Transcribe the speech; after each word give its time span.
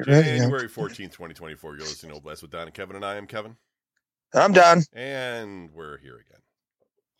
January 0.00 0.68
14th, 0.68 0.96
2024. 0.96 1.76
You're 1.76 1.80
listening 1.80 2.14
to 2.14 2.20
Oblast 2.20 2.42
with 2.42 2.50
Don 2.50 2.62
and 2.62 2.74
Kevin, 2.74 2.96
and 2.96 3.04
I 3.04 3.16
am 3.16 3.26
Kevin. 3.26 3.56
I'm 4.34 4.52
Don. 4.52 4.82
And 4.94 5.70
we're 5.72 5.98
here 5.98 6.16
again. 6.16 6.40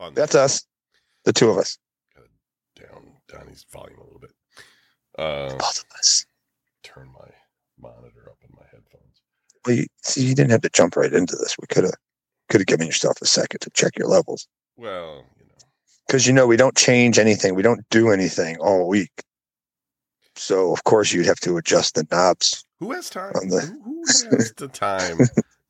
On 0.00 0.14
That's 0.14 0.34
us, 0.34 0.66
the 1.24 1.32
two 1.32 1.50
of 1.50 1.58
us. 1.58 1.78
Down 2.74 3.12
Donnie's 3.28 3.66
volume 3.70 3.98
a 3.98 4.04
little 4.04 4.18
bit. 4.18 4.32
Uh, 5.18 5.50
Both 5.50 5.84
of 5.84 5.84
us. 5.98 6.24
Turn 6.82 7.08
my 7.12 7.28
monitor 7.78 8.28
up 8.30 8.38
in 8.42 8.48
my 8.56 8.64
headphones. 8.64 9.20
Well, 9.66 9.76
you, 9.76 9.86
see, 10.02 10.26
you 10.26 10.34
didn't 10.34 10.50
have 10.50 10.62
to 10.62 10.70
jump 10.70 10.96
right 10.96 11.12
into 11.12 11.36
this. 11.36 11.56
We 11.60 11.66
could 11.66 11.84
have 11.84 11.94
could 12.48 12.60
have 12.62 12.66
given 12.66 12.86
yourself 12.86 13.20
a 13.20 13.26
second 13.26 13.60
to 13.60 13.70
check 13.70 13.96
your 13.98 14.08
levels. 14.08 14.48
Well, 14.76 15.24
you 15.38 15.44
know, 15.44 15.66
because 16.06 16.26
you 16.26 16.32
know 16.32 16.46
we 16.46 16.56
don't 16.56 16.76
change 16.76 17.18
anything, 17.18 17.54
we 17.54 17.62
don't 17.62 17.84
do 17.90 18.10
anything 18.10 18.56
all 18.58 18.88
week. 18.88 19.12
So 20.36 20.72
of 20.72 20.84
course 20.84 21.12
you'd 21.12 21.26
have 21.26 21.40
to 21.40 21.56
adjust 21.56 21.94
the 21.94 22.06
knobs. 22.10 22.64
Who 22.80 22.92
has 22.92 23.10
time? 23.10 23.32
The... 23.34 23.60
Who, 23.60 23.82
who 23.82 24.04
has 24.04 24.52
the 24.56 24.68
time 24.68 25.18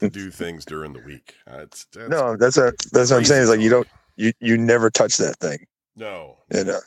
to 0.00 0.08
do 0.08 0.30
things 0.30 0.64
during 0.64 0.92
the 0.92 1.00
week? 1.00 1.34
Uh, 1.46 1.58
that's, 1.58 1.86
that's 1.92 2.08
no, 2.08 2.36
that's 2.36 2.56
a 2.56 2.72
that's 2.92 3.10
what 3.10 3.18
I'm 3.18 3.24
saying. 3.24 3.42
Is 3.42 3.48
like 3.48 3.60
you 3.60 3.70
don't 3.70 3.88
you 4.16 4.32
you 4.40 4.56
never 4.56 4.90
touch 4.90 5.16
that 5.18 5.36
thing. 5.38 5.66
No, 5.96 6.38
it 6.50 6.68
uh, 6.68 6.80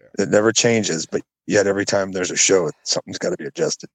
yeah. 0.00 0.24
it 0.24 0.28
never 0.30 0.52
changes. 0.52 1.06
But 1.06 1.22
yet 1.46 1.66
every 1.66 1.84
time 1.84 2.12
there's 2.12 2.30
a 2.30 2.36
show, 2.36 2.70
something's 2.84 3.18
got 3.18 3.30
to 3.30 3.36
be 3.36 3.46
adjusted. 3.46 3.90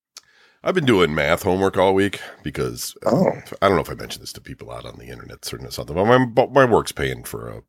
I've 0.65 0.75
been 0.75 0.85
doing 0.85 1.13
math 1.13 1.43
homework 1.43 1.77
all 1.77 1.93
week 1.93 2.21
because 2.41 2.95
uh, 3.05 3.11
oh. 3.11 3.31
I 3.61 3.67
don't 3.67 3.75
know 3.75 3.83
if 3.83 3.89
I 3.89 3.95
mentioned 3.95 4.23
this 4.23 4.31
to 4.33 4.41
people 4.41 4.71
out 4.71 4.85
on 4.85 4.97
the 4.97 5.07
internet, 5.07 5.43
certain 5.43 5.69
something, 5.69 5.95
but 5.95 6.05
my, 6.05 6.25
but 6.25 6.53
my 6.53 6.63
work's 6.63 6.93
paying 6.93 7.25
for 7.25 7.49
a 7.49 7.63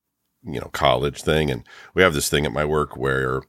you 0.45 0.61
know 0.61 0.69
college 0.73 1.23
thing, 1.23 1.51
and 1.51 1.67
we 1.95 2.03
have 2.03 2.15
this 2.15 2.29
thing 2.29 2.47
at 2.47 2.53
my 2.53 2.65
work 2.65 2.97
where 2.97 3.43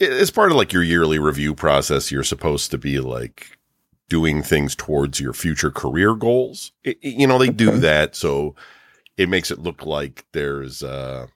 it's 0.00 0.30
part 0.30 0.50
of 0.50 0.56
like 0.56 0.72
your 0.72 0.82
yearly 0.82 1.18
review 1.18 1.54
process. 1.54 2.10
You're 2.10 2.24
supposed 2.24 2.70
to 2.70 2.78
be 2.78 3.00
like 3.00 3.58
doing 4.08 4.42
things 4.42 4.74
towards 4.74 5.20
your 5.20 5.32
future 5.32 5.70
career 5.70 6.14
goals. 6.14 6.72
It, 6.84 6.98
you 7.02 7.26
know, 7.26 7.38
they 7.38 7.50
do 7.50 7.78
that. 7.78 8.16
So 8.16 8.54
it 9.16 9.28
makes 9.28 9.50
it 9.50 9.58
look 9.58 9.84
like 9.84 10.24
there's, 10.32 10.82
uh, 10.82 11.26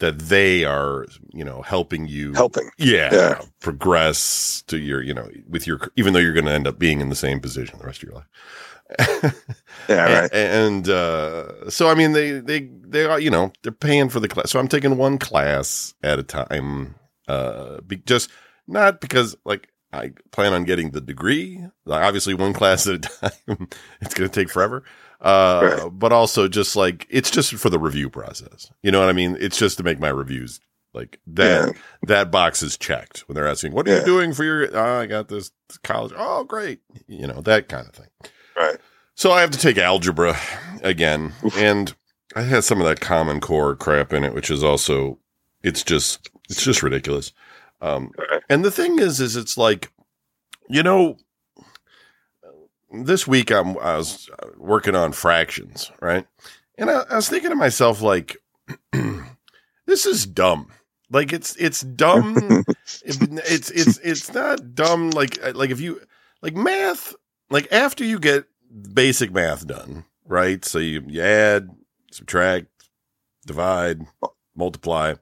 that 0.00 0.18
they 0.18 0.64
are, 0.64 1.06
you 1.32 1.44
know, 1.44 1.62
helping 1.62 2.06
you 2.06 2.32
helping. 2.32 2.70
Yeah, 2.78 3.12
yeah. 3.12 3.40
progress 3.60 4.62
to 4.68 4.78
your, 4.78 5.02
you 5.02 5.12
know, 5.12 5.28
with 5.48 5.66
your, 5.66 5.80
even 5.96 6.12
though 6.12 6.20
you're 6.20 6.32
going 6.32 6.46
to 6.46 6.52
end 6.52 6.68
up 6.68 6.78
being 6.78 7.00
in 7.00 7.08
the 7.08 7.16
same 7.16 7.40
position 7.40 7.78
the 7.78 7.86
rest 7.86 8.02
of 8.02 8.08
your 8.08 8.14
life. 8.16 8.28
yeah, 9.88 10.20
right. 10.20 10.32
And, 10.32 10.86
and 10.86 10.88
uh, 10.88 11.68
so 11.68 11.88
I 11.90 11.94
mean, 11.94 12.12
they 12.12 12.40
they 12.40 12.60
they 12.60 13.04
are 13.04 13.20
you 13.20 13.30
know 13.30 13.52
they're 13.62 13.70
paying 13.70 14.08
for 14.08 14.18
the 14.18 14.28
class. 14.28 14.50
So 14.50 14.58
I'm 14.58 14.68
taking 14.68 14.96
one 14.96 15.18
class 15.18 15.92
at 16.02 16.18
a 16.18 16.22
time 16.22 16.94
uh, 17.28 17.80
be, 17.82 17.96
just 17.98 18.30
not 18.66 19.00
because 19.00 19.36
like 19.44 19.68
I 19.92 20.12
plan 20.32 20.52
on 20.52 20.64
getting 20.64 20.90
the 20.90 21.00
degree. 21.00 21.64
Like, 21.84 22.04
obviously, 22.04 22.34
one 22.34 22.52
class 22.52 22.86
at 22.86 22.94
a 22.94 22.98
time. 23.30 23.68
it's 24.00 24.14
going 24.14 24.28
to 24.28 24.40
take 24.40 24.50
forever. 24.50 24.84
Uh, 25.20 25.78
right. 25.82 25.90
but 25.92 26.12
also 26.12 26.46
just 26.46 26.76
like 26.76 27.04
it's 27.10 27.30
just 27.30 27.52
for 27.54 27.70
the 27.70 27.78
review 27.78 28.08
process. 28.08 28.70
You 28.82 28.92
know 28.92 29.00
what 29.00 29.08
I 29.08 29.12
mean? 29.12 29.36
It's 29.40 29.58
just 29.58 29.76
to 29.78 29.82
make 29.82 29.98
my 29.98 30.10
reviews 30.10 30.60
like 30.94 31.18
that. 31.26 31.68
Yeah. 31.68 31.80
That 32.06 32.30
box 32.30 32.62
is 32.62 32.76
checked 32.76 33.20
when 33.26 33.34
they're 33.34 33.48
asking, 33.48 33.72
"What 33.72 33.88
are 33.88 33.92
yeah. 33.92 33.98
you 34.00 34.04
doing 34.04 34.32
for 34.32 34.44
your?" 34.44 34.68
Oh, 34.76 35.00
I 35.00 35.06
got 35.06 35.28
this 35.28 35.50
college. 35.82 36.12
Oh, 36.16 36.44
great. 36.44 36.80
You 37.08 37.26
know 37.26 37.40
that 37.40 37.68
kind 37.68 37.88
of 37.88 37.94
thing. 37.94 38.08
Right. 38.56 38.76
So 39.14 39.32
I 39.32 39.40
have 39.40 39.50
to 39.50 39.58
take 39.58 39.76
algebra 39.76 40.36
again, 40.82 41.32
Oof. 41.44 41.56
and 41.56 41.92
I 42.36 42.42
had 42.42 42.62
some 42.62 42.80
of 42.80 42.86
that 42.86 43.00
Common 43.00 43.40
Core 43.40 43.74
crap 43.74 44.12
in 44.12 44.22
it, 44.22 44.34
which 44.34 44.50
is 44.50 44.62
also 44.62 45.18
it's 45.64 45.82
just 45.82 46.30
it's 46.48 46.62
just 46.62 46.82
ridiculous. 46.82 47.32
Um, 47.80 48.12
and 48.48 48.64
the 48.64 48.70
thing 48.70 48.98
is, 48.98 49.20
is 49.20 49.36
it's 49.36 49.56
like, 49.56 49.90
you 50.68 50.82
know, 50.82 51.16
this 52.90 53.26
week 53.26 53.50
I'm 53.50 53.78
I 53.78 53.96
was 53.96 54.30
working 54.56 54.94
on 54.94 55.12
fractions, 55.12 55.90
right? 56.00 56.26
And 56.76 56.90
I, 56.90 57.04
I 57.10 57.16
was 57.16 57.28
thinking 57.28 57.50
to 57.50 57.56
myself, 57.56 58.02
like, 58.02 58.36
this 59.86 60.06
is 60.06 60.26
dumb. 60.26 60.70
Like 61.10 61.32
it's 61.32 61.56
it's 61.56 61.80
dumb. 61.80 62.64
it's 63.04 63.70
it's 63.70 63.98
it's 63.98 64.34
not 64.34 64.74
dumb. 64.74 65.10
Like 65.10 65.38
like 65.54 65.70
if 65.70 65.80
you 65.80 66.00
like 66.42 66.54
math, 66.54 67.14
like 67.50 67.72
after 67.72 68.04
you 68.04 68.18
get 68.18 68.44
basic 68.92 69.32
math 69.32 69.66
done, 69.66 70.04
right? 70.26 70.64
So 70.64 70.78
you, 70.78 71.02
you 71.06 71.22
add, 71.22 71.70
subtract, 72.12 72.66
divide, 73.46 74.02
multiply 74.54 75.14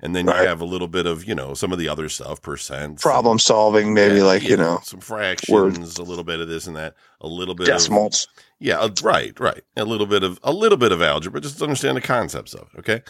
and 0.00 0.14
then 0.14 0.26
right. 0.26 0.42
you 0.42 0.48
have 0.48 0.60
a 0.60 0.64
little 0.64 0.88
bit 0.88 1.06
of 1.06 1.24
you 1.24 1.34
know 1.34 1.54
some 1.54 1.72
of 1.72 1.78
the 1.78 1.88
other 1.88 2.08
stuff 2.08 2.42
percent 2.42 3.00
problem 3.00 3.38
solving 3.38 3.94
maybe 3.94 4.22
like 4.22 4.42
you, 4.42 4.56
know, 4.56 4.74
know, 4.74 4.80
some 4.82 5.00
fractions 5.00 5.98
a 5.98 6.02
little 6.02 6.24
bit 6.24 6.40
of 6.40 6.48
this 6.48 6.66
and 6.66 6.76
that 6.76 6.94
a 7.20 7.28
little 7.28 7.54
bit 7.54 7.66
decimals. 7.66 8.28
Of, 8.36 8.44
yeah 8.60 8.78
uh, 8.78 8.90
right 9.02 9.38
right. 9.40 9.62
A 9.76 9.84
little 9.84 10.06
bit 10.06 10.22
of 10.22 10.38
a 10.42 10.52
little 10.52 10.78
bit 10.78 10.92
of 10.92 11.02
algebra 11.02 11.40
just 11.40 11.58
to 11.58 11.64
understand 11.64 11.96
the 11.96 12.02
concepts 12.02 12.54
of 12.54 12.68
it 12.74 12.78
okay? 12.80 13.02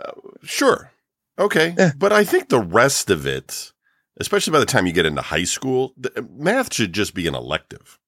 Uh, 0.00 0.12
sure. 0.42 0.92
Okay 1.38 1.74
yeah. 1.78 1.92
but 1.96 2.12
i 2.12 2.24
think 2.24 2.48
the 2.48 2.60
rest 2.60 3.10
of 3.10 3.26
it 3.26 3.72
especially 4.20 4.52
by 4.52 4.60
the 4.60 4.66
time 4.66 4.86
you 4.86 4.92
get 4.92 5.06
into 5.06 5.22
high 5.22 5.44
school 5.44 5.94
math 6.36 6.74
should 6.74 6.92
just 6.92 7.14
be 7.14 7.26
an 7.28 7.34
elective. 7.34 7.98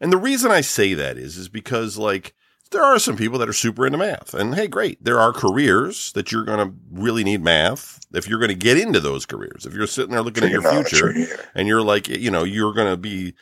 And 0.00 0.12
the 0.12 0.18
reason 0.18 0.50
i 0.50 0.60
say 0.60 0.94
that 0.94 1.16
is 1.16 1.36
is 1.36 1.48
because 1.48 1.96
like 1.96 2.34
there 2.74 2.84
are 2.84 2.98
some 2.98 3.16
people 3.16 3.38
that 3.38 3.48
are 3.48 3.54
super 3.54 3.86
into 3.86 3.96
math. 3.96 4.34
And 4.34 4.54
hey, 4.54 4.66
great. 4.66 5.02
There 5.02 5.18
are 5.18 5.32
careers 5.32 6.12
that 6.12 6.30
you're 6.30 6.44
going 6.44 6.58
to 6.58 6.76
really 6.90 7.24
need 7.24 7.42
math 7.42 8.00
if 8.12 8.28
you're 8.28 8.38
going 8.38 8.50
to 8.50 8.54
get 8.54 8.76
into 8.76 9.00
those 9.00 9.24
careers. 9.24 9.64
If 9.64 9.72
you're 9.72 9.86
sitting 9.86 10.10
there 10.10 10.22
looking 10.22 10.44
at 10.44 10.50
your 10.50 10.62
future 10.62 11.14
and 11.54 11.66
you're 11.66 11.82
like, 11.82 12.08
you 12.08 12.30
know, 12.30 12.44
you're 12.44 12.74
going 12.74 12.90
to 12.90 12.96
be 12.96 13.34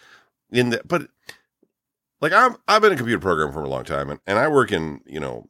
in 0.52 0.70
that. 0.70 0.86
But 0.86 1.08
like 2.20 2.32
I've, 2.32 2.56
I've 2.68 2.82
been 2.82 2.92
a 2.92 2.96
computer 2.96 3.20
programmer 3.20 3.52
for 3.52 3.64
a 3.64 3.68
long 3.68 3.84
time 3.84 4.10
and, 4.10 4.20
and 4.26 4.38
I 4.38 4.48
work 4.48 4.70
in, 4.70 5.00
you 5.06 5.18
know, 5.18 5.48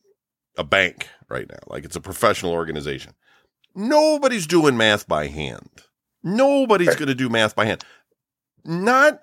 a 0.56 0.64
bank 0.64 1.08
right 1.28 1.48
now. 1.48 1.58
Like 1.66 1.84
it's 1.84 1.96
a 1.96 2.00
professional 2.00 2.52
organization. 2.52 3.12
Nobody's 3.74 4.46
doing 4.46 4.76
math 4.76 5.08
by 5.08 5.26
hand. 5.26 5.68
Nobody's 6.22 6.94
going 6.94 7.08
to 7.08 7.14
do 7.14 7.28
math 7.28 7.56
by 7.56 7.66
hand. 7.66 7.84
Not 8.64 9.18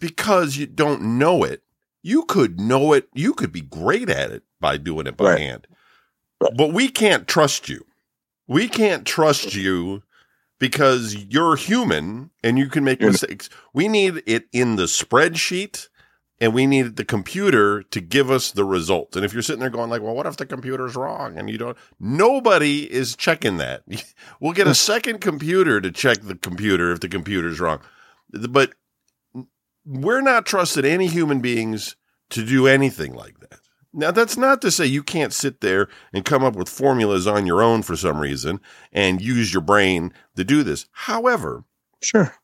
because 0.00 0.56
you 0.56 0.66
don't 0.66 1.18
know 1.18 1.44
it 1.44 1.61
you 2.02 2.24
could 2.24 2.60
know 2.60 2.92
it. 2.92 3.08
You 3.14 3.34
could 3.34 3.52
be 3.52 3.60
great 3.60 4.10
at 4.10 4.30
it 4.30 4.42
by 4.60 4.76
doing 4.76 5.06
it 5.06 5.16
by 5.16 5.30
right. 5.30 5.38
hand. 5.38 5.66
Right. 6.40 6.52
But 6.56 6.72
we 6.72 6.88
can't 6.88 7.28
trust 7.28 7.68
you. 7.68 7.84
We 8.48 8.68
can't 8.68 9.06
trust 9.06 9.54
you 9.54 10.02
because 10.58 11.14
you're 11.14 11.56
human 11.56 12.30
and 12.42 12.58
you 12.58 12.68
can 12.68 12.84
make 12.84 13.00
mistakes. 13.00 13.48
We 13.72 13.88
need 13.88 14.22
it 14.26 14.46
in 14.52 14.76
the 14.76 14.84
spreadsheet 14.84 15.88
and 16.40 16.52
we 16.52 16.66
need 16.66 16.96
the 16.96 17.04
computer 17.04 17.84
to 17.84 18.00
give 18.00 18.30
us 18.30 18.50
the 18.50 18.64
result. 18.64 19.14
And 19.14 19.24
if 19.24 19.32
you're 19.32 19.42
sitting 19.42 19.60
there 19.60 19.70
going 19.70 19.90
like, 19.90 20.02
well, 20.02 20.14
what 20.14 20.26
if 20.26 20.36
the 20.36 20.44
computer's 20.44 20.96
wrong? 20.96 21.38
And 21.38 21.48
you 21.48 21.56
don't, 21.56 21.76
nobody 22.00 22.92
is 22.92 23.14
checking 23.14 23.58
that. 23.58 23.84
we'll 24.40 24.52
get 24.52 24.66
a 24.66 24.70
mm. 24.70 24.76
second 24.76 25.20
computer 25.20 25.80
to 25.80 25.92
check 25.92 26.20
the 26.22 26.34
computer 26.34 26.90
if 26.90 26.98
the 26.98 27.08
computer's 27.08 27.60
wrong. 27.60 27.80
But 28.32 28.74
we're 29.84 30.20
not 30.20 30.46
trusted 30.46 30.84
any 30.84 31.06
human 31.06 31.40
beings 31.40 31.96
to 32.30 32.44
do 32.44 32.66
anything 32.66 33.14
like 33.14 33.40
that. 33.40 33.60
Now, 33.94 34.10
that's 34.10 34.38
not 34.38 34.62
to 34.62 34.70
say 34.70 34.86
you 34.86 35.02
can't 35.02 35.34
sit 35.34 35.60
there 35.60 35.88
and 36.14 36.24
come 36.24 36.42
up 36.42 36.56
with 36.56 36.68
formulas 36.68 37.26
on 37.26 37.44
your 37.44 37.62
own 37.62 37.82
for 37.82 37.94
some 37.94 38.18
reason 38.18 38.60
and 38.90 39.20
use 39.20 39.52
your 39.52 39.60
brain 39.60 40.14
to 40.36 40.44
do 40.44 40.62
this. 40.62 40.86
However, 40.92 41.64
sure, 42.02 42.34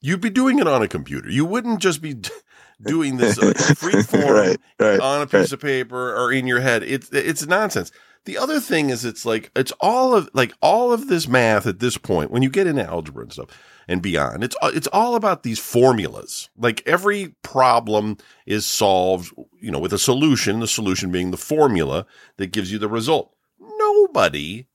you'd 0.00 0.22
be 0.22 0.30
doing 0.30 0.58
it 0.58 0.66
on 0.66 0.82
a 0.82 0.88
computer. 0.88 1.28
You 1.28 1.44
wouldn't 1.44 1.80
just 1.80 2.00
be 2.00 2.16
doing 2.82 3.18
this 3.18 3.38
free 3.78 4.02
form 4.02 4.32
right, 4.32 4.60
right, 4.78 5.00
on 5.00 5.20
a 5.20 5.26
piece 5.26 5.34
right. 5.34 5.52
of 5.52 5.60
paper 5.60 6.16
or 6.16 6.32
in 6.32 6.46
your 6.46 6.60
head. 6.60 6.82
It's 6.82 7.10
it's 7.12 7.46
nonsense. 7.46 7.92
The 8.24 8.38
other 8.38 8.58
thing 8.58 8.88
is, 8.88 9.04
it's 9.04 9.26
like 9.26 9.50
it's 9.54 9.72
all 9.80 10.14
of 10.14 10.30
like 10.32 10.54
all 10.62 10.94
of 10.94 11.08
this 11.08 11.28
math 11.28 11.66
at 11.66 11.80
this 11.80 11.98
point. 11.98 12.30
When 12.30 12.42
you 12.42 12.48
get 12.48 12.66
into 12.66 12.82
algebra 12.82 13.24
and 13.24 13.32
stuff, 13.32 13.50
and 13.88 14.02
beyond. 14.02 14.44
It's 14.44 14.56
it's 14.62 14.88
all 14.88 15.14
about 15.14 15.42
these 15.42 15.58
formulas. 15.58 16.48
Like 16.56 16.82
every 16.86 17.34
problem 17.42 18.18
is 18.46 18.66
solved, 18.66 19.32
you 19.60 19.70
know, 19.70 19.78
with 19.78 19.92
a 19.92 19.98
solution, 19.98 20.60
the 20.60 20.66
solution 20.66 21.10
being 21.10 21.30
the 21.30 21.36
formula 21.36 22.06
that 22.36 22.52
gives 22.52 22.72
you 22.72 22.78
the 22.78 22.88
result. 22.88 23.34
Nobody 23.60 24.66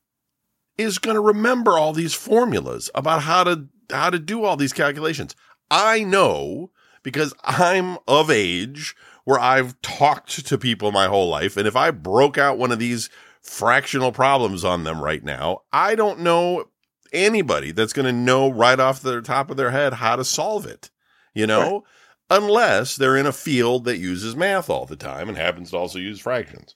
is 0.77 0.97
going 0.97 1.15
to 1.15 1.21
remember 1.21 1.77
all 1.77 1.93
these 1.93 2.13
formulas 2.13 2.89
about 2.95 3.23
how 3.23 3.43
to 3.43 3.67
how 3.91 4.09
to 4.09 4.19
do 4.19 4.45
all 4.45 4.55
these 4.55 4.73
calculations. 4.73 5.35
I 5.69 6.03
know 6.03 6.71
because 7.03 7.33
I'm 7.43 7.97
of 8.07 8.29
age 8.29 8.95
where 9.23 9.39
I've 9.39 9.79
talked 9.81 10.45
to 10.45 10.57
people 10.57 10.91
my 10.91 11.07
whole 11.07 11.29
life 11.29 11.57
and 11.57 11.67
if 11.67 11.75
I 11.75 11.91
broke 11.91 12.37
out 12.37 12.57
one 12.57 12.71
of 12.71 12.79
these 12.79 13.09
fractional 13.41 14.11
problems 14.11 14.63
on 14.63 14.83
them 14.83 15.01
right 15.01 15.23
now, 15.23 15.61
I 15.71 15.95
don't 15.95 16.19
know 16.19 16.65
anybody 17.13 17.71
that's 17.71 17.93
going 17.93 18.05
to 18.05 18.11
know 18.11 18.49
right 18.49 18.79
off 18.79 19.01
the 19.01 19.21
top 19.21 19.49
of 19.49 19.57
their 19.57 19.71
head 19.71 19.93
how 19.93 20.15
to 20.15 20.23
solve 20.23 20.65
it, 20.65 20.89
you 21.33 21.47
know, 21.47 21.71
right. 21.71 21.81
unless 22.41 22.95
they're 22.95 23.17
in 23.17 23.25
a 23.25 23.31
field 23.33 23.85
that 23.85 23.97
uses 23.97 24.35
math 24.35 24.69
all 24.69 24.85
the 24.85 24.95
time 24.95 25.27
and 25.27 25.37
happens 25.37 25.71
to 25.71 25.77
also 25.77 25.99
use 25.99 26.19
fractions. 26.19 26.75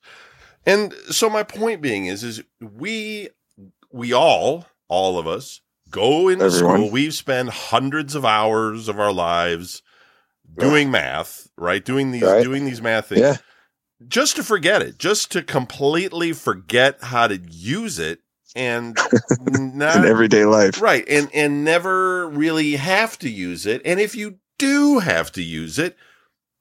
And 0.65 0.94
so 1.09 1.30
my 1.30 1.44
point 1.44 1.81
being 1.81 2.06
is, 2.06 2.24
is 2.24 2.44
we, 2.62 3.30
we 3.91 4.13
all, 4.13 4.65
all 4.88 5.19
of 5.19 5.27
us 5.27 5.62
go 5.89 6.30
into 6.30 6.45
Everyone. 6.45 6.77
school. 6.77 6.91
We've 6.91 7.13
spent 7.13 7.50
hundreds 7.50 8.15
of 8.15 8.25
hours 8.25 8.88
of 8.88 9.00
our 9.00 9.12
lives 9.13 9.81
doing 10.57 10.89
math, 10.91 11.50
right? 11.57 11.83
Doing 11.83 12.12
these 12.12 12.24
Right. 12.24 12.44
doing 12.44 12.65
these 12.65 12.81
math 12.81 13.09
things 13.09 13.21
Yeah. 13.21 13.38
just 14.07 14.35
to 14.38 14.44
forget 14.44 14.81
it, 14.81 14.97
just 14.97 15.31
to 15.31 15.41
completely 15.44 16.31
forget 16.33 16.97
how 17.03 17.27
to 17.27 17.38
use 17.38 18.00
it 18.00 18.19
and 18.56 18.98
not 19.40 19.98
In 19.98 20.06
everyday 20.06 20.46
life. 20.46 20.82
right 20.82 21.04
and 21.10 21.30
and 21.34 21.64
never 21.64 22.28
really 22.30 22.74
have 22.76 23.18
to 23.20 23.30
use 23.30 23.66
it. 23.66 23.82
And 23.86 24.00
if 24.00 24.16
you 24.16 24.38
do 24.60 25.00
have 25.00 25.32
to 25.34 25.42
use 25.44 25.80
it, 25.80 25.96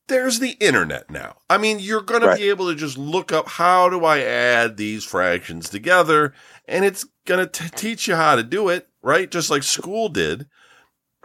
there's 0.08 0.38
the 0.40 0.52
internet 0.60 1.10
now. 1.10 1.36
I 1.48 1.58
mean, 1.58 1.78
you're 1.78 2.00
going 2.02 2.22
Right. 2.22 2.36
to 2.36 2.42
be 2.42 2.48
able 2.48 2.68
to 2.68 2.74
just 2.74 2.98
look 2.98 3.32
up 3.32 3.48
how 3.48 3.88
do 3.88 4.04
I 4.04 4.20
add 4.20 4.76
these 4.76 5.04
fractions 5.04 5.68
together 5.70 6.32
and 6.66 6.84
it's 6.84 7.04
going 7.26 7.46
to 7.48 7.70
teach 7.70 8.08
you 8.08 8.14
how 8.16 8.34
to 8.36 8.42
do 8.42 8.68
it, 8.68 8.88
right? 9.02 9.30
Just 9.30 9.50
like 9.50 9.62
school 9.62 10.08
did. 10.08 10.46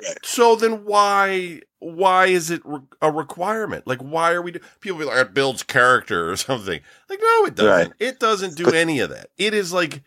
Right. 0.01 0.17
So 0.23 0.55
then 0.55 0.85
why 0.85 1.61
why 1.79 2.27
is 2.27 2.49
it 2.51 2.61
re- 2.65 2.81
a 3.01 3.11
requirement? 3.11 3.87
Like 3.87 3.99
why 3.99 4.31
are 4.33 4.41
we 4.41 4.51
do- 4.51 4.59
people 4.79 4.99
be 4.99 5.05
like 5.05 5.17
it 5.17 5.33
builds 5.33 5.63
character 5.63 6.29
or 6.29 6.35
something. 6.35 6.81
Like 7.09 7.19
no 7.21 7.45
it 7.45 7.55
doesn't. 7.55 7.87
Right. 7.89 7.91
It 7.99 8.19
doesn't 8.19 8.55
do 8.55 8.65
But- 8.65 8.75
any 8.75 8.99
of 8.99 9.09
that. 9.09 9.29
It 9.37 9.53
is 9.55 9.73
like 9.73 10.03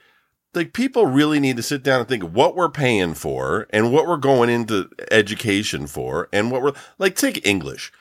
like 0.55 0.73
people 0.73 1.07
really 1.07 1.39
need 1.39 1.57
to 1.57 1.63
sit 1.63 1.83
down 1.83 2.01
and 2.01 2.09
think 2.09 2.23
what 2.25 2.57
we're 2.57 2.71
paying 2.71 3.15
for 3.15 3.67
and 3.71 3.93
what 3.93 4.07
we're 4.07 4.17
going 4.17 4.51
into 4.51 4.91
education 5.11 5.87
for 5.87 6.29
and 6.33 6.51
what 6.51 6.63
we're 6.63 6.73
like 6.99 7.15
take 7.15 7.47
English. 7.47 7.93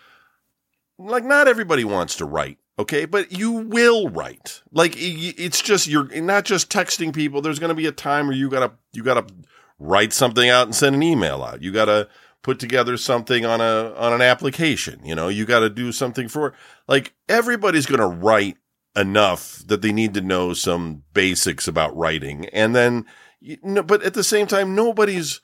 Like 0.98 1.24
not 1.24 1.48
everybody 1.48 1.84
wants 1.84 2.16
to 2.18 2.26
write, 2.26 2.58
okay? 2.78 3.06
But 3.06 3.32
you 3.32 3.52
will 3.52 4.10
write. 4.10 4.62
Like 4.72 4.96
it's 4.98 5.62
just 5.62 5.88
you're 5.88 6.08
not 6.22 6.46
just 6.46 6.72
texting 6.72 7.14
people. 7.14 7.42
There's 7.42 7.60
going 7.60 7.70
to 7.70 7.76
be 7.76 7.86
a 7.86 7.92
time 7.92 8.28
where 8.28 8.36
you 8.36 8.50
got 8.50 8.68
to 8.68 8.72
you 8.94 9.04
got 9.04 9.28
to 9.28 9.34
write 9.78 10.12
something 10.12 10.50
out 10.50 10.66
and 10.68 10.76
send 10.76 10.96
an 10.96 11.04
email 11.04 11.44
out. 11.44 11.62
You 11.62 11.72
got 11.72 11.86
to 11.86 12.10
put 12.42 12.60
together 12.60 12.98
something 12.98 13.46
on 13.46 13.62
a 13.62 13.94
on 13.96 14.12
an 14.14 14.22
application, 14.22 15.02
you 15.06 15.16
know? 15.16 15.28
You 15.28 15.46
got 15.46 15.60
to 15.60 15.70
do 15.70 15.92
something 15.92 16.28
for 16.28 16.54
like 16.88 17.14
everybody's 17.30 17.86
going 17.86 18.00
to 18.00 18.08
write 18.08 18.58
enough 18.96 19.60
that 19.68 19.82
they 19.82 19.92
need 19.92 20.14
to 20.14 20.22
know 20.22 20.54
some 20.54 21.04
basics 21.14 21.68
about 21.68 21.96
writing 21.96 22.46
and 22.48 22.76
then 22.76 23.06
you 23.40 23.58
know, 23.64 23.84
but 23.84 24.02
at 24.04 24.14
the 24.14 24.24
same 24.24 24.48
time 24.48 24.76
nobody's 24.76 25.42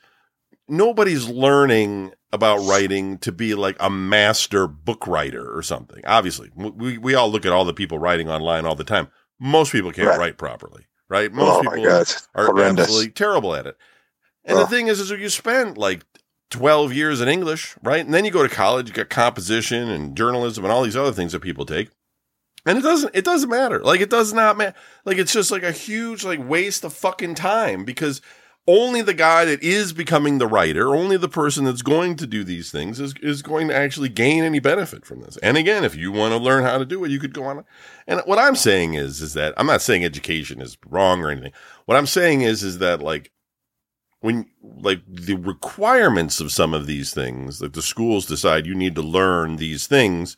nobody's 0.68 1.28
learning 1.30 2.12
about 2.34 2.58
writing 2.66 3.18
to 3.20 3.32
be 3.32 3.54
like 3.56 3.78
a 3.80 3.90
master 3.90 4.68
book 4.68 5.06
writer 5.08 5.56
or 5.56 5.62
something 5.62 6.04
obviously 6.06 6.50
we 6.56 6.98
we 6.98 7.14
all 7.16 7.30
look 7.32 7.46
at 7.46 7.54
all 7.54 7.66
the 7.66 7.74
people 7.74 8.00
writing 8.00 8.30
online 8.30 8.66
all 8.66 8.76
the 8.76 8.84
time 8.84 9.08
most 9.40 9.72
people 9.72 9.92
can't 9.92 10.08
Right. 10.08 10.20
write 10.20 10.38
properly 10.38 10.86
right 11.08 11.32
most 11.32 11.58
oh 11.58 11.62
people. 11.62 11.86
Are 12.34 12.48
horrendous. 12.48 12.86
absolutely 12.86 13.12
terrible 13.12 13.54
at 13.56 13.68
it. 13.68 13.78
And 14.44 14.58
the 14.60 14.68
thing 14.68 14.88
is, 14.88 15.00
is 15.00 15.10
you 15.10 15.30
spend 15.30 15.76
like 15.78 16.04
12 16.52 16.94
years 16.94 17.20
in 17.20 17.28
English, 17.28 17.76
right? 17.82 18.06
And 18.06 18.14
then 18.14 18.26
you 18.26 18.32
go 18.32 18.44
to 18.48 18.54
college, 18.54 18.88
you 18.88 18.94
got 18.94 19.10
composition 19.10 19.90
and 19.90 20.16
journalism 20.16 20.64
and 20.64 20.72
all 20.72 20.84
these 20.84 20.96
other 20.96 21.12
things 21.12 21.32
that 21.32 21.40
people 21.42 21.66
take. 21.66 21.90
And 22.66 22.78
it 22.78 22.82
doesn't, 22.82 23.16
it 23.16 23.26
doesn't 23.26 23.50
matter. 23.50 23.80
Like 23.80 24.02
it 24.02 24.10
does 24.10 24.34
not 24.34 24.58
matter. 24.58 24.76
Like 25.06 25.18
it's 25.18 25.34
just 25.34 25.52
like 25.52 25.64
a 25.64 25.72
huge 25.72 26.24
like 26.24 26.40
waste 26.48 26.84
of 26.84 26.94
fucking 26.94 27.36
time 27.36 27.86
because 27.86 28.22
only 28.68 29.04
the 29.04 29.14
guy 29.14 29.46
that 29.46 29.62
is 29.62 29.94
becoming 29.94 30.40
the 30.40 30.48
writer, 30.48 30.96
only 30.96 31.18
the 31.18 31.30
person 31.30 31.66
that's 31.66 31.84
going 31.84 32.16
to 32.16 32.26
do 32.26 32.44
these 32.44 32.72
things 32.72 33.00
is, 33.00 33.14
is 33.22 33.44
going 33.44 33.68
to 33.68 33.76
actually 33.76 34.10
gain 34.10 34.44
any 34.44 34.60
benefit 34.60 35.06
from 35.06 35.22
this. 35.22 35.38
And 35.38 35.56
again, 35.56 35.84
if 35.84 35.96
you 35.96 36.12
want 36.12 36.34
to 36.34 36.40
learn 36.40 36.64
how 36.64 36.80
to 36.80 36.86
do 36.86 37.04
it, 37.04 37.12
you 37.12 37.20
could 37.20 37.34
go 37.34 37.44
on. 37.44 37.64
And 38.08 38.22
what 38.26 38.40
I'm 38.40 38.56
saying 38.56 38.96
is, 38.96 39.22
is 39.22 39.36
that 39.36 39.54
I'm 39.58 39.68
not 39.68 39.84
saying 39.84 40.04
education 40.04 40.62
is 40.62 40.78
wrong 40.88 41.24
or 41.24 41.30
anything. 41.30 41.54
What 41.86 41.98
I'm 41.98 42.08
saying 42.08 42.42
is, 42.42 42.64
is 42.64 42.80
that 42.80 43.02
like 43.02 43.32
when 44.22 44.48
like 44.64 45.02
the 45.08 45.36
requirements 45.36 46.40
of 46.40 46.52
some 46.52 46.74
of 46.74 46.88
these 46.88 47.14
things 47.14 47.60
that 47.60 47.74
the 47.74 47.82
schools 47.84 48.26
decide 48.26 48.66
you 48.66 48.74
need 48.74 48.96
to 48.96 49.04
learn 49.04 49.58
these 49.58 49.86
things 49.86 50.36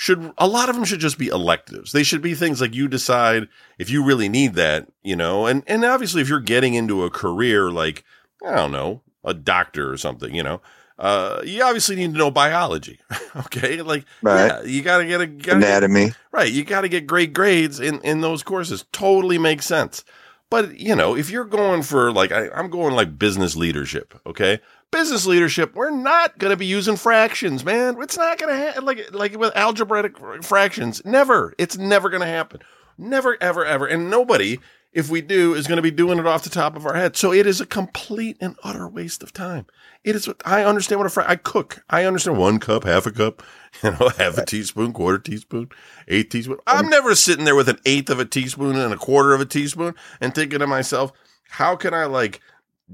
should 0.00 0.32
a 0.38 0.46
lot 0.48 0.70
of 0.70 0.74
them 0.76 0.84
should 0.86 0.98
just 1.00 1.18
be 1.18 1.28
electives. 1.28 1.92
They 1.92 2.02
should 2.02 2.22
be 2.22 2.34
things 2.34 2.58
like 2.62 2.74
you 2.74 2.88
decide 2.88 3.48
if 3.78 3.90
you 3.90 4.02
really 4.02 4.30
need 4.30 4.54
that, 4.54 4.88
you 5.02 5.14
know, 5.14 5.44
and 5.44 5.62
and 5.66 5.84
obviously 5.84 6.22
if 6.22 6.28
you're 6.30 6.40
getting 6.40 6.72
into 6.72 7.04
a 7.04 7.10
career 7.10 7.70
like 7.70 8.02
I 8.42 8.54
don't 8.56 8.72
know, 8.72 9.02
a 9.24 9.34
doctor 9.34 9.92
or 9.92 9.98
something, 9.98 10.34
you 10.34 10.42
know, 10.42 10.62
uh, 10.98 11.42
you 11.44 11.62
obviously 11.62 11.96
need 11.96 12.12
to 12.12 12.18
know 12.18 12.30
biology. 12.30 12.98
okay, 13.36 13.82
like 13.82 14.06
Right. 14.22 14.46
yeah, 14.46 14.62
you 14.62 14.80
gotta 14.80 15.04
get 15.04 15.20
a 15.20 15.26
gotta 15.26 15.60
get- 15.60 15.68
Anatomy. 15.68 16.12
Right. 16.32 16.50
You 16.50 16.64
got 16.64 16.82
to 16.82 16.88
get 16.88 17.06
great 17.06 17.32
grades 17.34 17.78
in, 17.80 18.00
in 18.02 18.20
those 18.22 18.42
courses. 18.42 18.86
Totally 18.92 19.36
makes 19.36 19.66
sense. 19.66 20.04
But, 20.48 20.78
you 20.80 20.96
know, 20.96 21.14
if 21.16 21.28
you're 21.30 21.44
going 21.44 21.82
for 21.82 22.10
like, 22.12 22.32
I, 22.32 22.48
I'm 22.50 22.70
going 22.70 22.94
like 22.94 23.18
business 23.18 23.54
leadership, 23.56 24.18
okay? 24.26 24.60
Business 24.90 25.24
leadership, 25.24 25.74
we're 25.74 25.90
not 25.90 26.36
going 26.38 26.50
to 26.50 26.56
be 26.56 26.66
using 26.66 26.96
fractions, 26.96 27.64
man. 27.64 28.00
It's 28.02 28.16
not 28.16 28.38
going 28.38 28.52
to 28.52 28.60
happen. 28.60 28.84
Like, 28.84 29.14
like 29.14 29.38
with 29.38 29.56
algebraic 29.56 30.16
fractions, 30.42 31.00
never. 31.04 31.54
It's 31.58 31.78
never 31.78 32.08
going 32.08 32.22
to 32.22 32.26
happen. 32.26 32.60
Never, 32.98 33.36
ever, 33.40 33.64
ever. 33.64 33.86
And 33.86 34.10
nobody, 34.10 34.58
if 34.92 35.08
we 35.08 35.20
do, 35.20 35.54
is 35.54 35.68
going 35.68 35.76
to 35.76 35.82
be 35.82 35.92
doing 35.92 36.18
it 36.18 36.26
off 36.26 36.42
the 36.42 36.50
top 36.50 36.74
of 36.74 36.86
our 36.86 36.94
head. 36.94 37.16
So 37.16 37.32
it 37.32 37.46
is 37.46 37.60
a 37.60 37.66
complete 37.66 38.36
and 38.40 38.56
utter 38.64 38.88
waste 38.88 39.22
of 39.22 39.32
time. 39.32 39.66
It 40.02 40.16
is. 40.16 40.28
I 40.44 40.64
understand 40.64 40.98
what 40.98 41.06
a 41.06 41.10
fra- 41.10 41.28
I 41.28 41.36
cook. 41.36 41.84
I 41.88 42.04
understand 42.04 42.38
one 42.38 42.58
cup, 42.58 42.84
half 42.84 43.06
a 43.06 43.12
cup, 43.12 43.42
you 43.82 43.92
know, 43.92 44.08
half 44.18 44.38
a 44.38 44.44
teaspoon, 44.44 44.92
quarter 44.92 45.18
teaspoon, 45.18 45.68
eighth 46.08 46.30
teaspoon. 46.30 46.58
Oh. 46.66 46.76
I'm 46.76 46.88
never 46.88 47.14
sitting 47.14 47.44
there 47.44 47.56
with 47.56 47.68
an 47.68 47.78
eighth 47.86 48.10
of 48.10 48.18
a 48.18 48.24
teaspoon 48.24 48.76
and 48.76 48.92
a 48.92 48.98
quarter 48.98 49.34
of 49.34 49.40
a 49.40 49.46
teaspoon 49.46 49.94
and 50.20 50.34
thinking 50.34 50.58
to 50.58 50.66
myself, 50.66 51.12
how 51.48 51.76
can 51.76 51.94
I 51.94 52.06
like 52.06 52.40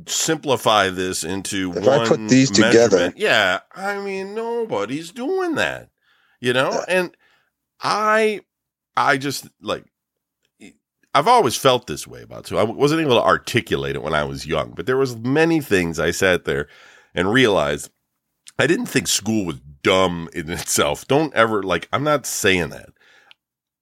simplify 0.06 0.90
this 0.90 1.25
into 1.25 1.72
If 1.72 1.88
I 1.88 1.98
one 1.98 2.08
put 2.08 2.28
these 2.28 2.50
together- 2.50 3.12
Yeah, 3.16 3.60
I 3.75 3.98
mean 4.00 4.34
nobody's 4.34 5.10
doing 5.10 5.54
that, 5.56 5.90
you 6.40 6.52
know, 6.52 6.82
and 6.88 7.16
I, 7.81 8.40
I 8.96 9.16
just 9.19 9.48
like. 9.60 9.84
I've 11.14 11.28
always 11.28 11.56
felt 11.56 11.87
this 11.87 12.06
way 12.06 12.20
about 12.20 12.44
too. 12.44 12.58
I 12.58 12.62
wasn't 12.62 13.00
able 13.00 13.14
to 13.16 13.22
articulate 13.25 13.96
it 13.96 14.02
when 14.02 14.12
I 14.12 14.25
was 14.25 14.46
young, 14.46 14.72
but 14.76 14.84
there 14.84 14.98
was 14.98 15.16
many 15.16 15.62
things 15.62 15.99
I 15.99 16.10
sat 16.10 16.44
there 16.44 16.69
and 17.14 17.32
realized 17.32 17.88
I 18.58 18.66
didn't 18.66 18.84
think 18.87 19.08
school 19.08 19.46
was 19.46 19.58
dumb 19.82 20.28
in 20.34 20.50
itself. 20.52 21.08
Don't 21.08 21.32
ever 21.32 21.62
like 21.62 21.88
I'm 21.90 22.04
not 22.04 22.26
saying 22.26 22.69
that. 22.69 22.90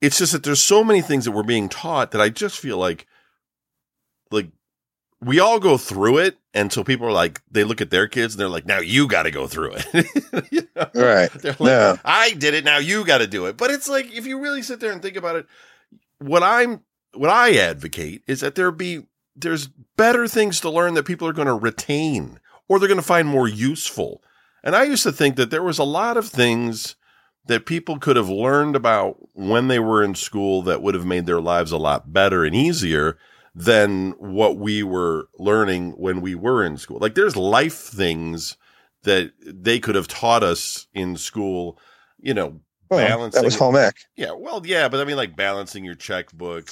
It's 0.00 0.18
just 0.18 0.30
that 0.32 0.44
there's 0.44 0.62
so 0.62 0.84
many 0.84 1.00
things 1.02 1.24
that 1.24 1.32
we're 1.32 1.42
being 1.42 1.68
taught 1.68 2.12
that 2.12 2.20
I 2.20 2.28
just 2.28 2.56
feel 2.56 2.76
like 2.78 3.08
like 4.30 4.50
we 5.20 5.40
all 5.40 5.58
go 5.58 5.76
through 5.76 6.18
it 6.18 6.38
and 6.52 6.72
so 6.72 6.84
people 6.84 7.06
are 7.06 7.12
like 7.12 7.40
they 7.50 7.64
look 7.64 7.80
at 7.80 7.90
their 7.90 8.06
kids 8.06 8.34
and 8.34 8.40
they're 8.40 8.48
like 8.48 8.66
now 8.66 8.78
you 8.78 9.08
got 9.08 9.24
to 9.24 9.30
go 9.30 9.46
through 9.46 9.74
it. 9.76 10.06
You 10.50 10.68
know? 10.76 10.86
Right. 10.94 11.30
They're 11.40 11.52
like, 11.52 11.60
No. 11.60 11.98
I 12.04 12.32
did 12.32 12.54
it. 12.54 12.64
Now 12.64 12.78
you 12.78 13.04
got 13.04 13.18
to 13.18 13.26
do 13.26 13.46
it. 13.46 13.56
But 13.56 13.70
it's 13.70 13.88
like 13.88 14.12
if 14.14 14.26
you 14.26 14.38
really 14.40 14.62
sit 14.62 14.80
there 14.80 14.92
and 14.92 15.00
think 15.00 15.16
about 15.16 15.36
it, 15.36 15.46
what 16.18 16.42
I'm 16.42 16.82
what 17.14 17.30
I 17.30 17.56
advocate 17.56 18.22
is 18.26 18.40
that 18.40 18.54
there 18.54 18.70
be 18.70 19.06
there's 19.36 19.68
better 19.96 20.28
things 20.28 20.60
to 20.60 20.70
learn 20.70 20.94
that 20.94 21.04
people 21.04 21.26
are 21.26 21.32
going 21.32 21.48
to 21.48 21.54
retain 21.54 22.38
or 22.68 22.78
they're 22.78 22.88
going 22.88 23.00
to 23.00 23.06
find 23.06 23.28
more 23.28 23.48
useful. 23.48 24.22
And 24.62 24.74
I 24.74 24.84
used 24.84 25.02
to 25.02 25.12
think 25.12 25.36
that 25.36 25.50
there 25.50 25.62
was 25.62 25.78
a 25.78 25.84
lot 25.84 26.16
of 26.16 26.28
things 26.28 26.96
that 27.46 27.66
people 27.66 27.98
could 27.98 28.16
have 28.16 28.30
learned 28.30 28.74
about 28.74 29.16
when 29.34 29.68
they 29.68 29.78
were 29.78 30.02
in 30.02 30.14
school 30.14 30.62
that 30.62 30.80
would 30.82 30.94
have 30.94 31.04
made 31.04 31.26
their 31.26 31.40
lives 31.40 31.72
a 31.72 31.76
lot 31.76 32.12
better 32.12 32.44
and 32.44 32.54
easier 32.54 33.18
than 33.54 34.10
what 34.18 34.56
we 34.56 34.82
were 34.82 35.28
learning 35.38 35.92
when 35.92 36.20
we 36.20 36.34
were 36.34 36.64
in 36.64 36.76
school. 36.76 36.98
Like 36.98 37.14
there's 37.14 37.36
life 37.36 37.76
things 37.76 38.56
that 39.04 39.32
they 39.46 39.78
could 39.78 39.94
have 39.94 40.08
taught 40.08 40.42
us 40.42 40.86
in 40.94 41.16
school, 41.16 41.78
you 42.20 42.34
know, 42.34 42.60
Well, 42.90 43.06
Balancing 43.06 43.40
that 43.42 43.44
was 43.44 43.56
home 43.56 43.76
ec. 43.76 43.94
yeah, 44.16 44.32
well, 44.32 44.62
yeah, 44.64 44.88
but 44.88 45.00
I 45.00 45.04
mean, 45.04 45.16
like 45.16 45.36
balancing 45.36 45.84
your 45.84 45.94
checkbook, 45.94 46.70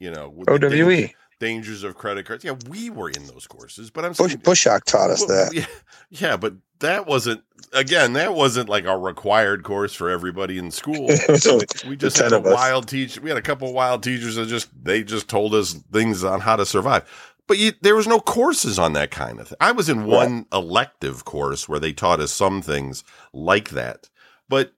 you 0.00 0.10
know, 0.10 0.34
OWE. 0.48 1.08
Dang- 1.38 1.48
dangers 1.54 1.82
of 1.82 1.94
credit 1.94 2.26
cards. 2.26 2.44
Yeah, 2.44 2.54
we 2.68 2.90
were 2.90 3.10
in 3.10 3.26
those 3.26 3.46
courses, 3.46 3.90
but 3.90 4.04
I'm 4.04 4.12
Bush, 4.12 4.32
saying, 4.32 4.38
Bushok 4.38 4.84
taught 4.84 5.10
us 5.10 5.24
Well, 5.26 5.46
that. 5.46 5.54
Yeah, 5.54 5.66
yeah, 6.10 6.36
but 6.36 6.54
that 6.80 7.06
wasn't 7.06 7.42
again. 7.72 8.14
That 8.14 8.34
wasn't 8.34 8.68
like 8.68 8.84
a 8.84 8.96
required 8.98 9.62
course 9.62 9.94
for 9.94 10.10
everybody 10.10 10.58
in 10.58 10.70
school. 10.70 11.10
Only 11.48 11.66
We 11.88 11.96
just 11.96 12.18
had 12.18 12.32
a 12.32 12.40
wild 12.40 12.88
teacher. 12.88 13.20
We 13.20 13.30
had 13.30 13.38
a 13.38 13.42
couple 13.42 13.68
of 13.68 13.74
wild 13.74 14.02
teachers 14.02 14.36
that 14.36 14.46
just 14.46 14.68
they 14.84 15.02
just 15.02 15.28
told 15.28 15.54
us 15.54 15.72
things 15.92 16.24
on 16.24 16.40
how 16.40 16.56
to 16.56 16.66
survive. 16.66 17.08
But 17.46 17.58
you, 17.58 17.72
there 17.82 17.94
was 17.94 18.06
no 18.06 18.20
courses 18.20 18.78
on 18.78 18.94
that 18.94 19.10
kind 19.10 19.38
of 19.38 19.48
thing. 19.48 19.58
I 19.60 19.72
was 19.72 19.88
in 19.90 20.06
one 20.06 20.46
elective 20.52 21.26
course 21.26 21.68
where 21.68 21.78
they 21.78 21.92
taught 21.92 22.20
us 22.20 22.32
some 22.32 22.62
things 22.62 23.04
like 23.34 23.70
that. 23.70 24.08
But 24.48 24.72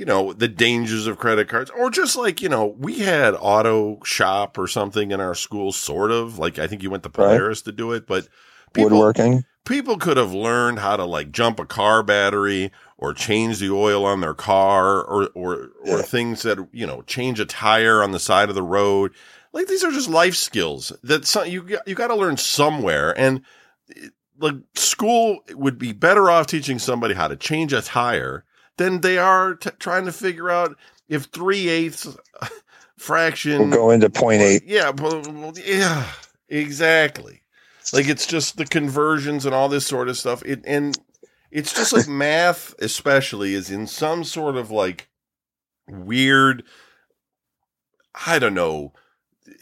you 0.00 0.06
know, 0.06 0.32
the 0.32 0.48
dangers 0.48 1.06
of 1.06 1.18
credit 1.18 1.46
cards, 1.46 1.70
or 1.78 1.90
just 1.90 2.16
like, 2.16 2.40
you 2.40 2.48
know, 2.48 2.64
we 2.78 3.00
had 3.00 3.34
auto 3.38 4.02
shop 4.02 4.56
or 4.56 4.66
something 4.66 5.10
in 5.10 5.20
our 5.20 5.34
school, 5.34 5.72
sort 5.72 6.10
of. 6.10 6.38
Like, 6.38 6.58
I 6.58 6.66
think 6.66 6.82
you 6.82 6.88
went 6.88 7.02
to 7.02 7.10
Right. 7.14 7.54
To 7.64 7.70
do 7.70 7.92
it, 7.92 8.06
but 8.06 8.26
people, 8.72 8.92
Woodworking. 8.92 9.44
people 9.66 9.98
could 9.98 10.16
have 10.16 10.32
learned 10.32 10.78
how 10.78 10.96
to 10.96 11.04
like 11.04 11.32
jump 11.32 11.60
a 11.60 11.66
car 11.66 12.02
battery 12.02 12.72
or 12.96 13.12
change 13.12 13.58
the 13.58 13.68
oil 13.70 14.06
on 14.06 14.22
their 14.22 14.32
car 14.32 15.02
or, 15.02 15.26
or, 15.34 15.54
or 15.84 15.98
Yeah. 15.98 16.02
things 16.02 16.44
that, 16.44 16.66
you 16.72 16.86
know, 16.86 17.02
change 17.02 17.38
a 17.38 17.44
tire 17.44 18.02
on 18.02 18.12
the 18.12 18.18
side 18.18 18.48
of 18.48 18.54
the 18.54 18.62
road. 18.62 19.12
Like, 19.52 19.66
these 19.66 19.84
are 19.84 19.92
just 19.92 20.08
life 20.08 20.34
skills 20.34 20.92
that 21.02 21.26
some, 21.26 21.46
you, 21.46 21.60
got- 21.62 21.86
you 21.86 21.94
got 21.94 22.08
to 22.08 22.16
learn 22.16 22.38
somewhere. 22.38 23.12
And 23.18 23.42
like, 24.38 24.54
school 24.76 25.40
would 25.50 25.76
be 25.78 25.92
better 25.92 26.30
off 26.30 26.46
teaching 26.46 26.78
somebody 26.78 27.12
how 27.12 27.28
to 27.28 27.36
change 27.36 27.74
a 27.74 27.82
tire 27.82 28.44
than 28.80 29.00
they 29.02 29.18
are 29.18 29.54
t- 29.54 29.70
trying 29.78 30.06
to 30.06 30.12
figure 30.12 30.48
out 30.50 30.74
if 31.08 31.24
three 31.24 31.68
eighths 31.68 32.08
fraction 32.96 33.58
We'll 33.58 33.70
go 33.78 33.90
into 33.90 34.08
point 34.10 34.40
eight. 34.42 34.62
yeah, 34.66 34.90
well, 34.90 35.52
yeah, 35.64 36.06
exactly. 36.48 37.42
Like 37.92 38.08
it's 38.08 38.26
just 38.26 38.56
the 38.56 38.64
conversions 38.64 39.44
and 39.46 39.54
all 39.54 39.68
this 39.68 39.86
sort 39.86 40.08
of 40.08 40.16
stuff. 40.16 40.42
It 40.44 40.62
and 40.66 40.98
it's 41.50 41.74
just 41.74 41.92
like 41.92 42.08
math, 42.26 42.74
especially, 42.80 43.54
is 43.54 43.70
in 43.70 43.86
some 43.86 44.24
sort 44.24 44.56
of 44.56 44.70
like 44.70 45.08
weird. 45.88 46.62
I 48.26 48.38
don't 48.38 48.54
know. 48.54 48.92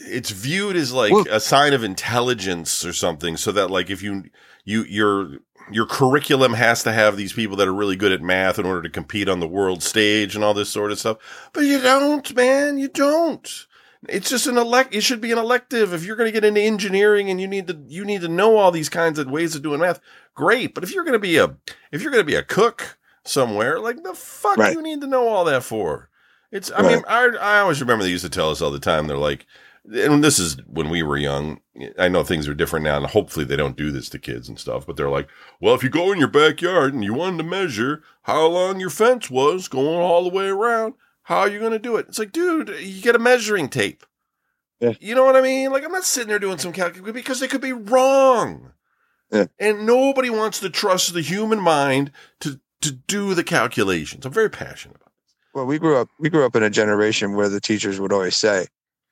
It's 0.00 0.30
viewed 0.30 0.76
as 0.76 0.92
like 0.92 1.12
Well- 1.12 1.26
a 1.30 1.40
sign 1.40 1.72
of 1.72 1.82
intelligence 1.82 2.84
or 2.84 2.92
something, 2.92 3.36
so 3.36 3.50
that 3.52 3.70
like 3.70 3.90
if 3.90 4.02
you 4.02 4.24
you 4.64 4.84
your 4.84 5.38
your 5.70 5.86
curriculum 5.86 6.54
has 6.54 6.82
to 6.84 6.92
have 6.92 7.16
these 7.16 7.32
people 7.32 7.56
that 7.56 7.68
are 7.68 7.74
really 7.74 7.96
good 7.96 8.12
at 8.12 8.22
math 8.22 8.58
in 8.58 8.66
order 8.66 8.82
to 8.82 8.90
compete 8.90 9.28
on 9.28 9.40
the 9.40 9.48
world 9.48 9.82
stage 9.82 10.34
and 10.34 10.44
all 10.44 10.54
this 10.54 10.70
sort 10.70 10.92
of 10.92 10.98
stuff. 10.98 11.50
But 11.52 11.62
you 11.62 11.80
don't, 11.80 12.34
man. 12.34 12.78
You 12.78 12.88
don't. 12.88 13.66
It's 14.08 14.30
just 14.30 14.46
an 14.46 14.56
elect. 14.56 14.94
It 14.94 15.02
should 15.02 15.20
be 15.20 15.32
an 15.32 15.38
elective. 15.38 15.92
If 15.92 16.04
you're 16.04 16.16
going 16.16 16.28
to 16.28 16.32
get 16.32 16.44
into 16.44 16.60
engineering 16.60 17.30
and 17.30 17.40
you 17.40 17.48
need 17.48 17.66
to, 17.66 17.78
you 17.88 18.04
need 18.04 18.20
to 18.20 18.28
know 18.28 18.56
all 18.56 18.70
these 18.70 18.88
kinds 18.88 19.18
of 19.18 19.28
ways 19.30 19.54
of 19.56 19.62
doing 19.62 19.80
math. 19.80 20.00
Great, 20.34 20.74
but 20.74 20.84
if 20.84 20.94
you're 20.94 21.04
going 21.04 21.14
to 21.14 21.18
be 21.18 21.36
a, 21.36 21.56
if 21.90 22.00
you're 22.02 22.12
going 22.12 22.22
to 22.22 22.26
be 22.26 22.36
a 22.36 22.44
cook 22.44 22.96
somewhere, 23.24 23.80
like 23.80 24.02
the 24.04 24.14
fuck 24.14 24.56
Right. 24.56 24.72
you 24.72 24.82
need 24.82 25.00
to 25.00 25.06
know 25.08 25.26
all 25.28 25.44
that 25.46 25.64
for? 25.64 26.08
It's. 26.52 26.70
I 26.70 26.80
Right. 26.80 26.94
mean, 26.96 27.04
I 27.08 27.26
I 27.40 27.60
always 27.60 27.80
remember 27.80 28.04
they 28.04 28.10
used 28.10 28.24
to 28.24 28.30
tell 28.30 28.50
us 28.50 28.62
all 28.62 28.70
the 28.70 28.78
time. 28.78 29.06
They're 29.08 29.18
like, 29.18 29.46
and 29.92 30.22
this 30.22 30.38
is 30.38 30.56
when 30.66 30.90
we 30.90 31.02
were 31.02 31.16
young. 31.16 31.60
I 31.98 32.08
know 32.08 32.22
things 32.22 32.48
are 32.48 32.54
different 32.54 32.84
now, 32.84 32.96
and 32.96 33.06
hopefully 33.06 33.44
they 33.44 33.56
don't 33.56 33.76
do 33.76 33.90
this 33.90 34.08
to 34.10 34.18
kids 34.18 34.48
and 34.48 34.58
stuff. 34.58 34.86
But 34.86 34.96
they're 34.96 35.10
like, 35.10 35.28
well, 35.60 35.74
if 35.74 35.82
you 35.82 35.88
go 35.88 36.12
in 36.12 36.18
your 36.18 36.28
backyard 36.28 36.94
and 36.94 37.04
you 37.04 37.14
wanted 37.14 37.38
to 37.38 37.44
measure 37.44 38.02
how 38.22 38.46
long 38.46 38.80
your 38.80 38.90
fence 38.90 39.30
was 39.30 39.68
going 39.68 40.00
all 40.00 40.24
the 40.24 40.36
way 40.36 40.48
around, 40.48 40.94
how 41.22 41.40
are 41.40 41.48
you 41.48 41.58
going 41.58 41.72
to 41.72 41.78
do 41.78 41.96
it? 41.96 42.06
It's 42.08 42.18
like, 42.18 42.32
dude, 42.32 42.68
you 42.80 43.02
get 43.02 43.16
a 43.16 43.18
measuring 43.18 43.68
tape. 43.68 44.04
Yeah. 44.80 44.94
You 45.00 45.14
know 45.14 45.24
what 45.24 45.36
I 45.36 45.40
mean? 45.40 45.72
Like, 45.72 45.84
I'm 45.84 45.92
not 45.92 46.04
sitting 46.04 46.28
there 46.28 46.38
doing 46.38 46.58
some 46.58 46.72
calculation 46.72 47.12
because 47.12 47.40
they 47.40 47.48
could 47.48 47.60
be 47.60 47.72
wrong. 47.72 48.72
Yeah. 49.30 49.46
And 49.58 49.86
nobody 49.86 50.30
wants 50.30 50.60
to 50.60 50.70
trust 50.70 51.12
the 51.12 51.20
human 51.20 51.60
mind 51.60 52.12
to 52.40 52.60
to 52.80 52.92
do 52.92 53.34
the 53.34 53.44
calculations. 53.44 54.24
I'm 54.24 54.32
very 54.32 54.50
passionate 54.50 54.96
about. 54.96 55.12
This. 55.24 55.34
Well, 55.54 55.66
we 55.66 55.78
grew 55.78 55.96
up 55.96 56.08
we 56.18 56.30
grew 56.30 56.46
up 56.46 56.56
in 56.56 56.62
a 56.62 56.70
generation 56.70 57.34
where 57.34 57.48
the 57.48 57.60
teachers 57.60 58.00
would 58.00 58.12
always 58.12 58.36
say, 58.36 58.66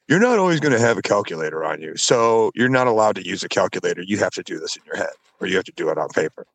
"You're 0.08 0.20
not 0.20 0.38
always 0.38 0.60
going 0.60 0.72
to 0.72 0.80
have 0.80 0.98
a 0.98 1.02
calculator 1.02 1.64
on 1.64 1.80
you, 1.80 1.96
so 1.96 2.50
you're 2.54 2.68
not 2.68 2.86
allowed 2.86 3.16
to 3.16 3.26
use 3.26 3.42
a 3.42 3.48
calculator. 3.48 4.02
You 4.02 4.18
have 4.18 4.32
to 4.34 4.42
do 4.42 4.58
this 4.58 4.76
in 4.76 4.82
your 4.86 4.96
head, 4.96 5.14
or 5.40 5.46
you 5.46 5.56
have 5.56 5.64
to 5.64 5.72
do 5.72 5.88
it 5.90 5.98
on 5.98 6.08
paper." 6.10 6.46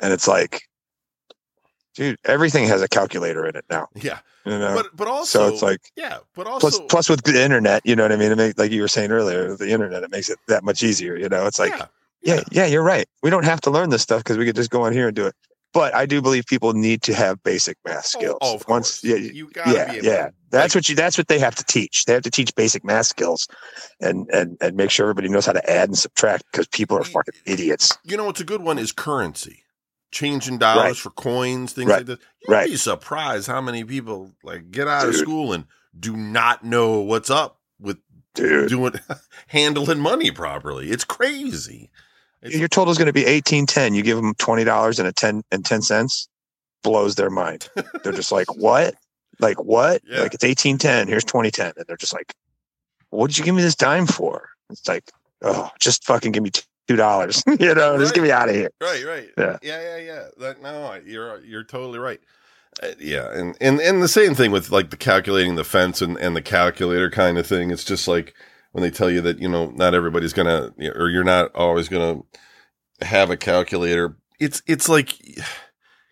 And 0.00 0.12
it's 0.12 0.28
like, 0.28 0.62
dude, 1.94 2.18
everything 2.24 2.66
has 2.68 2.82
a 2.82 2.88
calculator 2.88 3.46
in 3.46 3.56
it 3.56 3.64
now. 3.68 3.88
Yeah, 3.94 4.20
You 4.46 4.58
know? 4.58 4.74
but 4.74 4.86
but 4.94 5.08
also, 5.08 5.48
so 5.48 5.52
it's 5.52 5.62
like 5.62 5.80
yeah, 5.96 6.18
but 6.34 6.46
also 6.46 6.60
plus 6.68 6.80
plus 6.88 7.08
with 7.08 7.22
the 7.24 7.42
internet, 7.42 7.82
you 7.84 7.96
know 7.96 8.04
what 8.04 8.12
I 8.12 8.16
mean? 8.16 8.52
Like 8.56 8.70
you 8.70 8.80
were 8.80 8.88
saying 8.88 9.10
earlier, 9.10 9.56
the 9.56 9.70
internet 9.70 10.02
it 10.04 10.10
makes 10.10 10.28
it 10.30 10.38
that 10.48 10.62
much 10.64 10.82
easier. 10.82 11.16
You 11.16 11.28
know, 11.28 11.46
it's 11.46 11.58
like 11.58 11.72
yeah, 11.76 11.86
yeah, 12.22 12.42
yeah, 12.50 12.66
you're 12.66 12.82
right. 12.82 13.08
We 13.22 13.30
don't 13.30 13.44
have 13.44 13.60
to 13.62 13.70
learn 13.70 13.90
this 13.90 14.02
stuff 14.02 14.20
because 14.22 14.38
we 14.38 14.44
could 14.46 14.56
just 14.56 14.70
go 14.70 14.82
on 14.82 14.92
here 14.92 15.08
and 15.08 15.16
do 15.16 15.26
it. 15.26 15.34
But 15.78 15.94
I 15.94 16.06
do 16.06 16.20
believe 16.20 16.46
people 16.46 16.72
need 16.72 17.02
to 17.02 17.14
have 17.14 17.42
basic 17.42 17.76
math 17.84 17.98
Oh, 18.16 18.18
skills. 18.18 18.38
oh, 18.42 18.54
of 18.56 18.64
Once, 18.68 19.00
course. 19.00 19.04
yeah, 19.04 19.16
you 19.16 19.48
gotta 19.50 19.72
yeah, 19.72 19.90
be 19.90 19.96
able 19.98 20.06
yeah. 20.06 20.26
to, 20.26 20.32
That's 20.50 20.74
like, 20.74 20.80
what 20.80 20.88
you. 20.88 20.94
That's 20.96 21.16
what 21.18 21.28
they 21.28 21.38
have 21.38 21.54
to 21.54 21.64
teach. 21.64 22.04
They 22.04 22.12
have 22.14 22.22
to 22.22 22.30
teach 22.30 22.54
basic 22.54 22.84
math 22.84 23.06
skills, 23.06 23.46
and 24.00 24.28
and 24.30 24.56
and 24.60 24.76
make 24.76 24.90
sure 24.90 25.04
everybody 25.06 25.28
knows 25.28 25.46
how 25.46 25.52
to 25.52 25.70
add 25.70 25.88
and 25.88 25.96
subtract 25.98 26.44
because 26.50 26.66
people 26.68 26.96
are 26.98 27.04
fucking 27.04 27.34
idiots. 27.46 27.96
you 28.04 28.16
know 28.16 28.24
what's 28.24 28.40
a 28.40 28.44
good 28.44 28.62
one 28.62 28.78
is 28.78 28.92
currency. 28.92 29.62
Changing 30.10 30.56
dollars 30.58 30.84
Right. 30.84 30.96
for 30.96 31.10
coins, 31.10 31.74
things 31.74 31.88
Right. 31.90 31.98
like 31.98 32.06
that. 32.06 32.18
You'd 32.42 32.52
Right. 32.52 32.70
be 32.70 32.76
surprised 32.76 33.46
how 33.46 33.60
many 33.60 33.84
people 33.84 34.32
like 34.42 34.70
get 34.70 34.88
out 34.88 35.06
of 35.08 35.14
school 35.14 35.52
and 35.52 35.64
do 35.98 36.16
not 36.16 36.64
know 36.64 37.00
what's 37.00 37.28
up 37.30 37.60
with 37.78 37.98
Dude, 38.34 38.68
doing 38.70 38.94
handling 39.48 40.00
money 40.00 40.30
properly. 40.30 40.90
It's 40.90 41.04
crazy. 41.04 41.90
Your 42.42 42.64
is 42.66 42.98
going 42.98 43.06
to 43.06 43.12
be 43.12 43.26
eighteen 43.26 43.66
ten. 43.66 43.94
You 43.94 44.02
give 44.02 44.16
them 44.16 44.34
twenty 44.34 44.64
dollars 44.64 44.98
and 44.98 45.08
a 45.08 45.12
ten 45.12 45.42
and 45.50 45.64
ten 45.64 45.82
cents, 45.82 46.28
blows 46.82 47.16
their 47.16 47.30
mind. 47.30 47.68
They're 48.02 48.12
just 48.12 48.32
like, 48.32 48.54
what? 48.56 48.94
Like 49.40 49.62
what? 49.62 50.02
Yeah. 50.08 50.22
Like 50.22 50.34
it's 50.34 50.44
eighteen 50.44 50.78
ten. 50.78 51.08
Here's 51.08 51.24
twenty 51.24 51.50
ten, 51.50 51.72
and 51.76 51.84
they're 51.86 51.96
just 51.96 52.12
like, 52.12 52.34
what 53.10 53.28
did 53.28 53.38
you 53.38 53.44
give 53.44 53.54
me 53.54 53.62
this 53.62 53.74
dime 53.74 54.06
for? 54.06 54.48
It's 54.70 54.86
like, 54.86 55.10
oh, 55.42 55.70
just 55.80 56.04
fucking 56.04 56.32
give 56.32 56.42
me 56.42 56.50
two 56.86 56.96
dollars. 56.96 57.42
you 57.60 57.74
know, 57.74 57.98
just 57.98 58.14
get 58.14 58.22
me 58.22 58.30
out 58.30 58.48
of 58.48 58.54
here. 58.54 58.70
right, 58.80 59.04
right. 59.04 59.30
Yeah. 59.36 59.56
yeah, 59.62 59.80
yeah, 59.80 59.96
yeah. 59.96 60.24
That, 60.38 60.62
no, 60.62 60.98
you're 61.04 61.44
you're 61.44 61.64
totally 61.64 61.98
right. 61.98 62.20
Uh, 62.82 62.88
yeah, 63.00 63.32
and, 63.32 63.56
and 63.60 63.80
and 63.80 64.02
the 64.02 64.08
same 64.08 64.34
thing 64.34 64.52
with 64.52 64.70
like 64.70 64.90
the 64.90 64.96
calculating 64.96 65.56
the 65.56 65.64
fence 65.64 66.00
and, 66.00 66.16
and 66.18 66.36
the 66.36 66.42
calculator 66.42 67.10
kind 67.10 67.36
of 67.36 67.46
thing. 67.46 67.70
It's 67.70 67.84
just 67.84 68.06
like 68.06 68.34
when 68.72 68.82
they 68.82 68.90
tell 68.90 69.10
you 69.10 69.20
that 69.22 69.38
you 69.38 69.48
know 69.48 69.70
not 69.70 69.94
everybody's 69.94 70.32
gonna 70.32 70.72
or 70.94 71.08
you're 71.08 71.24
not 71.24 71.54
always 71.54 71.88
gonna 71.88 72.20
have 73.00 73.30
a 73.30 73.36
calculator. 73.36 74.16
It's 74.38 74.62
it's 74.66 74.88
like 74.88 75.18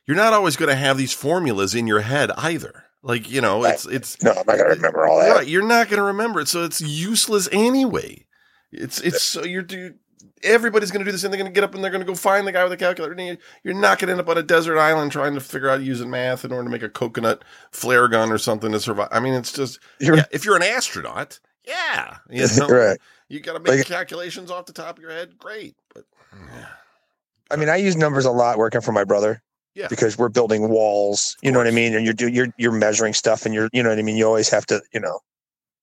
you're 0.06 0.16
not 0.16 0.32
always 0.32 0.56
gonna 0.56 0.76
have 0.76 0.98
these 0.98 1.12
formulas 1.12 1.75
in 1.75 1.86
your 1.86 2.00
head 2.00 2.30
either. 2.36 2.84
Like 3.02 3.30
you 3.30 3.40
know, 3.40 3.64
it's 3.64 3.86
it's 3.86 4.20
No, 4.22 4.32
I'm 4.32 4.36
not 4.38 4.58
gonna 4.58 4.70
remember 4.70 5.06
all 5.06 5.20
that. 5.20 5.36
Right, 5.36 5.46
you're 5.46 5.66
not 5.66 5.88
to 5.88 6.02
remember 6.02 6.40
it, 6.40 6.48
so 6.48 6.64
it's 6.64 6.80
useless 6.80 7.48
anyway. 7.52 8.26
It's 8.72 9.00
it's 9.00 9.22
so 9.22 9.44
you're 9.44 9.62
dude. 9.62 9.98
Everybody's 10.42 10.90
going 10.90 11.00
to 11.00 11.04
do 11.04 11.12
this, 11.12 11.25
and 11.25 11.32
they're 11.32 11.38
going 11.38 11.50
to 11.50 11.54
get 11.54 11.64
up 11.64 11.75
and 11.75 11.82
they're 11.82 11.90
going 11.90 12.02
to 12.02 12.06
go 12.06 12.14
find 12.14 12.46
the 12.46 12.52
guy 12.52 12.62
with 12.62 12.70
the 12.70 12.76
calculator. 12.76 13.38
You're 13.64 13.75
not 13.75 13.98
going 13.98 14.08
to 14.08 14.12
end 14.12 14.20
up 14.20 14.28
on 14.28 14.36
a 14.36 14.42
desert 14.42 14.78
island 14.78 15.10
trying 15.10 15.32
to 15.32 15.40
figure 15.40 15.70
out 15.70 15.82
using 15.82 16.10
math 16.10 16.44
in 16.44 16.52
order 16.52 16.64
to 16.64 16.70
make 16.70 16.82
a 16.82 16.90
coconut 16.90 17.42
flare 17.70 18.06
gun 18.06 18.30
or 18.30 18.36
something 18.36 18.70
to 18.72 18.78
survive. 18.78 19.08
I 19.10 19.18
mean, 19.18 19.32
it's 19.32 19.50
just 19.50 19.80
yeah, 19.98 20.25
if 20.30 20.44
you're 20.44 20.54
an 20.54 20.62
astronaut, 20.62 21.40
yeah, 21.66 22.16
you 22.30 22.46
know, 22.58 22.68
right. 22.68 22.99
you 23.28 23.40
got 23.40 23.54
to 23.54 23.61
make 23.61 23.78
Like- 23.78 23.87
calculations 23.87 24.50
off 24.50 24.66
the 24.66 24.73
top 24.73 24.96
of 24.99 25.02
your 25.02 25.11
head. 25.11 25.38
Great, 25.38 25.75
but 25.94 26.04
yeah, 26.54 26.66
I 27.50 27.56
mean, 27.56 27.68
I 27.68 27.76
use 27.76 27.96
numbers 27.96 28.25
a 28.25 28.30
lot 28.30 28.58
working 28.58 28.80
for 28.80 28.92
my 28.92 29.04
brother. 29.04 29.42
Yeah. 29.75 29.88
Because 29.88 30.16
we're 30.16 30.30
building 30.30 30.70
walls, 30.70 31.37
you 31.42 31.52
know 31.52 31.58
what 31.58 31.66
I 31.66 31.70
mean, 31.70 31.94
and 31.94 32.02
you're 32.02 32.14
do 32.14 32.28
you're 32.28 32.49
you're 32.56 32.73
measuring 32.73 33.12
stuff, 33.12 33.44
and 33.44 33.54
you're 33.54 33.68
you 33.75 33.82
know 33.82 33.90
what 33.90 33.99
I 33.99 34.02
mean. 34.02 34.16
You 34.16 34.25
always 34.25 34.49
have 34.49 34.64
to, 34.66 34.80
you 34.94 35.00
know, 35.00 35.18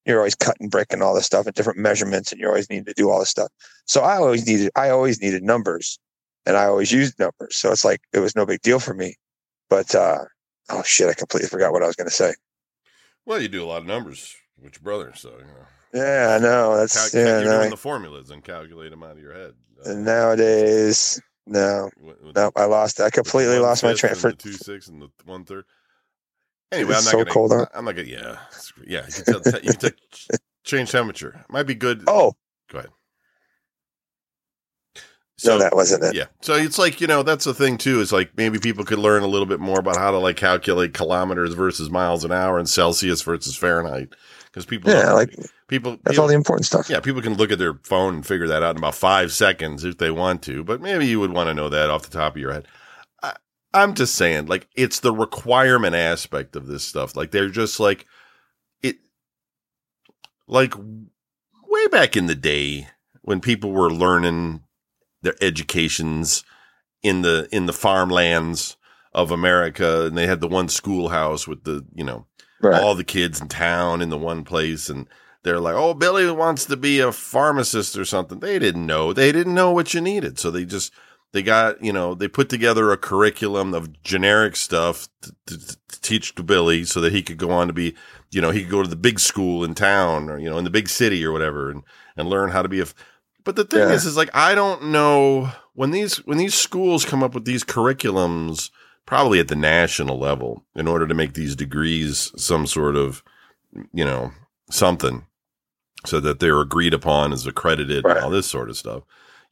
you're 0.04 0.18
always 0.18 0.34
cutting 0.34 0.68
brick 0.68 0.92
and 0.92 1.00
all 1.00 1.14
this 1.14 1.26
stuff 1.26 1.46
at 1.46 1.54
different 1.54 1.78
measurements, 1.78 2.32
and 2.32 2.40
you 2.40 2.48
always 2.48 2.68
need 2.68 2.86
to 2.86 2.92
do 2.94 3.08
all 3.08 3.20
this 3.20 3.28
stuff. 3.30 3.52
So 3.84 4.00
I 4.00 4.16
always 4.16 4.48
needed 4.48 4.70
I 4.74 4.90
always 4.90 5.20
needed 5.22 5.44
numbers, 5.44 6.00
and 6.44 6.56
I 6.56 6.64
always 6.64 6.90
used 6.90 7.16
numbers. 7.20 7.54
So 7.56 7.70
it's 7.70 7.84
like 7.84 8.00
it 8.12 8.18
was 8.18 8.34
no 8.34 8.44
big 8.44 8.62
deal 8.62 8.80
for 8.80 8.94
me. 8.94 9.14
But 9.70 9.94
uh 9.94 10.24
oh 10.70 10.82
shit, 10.82 11.08
I 11.08 11.14
completely 11.14 11.48
forgot 11.48 11.70
what 11.70 11.84
I 11.84 11.86
was 11.86 11.94
going 11.94 12.08
to 12.08 12.14
say. 12.14 12.34
well, 13.26 13.40
you 13.40 13.46
do 13.46 13.62
a 13.62 13.66
lot 13.66 13.82
of 13.82 13.86
numbers 13.86 14.34
with 14.60 14.74
your 14.74 14.82
brother, 14.82 15.12
so 15.14 15.28
you 15.38 15.44
know, 15.44 15.66
Yeah, 15.94 16.34
I 16.36 16.42
know 16.42 16.76
that's 16.76 17.12
Cal- 17.12 17.20
yeah. 17.22 17.40
you're 17.40 17.44
no, 17.50 17.58
doing 17.58 17.70
the 17.70 17.76
formulas 17.76 18.30
and 18.30 18.42
calculate 18.44 18.90
them 18.90 19.02
out 19.04 19.12
of 19.12 19.20
your 19.20 19.32
head. 19.32 19.54
Uh, 19.86 19.90
and 19.90 20.04
nowadays, 20.04 21.20
no, 21.46 21.88
with- 22.00 22.20
with- 22.20 22.36
no, 22.36 22.50
I 22.56 22.64
lost. 22.64 23.00
I 23.00 23.10
completely 23.10 23.58
lost 23.60 23.82
my 23.84 23.90
fifth 23.90 24.00
train. 24.00 24.12
and 24.12 24.20
For, 24.20 24.30
the 24.32 24.36
two 24.36 24.52
six 24.52 24.88
and 24.88 25.00
the 25.00 25.08
one 25.24 25.44
third. 25.44 25.64
Anyway, 26.72 26.94
I'm 26.94 27.04
not 27.04 27.10
so 27.12 27.18
gonna. 27.18 27.30
cold 27.30 27.52
out. 27.52 27.68
I'm 27.72 27.84
not 27.84 27.94
gonna. 27.94 28.08
Yeah, 28.08 28.38
yeah. 28.86 29.06
You 29.06 29.22
can, 29.22 29.42
tell, 29.42 29.60
you 29.62 29.70
can 29.70 29.80
tell, 29.80 30.38
change 30.64 30.90
temperature. 30.90 31.44
Might 31.48 31.62
be 31.64 31.74
good. 31.76 32.02
oh 32.08 32.32
Go 32.70 32.78
ahead. 32.78 32.90
no, 35.44 35.58
that 35.58 35.74
wasn't 35.76 36.02
it. 36.04 36.14
Yeah. 36.14 36.24
So 36.40 36.54
it's 36.54 36.78
like, 36.78 37.00
you 37.00 37.06
know, 37.06 37.22
that's 37.22 37.44
the 37.44 37.54
thing 37.54 37.76
too, 37.76 38.00
is 38.00 38.12
like 38.12 38.30
maybe 38.36 38.58
people 38.58 38.84
could 38.84 38.98
learn 38.98 39.22
a 39.22 39.26
little 39.26 39.46
bit 39.46 39.60
more 39.60 39.78
about 39.78 39.96
how 39.96 40.10
to 40.10 40.18
like 40.18 40.36
calculate 40.36 40.94
kilometers 40.94 41.54
versus 41.54 41.90
miles 41.90 42.24
an 42.24 42.32
hour 42.32 42.58
and 42.58 42.68
Celsius 42.68 43.20
versus 43.22 43.56
Fahrenheit. 43.56 44.14
Because 44.54 44.66
people, 44.66 44.92
Yeah, 44.92 45.12
like 45.14 45.34
people, 45.66 45.92
that's 46.04 46.12
people- 46.12 46.22
all 46.22 46.28
the 46.28 46.34
important 46.36 46.64
stuff. 46.64 46.88
yeah, 46.88 47.00
people 47.00 47.20
can 47.20 47.34
look 47.34 47.50
at 47.50 47.58
their 47.58 47.74
phone 47.82 48.14
and 48.14 48.24
figure 48.26 48.46
that 48.46 48.62
out 48.62 48.70
in 48.70 48.76
about 48.76 48.94
five 48.94 49.32
seconds 49.32 49.82
if 49.82 49.98
they 49.98 50.12
want 50.12 50.42
to, 50.42 50.62
but 50.62 50.80
maybe 50.80 51.08
you 51.08 51.18
would 51.18 51.32
want 51.32 51.48
to 51.48 51.54
know 51.54 51.68
that 51.68 51.90
off 51.90 52.02
the 52.08 52.16
top 52.16 52.36
of 52.36 52.40
your 52.40 52.52
head. 52.52 52.68
I, 53.20 53.34
I'm 53.72 53.94
just 53.94 54.14
saying, 54.14 54.46
like, 54.46 54.68
it's 54.76 55.00
the 55.00 55.12
requirement 55.12 55.96
aspect 55.96 56.54
of 56.54 56.68
this 56.68 56.84
stuff. 56.86 57.16
Like, 57.16 57.32
they're 57.32 57.48
just 57.48 57.80
like, 57.80 58.06
it, 58.80 58.98
like, 60.46 60.74
way 60.76 61.88
back 61.88 62.16
in 62.16 62.26
the 62.26 62.36
day 62.36 62.86
when 63.22 63.40
people 63.40 63.72
were 63.72 63.90
learning 63.90 64.62
their 65.22 65.34
educations 65.40 66.44
in 67.02 67.22
the, 67.22 67.48
in 67.50 67.66
the 67.66 67.72
farmlands 67.72 68.76
of 69.12 69.32
America 69.32 70.06
and 70.06 70.16
they 70.16 70.28
had 70.28 70.40
the 70.40 70.46
one 70.46 70.68
schoolhouse 70.68 71.48
with 71.48 71.64
the, 71.64 71.84
you 71.92 72.04
know, 72.04 72.26
Right. 72.60 72.80
all 72.82 72.94
the 72.94 73.04
kids 73.04 73.40
in 73.40 73.48
town 73.48 74.00
in 74.00 74.08
the 74.10 74.18
one 74.18 74.44
place 74.44 74.88
and 74.88 75.06
they're 75.42 75.60
like, 75.60 75.74
"Oh, 75.74 75.92
Billy 75.92 76.30
wants 76.30 76.64
to 76.66 76.76
be 76.76 77.00
a 77.00 77.12
pharmacist 77.12 77.98
or 77.98 78.04
something." 78.06 78.38
They 78.40 78.58
didn't 78.58 78.86
know. 78.86 79.12
They 79.12 79.30
didn't 79.32 79.52
know 79.54 79.70
what 79.72 79.92
you 79.92 80.00
needed. 80.00 80.38
So 80.38 80.50
they 80.50 80.64
just 80.64 80.90
they 81.32 81.42
got, 81.42 81.82
you 81.84 81.92
know, 81.92 82.14
they 82.14 82.28
put 82.28 82.48
together 82.48 82.90
a 82.92 82.96
curriculum 82.96 83.74
of 83.74 84.00
generic 84.02 84.54
stuff 84.56 85.08
to, 85.20 85.34
to, 85.46 85.58
to 85.88 86.00
teach 86.00 86.34
to 86.36 86.42
Billy 86.44 86.84
so 86.84 87.00
that 87.00 87.12
he 87.12 87.22
could 87.22 87.36
go 87.38 87.50
on 87.50 87.66
to 87.66 87.72
be, 87.74 87.94
you 88.30 88.40
know, 88.40 88.50
he 88.52 88.62
could 88.62 88.70
go 88.70 88.82
to 88.84 88.88
the 88.88 88.94
big 88.96 89.18
school 89.20 89.64
in 89.64 89.74
town 89.74 90.30
or, 90.30 90.38
you 90.38 90.48
know, 90.48 90.56
in 90.58 90.64
the 90.64 90.70
big 90.70 90.88
city 90.88 91.22
or 91.24 91.32
whatever 91.32 91.70
and 91.70 91.82
and 92.16 92.28
learn 92.30 92.50
how 92.50 92.62
to 92.62 92.68
be 92.68 92.78
a 92.78 92.82
f- 92.84 92.94
But 93.42 93.56
the 93.56 93.64
thing 93.64 93.80
Yeah. 93.80 93.90
is 93.92 94.06
is 94.06 94.16
like 94.16 94.30
I 94.32 94.54
don't 94.54 94.84
know 94.84 95.50
when 95.74 95.90
these 95.90 96.24
when 96.24 96.38
these 96.38 96.54
schools 96.54 97.04
come 97.04 97.22
up 97.22 97.34
with 97.34 97.44
these 97.44 97.64
curriculums 97.64 98.70
probably 99.06 99.38
at 99.38 99.48
the 99.48 99.56
national 99.56 100.18
level 100.18 100.64
in 100.74 100.88
order 100.88 101.06
to 101.06 101.14
make 101.14 101.34
these 101.34 101.54
degrees 101.56 102.32
some 102.36 102.66
sort 102.66 102.96
of, 102.96 103.22
you 103.92 104.04
know, 104.04 104.32
something 104.70 105.26
so 106.06 106.20
that 106.20 106.40
they're 106.40 106.60
agreed 106.60 106.94
upon 106.94 107.32
as 107.32 107.46
accredited 107.46 108.04
Right. 108.04 108.16
and 108.16 108.24
all 108.24 108.30
this 108.30 108.46
sort 108.46 108.70
of 108.70 108.76
stuff. 108.76 109.02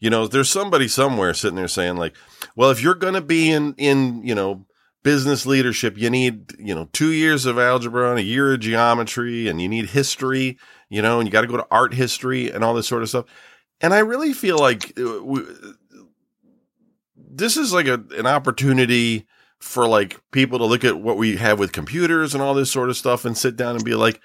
You 0.00 0.10
know, 0.10 0.26
there's 0.26 0.50
somebody 0.50 0.88
somewhere 0.88 1.32
sitting 1.34 1.56
there 1.56 1.68
saying 1.68 1.96
like, 1.96 2.14
well, 2.56 2.70
if 2.70 2.82
you're 2.82 2.94
going 2.94 3.14
to 3.14 3.20
be 3.20 3.50
in, 3.50 3.74
in, 3.78 4.22
you 4.26 4.34
know, 4.34 4.66
business 5.02 5.46
leadership, 5.46 5.96
you 5.98 6.10
need, 6.10 6.52
you 6.58 6.74
know, 6.74 6.88
two 6.92 7.12
years 7.12 7.46
of 7.46 7.58
algebra 7.58 8.10
and 8.10 8.18
a 8.18 8.22
year 8.24 8.54
of 8.54 8.60
geometry 8.60 9.48
and 9.48 9.60
you 9.60 9.68
need 9.68 9.90
history, 9.90 10.58
you 10.88 11.02
know, 11.02 11.18
and 11.20 11.28
you 11.28 11.32
got 11.32 11.42
to 11.42 11.46
go 11.46 11.56
to 11.56 11.66
art 11.70 11.94
history 11.94 12.50
and 12.50 12.64
all 12.64 12.74
this 12.74 12.86
sort 12.86 13.02
of 13.02 13.08
stuff. 13.08 13.24
And 13.80 13.92
I 13.94 13.98
really 14.00 14.32
feel 14.32 14.58
like 14.58 14.92
uh, 14.98 15.22
we, 15.22 15.42
this 17.16 17.56
is 17.56 17.72
like 17.72 17.86
a, 17.86 18.02
an 18.16 18.26
opportunity 18.26 19.26
for 19.62 19.86
like 19.86 20.20
people 20.32 20.58
to 20.58 20.64
look 20.64 20.84
at 20.84 21.00
what 21.00 21.16
we 21.16 21.36
have 21.36 21.58
with 21.58 21.72
computers 21.72 22.34
and 22.34 22.42
all 22.42 22.52
this 22.52 22.70
sort 22.70 22.90
of 22.90 22.96
stuff 22.96 23.24
and 23.24 23.38
sit 23.38 23.56
down 23.56 23.76
and 23.76 23.84
be 23.84 23.94
like, 23.94 24.20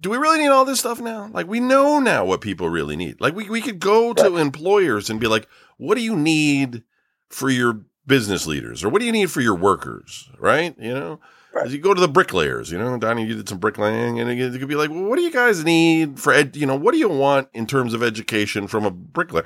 do 0.00 0.08
we 0.08 0.16
really 0.16 0.38
need 0.38 0.48
all 0.48 0.64
this 0.64 0.80
stuff 0.80 0.98
now? 0.98 1.30
Like 1.32 1.46
we 1.46 1.60
know 1.60 2.00
now 2.00 2.24
what 2.24 2.40
people 2.40 2.70
really 2.70 2.96
need. 2.96 3.20
Like 3.20 3.36
we, 3.36 3.48
we 3.50 3.60
could 3.60 3.78
go 3.78 4.14
to 4.14 4.38
employers 4.38 5.10
and 5.10 5.20
be 5.20 5.26
like, 5.26 5.46
what 5.76 5.96
do 5.96 6.02
you 6.02 6.16
need 6.16 6.82
for 7.28 7.50
your 7.50 7.82
business 8.06 8.46
leaders 8.46 8.82
or 8.82 8.88
what 8.88 9.00
do 9.00 9.06
you 9.06 9.12
need 9.12 9.30
for 9.30 9.42
your 9.42 9.54
workers? 9.54 10.30
Right. 10.38 10.74
You 10.78 10.94
know, 10.94 11.20
Right. 11.54 11.66
As 11.66 11.74
you 11.74 11.80
go 11.80 11.92
to 11.92 12.00
the 12.00 12.08
bricklayers, 12.08 12.72
you 12.72 12.78
know, 12.78 12.96
Donnie, 12.96 13.26
you 13.26 13.34
did 13.34 13.46
some 13.46 13.58
bricklaying 13.58 14.18
and 14.18 14.30
it 14.30 14.58
could 14.58 14.68
be 14.68 14.74
like, 14.74 14.88
well, 14.88 15.02
what 15.02 15.16
do 15.16 15.22
you 15.22 15.30
guys 15.30 15.62
need 15.62 16.18
for 16.18 16.32
ed, 16.32 16.56
you 16.56 16.64
know, 16.64 16.76
what 16.76 16.92
do 16.92 16.98
you 16.98 17.10
want 17.10 17.48
in 17.52 17.66
terms 17.66 17.92
of 17.92 18.02
education 18.02 18.66
from 18.66 18.86
a 18.86 18.90
bricklayer? 18.90 19.44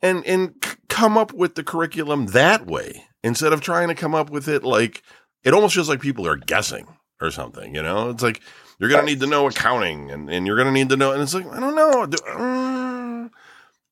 And, 0.00 0.24
and 0.24 0.54
c- 0.64 0.76
come 0.88 1.18
up 1.18 1.34
with 1.34 1.54
the 1.54 1.62
curriculum 1.62 2.28
that 2.28 2.66
way 2.66 3.04
instead 3.24 3.52
of 3.52 3.60
trying 3.62 3.88
to 3.88 3.94
come 3.94 4.14
up 4.14 4.30
with 4.30 4.46
it 4.46 4.62
like, 4.62 5.02
it 5.42 5.54
almost 5.54 5.74
feels 5.74 5.88
like 5.88 6.00
people 6.00 6.26
are 6.26 6.36
guessing 6.36 6.86
or 7.20 7.30
something, 7.30 7.74
you 7.74 7.82
know? 7.82 8.10
It's 8.10 8.22
like, 8.22 8.40
you're 8.78 8.90
going 8.90 9.00
to 9.00 9.06
need 9.06 9.20
to 9.20 9.26
know 9.26 9.46
accounting 9.46 10.10
and, 10.10 10.28
and 10.28 10.46
you're 10.46 10.56
going 10.56 10.66
to 10.66 10.72
need 10.72 10.90
to 10.90 10.96
know, 10.96 11.12
and 11.12 11.22
it's 11.22 11.34
like, 11.34 11.46
I 11.46 11.58
don't 11.58 11.74
know. 11.74 12.06
Do- 12.06 12.24
uh, 12.28 13.28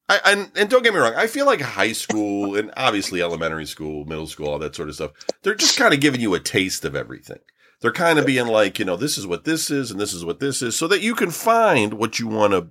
I, 0.08 0.20
and, 0.32 0.50
and 0.54 0.68
don't 0.68 0.82
get 0.82 0.92
me 0.92 1.00
wrong, 1.00 1.14
I 1.14 1.26
feel 1.26 1.46
like 1.46 1.62
high 1.62 1.92
school 1.92 2.56
and 2.58 2.70
obviously 2.76 3.22
elementary 3.22 3.66
school, 3.66 4.04
middle 4.04 4.26
school, 4.26 4.48
all 4.48 4.58
that 4.58 4.76
sort 4.76 4.90
of 4.90 4.96
stuff, 4.96 5.12
they're 5.42 5.54
just 5.54 5.78
kind 5.78 5.94
of 5.94 6.00
giving 6.00 6.20
you 6.20 6.34
a 6.34 6.40
taste 6.40 6.84
of 6.84 6.94
everything. 6.94 7.40
They're 7.80 7.90
kind 7.90 8.18
of 8.18 8.26
being 8.26 8.46
like, 8.46 8.78
you 8.78 8.84
know, 8.84 8.96
this 8.96 9.18
is 9.18 9.26
what 9.26 9.44
this 9.44 9.70
is 9.70 9.90
and 9.90 9.98
this 9.98 10.12
is 10.12 10.24
what 10.24 10.38
this 10.38 10.62
is 10.62 10.76
so 10.76 10.86
that 10.86 11.00
you 11.00 11.14
can 11.16 11.30
find 11.30 11.94
what 11.94 12.20
you 12.20 12.28
want 12.28 12.52
to 12.52 12.68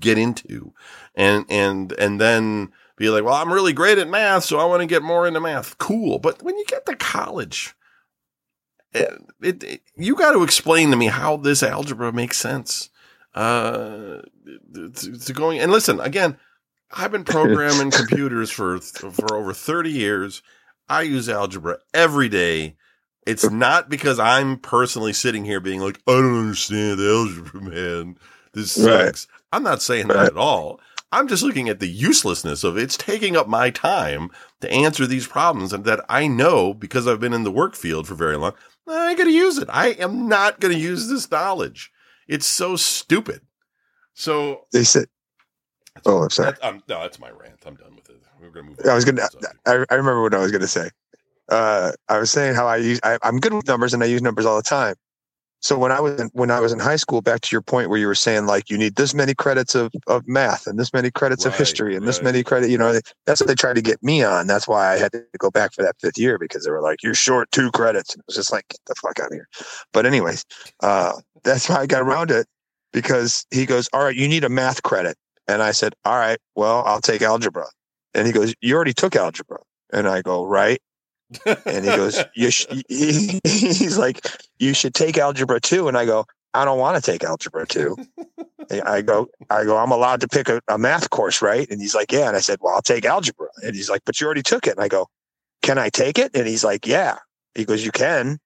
get 0.00 0.18
into 0.18 0.74
and, 1.14 1.46
and, 1.48 1.92
and 1.92 2.20
then 2.20 2.72
be 2.96 3.08
like, 3.10 3.24
well, 3.24 3.34
I'm 3.34 3.52
really 3.52 3.72
great 3.72 3.98
at 3.98 4.08
math, 4.08 4.44
so 4.44 4.58
I 4.58 4.64
want 4.64 4.80
to 4.80 4.86
get 4.86 5.02
more 5.02 5.26
into 5.26 5.40
math. 5.40 5.78
Cool. 5.78 6.18
But 6.18 6.42
when 6.42 6.56
you 6.56 6.64
get 6.66 6.86
to 6.86 6.94
college, 6.96 7.74
it, 8.92 9.12
it, 9.42 9.64
it- 9.64 9.82
you 9.96 10.14
got 10.16 10.32
to 10.32 10.42
explain 10.42 10.90
to 10.90 10.96
me 10.96 11.06
how 11.06 11.36
this 11.36 11.62
algebra 11.62 12.12
makes 12.12 12.36
sense. 12.38 12.90
Uh, 13.34 14.20
to, 14.74 14.90
to 14.92 15.32
going 15.32 15.58
and 15.58 15.72
listen 15.72 15.98
again. 16.00 16.36
I've 16.96 17.10
been 17.10 17.24
programming 17.24 17.90
computers 17.90 18.50
for 18.52 18.78
for 18.80 19.34
over 19.36 19.52
thirty 19.52 19.90
years. 19.90 20.40
I 20.88 21.02
use 21.02 21.28
algebra 21.28 21.78
every 21.92 22.28
day. 22.28 22.76
It's 23.26 23.50
not 23.50 23.88
because 23.88 24.20
I'm 24.20 24.58
personally 24.58 25.12
sitting 25.14 25.44
here 25.44 25.58
being 25.58 25.80
like, 25.80 25.98
I 26.06 26.12
don't 26.12 26.38
understand 26.38 27.00
algebra, 27.00 27.60
man. 27.62 28.18
This 28.52 28.78
Right. 28.78 29.06
sucks. 29.06 29.26
I'm 29.50 29.64
not 29.64 29.82
saying 29.82 30.08
that 30.08 30.26
at 30.26 30.36
all. 30.36 30.78
I'm 31.14 31.28
just 31.28 31.44
looking 31.44 31.68
at 31.68 31.78
the 31.78 31.86
uselessness 31.86 32.64
of. 32.64 32.76
It's 32.76 32.96
taking 32.96 33.36
up 33.36 33.46
my 33.46 33.70
time 33.70 34.30
to 34.60 34.70
answer 34.70 35.06
these 35.06 35.28
problems 35.28 35.72
and 35.72 35.84
that 35.84 36.04
I 36.08 36.26
know 36.26 36.74
because 36.74 37.06
I've 37.06 37.20
been 37.20 37.32
in 37.32 37.44
the 37.44 37.52
work 37.52 37.76
field 37.76 38.08
for 38.08 38.14
very 38.14 38.36
long. 38.36 38.54
I 38.88 39.10
ain't 39.10 39.18
going 39.18 39.28
to 39.28 39.34
use 39.34 39.56
it. 39.58 39.68
I 39.70 39.90
am 39.90 40.28
not 40.28 40.58
going 40.58 40.74
to 40.74 40.80
use 40.80 41.08
this 41.08 41.30
knowledge. 41.30 41.92
It's 42.26 42.46
so 42.46 42.74
stupid. 42.74 43.42
So, 44.14 44.66
They 44.72 44.82
said, 44.82 45.06
"Oh, 46.04 46.24
I'm 46.24 46.30
sorry." 46.30 46.52
that, 46.52 46.64
um, 46.64 46.82
no, 46.88 47.00
that's 47.00 47.20
my 47.20 47.30
rant. 47.30 47.60
I'm 47.64 47.76
done 47.76 47.94
with 47.94 48.10
it. 48.10 48.20
We're 48.40 48.50
going 48.50 48.66
to 48.66 48.70
move 48.70 48.80
on. 48.80 48.90
I 48.90 48.94
was 48.94 49.04
gonna. 49.04 49.28
to. 49.28 49.48
I, 49.66 49.72
I 49.90 49.94
remember 49.94 50.22
what 50.22 50.34
I 50.34 50.38
was 50.38 50.50
gonna 50.50 50.66
say. 50.66 50.90
Uh, 51.48 51.92
I 52.08 52.18
was 52.18 52.30
saying 52.30 52.54
how 52.54 52.66
I 52.66 52.76
use. 52.76 53.00
I, 53.02 53.18
I'm 53.22 53.38
good 53.38 53.52
with 53.52 53.66
numbers, 53.66 53.94
and 53.94 54.02
I 54.02 54.06
use 54.06 54.22
numbers 54.22 54.46
all 54.46 54.56
the 54.56 54.62
time. 54.62 54.94
So 55.64 55.78
when 55.78 55.92
I 55.92 55.98
was 55.98 56.20
in, 56.20 56.28
when 56.34 56.50
I 56.50 56.60
was 56.60 56.72
in 56.74 56.78
high 56.78 56.96
school, 56.96 57.22
back 57.22 57.40
to 57.40 57.48
your 57.50 57.62
point 57.62 57.88
where 57.88 57.98
you 57.98 58.06
were 58.06 58.14
saying 58.14 58.44
like 58.44 58.68
you 58.68 58.76
need 58.76 58.96
this 58.96 59.14
many 59.14 59.34
credits 59.34 59.74
of, 59.74 59.90
of 60.06 60.28
math 60.28 60.66
and 60.66 60.78
this 60.78 60.92
many 60.92 61.10
credits 61.10 61.46
of 61.46 61.56
history 61.56 61.96
and 61.96 62.06
this 62.06 62.20
many 62.20 62.42
credit, 62.42 62.68
you 62.68 62.76
know, 62.76 63.00
that's 63.24 63.40
what 63.40 63.46
they 63.46 63.54
tried 63.54 63.76
to 63.76 63.80
get 63.80 64.02
me 64.02 64.22
on. 64.22 64.46
That's 64.46 64.68
why 64.68 64.92
I 64.92 64.98
had 64.98 65.12
to 65.12 65.24
go 65.38 65.50
back 65.50 65.72
for 65.72 65.82
that 65.82 65.96
fifth 66.02 66.18
year 66.18 66.38
because 66.38 66.66
they 66.66 66.70
were 66.70 66.82
like, 66.82 67.02
you're 67.02 67.14
short 67.14 67.50
two 67.50 67.70
credits. 67.70 68.12
And 68.12 68.20
it 68.20 68.26
was 68.26 68.36
just 68.36 68.52
like, 68.52 68.68
get 68.68 68.80
the 68.86 68.94
fuck 68.96 69.18
out 69.18 69.28
of 69.28 69.32
here. 69.32 69.48
But 69.94 70.04
anyways, 70.04 70.44
uh, 70.80 71.14
that's 71.44 71.64
how 71.64 71.80
I 71.80 71.86
got 71.86 72.02
around 72.02 72.30
it 72.30 72.46
because 72.92 73.46
he 73.50 73.64
goes, 73.64 73.88
all 73.94 74.04
right, 74.04 74.14
you 74.14 74.28
need 74.28 74.44
a 74.44 74.50
math 74.50 74.82
credit. 74.82 75.16
And 75.48 75.62
I 75.62 75.72
said, 75.72 75.94
all 76.04 76.18
right, 76.18 76.38
well, 76.54 76.82
I'll 76.84 77.00
take 77.00 77.22
algebra. 77.22 77.68
And 78.12 78.26
he 78.26 78.34
goes, 78.34 78.54
you 78.60 78.74
already 78.76 78.92
took 78.92 79.16
algebra. 79.16 79.60
And 79.94 80.08
I 80.08 80.20
go, 80.20 80.44
right. 80.44 80.82
And 81.66 81.84
he 81.84 81.90
goes, 81.90 82.22
you 82.34 82.50
sh-, 82.50 82.66
he, 82.88 83.40
he's 83.44 83.98
like, 83.98 84.26
you 84.58 84.74
should 84.74 84.94
take 84.94 85.18
algebra 85.18 85.60
two. 85.60 85.88
And 85.88 85.96
I 85.96 86.04
go, 86.04 86.26
I 86.52 86.64
don't 86.64 86.78
want 86.78 87.02
to 87.02 87.10
take 87.10 87.24
algebra 87.24 87.66
two. 87.66 87.96
I 88.84 89.02
go, 89.02 89.28
I 89.50 89.64
go, 89.64 89.76
I'm 89.76 89.90
allowed 89.90 90.20
to 90.20 90.28
pick 90.28 90.48
a, 90.48 90.60
a 90.68 90.78
math 90.78 91.10
course, 91.10 91.42
right? 91.42 91.68
And 91.70 91.80
he's 91.80 91.94
like, 91.94 92.12
yeah. 92.12 92.28
And 92.28 92.36
I 92.36 92.40
said, 92.40 92.58
well, 92.60 92.74
I'll 92.74 92.82
take 92.82 93.04
algebra. 93.04 93.48
And 93.62 93.74
he's 93.74 93.90
like, 93.90 94.02
but 94.06 94.20
you 94.20 94.26
already 94.26 94.42
took 94.42 94.66
it. 94.66 94.70
And 94.70 94.80
I 94.80 94.88
go, 94.88 95.08
can 95.62 95.78
I 95.78 95.88
take 95.88 96.18
it? 96.18 96.30
And 96.34 96.46
he's 96.46 96.64
like, 96.64 96.86
yeah. 96.86 97.18
He 97.54 97.64
goes, 97.64 97.84
you 97.84 97.92
can, 97.92 98.38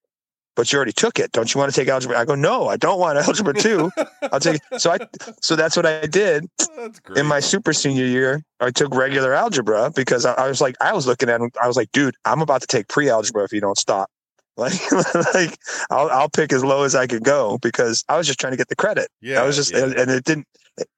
but 0.58 0.72
you 0.72 0.76
already 0.76 0.92
took 0.92 1.20
it. 1.20 1.30
Don't 1.30 1.54
you 1.54 1.60
want 1.60 1.72
to 1.72 1.80
take 1.80 1.86
algebra? 1.86 2.18
I 2.18 2.24
go, 2.24 2.34
no, 2.34 2.66
I 2.66 2.76
don't 2.76 2.98
want 2.98 3.16
algebra 3.16 3.54
two. 3.54 3.92
I'll 4.32 4.40
take 4.40 4.56
it. 4.56 4.80
So 4.80 4.90
I, 4.90 4.98
so 5.40 5.54
that's 5.54 5.76
what 5.76 5.86
I 5.86 6.04
did 6.04 6.46
in 7.16 7.26
my 7.26 7.38
super 7.38 7.72
senior 7.72 8.04
year, 8.04 8.42
I 8.58 8.72
took 8.72 8.92
regular 8.92 9.32
algebra 9.34 9.92
because 9.94 10.26
I, 10.26 10.32
I 10.32 10.48
was 10.48 10.60
like, 10.60 10.74
I 10.80 10.92
was 10.92 11.06
looking 11.06 11.28
at 11.28 11.40
him. 11.40 11.50
I 11.62 11.68
was 11.68 11.76
like, 11.76 11.92
dude, 11.92 12.16
I'm 12.24 12.42
about 12.42 12.60
to 12.62 12.66
take 12.66 12.88
pre-algebra 12.88 13.44
if 13.44 13.52
you 13.52 13.60
don't 13.60 13.78
stop. 13.78 14.10
Like, 14.58 14.74
like 15.14 15.56
I'll, 15.88 16.10
I'll 16.10 16.28
pick 16.28 16.52
as 16.52 16.64
low 16.64 16.82
as 16.82 16.96
I 16.96 17.06
could 17.06 17.22
go 17.22 17.58
because 17.58 18.04
I 18.08 18.16
was 18.16 18.26
just 18.26 18.40
trying 18.40 18.50
to 18.50 18.56
get 18.56 18.66
the 18.66 18.74
credit. 18.74 19.08
yeah, 19.20 19.40
I 19.40 19.46
was 19.46 19.54
just, 19.54 19.70
yeah. 19.70 19.84
and, 19.84 19.94
and 19.94 20.10
it 20.10 20.24
didn't, 20.24 20.48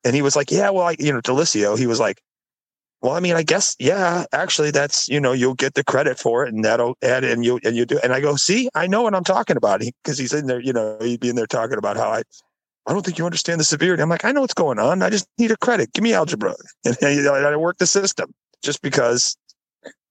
and 0.02 0.14
he 0.14 0.22
was 0.22 0.34
like, 0.34 0.50
yeah, 0.50 0.70
well, 0.70 0.86
I, 0.86 0.96
you 0.98 1.12
know, 1.12 1.20
Delicio, 1.20 1.78
he 1.78 1.86
was 1.86 2.00
like, 2.00 2.22
well, 3.02 3.12
I 3.14 3.20
mean, 3.20 3.34
I 3.34 3.42
guess, 3.42 3.76
yeah, 3.78 4.24
actually 4.32 4.70
that's, 4.70 5.08
you 5.08 5.20
know, 5.20 5.32
you'll 5.32 5.54
get 5.54 5.74
the 5.74 5.84
credit 5.84 6.18
for 6.18 6.44
it 6.44 6.52
and 6.52 6.64
that'll 6.64 6.96
add 7.02 7.24
and 7.24 7.44
you, 7.44 7.58
and 7.64 7.74
you 7.76 7.86
do. 7.86 7.98
And 8.02 8.12
I 8.12 8.20
go, 8.20 8.36
see, 8.36 8.68
I 8.74 8.86
know 8.86 9.02
what 9.02 9.14
I'm 9.14 9.24
talking 9.24 9.56
about. 9.56 9.82
He, 9.82 9.92
cause 10.04 10.18
he's 10.18 10.34
in 10.34 10.46
there, 10.46 10.60
you 10.60 10.72
know, 10.72 10.98
he'd 11.00 11.20
be 11.20 11.30
in 11.30 11.36
there 11.36 11.46
talking 11.46 11.78
about 11.78 11.96
how 11.96 12.10
I, 12.10 12.22
I 12.86 12.92
don't 12.92 13.04
think 13.04 13.18
you 13.18 13.24
understand 13.24 13.60
the 13.60 13.64
severity. 13.64 14.02
I'm 14.02 14.08
like, 14.08 14.24
I 14.24 14.32
know 14.32 14.40
what's 14.42 14.54
going 14.54 14.78
on. 14.78 15.02
I 15.02 15.10
just 15.10 15.26
need 15.38 15.50
a 15.50 15.56
credit. 15.56 15.92
Give 15.92 16.02
me 16.02 16.12
algebra. 16.12 16.54
And, 16.84 16.96
you 17.16 17.22
know, 17.22 17.34
I 17.34 17.56
work 17.56 17.78
the 17.78 17.86
system 17.86 18.34
just 18.62 18.82
because 18.82 19.36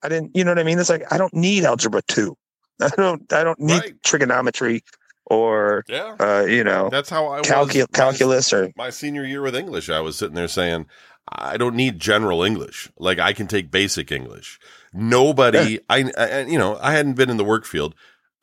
I 0.02 0.10
didn't, 0.10 0.36
you 0.36 0.44
know 0.44 0.52
what 0.52 0.60
I 0.60 0.64
mean? 0.64 0.80
It's 0.80 0.90
like, 0.90 1.12
I 1.12 1.18
don't 1.18 1.34
need 1.34 1.66
algebra 1.66 2.02
two. 2.08 2.36
I 2.82 2.90
don't, 2.98 3.32
I 3.34 3.44
don't 3.44 3.60
need 3.60 3.82
Right. 3.82 4.04
trigonometry 4.04 4.84
or, 5.26 5.84
yeah. 5.88 6.16
uh, 6.20 6.46
you 6.46 6.64
know, 6.64 6.90
That's 6.90 7.10
how 7.10 7.28
I 7.28 7.42
calcu- 7.42 7.76
was. 7.82 7.88
calculus 7.94 8.52
or, 8.54 8.72
My 8.76 8.90
senior 8.90 9.26
year 9.26 9.42
with 9.42 9.56
English, 9.56 9.90
I 9.90 10.00
was 10.00 10.18
sitting 10.18 10.36
there 10.36 10.48
saying, 10.48 10.86
I 11.32 11.58
don't 11.58 11.76
need 11.76 12.00
general 12.00 12.44
English. 12.44 12.90
Like 12.98 13.20
I 13.20 13.34
can 13.34 13.48
take 13.48 13.72
basic 13.72 14.12
English. 14.12 14.60
Nobody, 14.94 15.80
I, 15.90 16.12
I, 16.18 16.42
you 16.42 16.58
know, 16.58 16.78
I 16.82 16.94
hadn't 16.94 17.14
been 17.14 17.30
in 17.30 17.38
the 17.38 17.44
work 17.44 17.66
field, 17.66 17.94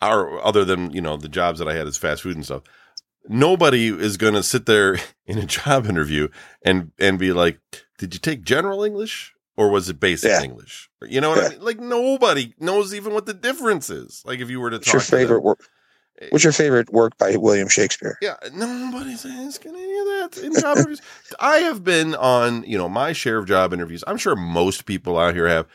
or 0.00 0.44
other 0.44 0.64
than 0.64 0.90
you 0.92 1.00
know 1.00 1.16
the 1.16 1.28
jobs 1.28 1.58
that 1.58 1.68
I 1.68 1.74
had 1.74 1.86
as 1.86 1.96
fast 1.96 2.22
food 2.22 2.36
and 2.36 2.44
stuff. 2.44 2.62
Nobody 3.28 3.88
is 3.88 4.16
going 4.16 4.34
to 4.34 4.42
sit 4.42 4.66
there 4.66 4.98
in 5.26 5.38
a 5.38 5.46
job 5.46 5.86
interview 5.86 6.28
and 6.64 6.92
and 6.98 7.18
be 7.18 7.32
like, 7.32 7.58
"Did 7.98 8.14
you 8.14 8.20
take 8.20 8.42
general 8.42 8.84
English 8.84 9.34
or 9.56 9.70
was 9.70 9.88
it 9.88 9.98
basic 9.98 10.30
Yeah. 10.30 10.42
English?" 10.42 10.88
You 11.02 11.20
know 11.20 11.30
what 11.30 11.44
I 11.44 11.48
mean? 11.50 11.60
Like 11.60 11.80
nobody 11.80 12.54
knows 12.60 12.94
even 12.94 13.12
what 13.14 13.26
the 13.26 13.34
difference 13.34 13.90
is. 13.90 14.22
Like 14.24 14.40
if 14.40 14.48
you 14.50 14.60
were 14.60 14.70
to 14.70 14.76
what's 14.76 14.86
talk 14.86 14.94
your 14.94 15.00
favorite 15.00 15.42
work? 15.42 15.68
What's 16.30 16.44
your 16.44 16.52
favorite 16.52 16.92
work 16.92 17.18
by 17.18 17.36
William 17.36 17.68
Shakespeare? 17.68 18.16
Yeah, 18.22 18.36
nobody's 18.52 19.26
asking 19.26 19.74
any 19.74 19.98
of 19.98 20.06
that 20.32 20.40
in 20.42 20.54
job 20.54 20.78
interviews. 20.78 21.02
I 21.40 21.58
have 21.58 21.84
been 21.84 22.14
on, 22.14 22.64
you 22.64 22.78
know, 22.78 22.88
my 22.88 23.12
share 23.12 23.38
of 23.38 23.46
job 23.46 23.72
interviews. 23.72 24.02
I'm 24.06 24.16
sure 24.16 24.34
most 24.36 24.86
people 24.86 25.18
out 25.18 25.34
here 25.34 25.48
have. 25.48 25.66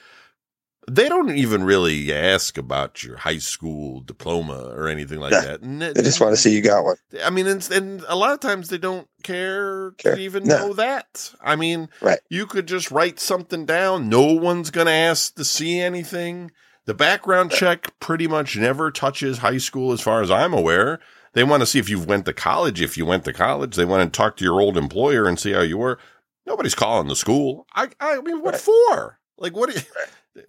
They 0.89 1.08
don't 1.08 1.30
even 1.36 1.63
really 1.63 2.12
ask 2.12 2.58
about 2.58 3.04
your 3.04 3.17
high 3.17 3.38
school 3.38 4.01
diploma 4.01 4.73
or 4.75 4.88
anything 4.88 5.19
like 5.19 5.32
that. 5.32 5.62
And 5.62 5.80
They 5.80 5.93
just 6.01 6.19
want 6.19 6.34
to 6.34 6.38
see 6.38 6.56
you 6.56 6.62
got 6.62 6.84
one. 6.84 6.95
I 7.23 7.30
mean, 7.30 7.45
and, 7.45 7.69
and 7.71 8.04
a 8.08 8.15
lot 8.15 8.34
of 8.34 8.39
times 8.39 8.69
they 8.69 8.80
don't 8.80 9.08
care 9.21 9.91
Care. 9.91 10.15
to 10.15 10.21
even 10.21 10.45
No. 10.45 10.58
know 10.58 10.73
that. 10.73 11.34
I 11.39 11.56
mean, 11.56 11.88
Right. 12.01 12.19
you 12.32 12.47
could 12.47 12.67
just 12.67 12.89
write 12.89 13.19
something 13.19 13.65
down. 13.67 14.10
No 14.10 14.34
one's 14.34 14.71
going 14.71 14.88
to 14.88 14.91
ask 14.91 15.36
to 15.36 15.45
see 15.45 15.80
anything. 15.80 16.49
The 16.86 16.94
background 16.94 17.52
check 17.52 17.98
pretty 18.00 18.28
much 18.28 18.58
never 18.58 18.89
touches 18.91 19.39
high 19.39 19.60
school, 19.60 19.91
as 19.91 20.02
far 20.02 20.22
as 20.22 20.32
I'm 20.32 20.54
aware. 20.54 21.00
They 21.34 21.44
want 21.44 21.62
to 21.62 21.65
see 21.67 21.80
if 21.80 21.89
you 21.89 22.00
went 22.00 22.26
to 22.26 22.34
college. 22.34 22.82
If 22.82 22.98
you 22.98 23.06
went 23.06 23.24
to 23.26 23.34
college, 23.34 23.76
they 23.76 23.86
want 23.86 24.12
to 24.12 24.17
talk 24.17 24.36
to 24.38 24.44
your 24.44 24.60
old 24.60 24.78
employer 24.78 25.28
and 25.28 25.39
see 25.39 25.54
how 25.54 25.62
you 25.62 25.78
were. 25.78 26.00
Nobody's 26.46 26.76
calling 26.76 27.08
the 27.08 27.15
school. 27.15 27.67
I, 27.76 27.89
I 28.00 28.20
mean, 28.22 28.41
what 28.41 28.54
Right. 28.56 28.62
for? 28.62 29.20
Like, 29.38 29.56
what? 29.56 29.70
Do 29.70 29.76
you, 29.76 29.86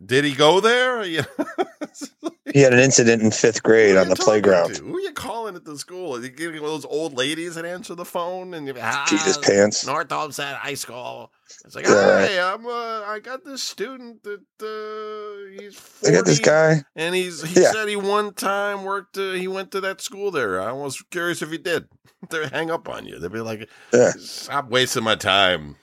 Did 0.05 0.25
he 0.25 0.35
go 0.35 0.61
there? 0.61 1.03
he 2.53 2.61
had 2.61 2.73
an 2.73 2.79
incident 2.79 3.23
in 3.23 3.31
fifth 3.33 3.62
grade 3.62 3.97
on 3.97 4.09
the 4.09 4.16
playground. 4.16 4.77
To? 4.77 4.85
Who 4.85 4.97
are 4.97 5.01
you 5.01 5.12
calling 5.12 5.57
at 5.57 5.64
the 5.64 5.77
school? 5.77 6.16
Are 6.16 6.21
you 6.21 6.29
getting 6.29 6.62
one 6.62 6.71
of 6.71 6.83
those 6.83 6.85
old 6.85 7.14
ladies 7.14 7.57
that 7.57 7.64
answer 7.64 7.95
the 7.95 8.05
phone 8.05 8.55
and 8.55 8.66
you're 8.66 8.77
like, 8.77 8.85
ah, 8.85 9.07
his 9.25 9.38
pants? 9.38 9.85
North 9.85 10.12
Olmsted 10.12 10.45
High 10.45 10.75
School. 10.75 11.33
It's 11.64 11.75
like, 11.75 11.87
yeah. 11.87 12.27
hey, 12.27 12.40
I'm 12.40 12.64
uh, 12.64 13.03
I 13.03 13.18
got 13.23 13.45
this 13.45 13.62
student 13.62 14.23
that 14.23 14.40
uh, 14.61 15.61
he's 15.61 15.77
40, 15.77 16.12
I 16.12 16.16
got 16.16 16.27
this 16.27 16.38
guy, 16.38 16.83
and 16.97 17.14
he's 17.14 17.42
he 17.42 17.61
yeah. 17.61 17.73
said 17.73 17.88
he 17.88 17.97
one 17.97 18.33
time 18.35 18.85
worked. 18.85 19.18
Uh, 19.18 19.33
he 19.33 19.49
went 19.49 19.71
to 19.73 19.81
that 19.83 20.01
school 20.01 20.31
there. 20.31 20.61
I 20.61 20.73
was 20.73 21.03
curious 21.11 21.42
if 21.42 21.51
he 21.51 21.59
did. 21.59 21.88
They'd 22.31 22.51
hang 22.51 22.71
up 22.71 22.88
on 22.88 23.07
you. 23.07 23.18
They'd 23.18 23.33
be 23.33 23.40
like, 23.40 23.68
yeah. 23.92 24.12
stop 24.18 24.71
wasting 24.71 25.03
my 25.03 25.16
time. 25.16 25.77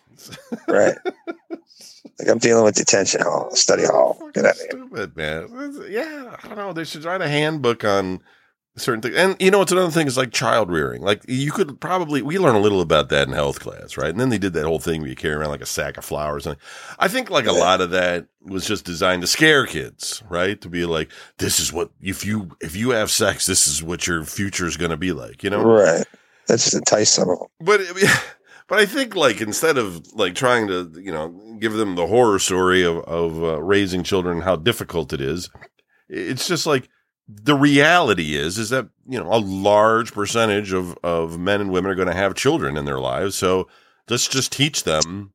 right. 0.67 0.97
Like 2.19 2.27
I'm 2.27 2.37
dealing 2.37 2.65
with 2.65 2.75
detention 2.75 3.21
hall, 3.21 3.49
study 3.55 3.85
hall. 3.85 4.19
Get 4.33 4.45
out. 4.45 4.55
Stupid, 4.55 5.15
man. 5.15 5.47
Yeah, 5.89 6.35
I 6.43 6.47
don't 6.47 6.57
know. 6.57 6.73
They 6.73 6.83
should 6.83 7.05
write 7.05 7.21
a 7.21 7.29
handbook 7.29 7.85
on 7.85 8.21
certain 8.75 9.01
things. 9.01 9.15
And 9.15 9.35
you 9.39 9.51
know 9.51 9.59
what's 9.59 9.71
another 9.71 9.91
thing 9.91 10.07
is 10.07 10.17
like 10.17 10.31
child 10.31 10.69
rearing. 10.69 11.01
Like 11.01 11.23
you 11.27 11.51
could 11.51 11.79
probably 11.79 12.21
we 12.21 12.37
learn 12.37 12.55
a 12.55 12.59
little 12.59 12.81
about 12.81 13.09
that 13.09 13.27
in 13.27 13.33
health 13.33 13.59
class, 13.59 13.97
right? 13.97 14.09
And 14.09 14.19
then 14.19 14.29
they 14.29 14.37
did 14.37 14.53
that 14.53 14.65
whole 14.65 14.79
thing 14.79 15.01
where 15.01 15.09
you 15.09 15.15
carry 15.15 15.35
around 15.35 15.51
like 15.51 15.61
a 15.61 15.65
sack 15.65 15.97
of 15.97 16.05
flowers. 16.05 16.45
And 16.45 16.57
I 16.97 17.07
think 17.07 17.29
like 17.29 17.45
a 17.45 17.53
lot 17.53 17.79
of 17.79 17.91
that 17.91 18.27
was 18.41 18.67
just 18.67 18.85
designed 18.85 19.21
to 19.21 19.27
scare 19.27 19.65
kids, 19.65 20.21
right? 20.29 20.59
To 20.61 20.69
be 20.69 20.85
like, 20.85 21.11
this 21.37 21.59
is 21.59 21.71
what 21.71 21.91
if 22.01 22.25
you 22.25 22.49
if 22.61 22.75
you 22.75 22.89
have 22.91 23.11
sex, 23.11 23.45
this 23.45 23.67
is 23.67 23.81
what 23.81 24.07
your 24.07 24.23
future 24.23 24.67
is 24.67 24.77
going 24.77 24.91
to 24.91 24.97
be 24.97 25.13
like. 25.13 25.43
You 25.43 25.51
know, 25.51 25.63
right? 25.63 26.05
That's 26.47 26.63
just 26.63 26.75
entice 26.75 27.11
some 27.11 27.29
of 27.29 27.39
them. 27.39 27.47
But. 27.61 27.81
But 28.69 28.79
I 28.79 28.85
think 28.85 29.15
like 29.15 29.41
instead 29.41 29.79
of 29.79 30.13
like 30.13 30.35
trying 30.35 30.67
to 30.67 30.91
you 31.01 31.11
know 31.11 31.29
give 31.59 31.73
them 31.73 31.95
the 31.95 32.07
horror 32.07 32.37
story 32.37 32.83
of 32.83 32.99
of 32.99 33.43
uh, 33.43 33.61
raising 33.61 34.03
children, 34.03 34.41
how 34.41 34.55
difficult 34.55 35.11
it 35.11 35.19
is, 35.19 35.49
it's 36.07 36.47
just 36.47 36.67
like 36.67 36.87
the 37.27 37.55
reality 37.55 38.35
is 38.35 38.59
is 38.59 38.69
that 38.69 38.87
you 39.07 39.19
know 39.19 39.27
a 39.33 39.39
large 39.39 40.13
percentage 40.13 40.71
of 40.71 40.95
of 41.03 41.39
men 41.39 41.61
and 41.61 41.71
women 41.71 41.91
are 41.91 41.95
going 41.95 42.07
to 42.07 42.13
have 42.13 42.35
children 42.35 42.77
in 42.77 42.85
their 42.85 42.99
lives. 42.99 43.35
So 43.35 43.67
let's 44.07 44.27
just 44.27 44.51
teach 44.51 44.83
them. 44.83 45.33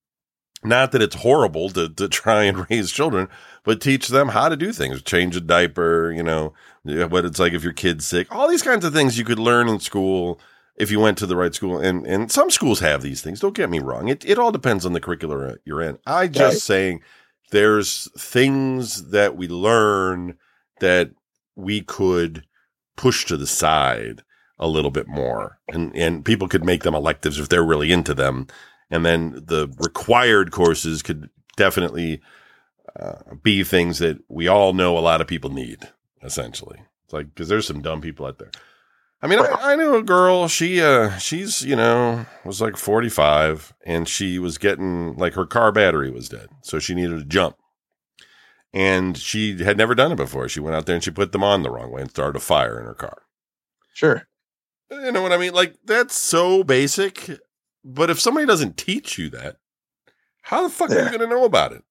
Not 0.63 0.93
that 0.93 1.03
it's 1.03 1.17
horrible 1.17 1.71
to 1.71 1.89
to 1.89 2.09
try 2.09 2.45
and 2.45 2.67
raise 2.71 2.93
children, 2.93 3.29
but 3.65 3.81
teach 3.81 4.09
them 4.09 4.29
how 4.29 4.49
to 4.49 4.57
do 4.57 4.73
things. 4.73 5.03
Change 5.03 5.35
a 5.35 5.41
diaper, 5.41 6.13
you 6.13 6.23
know, 6.23 6.53
what 6.85 7.25
it's 7.25 7.41
like 7.41 7.53
if 7.53 7.65
your 7.65 7.73
kid's 7.73 8.07
sick. 8.07 8.33
All 8.33 8.49
these 8.49 8.63
kinds 8.63 8.85
of 8.85 8.93
things 8.93 9.19
you 9.19 9.25
could 9.25 9.41
learn 9.41 9.69
in 9.69 9.81
school 9.81 10.39
if 10.77 10.91
you 10.91 11.01
went 11.01 11.19
to 11.19 11.27
the 11.27 11.37
right 11.37 11.55
school. 11.55 11.79
And 11.79 12.07
and 12.07 12.31
some 12.31 12.51
schools 12.51 12.81
have 12.81 13.03
these 13.03 13.23
things. 13.23 13.41
Don't 13.41 13.57
get 13.57 13.71
me 13.71 13.79
wrong. 13.79 14.09
It 14.09 14.25
it 14.25 14.39
all 14.39 14.53
depends 14.53 14.85
on 14.85 14.93
the 14.93 15.01
curricular 15.01 15.57
you're 15.65 15.83
in. 15.83 15.99
I 16.07 16.27
just 16.27 16.55
right. 16.55 16.61
saying 16.63 17.03
there's 17.51 18.11
things 18.19 19.11
that 19.11 19.37
we 19.37 19.49
learn 19.49 20.37
that 20.81 21.11
we 21.57 21.81
could 21.81 22.45
push 22.97 23.25
to 23.27 23.37
the 23.37 23.47
side 23.47 24.23
a 24.59 24.69
little 24.69 24.91
bit 24.91 25.09
more 25.09 25.59
and 25.69 25.95
and 25.97 26.25
people 26.25 26.49
could 26.49 26.65
make 26.65 26.83
them 26.85 26.95
electives 26.95 27.39
if 27.39 27.49
they're 27.49 27.65
really 27.65 27.91
into 27.91 28.15
them 28.15 28.47
and 28.91 29.05
then 29.05 29.33
the 29.33 29.73
required 29.79 30.53
courses 30.53 31.03
could 31.03 31.29
definitely 31.57 32.21
uh, 32.99 33.35
be 33.43 33.65
things 33.65 33.99
that 33.99 34.19
we 34.29 34.47
all 34.47 34.73
know 34.73 34.97
a 34.97 35.01
lot 35.01 35.21
of 35.21 35.27
people 35.27 35.51
need 35.51 35.79
essentially 36.23 36.81
it's 37.05 37.13
like 37.13 37.27
because 37.27 37.49
there's 37.49 37.67
some 37.67 37.83
dumb 37.83 38.01
people 38.01 38.27
out 38.27 38.39
there 38.39 38.53
I 39.25 39.27
mean, 39.27 39.39
I, 39.39 39.73
I 39.73 39.77
knew 39.77 39.95
a 39.95 40.03
girl. 40.03 40.49
She, 40.49 40.83
uh, 40.83 41.17
she's, 41.17 41.63
you 41.63 41.75
know, 41.77 42.27
was 42.45 42.61
like 42.61 42.77
45 42.77 43.73
and 43.87 44.07
she 44.07 44.39
was 44.39 44.59
getting 44.59 45.17
like 45.17 45.33
her 45.33 45.47
car 45.47 45.73
battery 45.73 46.11
was 46.11 46.29
dead. 46.29 46.49
So 46.61 46.79
she 46.79 46.95
needed 46.95 47.19
to 47.21 47.25
jump. 47.25 47.57
And 48.75 49.17
she 49.17 49.65
had 49.65 49.79
never 49.79 49.95
done 49.95 50.13
it 50.13 50.17
before. 50.17 50.47
She 50.51 50.61
went 50.61 50.77
out 50.77 50.85
there 50.85 50.95
and 50.95 51.03
she 51.03 51.11
put 51.11 51.33
them 51.33 51.43
on 51.43 51.63
the 51.63 51.71
wrong 51.71 51.91
way 51.91 52.03
and 52.03 52.11
started 52.11 52.37
a 52.37 52.41
fire 52.41 52.79
in 52.79 52.85
her 52.85 52.93
car. 52.93 53.23
Sure. 53.95 54.29
You 54.91 55.11
know 55.11 55.23
what 55.23 55.33
I 55.33 55.39
mean? 55.39 55.55
Like, 55.55 55.77
that's 55.83 56.15
so 56.15 56.63
basic. 56.63 57.31
But 57.83 58.11
if 58.11 58.21
somebody 58.21 58.47
doesn't 58.47 58.77
teach 58.77 59.17
you 59.17 59.31
that, 59.31 59.57
how 60.43 60.65
the 60.65 60.69
fuck 60.69 60.91
yeah. 60.91 60.97
are 60.97 61.05
you 61.05 61.19
going 61.19 61.21
to 61.21 61.35
know 61.35 61.47
about 61.47 61.73
it? 61.73 61.83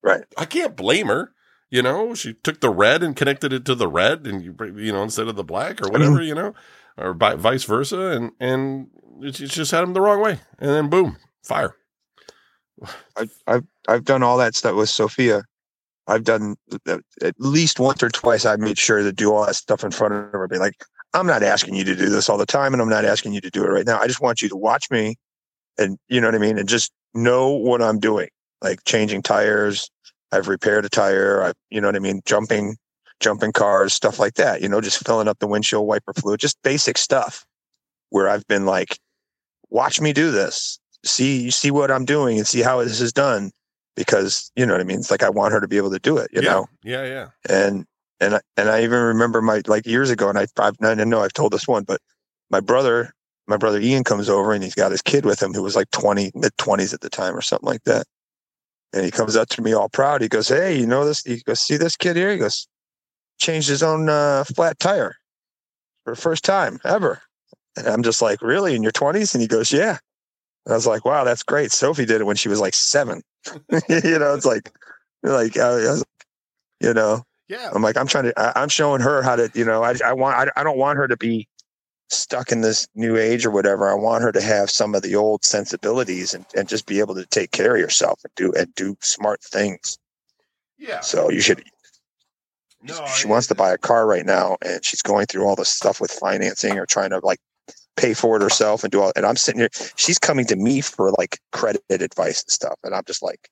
Right. 0.00 0.26
I 0.38 0.44
can't 0.44 0.76
blame 0.76 1.08
her 1.08 1.32
you 1.72 1.80
know, 1.80 2.14
she 2.14 2.34
took 2.34 2.60
the 2.60 2.68
red 2.68 3.02
and 3.02 3.16
connected 3.16 3.50
it 3.50 3.64
to 3.64 3.74
the 3.74 3.88
red, 3.88 4.26
and 4.26 4.44
you 4.44 4.54
you 4.76 4.92
know 4.92 5.02
instead 5.02 5.26
of 5.26 5.36
the 5.36 5.42
black 5.42 5.80
or 5.80 5.88
whatever, 5.88 6.16
mm-hmm. 6.16 6.24
you 6.24 6.34
know, 6.34 6.54
or 6.98 7.14
by, 7.14 7.34
vice 7.34 7.64
versa, 7.64 8.10
and 8.10 8.30
and 8.38 8.88
it, 9.22 9.40
it 9.40 9.50
just 9.50 9.70
had 9.70 9.80
them 9.80 9.94
the 9.94 10.00
wrong 10.02 10.20
way, 10.20 10.38
and 10.58 10.70
then 10.70 10.90
boom, 10.90 11.16
fire. 11.42 11.74
I, 13.16 13.26
I've 13.46 13.64
I've 13.88 14.04
done 14.04 14.22
all 14.22 14.36
that 14.36 14.54
stuff 14.54 14.76
with 14.76 14.90
Sophia. 14.90 15.44
I've 16.06 16.24
done 16.24 16.56
at 16.86 17.34
least 17.38 17.80
once 17.80 18.02
or 18.02 18.10
twice. 18.10 18.44
I 18.44 18.56
made 18.56 18.76
sure 18.76 19.02
to 19.02 19.12
do 19.12 19.32
all 19.32 19.46
that 19.46 19.54
stuff 19.54 19.82
in 19.82 19.92
front 19.92 20.12
of 20.12 20.30
her. 20.30 20.46
Be 20.48 20.58
like, 20.58 20.84
I'm 21.14 21.26
not 21.26 21.42
asking 21.42 21.74
you 21.74 21.84
to 21.84 21.96
do 21.96 22.10
this 22.10 22.28
all 22.28 22.36
the 22.36 22.44
time, 22.44 22.74
and 22.74 22.82
I'm 22.82 22.90
not 22.90 23.06
asking 23.06 23.32
you 23.32 23.40
to 23.40 23.50
do 23.50 23.64
it 23.64 23.68
right 23.68 23.86
now. 23.86 23.98
I 23.98 24.06
just 24.06 24.20
want 24.20 24.42
you 24.42 24.50
to 24.50 24.56
watch 24.56 24.90
me, 24.90 25.16
and 25.78 25.98
you 26.08 26.20
know 26.20 26.26
what 26.26 26.34
I 26.34 26.38
mean, 26.38 26.58
and 26.58 26.68
just 26.68 26.92
know 27.14 27.48
what 27.48 27.80
I'm 27.80 27.98
doing, 27.98 28.28
like 28.60 28.84
changing 28.84 29.22
tires, 29.22 29.90
I've 30.32 30.48
repaired 30.48 30.84
a 30.84 30.88
tire. 30.88 31.44
I, 31.44 31.52
you 31.70 31.80
know 31.80 31.88
what 31.88 31.96
I 31.96 32.00
mean? 32.00 32.22
Jumping, 32.24 32.76
jumping 33.20 33.52
cars, 33.52 33.92
stuff 33.92 34.18
like 34.18 34.34
that. 34.34 34.62
You 34.62 34.68
know, 34.68 34.80
just 34.80 35.04
filling 35.06 35.28
up 35.28 35.38
the 35.38 35.46
windshield 35.46 35.86
wiper 35.86 36.12
fluid, 36.14 36.40
just 36.40 36.60
basic 36.62 36.98
stuff. 36.98 37.44
Where 38.10 38.28
I've 38.28 38.46
been 38.46 38.66
like, 38.66 38.98
watch 39.70 40.00
me 40.00 40.12
do 40.12 40.30
this. 40.30 40.78
See, 41.04 41.50
see 41.50 41.70
what 41.70 41.90
I'm 41.90 42.04
doing 42.04 42.38
and 42.38 42.46
see 42.46 42.60
how 42.60 42.82
this 42.82 43.00
is 43.00 43.12
done. 43.12 43.50
Because 43.94 44.50
you 44.56 44.64
know 44.64 44.72
what 44.72 44.80
I 44.80 44.84
mean. 44.84 44.98
It's 44.98 45.10
like 45.10 45.22
I 45.22 45.28
want 45.28 45.52
her 45.52 45.60
to 45.60 45.68
be 45.68 45.76
able 45.76 45.90
to 45.90 45.98
do 45.98 46.16
it. 46.16 46.30
You 46.32 46.42
yeah. 46.42 46.50
know. 46.50 46.66
Yeah, 46.82 47.04
yeah. 47.04 47.28
And 47.48 47.84
and 48.20 48.40
and 48.56 48.70
I 48.70 48.82
even 48.84 49.00
remember 49.00 49.42
my 49.42 49.60
like 49.66 49.86
years 49.86 50.08
ago, 50.08 50.30
and 50.30 50.38
I 50.38 50.46
I've, 50.58 50.76
I 50.82 50.94
know 50.94 51.20
I've 51.20 51.34
told 51.34 51.52
this 51.52 51.68
one, 51.68 51.84
but 51.84 52.00
my 52.50 52.60
brother, 52.60 53.12
my 53.46 53.56
brother 53.56 53.80
Ian 53.80 54.04
comes 54.04 54.28
over 54.28 54.52
and 54.52 54.62
he's 54.62 54.74
got 54.74 54.92
his 54.92 55.02
kid 55.02 55.26
with 55.26 55.42
him 55.42 55.52
who 55.52 55.62
was 55.62 55.74
like 55.74 55.90
20, 55.90 56.30
mid 56.34 56.56
20s 56.58 56.94
at 56.94 57.00
the 57.00 57.10
time 57.10 57.34
or 57.34 57.42
something 57.42 57.66
like 57.66 57.82
that. 57.84 58.06
And 58.92 59.04
he 59.04 59.10
comes 59.10 59.36
up 59.36 59.48
to 59.50 59.62
me 59.62 59.72
all 59.72 59.88
proud. 59.88 60.20
He 60.20 60.28
goes, 60.28 60.48
Hey, 60.48 60.78
you 60.78 60.86
know 60.86 61.04
this? 61.04 61.22
He 61.22 61.38
goes, 61.38 61.60
See 61.60 61.76
this 61.76 61.96
kid 61.96 62.16
here? 62.16 62.30
He 62.30 62.38
goes, 62.38 62.66
changed 63.38 63.68
his 63.68 63.82
own 63.82 64.08
uh, 64.08 64.44
flat 64.44 64.78
tire 64.78 65.16
for 66.04 66.14
the 66.14 66.20
first 66.20 66.44
time 66.44 66.78
ever. 66.84 67.20
And 67.76 67.86
I'm 67.86 68.02
just 68.02 68.20
like, 68.20 68.42
Really? 68.42 68.74
In 68.74 68.82
your 68.82 68.92
20s? 68.92 69.34
And 69.34 69.40
he 69.40 69.48
goes, 69.48 69.72
Yeah. 69.72 69.98
And 70.66 70.72
I 70.72 70.76
was 70.76 70.86
like, 70.86 71.04
Wow, 71.04 71.24
that's 71.24 71.42
great. 71.42 71.72
Sophie 71.72 72.04
did 72.06 72.20
it 72.20 72.24
when 72.24 72.36
she 72.36 72.48
was 72.48 72.60
like 72.60 72.74
seven. 72.74 73.22
you 73.70 74.18
know, 74.18 74.34
it's 74.34 74.46
like, 74.46 74.70
like, 75.22 75.56
I 75.56 75.74
was, 75.74 76.04
you 76.80 76.92
know, 76.92 77.22
yeah. 77.48 77.70
I'm 77.74 77.82
like, 77.82 77.96
I'm 77.96 78.06
trying 78.06 78.24
to, 78.24 78.40
I, 78.40 78.62
am 78.62 78.68
showing 78.68 79.00
her 79.00 79.22
how 79.22 79.36
to, 79.36 79.50
you 79.54 79.64
know, 79.64 79.82
I, 79.82 79.94
I 80.04 80.12
want, 80.12 80.36
I, 80.36 80.60
I 80.60 80.64
don't 80.64 80.78
want 80.78 80.96
her 80.96 81.08
to 81.08 81.16
be 81.16 81.48
stuck 82.12 82.52
in 82.52 82.60
this 82.60 82.86
new 82.94 83.16
age 83.16 83.44
or 83.44 83.50
whatever. 83.50 83.88
I 83.88 83.94
want 83.94 84.22
her 84.22 84.32
to 84.32 84.40
have 84.40 84.70
some 84.70 84.94
of 84.94 85.02
the 85.02 85.16
old 85.16 85.44
sensibilities 85.44 86.34
and, 86.34 86.44
and 86.56 86.68
just 86.68 86.86
be 86.86 87.00
able 87.00 87.14
to 87.14 87.26
take 87.26 87.50
care 87.50 87.74
of 87.74 87.80
yourself 87.80 88.20
and 88.24 88.32
do 88.36 88.52
and 88.52 88.74
do 88.74 88.96
smart 89.00 89.42
things. 89.42 89.98
Yeah. 90.78 91.00
So 91.00 91.30
you 91.30 91.40
should. 91.40 91.64
No, 92.82 92.94
she 93.06 93.28
I, 93.28 93.30
wants 93.30 93.46
to 93.46 93.54
buy 93.54 93.72
a 93.72 93.78
car 93.78 94.06
right 94.06 94.26
now, 94.26 94.56
and 94.64 94.84
she's 94.84 95.02
going 95.02 95.26
through 95.26 95.46
all 95.46 95.54
the 95.54 95.64
stuff 95.64 96.00
with 96.00 96.10
financing 96.10 96.78
or 96.78 96.86
trying 96.86 97.10
to 97.10 97.20
like 97.22 97.38
pay 97.96 98.12
for 98.12 98.36
it 98.36 98.42
herself 98.42 98.82
and 98.82 98.90
do 98.90 99.00
all. 99.00 99.12
And 99.14 99.24
I'm 99.24 99.36
sitting 99.36 99.60
here. 99.60 99.70
She's 99.96 100.18
coming 100.18 100.46
to 100.46 100.56
me 100.56 100.80
for 100.80 101.12
like 101.12 101.38
credit 101.52 101.82
advice 101.90 102.42
and 102.42 102.50
stuff, 102.50 102.78
and 102.82 102.94
I'm 102.94 103.04
just 103.06 103.22
like, 103.22 103.48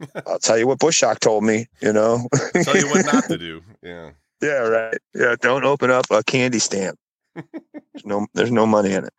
I'll 0.26 0.40
tell 0.40 0.58
you 0.58 0.66
what 0.66 0.78
Bushok 0.80 1.20
told 1.20 1.44
me. 1.44 1.66
You 1.80 1.92
know, 1.92 2.26
tell 2.62 2.76
you 2.76 2.88
what 2.88 3.06
not 3.06 3.24
to 3.24 3.38
do. 3.38 3.62
Yeah. 3.82 4.10
Yeah. 4.42 4.66
Right. 4.66 4.98
Yeah. 5.14 5.36
Don't 5.40 5.64
open 5.64 5.90
up 5.90 6.06
a 6.10 6.24
candy 6.24 6.58
stand 6.58 6.96
there's 7.34 8.04
no 8.04 8.26
there's 8.34 8.52
no 8.52 8.66
money 8.66 8.92
in 8.92 9.04
it. 9.04 9.12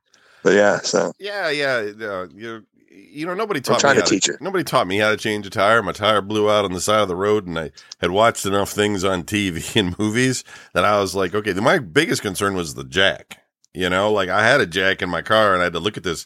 But 0.44 0.54
yeah, 0.54 0.80
so 0.80 1.14
yeah, 1.20 1.50
yeah, 1.50 1.92
uh, 2.02 2.28
you 2.34 2.66
you 2.90 3.26
know 3.26 3.34
nobody 3.34 3.62
taught 3.62 3.84
me 3.84 3.96
to 3.96 4.02
teach 4.02 4.28
her. 4.28 4.38
Nobody 4.42 4.64
taught 4.64 4.88
me 4.88 4.98
how 4.98 5.10
to 5.10 5.18
change 5.18 5.46
a 5.46 5.50
tire. 5.50 5.82
My 5.84 5.92
tire 5.92 6.22
blew 6.22 6.50
out 6.50 6.66
on 6.66 6.74
the 6.74 6.82
side 6.82 7.02
of 7.02 7.08
the 7.08 7.16
road, 7.16 7.48
and 7.48 7.58
I 7.58 7.72
had 8.00 8.12
watched 8.12 8.46
enough 8.46 8.72
things 8.72 9.04
on 9.04 9.24
TV 9.24 9.76
and 9.80 9.98
movies 9.98 10.44
that 10.74 10.86
I 10.86 11.00
was 11.00 11.16
like, 11.16 11.34
okay. 11.34 11.54
My 11.54 11.80
biggest 11.80 12.22
concern 12.22 12.56
was 12.56 12.74
the 12.74 12.84
jack. 12.84 13.38
You 13.74 13.90
know, 13.90 14.12
like 14.12 14.30
I 14.30 14.46
had 14.46 14.62
a 14.62 14.66
jack 14.66 15.02
in 15.02 15.10
my 15.10 15.22
car, 15.22 15.54
and 15.54 15.62
I 15.62 15.66
had 15.66 15.74
to 15.74 15.80
look 15.80 15.98
at 15.98 16.04
this 16.04 16.26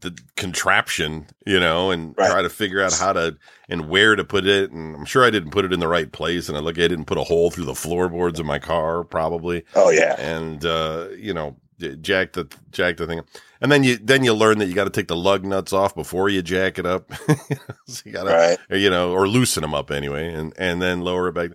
the 0.00 0.16
contraption, 0.36 1.26
you 1.46 1.58
know, 1.58 1.90
and 1.90 2.14
right. 2.16 2.30
try 2.30 2.42
to 2.42 2.48
figure 2.48 2.82
out 2.82 2.92
how 2.92 3.12
to 3.12 3.36
and 3.68 3.88
where 3.88 4.16
to 4.16 4.24
put 4.24 4.46
it. 4.46 4.70
And 4.70 4.94
I'm 4.96 5.04
sure 5.04 5.24
I 5.24 5.30
didn't 5.30 5.50
put 5.50 5.64
it 5.64 5.72
in 5.72 5.80
the 5.80 5.88
right 5.88 6.10
place. 6.10 6.48
And 6.48 6.56
I 6.56 6.60
look, 6.60 6.76
I 6.78 6.88
didn't 6.88 7.06
put 7.06 7.18
a 7.18 7.24
hole 7.24 7.50
through 7.50 7.64
the 7.64 7.74
floorboards 7.74 8.40
of 8.40 8.46
my 8.46 8.58
car, 8.58 9.04
probably. 9.04 9.64
Oh 9.74 9.90
yeah. 9.90 10.14
And 10.20 10.64
uh, 10.64 11.08
you 11.16 11.34
know, 11.34 11.56
jack 12.00 12.32
the 12.32 12.48
jack 12.72 12.96
the 12.96 13.06
thing, 13.06 13.20
and 13.60 13.70
then 13.70 13.84
you 13.84 13.96
then 13.98 14.24
you 14.24 14.34
learn 14.34 14.58
that 14.58 14.66
you 14.66 14.74
got 14.74 14.84
to 14.84 14.90
take 14.90 15.08
the 15.08 15.16
lug 15.16 15.44
nuts 15.44 15.72
off 15.72 15.94
before 15.94 16.28
you 16.28 16.42
jack 16.42 16.78
it 16.78 16.86
up. 16.86 17.12
so 17.86 18.02
you 18.04 18.12
gotta, 18.12 18.30
right. 18.30 18.78
you 18.78 18.90
know, 18.90 19.12
or 19.12 19.28
loosen 19.28 19.62
them 19.62 19.74
up 19.74 19.90
anyway, 19.90 20.32
and 20.32 20.52
and 20.58 20.82
then 20.82 21.00
lower 21.00 21.28
it 21.28 21.32
back. 21.32 21.50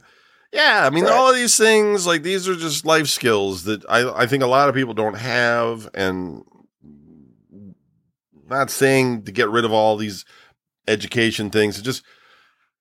Yeah, 0.54 0.86
I 0.86 0.92
mean, 0.92 1.06
right. 1.06 1.14
all 1.14 1.30
of 1.30 1.36
these 1.36 1.58
things, 1.58 2.06
like 2.06 2.22
these 2.22 2.48
are 2.48 2.56
just 2.56 2.86
life 2.86 3.08
skills 3.08 3.64
that 3.64 3.84
I, 3.90 4.22
I 4.22 4.28
think 4.28 4.44
a 4.44 4.48
lot 4.48 4.70
of 4.70 4.76
people 4.76 4.94
don't 4.94 5.18
have. 5.18 5.90
And 5.96 6.46
not 8.54 8.70
saying 8.70 9.24
to 9.24 9.32
get 9.32 9.50
rid 9.50 9.66
of 9.66 9.74
all 9.74 9.98
these 9.98 10.26
education 10.88 11.50
things. 11.50 11.78
It 11.78 11.84
just 11.84 12.04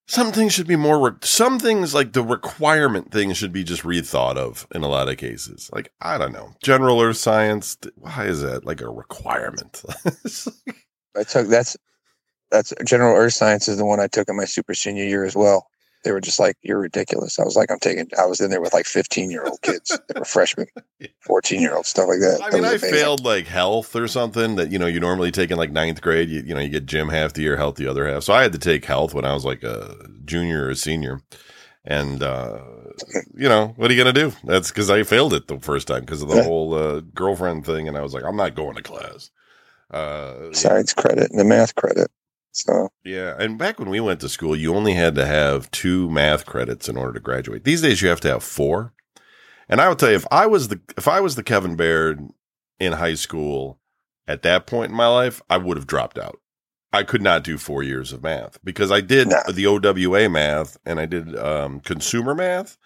some 0.06 0.32
things 0.32 0.52
should 0.52 0.66
be 0.66 0.76
more. 0.76 1.10
Re- 1.10 1.16
some 1.22 1.58
things 1.58 1.94
like 1.94 2.12
the 2.12 2.22
requirement 2.22 3.12
things 3.12 3.36
should 3.36 3.52
be 3.52 3.64
just 3.64 3.82
rethought 3.82 4.36
of 4.36 4.66
in 4.74 4.82
a 4.82 4.88
lot 4.88 5.08
of 5.08 5.16
cases. 5.16 5.70
Like 5.72 5.92
I 6.00 6.18
don't 6.18 6.32
know, 6.32 6.54
general 6.62 7.00
earth 7.00 7.16
science. 7.16 7.76
Why 7.96 8.26
is 8.26 8.42
that 8.42 8.64
like 8.64 8.80
a 8.80 8.90
requirement? 8.90 9.82
I 11.16 11.24
took 11.24 11.48
that's 11.48 11.76
that's 12.50 12.72
general 12.84 13.16
earth 13.16 13.34
science 13.34 13.68
is 13.68 13.78
the 13.78 13.86
one 13.86 14.00
I 14.00 14.08
took 14.08 14.28
in 14.28 14.36
my 14.36 14.44
super 14.44 14.74
senior 14.74 15.04
year 15.04 15.24
as 15.24 15.36
well. 15.36 15.66
They 16.04 16.12
were 16.12 16.20
just 16.20 16.40
like, 16.40 16.56
"You're 16.62 16.80
ridiculous." 16.80 17.38
I 17.38 17.44
was 17.44 17.56
like, 17.56 17.70
"I'm 17.70 17.80
taking." 17.80 18.08
I 18.18 18.26
was 18.26 18.40
in 18.40 18.50
there 18.50 18.60
with 18.62 18.74
like 18.74 18.86
15 18.86 19.30
year 19.30 19.46
old 19.46 19.62
kids 19.62 20.00
that 20.08 20.18
were 20.18 20.24
freshmen, 20.24 20.68
14 21.20 21.60
year 21.62 21.74
old 21.76 21.86
stuff 21.86 22.08
like 22.08 22.20
that. 22.20 22.42
I 22.42 22.50
That 22.50 22.60
mean, 22.60 22.64
I 22.64 22.78
amazing. 22.78 22.78
failed 22.78 23.24
like 23.24 23.46
health 23.46 23.96
or 23.96 24.08
something 24.08 24.56
that 24.56 24.70
you 24.72 24.78
know 24.78 24.86
you 24.86 25.00
normally 25.00 25.30
take 25.32 25.50
in 25.50 25.58
like 25.58 25.72
ninth 25.72 26.02
grade. 26.02 26.28
You, 26.30 26.42
you 26.42 26.54
know, 26.54 26.60
you 26.60 26.68
get 26.70 26.86
gym 26.86 27.08
half 27.10 27.34
the 27.34 27.42
year, 27.42 27.56
health 27.56 27.76
the 27.76 27.88
other 27.88 28.08
half. 28.08 28.24
So 28.24 28.34
I 28.34 28.42
had 28.42 28.52
to 28.52 28.58
take 28.58 28.84
health 28.84 29.14
when 29.14 29.24
I 29.24 29.34
was 29.34 29.44
like 29.44 29.62
a 29.64 29.96
junior 30.24 30.64
or 30.66 30.70
a 30.70 30.76
senior, 30.76 31.22
and 31.84 32.22
uh, 32.22 32.60
you 33.36 33.48
know 33.48 33.74
what 33.76 33.90
are 33.90 33.94
you 33.94 34.00
gonna 34.02 34.12
do? 34.14 34.32
That's 34.44 34.70
because 34.70 34.90
I 34.90 35.04
failed 35.04 35.34
it 35.34 35.48
the 35.48 35.60
first 35.60 35.88
time 35.88 36.00
because 36.02 36.22
of 36.22 36.28
the 36.28 36.38
Yeah. 36.38 36.40
whole 36.40 36.74
uh, 36.74 37.00
girlfriend 37.14 37.66
thing, 37.66 37.88
and 37.88 37.96
I 37.98 38.02
was 38.02 38.14
like, 38.14 38.24
I'm 38.24 38.36
not 38.36 38.54
going 38.56 38.76
to 38.76 38.82
class. 38.82 39.30
Uh, 39.90 40.50
science 40.52 40.94
credit 40.94 41.30
and 41.30 41.40
the 41.40 41.44
math 41.44 41.74
credit. 41.74 42.10
So 42.52 42.90
yeah, 43.04 43.34
and 43.38 43.58
back 43.58 43.78
when 43.78 43.88
we 43.90 44.00
went 44.00 44.20
to 44.20 44.28
school, 44.28 44.54
you 44.54 44.74
only 44.74 44.94
had 44.94 45.14
to 45.16 45.24
have 45.26 45.70
two 45.70 46.10
math 46.10 46.44
credits 46.46 46.88
in 46.88 46.96
order 46.96 47.14
to 47.14 47.20
graduate. 47.20 47.64
These 47.64 47.82
days, 47.82 48.02
you 48.02 48.08
have 48.08 48.20
to 48.20 48.28
have 48.28 48.44
four. 48.44 48.92
And 49.68 49.80
I 49.80 49.88
will 49.88 49.96
tell 49.96 50.10
you, 50.10 50.16
if 50.16 50.26
I 50.30 50.46
was 50.46 50.68
the 50.68 50.80
if 50.98 51.08
I 51.08 51.20
was 51.20 51.34
the 51.34 51.42
Kevin 51.42 51.76
Baird 51.76 52.20
in 52.78 52.92
high 52.92 53.14
school 53.14 53.80
at 54.28 54.42
that 54.42 54.66
point 54.66 54.90
in 54.90 54.96
my 54.96 55.06
life, 55.08 55.40
I 55.48 55.56
would 55.56 55.76
have 55.78 55.86
dropped 55.86 56.18
out. 56.18 56.38
I 56.92 57.04
could 57.04 57.22
not 57.22 57.42
do 57.42 57.56
four 57.56 57.82
years 57.82 58.12
of 58.12 58.22
math 58.22 58.58
because 58.62 58.92
I 58.92 59.00
did 59.00 59.28
No. 59.28 59.40
the 59.50 59.66
OWA 59.66 60.28
math 60.28 60.76
and 60.84 61.00
I 61.00 61.06
did 61.06 61.34
um, 61.36 61.80
consumer 61.80 62.34
math. 62.34 62.76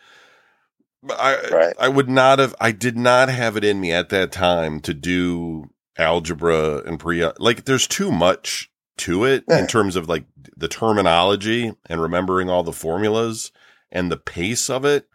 But 1.03 1.19
I 1.19 1.49
Right. 1.51 1.77
I 1.81 1.89
would 1.89 2.09
not 2.09 2.39
have. 2.39 2.55
I 2.61 2.71
did 2.71 2.97
not 2.97 3.29
have 3.29 3.57
it 3.57 3.65
in 3.65 3.81
me 3.81 3.91
at 3.93 4.11
that 4.11 4.31
time 4.31 4.79
to 4.81 4.95
do 4.95 5.71
algebra 5.99 6.83
and 6.87 7.01
pre. 7.01 7.25
Like, 7.39 7.65
there's 7.65 7.89
too 7.89 8.13
much 8.13 8.71
to 8.99 9.25
it 9.25 9.45
Yeah. 9.49 9.59
in 9.61 9.67
terms 9.67 9.97
of 9.97 10.09
like 10.09 10.25
the 10.57 10.69
terminology 10.69 11.73
and 11.89 12.01
remembering 12.01 12.49
all 12.49 12.63
the 12.63 12.73
formulas 12.73 13.53
and 13.91 14.11
the 14.11 14.17
pace 14.17 14.69
of 14.71 14.85
it 14.85 15.09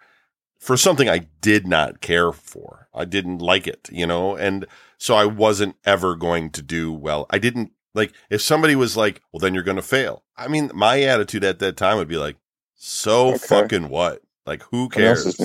for 0.59 0.77
something 0.77 1.09
I 1.09 1.27
did 1.41 1.67
not 1.67 2.01
care 2.01 2.31
for. 2.31 2.87
I 2.93 3.05
didn't 3.05 3.39
like 3.39 3.67
it, 3.67 3.89
you 3.91 4.05
know, 4.05 4.35
and 4.35 4.65
so 4.97 5.15
I 5.15 5.25
wasn't 5.25 5.75
ever 5.85 6.15
going 6.15 6.51
to 6.51 6.61
do 6.61 6.91
well. 6.93 7.25
I 7.29 7.39
didn't 7.39 7.71
like 7.93 8.13
if 8.29 8.41
somebody 8.41 8.75
was 8.75 8.95
like, 8.95 9.21
"Well, 9.31 9.39
then 9.39 9.53
you're 9.53 9.63
going 9.63 9.77
to 9.77 9.81
fail." 9.81 10.23
I 10.37 10.47
mean, 10.47 10.71
my 10.73 11.01
attitude 11.01 11.43
at 11.43 11.59
that 11.59 11.77
time 11.77 11.97
would 11.97 12.07
be 12.07 12.17
like, 12.17 12.37
"So 12.75 13.29
Okay. 13.29 13.39
fucking 13.47 13.89
what? 13.89 14.21
Like, 14.45 14.63
who 14.71 14.87
cares?" 14.89 15.39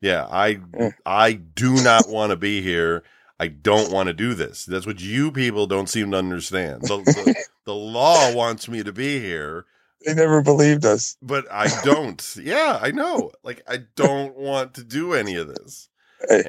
Yeah, 0.00 0.26
I 0.30 0.60
Yeah. 0.78 0.90
I 1.06 1.32
do 1.34 1.74
not 1.82 2.08
want 2.08 2.30
to 2.30 2.36
be 2.36 2.60
here. 2.62 3.04
I 3.40 3.48
don't 3.48 3.92
want 3.92 4.08
to 4.08 4.12
do 4.12 4.34
this. 4.34 4.64
That's 4.64 4.86
what 4.86 5.00
you 5.00 5.30
people 5.30 5.66
don't 5.66 5.88
seem 5.88 6.10
to 6.10 6.16
understand. 6.16 6.82
The, 6.82 6.96
the, 6.98 7.44
the 7.66 7.74
law 7.74 8.34
wants 8.34 8.68
me 8.68 8.82
to 8.82 8.92
be 8.92 9.20
here, 9.20 9.64
They 10.04 10.14
never 10.14 10.42
believed 10.42 10.84
us. 10.84 11.16
but 11.22 11.46
I 11.50 11.68
don't. 11.84 12.36
yeah, 12.42 12.78
I 12.82 12.90
know. 12.90 13.30
Like 13.44 13.62
I 13.68 13.78
don't 13.96 14.36
want 14.36 14.74
to 14.74 14.84
do 14.84 15.14
any 15.14 15.36
of 15.36 15.48
this. 15.48 15.88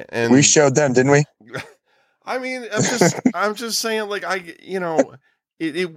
And 0.08 0.32
we 0.32 0.42
showed 0.42 0.74
them, 0.74 0.92
didn't 0.94 1.12
we? 1.12 1.24
I 2.24 2.38
mean, 2.38 2.62
I'm 2.72 2.82
just 2.82 3.20
I'm 3.34 3.54
just 3.54 3.78
saying 3.78 4.08
like 4.08 4.24
I 4.24 4.54
you 4.62 4.80
know, 4.80 5.14
it 5.58 5.76
it, 5.76 5.90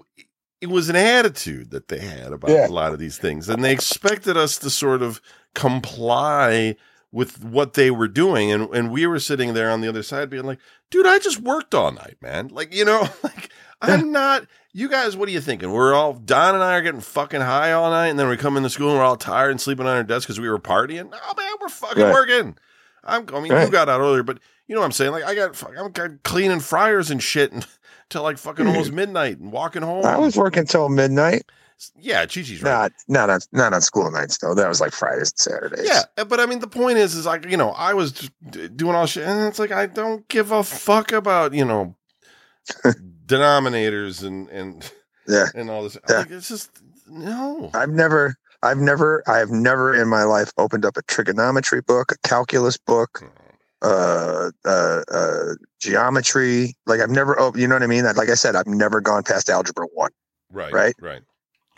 it 0.61 0.69
was 0.69 0.89
an 0.89 0.95
attitude 0.95 1.71
that 1.71 1.87
they 1.89 1.99
had 1.99 2.31
about 2.33 2.51
Yeah. 2.51 2.67
a 2.67 2.69
lot 2.69 2.93
of 2.93 2.99
these 2.99 3.17
things 3.17 3.49
and 3.49 3.63
they 3.63 3.73
expected 3.73 4.37
us 4.37 4.57
to 4.59 4.69
sort 4.69 5.01
of 5.01 5.19
comply 5.55 6.75
with 7.13 7.41
what 7.43 7.75
they 7.75 7.89
were 7.91 8.07
doing 8.09 8.51
and 8.51 8.67
and 8.75 8.91
we 8.91 9.05
were 9.07 9.19
sitting 9.19 9.53
there 9.53 9.69
on 9.69 9.79
the 9.79 9.87
other 9.87 10.03
side 10.03 10.29
being 10.29 10.43
like, 10.43 10.59
"Dude, 10.91 11.05
I 11.05 11.19
just 11.19 11.39
worked 11.39 11.73
all 11.73 11.91
night, 11.93 12.17
man." 12.21 12.49
Like, 12.49 12.73
you 12.75 12.83
know, 12.83 13.07
like 13.23 13.49
I'm 13.81 14.11
not 14.11 14.45
you 14.73 14.89
guys, 14.89 15.15
what 15.15 15.29
are 15.29 15.31
you 15.31 15.39
thinking? 15.39 15.71
We're 15.71 15.93
all 15.93 16.13
Don 16.13 16.55
and 16.55 16.63
I 16.63 16.73
are 16.75 16.81
getting 16.81 16.99
fucking 16.99 17.41
high 17.41 17.71
all 17.71 17.91
night, 17.91 18.07
and 18.07 18.17
then 18.19 18.27
we 18.27 18.35
come 18.35 18.57
into 18.57 18.69
school 18.69 18.89
and 18.89 18.97
we're 18.97 19.05
all 19.05 19.15
tired 19.15 19.51
and 19.51 19.61
sleeping 19.61 19.85
on 19.85 19.95
our 19.95 20.03
desks 20.03 20.25
because 20.25 20.39
we 20.39 20.49
were 20.49 20.59
partying. 20.59 21.11
No, 21.11 21.17
man, 21.37 21.51
we're 21.61 21.69
fucking 21.69 22.01
Right. 22.03 22.11
working. 22.13 22.57
I'm, 23.03 23.27
I 23.33 23.39
mean, 23.39 23.51
you 23.51 23.69
got 23.69 23.89
out 23.89 23.99
earlier, 24.01 24.23
but 24.23 24.39
you 24.67 24.73
know 24.73 24.81
what 24.81 24.85
I'm 24.85 24.91
saying? 24.93 25.11
Like, 25.11 25.25
I 25.25 25.35
got, 25.35 25.55
fuck- 25.55 25.73
I'm 25.77 26.19
cleaning 26.23 26.61
fryers 26.61 27.11
and 27.11 27.21
shit 27.21 27.51
until 28.05 28.23
like 28.23 28.37
fucking 28.39 28.65
almost 28.67 28.91
midnight 28.91 29.37
and 29.37 29.51
walking 29.51 29.81
home. 29.83 30.05
I 30.05 30.17
was 30.17 30.35
working 30.35 30.65
till 30.65 30.89
midnight. 30.89 31.43
Yeah, 31.99 32.21
Chi 32.21 32.41
Chi's 32.41 32.61
right. 32.63 32.71
Not 32.71 32.91
not 33.07 33.29
on 33.29 33.39
not 33.51 33.73
on 33.73 33.81
school 33.81 34.09
nights 34.11 34.37
though. 34.39 34.53
That 34.53 34.67
was 34.67 34.79
like 34.81 34.91
Fridays 34.91 35.31
and 35.31 35.39
Saturdays. 35.39 35.85
Yeah, 35.87 36.01
uh, 36.17 36.25
but 36.25 36.39
I 36.39 36.45
mean, 36.45 36.59
the 36.59 36.67
point 36.67 36.97
is, 36.97 37.15
is 37.15 37.25
like 37.25 37.45
you 37.49 37.57
know, 37.57 37.71
I 37.71 37.93
was 37.93 38.11
doing 38.75 38.95
all 38.95 39.05
shit, 39.05 39.27
and 39.27 39.47
it's 39.47 39.59
like 39.59 39.71
I 39.71 39.85
don't 39.87 40.27
give 40.27 40.51
a 40.51 40.63
fuck 40.63 41.11
about 41.11 41.53
you 41.53 41.65
know 41.65 41.95
denominators 43.25 44.23
and 44.23 44.49
and 44.49 44.91
Yeah. 45.27 45.47
and 45.55 45.69
all 45.69 45.83
this. 45.83 45.97
Yeah. 46.09 46.19
Like, 46.19 46.31
it's 46.31 46.49
just 46.49 46.69
no. 47.07 47.71
I've 47.73 47.89
never 47.89 48.35
I've 48.61 48.77
never 48.77 49.23
I've 49.27 49.49
never 49.49 49.93
in 49.93 50.07
my 50.07 50.23
life 50.23 50.51
opened 50.57 50.85
up 50.85 50.97
a 50.97 51.01
trigonometry 51.03 51.81
book, 51.81 52.11
a 52.11 52.27
calculus 52.27 52.77
book, 52.77 53.23
uh, 53.81 54.51
uh, 54.65 55.01
uh, 55.11 55.53
geometry. 55.79 56.75
Like 56.85 57.01
I've 57.01 57.09
never, 57.09 57.39
oh, 57.39 57.53
you 57.55 57.67
know 57.67 57.75
what 57.75 57.83
I 57.83 57.87
mean? 57.87 58.05
Like 58.05 58.29
I 58.29 58.35
said, 58.35 58.55
I've 58.55 58.67
never 58.67 59.01
gone 59.01 59.23
past 59.23 59.49
algebra 59.49 59.87
one. 59.93 60.11
Right, 60.51 60.71
right? 60.71 60.95
right, 61.01 61.21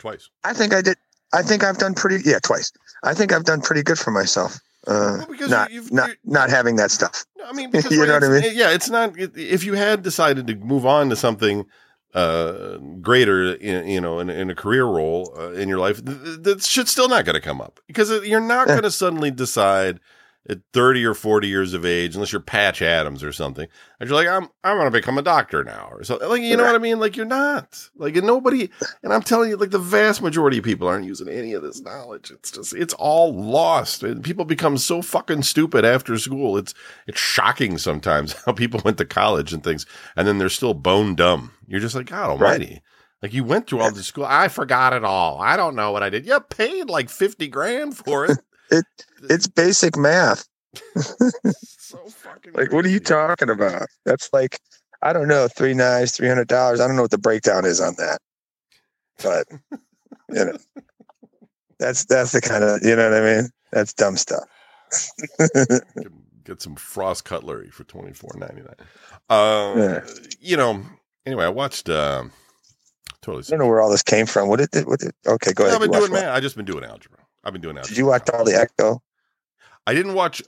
twice. 0.06 0.28
I 0.44 0.52
think 0.52 0.72
I 0.74 0.82
did. 0.82 0.96
I 1.32 1.42
think 1.42 1.64
I've 1.64 1.78
done 1.78 1.94
pretty. 1.94 2.28
Yeah, 2.28 2.38
twice. 2.42 2.72
I 3.02 3.14
think 3.14 3.32
I've 3.32 3.44
done 3.44 3.60
pretty 3.60 3.82
good 3.82 3.98
for 3.98 4.10
myself. 4.10 4.58
Uh, 4.86 5.18
Well, 5.18 5.26
because 5.30 5.50
not 5.50 5.70
you've- 5.72 5.92
not 5.94 6.08
you're- 6.08 6.18
not 6.24 6.48
having 6.50 6.76
that 6.76 6.90
stuff. 6.90 7.24
I 7.44 7.52
mean, 7.52 7.70
because 7.72 7.90
You 7.90 8.06
know 8.06 8.14
what 8.14 8.22
I 8.24 8.36
it's- 8.36 8.54
Yeah, 8.54 8.70
it's 8.70 8.88
not. 8.88 9.12
If 9.18 9.64
you 9.64 9.74
had 9.74 10.02
decided 10.02 10.46
to 10.46 10.54
move 10.56 10.86
on 10.86 11.10
to 11.10 11.16
something 11.16 11.66
uh, 12.14 12.78
greater, 13.02 13.52
in, 13.56 13.86
you 13.88 14.00
know, 14.00 14.20
in, 14.20 14.30
in 14.30 14.48
a 14.48 14.54
career 14.54 14.84
role 14.86 15.34
uh, 15.36 15.52
in 15.52 15.68
your 15.68 15.78
life, 15.78 16.02
th- 16.04 16.22
th- 16.24 16.38
that 16.42 16.62
shit's 16.62 16.90
still 16.90 17.08
not 17.08 17.24
going 17.26 17.34
to 17.34 17.40
come 17.42 17.60
up 17.60 17.78
because 17.86 18.08
you're 18.26 18.40
not 18.40 18.68
going 18.68 18.82
to 18.84 18.90
suddenly 18.90 19.30
decide 19.30 20.00
at 20.48 20.58
30 20.72 21.04
or 21.04 21.14
40 21.14 21.48
years 21.48 21.74
of 21.74 21.84
age, 21.84 22.14
unless 22.14 22.32
you're 22.32 22.40
Patch 22.40 22.80
Adams 22.80 23.24
or 23.24 23.32
something, 23.32 23.66
and 23.98 24.08
you're 24.08 24.16
like, 24.16 24.28
I'm 24.28 24.48
I'm 24.62 24.76
going 24.76 24.86
to 24.86 24.90
become 24.90 25.18
a 25.18 25.22
doctor 25.22 25.64
now 25.64 25.88
or 25.90 26.04
something. 26.04 26.28
Like, 26.28 26.42
you 26.42 26.56
know 26.56 26.64
what 26.64 26.74
I 26.74 26.78
mean? 26.78 27.00
Like, 27.00 27.16
you're 27.16 27.26
not. 27.26 27.88
Like, 27.96 28.16
and 28.16 28.26
nobody. 28.26 28.68
And 29.02 29.12
I'm 29.12 29.22
telling 29.22 29.50
you, 29.50 29.56
like, 29.56 29.70
the 29.70 29.78
vast 29.78 30.22
majority 30.22 30.58
of 30.58 30.64
people 30.64 30.88
aren't 30.88 31.06
using 31.06 31.28
any 31.28 31.52
of 31.54 31.62
this 31.62 31.80
knowledge. 31.80 32.30
It's 32.30 32.50
just, 32.50 32.74
it's 32.74 32.94
all 32.94 33.34
lost. 33.34 34.02
And 34.02 34.22
people 34.22 34.44
become 34.44 34.78
so 34.78 35.02
fucking 35.02 35.42
stupid 35.42 35.84
after 35.84 36.16
school. 36.18 36.56
It's 36.56 36.74
it's 37.06 37.18
shocking 37.18 37.78
sometimes 37.78 38.32
how 38.46 38.52
people 38.52 38.80
went 38.84 38.98
to 38.98 39.04
college 39.04 39.52
and 39.52 39.64
things, 39.64 39.86
and 40.16 40.26
then 40.26 40.38
they're 40.38 40.48
still 40.48 40.74
bone 40.74 41.14
dumb. 41.14 41.52
You're 41.66 41.80
just 41.80 41.94
like, 41.94 42.06
God 42.06 42.30
Almighty! 42.30 42.82
Like 43.22 43.32
you 43.32 43.44
went 43.44 43.66
through 43.66 43.80
all 43.80 43.90
this 43.90 44.06
school. 44.06 44.26
I 44.26 44.48
forgot 44.48 44.92
it 44.92 45.04
all. 45.04 45.40
I 45.40 45.56
don't 45.56 45.74
know 45.74 45.90
what 45.90 46.02
I 46.02 46.10
did. 46.10 46.26
You 46.26 46.38
paid 46.38 46.88
like 46.88 47.08
fifty 47.10 47.48
grand 47.48 47.96
for 47.96 48.26
it. 48.26 48.38
It's 48.70 49.46
basic 49.48 49.96
math. 49.96 50.46
so 50.96 51.98
fucking 52.08 52.52
Like, 52.54 52.72
what 52.72 52.84
are 52.84 52.88
you 52.90 53.00
talking 53.00 53.48
about? 53.50 53.86
That's 54.04 54.30
like, 54.32 54.58
I 55.02 55.12
don't 55.12 55.28
know, 55.28 55.48
three 55.48 55.74
knives, 55.74 56.12
three 56.12 56.28
hundred 56.28 56.48
dollars. 56.48 56.80
I 56.80 56.86
don't 56.86 56.96
know 56.96 57.02
what 57.02 57.10
the 57.10 57.18
breakdown 57.18 57.64
is 57.64 57.80
on 57.80 57.94
that, 57.98 58.18
but 59.22 59.46
you 60.30 60.44
know, 60.44 60.56
that's 61.78 62.04
that's 62.06 62.32
the 62.32 62.40
kind 62.40 62.64
of 62.64 62.80
you 62.82 62.94
know 62.96 63.10
what 63.10 63.22
I 63.22 63.36
mean. 63.36 63.50
That's 63.72 63.92
dumb 63.92 64.16
stuff. 64.16 64.44
Get- 66.44 66.62
some 66.62 66.76
frost 66.76 67.24
cutlery 67.24 67.70
for 67.70 67.82
twenty 67.84 68.12
four 68.12 68.30
ninety 68.36 68.62
nine. 68.62 68.76
Uh, 69.28 69.74
Yeah. 69.76 70.00
You 70.40 70.56
know. 70.56 70.82
Anyway, 71.26 71.44
I 71.44 71.48
watched. 71.48 71.88
Um, 71.88 72.30
totally. 73.20 73.42
I 73.48 73.50
don't 73.50 73.58
know 73.58 73.66
where 73.66 73.80
all 73.80 73.90
this 73.90 74.04
came 74.04 74.26
from. 74.26 74.48
What 74.48 74.60
did? 74.70 74.86
What 74.86 75.00
did? 75.00 75.12
Okay, 75.26 75.52
go 75.52 75.64
ahead. 75.64 75.74
I've 75.74 75.80
been 75.90 75.98
doing 75.98 76.12
man. 76.12 76.28
I 76.28 76.38
just 76.38 76.54
been 76.56 76.64
doing 76.64 76.84
algebra. 76.84 77.18
I've 77.46 77.52
been 77.52 77.62
doing 77.62 77.76
algebra. 77.76 77.88
Did 77.88 77.98
you 77.98 78.06
watch 78.06 78.28
all 78.30 78.44
the 78.44 78.58
Echo? 78.58 79.02
I 79.86 79.94
didn't 79.94 80.14
watch 80.14 80.42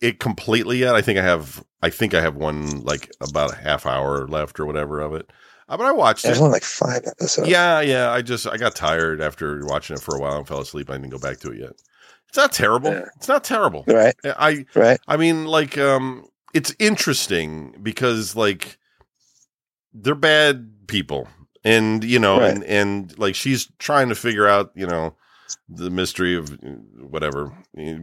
it 0.00 0.18
completely 0.18 0.78
yet. 0.78 0.94
I 0.94 1.02
think 1.02 1.18
I 1.18 1.22
have. 1.22 1.62
I 1.82 1.90
think 1.90 2.14
I 2.14 2.20
have 2.20 2.34
one 2.36 2.80
like 2.80 3.10
about 3.20 3.52
a 3.52 3.56
half 3.56 3.84
hour 3.86 4.26
left 4.26 4.58
or 4.58 4.66
whatever 4.66 5.00
of 5.00 5.12
it. 5.14 5.30
Uh, 5.68 5.76
but 5.76 5.84
I 5.84 5.92
watched 5.92 6.22
There's 6.24 6.38
it. 6.38 6.40
only 6.40 6.52
like 6.54 6.64
five 6.64 7.02
episodes. 7.06 7.48
Yeah, 7.48 7.80
yeah. 7.80 8.10
I 8.10 8.22
just 8.22 8.46
I 8.46 8.56
got 8.56 8.74
tired 8.74 9.20
after 9.20 9.64
watching 9.66 9.94
it 9.96 10.02
for 10.02 10.16
a 10.16 10.18
while 10.18 10.38
and 10.38 10.48
fell 10.48 10.60
asleep. 10.60 10.88
I 10.88 10.94
didn't 10.94 11.10
go 11.10 11.18
back 11.18 11.38
to 11.40 11.50
it 11.52 11.58
yet. 11.60 11.72
It's 12.28 12.36
not 12.38 12.52
terrible. 12.52 12.90
Yeah. 12.90 13.04
It's 13.16 13.28
not 13.28 13.44
terrible. 13.44 13.84
Right. 13.86 14.14
I 14.24 14.64
Right. 14.74 14.98
I 15.06 15.16
mean, 15.18 15.44
like, 15.46 15.76
um, 15.78 16.26
it's 16.54 16.74
interesting 16.78 17.74
because 17.82 18.34
like 18.34 18.78
they're 19.92 20.14
bad 20.14 20.70
people, 20.86 21.28
and 21.64 22.02
you 22.04 22.18
know, 22.18 22.38
Right. 22.40 22.50
and 22.54 22.64
and 22.64 23.18
like 23.18 23.34
she's 23.34 23.68
trying 23.78 24.08
to 24.08 24.14
figure 24.14 24.46
out, 24.46 24.72
you 24.74 24.86
know, 24.86 25.14
the 25.68 25.90
mystery 25.90 26.36
of 26.36 26.52
uh, 26.52 26.68
whatever. 27.00 27.52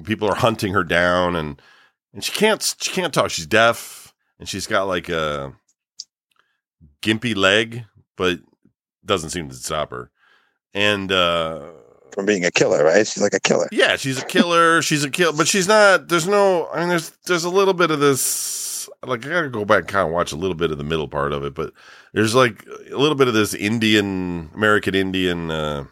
People 0.03 0.29
are 0.29 0.35
hunting 0.35 0.73
her 0.73 0.83
down, 0.83 1.35
and 1.35 1.61
and 2.13 2.23
she 2.23 2.31
can't 2.31 2.61
she 2.79 2.91
can't 2.91 3.13
talk. 3.13 3.29
She's 3.31 3.45
deaf, 3.45 4.13
and 4.39 4.47
she's 4.47 4.67
got 4.67 4.83
like 4.83 5.09
a 5.09 5.53
gimpy 7.01 7.35
leg, 7.35 7.83
but 8.17 8.39
doesn't 9.05 9.29
seem 9.29 9.49
to 9.49 9.55
stop 9.55 9.91
her. 9.91 10.11
And 10.73 11.11
uh 11.11 11.71
from 12.15 12.25
being 12.25 12.45
a 12.45 12.51
killer, 12.51 12.83
right? 12.83 13.05
She's 13.05 13.21
like 13.21 13.33
a 13.33 13.39
killer. 13.39 13.67
Yeah, 13.71 13.97
she's 13.97 14.21
a 14.21 14.25
killer. 14.25 14.81
she's 14.81 15.03
a 15.03 15.09
kill, 15.09 15.33
but 15.33 15.47
she's 15.47 15.67
not. 15.67 16.07
There's 16.07 16.27
no. 16.27 16.67
I 16.73 16.79
mean, 16.79 16.89
there's 16.89 17.09
there's 17.27 17.43
a 17.43 17.49
little 17.49 17.73
bit 17.73 17.91
of 17.91 17.99
this. 17.99 18.89
Like 19.05 19.25
I 19.25 19.29
gotta 19.29 19.49
go 19.49 19.65
back 19.65 19.79
and 19.79 19.87
kind 19.87 20.07
of 20.07 20.13
watch 20.13 20.31
a 20.31 20.37
little 20.37 20.55
bit 20.55 20.71
of 20.71 20.77
the 20.77 20.83
middle 20.83 21.07
part 21.07 21.33
of 21.33 21.43
it, 21.43 21.53
but 21.53 21.73
there's 22.13 22.33
like 22.33 22.65
a 22.91 22.97
little 22.97 23.15
bit 23.15 23.27
of 23.27 23.33
this 23.33 23.53
Indian 23.53 24.49
American 24.55 24.95
Indian 24.95 25.51
uh, 25.51 25.85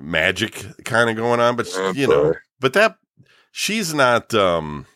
magic 0.00 0.64
kind 0.84 1.10
of 1.10 1.16
going 1.16 1.40
on. 1.40 1.56
But 1.56 1.68
Oh, 1.74 1.92
you 1.92 2.06
know, 2.06 2.34
but 2.58 2.72
that 2.74 2.96
she's 3.52 3.92
not. 3.94 4.32
um 4.34 4.86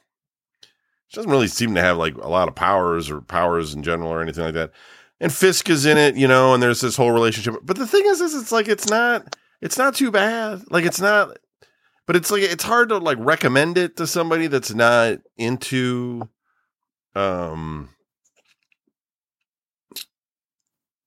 She 1.08 1.16
doesn't 1.16 1.30
really 1.30 1.48
seem 1.48 1.74
to 1.74 1.80
have 1.82 1.96
like 1.96 2.14
a 2.16 2.28
lot 2.28 2.48
of 2.48 2.54
powers 2.54 3.10
or 3.10 3.20
powers 3.20 3.74
in 3.74 3.82
general 3.82 4.10
or 4.10 4.20
anything 4.22 4.44
like 4.44 4.54
that. 4.54 4.72
And 5.20 5.32
Fisk 5.32 5.70
is 5.70 5.86
in 5.86 5.96
it, 5.96 6.16
you 6.16 6.26
know, 6.28 6.52
and 6.54 6.62
there's 6.62 6.80
this 6.80 6.96
whole 6.96 7.12
relationship. 7.12 7.54
But 7.62 7.76
the 7.78 7.86
thing 7.86 8.04
is, 8.06 8.20
is 8.20 8.34
it's 8.34 8.52
like 8.52 8.68
it's 8.68 8.88
not 8.90 9.36
it's 9.60 9.78
not 9.78 9.94
too 9.94 10.10
bad. 10.10 10.62
Like 10.70 10.84
it's 10.84 11.00
not 11.00 11.36
but 12.06 12.16
it's 12.16 12.30
like 12.30 12.42
it's 12.42 12.64
hard 12.64 12.90
to 12.90 12.98
like 12.98 13.16
recommend 13.20 13.78
it 13.78 13.96
to 13.96 14.06
somebody 14.06 14.46
that's 14.46 14.74
not 14.74 15.18
into 15.38 16.28
um 17.14 17.88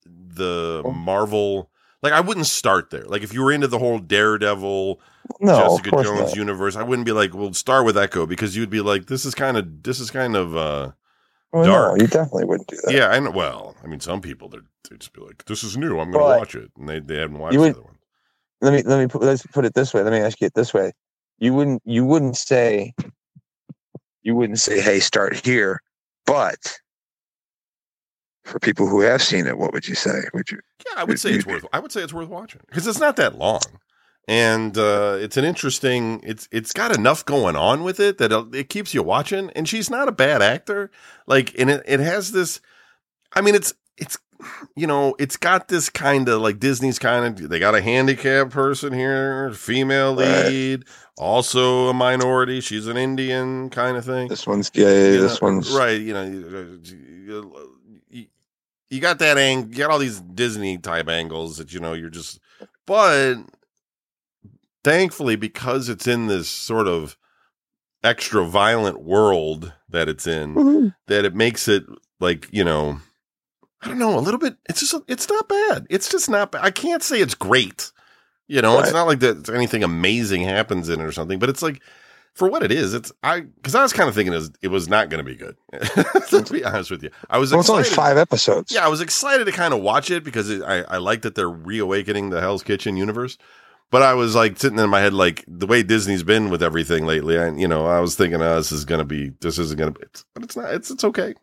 the 0.05 0.81
Oh. 0.85 0.91
Marvel 0.91 1.69
like 2.03 2.13
I 2.13 2.19
wouldn't 2.21 2.45
start 2.47 2.89
there. 2.89 3.05
Like 3.05 3.23
if 3.23 3.33
you 3.33 3.43
were 3.43 3.51
into 3.51 3.67
the 3.67 3.79
whole 3.79 3.99
Daredevil 3.99 4.99
No, 5.39 5.57
Jessica 5.57 5.91
Jones 6.03 6.19
not. 6.19 6.35
universe, 6.35 6.75
I 6.75 6.83
wouldn't 6.83 7.05
be 7.05 7.11
like, 7.11 7.33
well, 7.33 7.53
start 7.53 7.85
with 7.85 7.97
Echo 7.97 8.25
because 8.25 8.55
you'd 8.55 8.69
be 8.69 8.81
like, 8.81 9.07
this 9.07 9.25
is 9.25 9.35
kind 9.35 9.57
of 9.57 9.83
this 9.83 9.99
is 9.99 10.11
kind 10.11 10.35
of 10.35 10.55
uh 10.55 10.91
Well, 11.51 11.65
dark. 11.65 11.97
No, 11.97 12.01
you 12.03 12.07
definitely 12.07 12.45
wouldn't 12.45 12.67
do 12.67 12.77
that. 12.83 12.93
yeah, 12.93 13.07
I 13.07 13.19
know 13.19 13.31
well, 13.31 13.75
I 13.83 13.87
mean 13.87 13.99
some 13.99 14.21
people 14.21 14.49
they 14.49 14.59
they 14.89 14.97
just 14.97 15.13
be 15.13 15.21
like, 15.21 15.45
This 15.45 15.63
is 15.63 15.75
new, 15.77 15.99
I'm 15.99 16.11
gonna 16.11 16.23
watch 16.23 16.55
it. 16.55 16.71
And 16.77 16.87
they, 16.87 16.99
they 16.99 17.17
haven't 17.17 17.39
watched 17.39 17.53
You 17.53 17.61
the 17.61 17.69
other 17.71 17.81
one. 17.81 17.97
Let 18.61 18.73
me 18.73 18.81
let 18.83 18.99
me 18.99 19.07
put 19.07 19.21
let's 19.21 19.45
put 19.45 19.65
it 19.65 19.73
this 19.73 19.93
way. 19.93 20.01
Let 20.03 20.13
me 20.13 20.19
ask 20.19 20.39
you 20.41 20.47
it 20.47 20.53
this 20.53 20.73
way. 20.73 20.93
You 21.39 21.53
wouldn't 21.53 21.81
you 21.85 22.05
wouldn't 22.05 22.37
say 22.37 22.93
you 24.23 24.35
wouldn't 24.35 24.59
say, 24.59 24.81
hey, 24.81 24.99
start 24.99 25.45
here, 25.45 25.81
but 26.25 26.77
for 28.47 28.59
people 28.59 28.87
who 28.87 29.01
have 29.01 29.21
seen 29.21 29.45
it, 29.45 29.57
what 29.57 29.73
would 29.73 29.87
you 29.87 29.95
say? 29.95 30.21
Would 30.33 30.49
you 30.51 30.59
Yeah, 30.87 31.01
I 31.01 31.03
would 31.03 31.19
say 31.19 31.31
it's 31.31 31.45
worth. 31.45 31.65
I 31.73 31.79
would 31.79 31.91
say 31.91 32.01
it's 32.01 32.13
worth 32.13 32.29
watching 32.29 32.61
because 32.67 32.87
it's 32.87 32.99
not 32.99 33.15
that 33.17 33.37
long, 33.37 33.61
and 34.27 34.77
uh, 34.77 35.17
it's 35.19 35.37
an 35.37 35.45
interesting. 35.45 36.21
It's 36.23 36.47
it's 36.51 36.73
got 36.73 36.95
enough 36.95 37.25
going 37.25 37.55
on 37.55 37.83
with 37.83 37.99
it 37.99 38.17
that 38.19 38.31
it, 38.31 38.55
it 38.55 38.69
keeps 38.69 38.93
you 38.93 39.03
watching. 39.03 39.49
And 39.55 39.67
she's 39.67 39.89
not 39.89 40.07
a 40.07 40.11
bad 40.13 40.41
actor. 40.41 40.89
Like, 41.27 41.53
and 41.59 41.69
it 41.69 41.83
it 41.85 41.99
has 41.99 42.31
this. 42.31 42.61
I 43.33 43.41
mean, 43.41 43.55
it's 43.55 43.73
it's 43.97 44.17
you 44.75 44.87
know, 44.87 45.15
it's 45.19 45.35
got 45.37 45.67
this 45.67 45.89
kind 45.89 46.29
of 46.29 46.41
like 46.41 46.59
Disney's 46.59 46.99
kind 46.99 47.39
of. 47.39 47.49
They 47.49 47.59
got 47.59 47.75
a 47.75 47.81
handicapped 47.81 48.51
person 48.51 48.93
here, 48.93 49.51
female 49.53 50.15
Right. 50.15 50.45
lead, 50.45 50.85
also 51.17 51.87
a 51.89 51.93
minority. 51.93 52.61
She's 52.61 52.87
an 52.87 52.97
Indian 52.97 53.69
kind 53.69 53.97
of 53.97 54.05
thing 54.05 54.27
this 54.29 54.45
one's 54.47 54.69
gay, 54.69 55.13
you 55.15 55.21
this 55.21 55.41
know, 55.41 55.47
one's 55.47 55.71
right. 55.71 55.99
You 55.99 56.13
know, 56.13 57.67
you 58.89 58.99
got 58.99 59.19
that 59.19 59.37
angle, 59.37 59.69
you 59.71 59.77
got 59.77 59.91
all 59.91 59.99
these 59.99 60.21
Disney 60.21 60.77
type 60.77 61.09
angles 61.09 61.57
that 61.57 61.73
you 61.73 61.79
know 61.79 61.93
you're 61.93 62.09
just, 62.09 62.39
but 62.85 63.35
thankfully 64.83 65.35
because 65.35 65.89
it's 65.89 66.07
in 66.07 66.27
this 66.27 66.49
sort 66.49 66.87
of 66.87 67.17
extra 68.03 68.45
violent 68.45 69.01
world 69.01 69.73
that 69.89 70.07
it's 70.07 70.27
in, 70.27 70.55
Woohoo. 70.55 70.95
that 71.07 71.25
it 71.25 71.35
makes 71.35 71.67
it 71.67 71.85
like 72.19 72.47
you 72.51 72.63
know, 72.63 72.99
I 73.81 73.87
don't 73.89 73.99
know, 73.99 74.17
a 74.17 74.21
little 74.21 74.39
bit. 74.39 74.57
It's 74.69 74.79
just 74.79 74.95
it's 75.07 75.29
not 75.29 75.47
bad. 75.47 75.87
It's 75.89 76.09
just 76.09 76.29
not. 76.29 76.51
bad. 76.51 76.63
I 76.63 76.71
can't 76.71 77.03
say 77.03 77.19
it's 77.19 77.35
great. 77.35 77.91
You 78.47 78.61
know, 78.61 78.79
it's 78.79 78.93
not 78.93 79.07
like 79.07 79.19
that 79.19 79.49
anything 79.49 79.83
amazing 79.83 80.41
happens 80.41 80.87
in 80.87 81.01
it 81.01 81.03
or 81.03 81.11
something, 81.11 81.37
but 81.37 81.49
it's 81.49 81.61
like 81.61 81.81
for 82.37 82.47
what 82.49 82.63
it 82.63 82.71
is. 82.71 82.93
It's 82.93 83.11
I 83.23 83.41
because 83.41 83.75
I 83.75 83.81
was 83.83 83.93
kind 83.93 84.07
of 84.07 84.15
thinking 84.15 84.33
it 84.33 84.37
was, 84.37 84.51
it 84.61 84.67
was 84.69 84.87
not 84.87 85.09
going 85.09 85.23
to 85.25 85.29
be 85.29 85.35
good. 85.35 85.55
to 86.29 86.53
be 86.53 86.63
honest 86.63 86.91
with 86.91 87.03
you, 87.03 87.09
I 87.29 87.37
was 87.37 87.51
Well, 87.51 87.59
it's 87.61 87.69
only 87.69 87.81
excited. 87.81 87.95
five 87.95 88.17
episodes. 88.17 88.71
Yeah, 88.71 88.85
I 88.85 88.87
was 88.89 89.01
excited 89.01 89.45
to 89.45 89.51
kind 89.51 89.73
of 89.73 89.81
watch 89.81 90.11
it 90.11 90.23
because 90.23 90.49
it, 90.49 90.61
I 90.63 90.81
I 90.83 90.97
like 90.97 91.23
that 91.23 91.35
they're 91.35 91.49
reawakening 91.49 92.29
the 92.29 92.39
Hell's 92.41 92.63
Kitchen 92.63 92.95
universe. 92.97 93.37
But 93.89 94.01
I 94.01 94.15
was 94.15 94.35
like 94.35 94.59
sitting 94.59 94.79
in 94.79 94.89
my 94.89 94.99
head, 94.99 95.13
like 95.13 95.45
the 95.47 95.65
way 95.65 95.81
Disney's 95.81 96.21
been 96.23 96.49
with 96.49 96.61
everything 96.61 97.05
lately. 97.05 97.37
And 97.37 97.59
you 97.59 97.67
know, 97.69 97.85
I 97.85 98.01
was 98.01 98.15
thinking, 98.15 98.41
oh, 98.41 98.55
this 98.55 98.71
is 98.73 98.83
gonna 98.85 99.05
be, 99.05 99.29
this 99.41 99.57
isn't 99.57 99.79
gonna 99.79 99.91
be, 99.91 100.01
it's, 100.01 100.25
but 100.33 100.43
it's 100.43 100.57
not. 100.57 100.73
It's 100.73 100.91
it's 100.91 101.03
okay. 101.05 101.33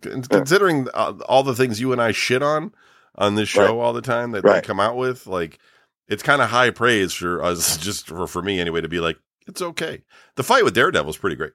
Con- 0.00 0.22
Considering 0.22 0.88
uh, 0.94 1.12
all 1.28 1.42
the 1.42 1.54
things 1.54 1.80
you 1.80 1.92
and 1.92 2.00
I 2.00 2.12
shit 2.12 2.42
on 2.42 2.72
on 3.16 3.34
this 3.34 3.48
show 3.48 3.78
all 3.80 3.92
the 3.92 4.00
time 4.00 4.30
that 4.32 4.42
they 4.42 4.60
come 4.62 4.80
out 4.80 4.96
with, 4.96 5.26
like 5.26 5.58
it's 6.08 6.22
kind 6.22 6.40
of 6.40 6.48
high 6.50 6.70
praise 6.70 7.12
for 7.12 7.42
us, 7.42 7.76
just 7.78 8.06
for, 8.06 8.26
for 8.26 8.40
me 8.42 8.58
anyway, 8.58 8.80
to 8.80 8.88
be 8.88 9.00
like, 9.00 9.18
it's 9.46 9.62
okay. 9.62 10.02
The 10.36 10.42
fight 10.42 10.64
with 10.64 10.74
Daredevil 10.74 11.10
is 11.10 11.16
pretty 11.16 11.36
great. 11.36 11.52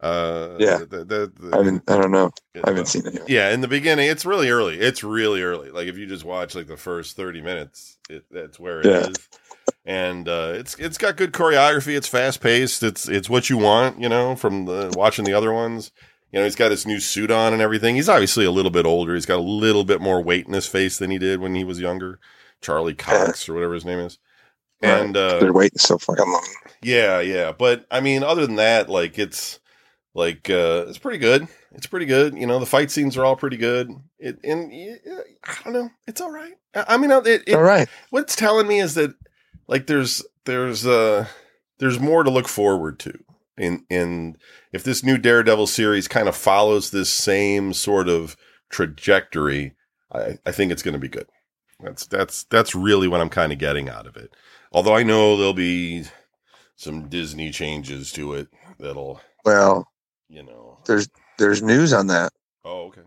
Uh, 0.00 0.56
Yeah. 0.58 0.78
the, 0.78 1.04
the, 1.04 1.32
the, 1.34 1.50
I 1.54 1.56
haven't 1.58 1.90
I 1.90 1.96
don't 1.96 2.10
know. 2.10 2.30
I 2.54 2.58
uh, 2.60 2.68
haven't 2.68 2.86
seen 2.88 3.06
it 3.06 3.14
yet. 3.14 3.28
yeah, 3.28 3.50
in 3.52 3.60
the 3.62 3.68
beginning, 3.68 4.08
it's 4.08 4.26
really 4.26 4.50
early. 4.50 4.78
It's 4.78 5.02
really 5.02 5.42
early. 5.42 5.70
Like 5.70 5.88
if 5.88 5.96
you 5.96 6.06
just 6.06 6.24
watch 6.24 6.54
like 6.54 6.66
the 6.66 6.76
first 6.76 7.16
thirty 7.16 7.40
minutes, 7.40 7.98
it, 8.10 8.24
that's 8.30 8.60
where 8.60 8.80
it 8.80 8.86
is. 8.86 9.08
Yeah. 9.08 9.38
And 9.84 10.28
uh, 10.28 10.52
it's 10.54 10.74
it's 10.78 10.98
got 10.98 11.16
good 11.16 11.32
choreography. 11.32 11.96
It's 11.96 12.08
fast 12.08 12.40
paced. 12.40 12.82
It's 12.82 13.08
it's 13.08 13.30
what 13.30 13.48
you 13.48 13.56
want, 13.56 14.00
you 14.00 14.08
know, 14.08 14.36
from 14.36 14.64
the 14.66 14.92
watching 14.96 15.24
the 15.24 15.32
other 15.32 15.52
ones. 15.52 15.92
You 16.32 16.40
know, 16.40 16.44
he's 16.44 16.56
got 16.56 16.72
his 16.72 16.86
new 16.86 17.00
suit 17.00 17.30
on 17.30 17.52
and 17.52 17.62
everything. 17.62 17.94
He's 17.94 18.08
obviously 18.08 18.44
a 18.44 18.50
little 18.50 18.70
bit 18.72 18.84
older. 18.84 19.14
He's 19.14 19.26
got 19.26 19.38
a 19.38 19.42
little 19.42 19.84
bit 19.84 20.00
more 20.00 20.20
weight 20.22 20.46
in 20.46 20.52
his 20.52 20.66
face 20.66 20.98
than 20.98 21.10
he 21.10 21.18
did 21.18 21.40
when 21.40 21.54
he 21.54 21.64
was 21.64 21.80
younger. 21.80 22.18
Charlie 22.60 22.94
Cox 22.94 23.48
or 23.48 23.54
whatever 23.54 23.74
his 23.74 23.84
name 23.84 24.00
is. 24.00 24.18
Right. 24.82 24.90
And 25.00 25.16
uh, 25.16 25.40
They're 25.40 25.52
waiting 25.52 25.78
so 25.78 25.96
fucking 25.98 26.30
long. 26.30 26.46
yeah, 26.82 27.20
yeah. 27.20 27.52
But 27.52 27.86
I 27.90 28.00
mean, 28.00 28.22
other 28.22 28.46
than 28.46 28.56
that, 28.56 28.88
like 28.88 29.18
it's 29.18 29.58
like 30.14 30.50
uh 30.50 30.84
it's 30.88 30.98
pretty 30.98 31.18
good. 31.18 31.48
It's 31.72 31.86
pretty 31.86 32.06
good. 32.06 32.36
You 32.36 32.46
know, 32.46 32.58
the 32.58 32.66
fight 32.66 32.90
scenes 32.90 33.16
are 33.16 33.24
all 33.24 33.36
pretty 33.36 33.56
good. 33.56 33.90
It 34.18 34.38
and 34.44 34.72
yeah, 34.72 34.96
I 35.44 35.56
don't 35.64 35.72
know, 35.72 35.90
it's 36.06 36.20
all 36.20 36.30
right. 36.30 36.54
I 36.74 36.84
I 36.88 36.96
mean, 36.98 37.10
it, 37.10 37.26
it, 37.46 37.54
All 37.54 37.62
right. 37.62 37.88
what 38.10 38.20
it's 38.24 38.36
telling 38.36 38.66
me 38.66 38.80
is 38.80 38.94
that 38.94 39.14
like 39.66 39.86
there's 39.86 40.22
there's 40.44 40.86
uh 40.86 41.26
there's 41.78 42.00
more 42.00 42.22
to 42.22 42.30
look 42.30 42.48
forward 42.48 42.98
to. 43.00 43.18
And 43.58 43.82
and 43.90 44.36
if 44.72 44.84
this 44.84 45.02
new 45.02 45.16
Daredevil 45.16 45.66
series 45.68 46.08
kind 46.08 46.28
of 46.28 46.36
follows 46.36 46.90
this 46.90 47.10
same 47.12 47.72
sort 47.72 48.08
of 48.08 48.36
trajectory, 48.70 49.74
I, 50.12 50.38
I 50.44 50.52
think 50.52 50.72
it's 50.72 50.82
going 50.82 50.92
to 50.94 50.98
be 51.00 51.08
good. 51.08 51.26
That's 51.80 52.06
that's 52.06 52.44
that's 52.44 52.74
really 52.74 53.08
what 53.08 53.20
I'm 53.20 53.28
kind 53.28 53.52
of 53.52 53.58
getting 53.58 53.88
out 53.88 54.06
of 54.06 54.16
it. 54.16 54.30
Although 54.72 54.94
I 54.96 55.02
know 55.02 55.36
there'll 55.36 55.52
be 55.54 56.04
some 56.76 57.08
Disney 57.08 57.50
changes 57.50 58.12
to 58.12 58.34
it 58.34 58.48
that'll, 58.78 59.20
Well, 59.44 59.88
you 60.28 60.42
know. 60.42 60.78
there's 60.86 61.08
there's 61.38 61.62
news 61.62 61.92
on 61.92 62.08
that. 62.08 62.32
Oh, 62.64 62.86
okay. 62.86 63.02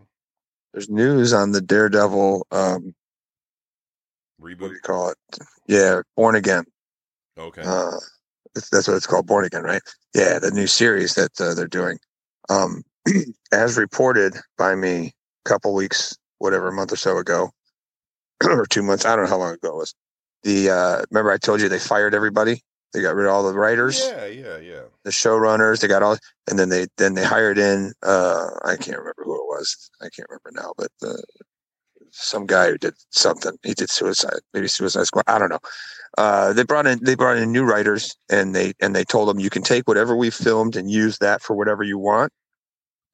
There's 0.72 0.88
news 0.88 1.32
on 1.32 1.52
the 1.52 1.60
Daredevil 1.60 2.46
um 2.50 2.94
what 4.38 4.48
do 4.48 4.56
Reboot. 4.56 4.70
you 4.72 4.80
call 4.80 5.10
it? 5.10 5.18
Yeah, 5.66 6.00
Born 6.16 6.34
Again. 6.34 6.64
Okay. 7.38 7.62
Uh, 7.62 7.90
that's, 8.54 8.70
that's 8.70 8.88
what 8.88 8.96
it's 8.96 9.06
called, 9.06 9.26
Born 9.26 9.44
Again, 9.44 9.62
right? 9.62 9.82
Yeah, 10.14 10.38
the 10.38 10.50
new 10.50 10.66
series 10.66 11.14
that 11.14 11.38
uh, 11.40 11.52
they're 11.54 11.68
doing. 11.68 11.98
Um, 12.48 12.82
as 13.52 13.76
reported 13.76 14.34
by 14.56 14.74
me 14.74 15.12
a 15.44 15.48
couple 15.48 15.74
weeks, 15.74 16.16
whatever, 16.38 16.68
a 16.68 16.72
month 16.72 16.90
or 16.92 16.96
so 16.96 17.18
ago, 17.18 17.50
or 18.44 18.64
two 18.66 18.82
months, 18.82 19.04
I 19.04 19.14
don't 19.14 19.26
know 19.26 19.30
how 19.30 19.36
long 19.38 19.52
ago 19.54 19.68
it 19.68 19.76
was. 19.76 19.94
The 20.42 20.70
uh, 20.70 21.04
remember 21.10 21.30
I 21.30 21.38
told 21.38 21.60
you 21.60 21.68
they 21.68 21.78
fired 21.78 22.14
everybody. 22.14 22.62
They 22.92 23.02
got 23.02 23.14
rid 23.14 23.26
of 23.26 23.32
all 23.32 23.44
the 23.44 23.56
writers, 23.56 24.00
yeah, 24.00 24.26
yeah, 24.26 24.58
yeah. 24.58 24.82
the 25.04 25.10
showrunners. 25.10 25.80
They 25.80 25.88
got 25.88 26.02
all, 26.02 26.16
and 26.48 26.58
then 26.58 26.70
they 26.70 26.86
then 26.96 27.14
they 27.14 27.24
hired 27.24 27.58
in. 27.58 27.92
Uh, 28.02 28.48
I 28.64 28.76
can't 28.76 28.98
remember 28.98 29.22
who 29.24 29.34
it 29.34 29.46
was. 29.46 29.90
I 30.00 30.08
can't 30.08 30.28
remember 30.28 30.50
now, 30.60 30.72
but 30.76 30.90
uh, 31.06 31.20
some 32.10 32.46
guy 32.46 32.70
who 32.70 32.78
did 32.78 32.94
something. 33.10 33.56
He 33.62 33.74
did 33.74 33.90
suicide, 33.90 34.40
maybe 34.52 34.68
Suicide 34.68 35.06
Squad. 35.06 35.24
I 35.26 35.38
don't 35.38 35.50
know. 35.50 35.60
Uh, 36.18 36.52
they 36.52 36.64
brought 36.64 36.86
in 36.86 37.02
they 37.04 37.14
brought 37.14 37.36
in 37.36 37.52
new 37.52 37.64
writers, 37.64 38.16
and 38.28 38.54
they 38.54 38.72
and 38.80 38.94
they 38.94 39.04
told 39.04 39.28
them 39.28 39.38
you 39.38 39.50
can 39.50 39.62
take 39.62 39.86
whatever 39.86 40.16
we 40.16 40.30
filmed 40.30 40.76
and 40.76 40.90
use 40.90 41.18
that 41.18 41.42
for 41.42 41.54
whatever 41.54 41.82
you 41.82 41.98
want, 41.98 42.32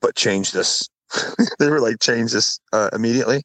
but 0.00 0.14
change 0.14 0.52
this. 0.52 0.88
they 1.58 1.68
were 1.68 1.80
like 1.80 2.00
change 2.00 2.32
this 2.32 2.58
uh, 2.72 2.88
immediately. 2.92 3.42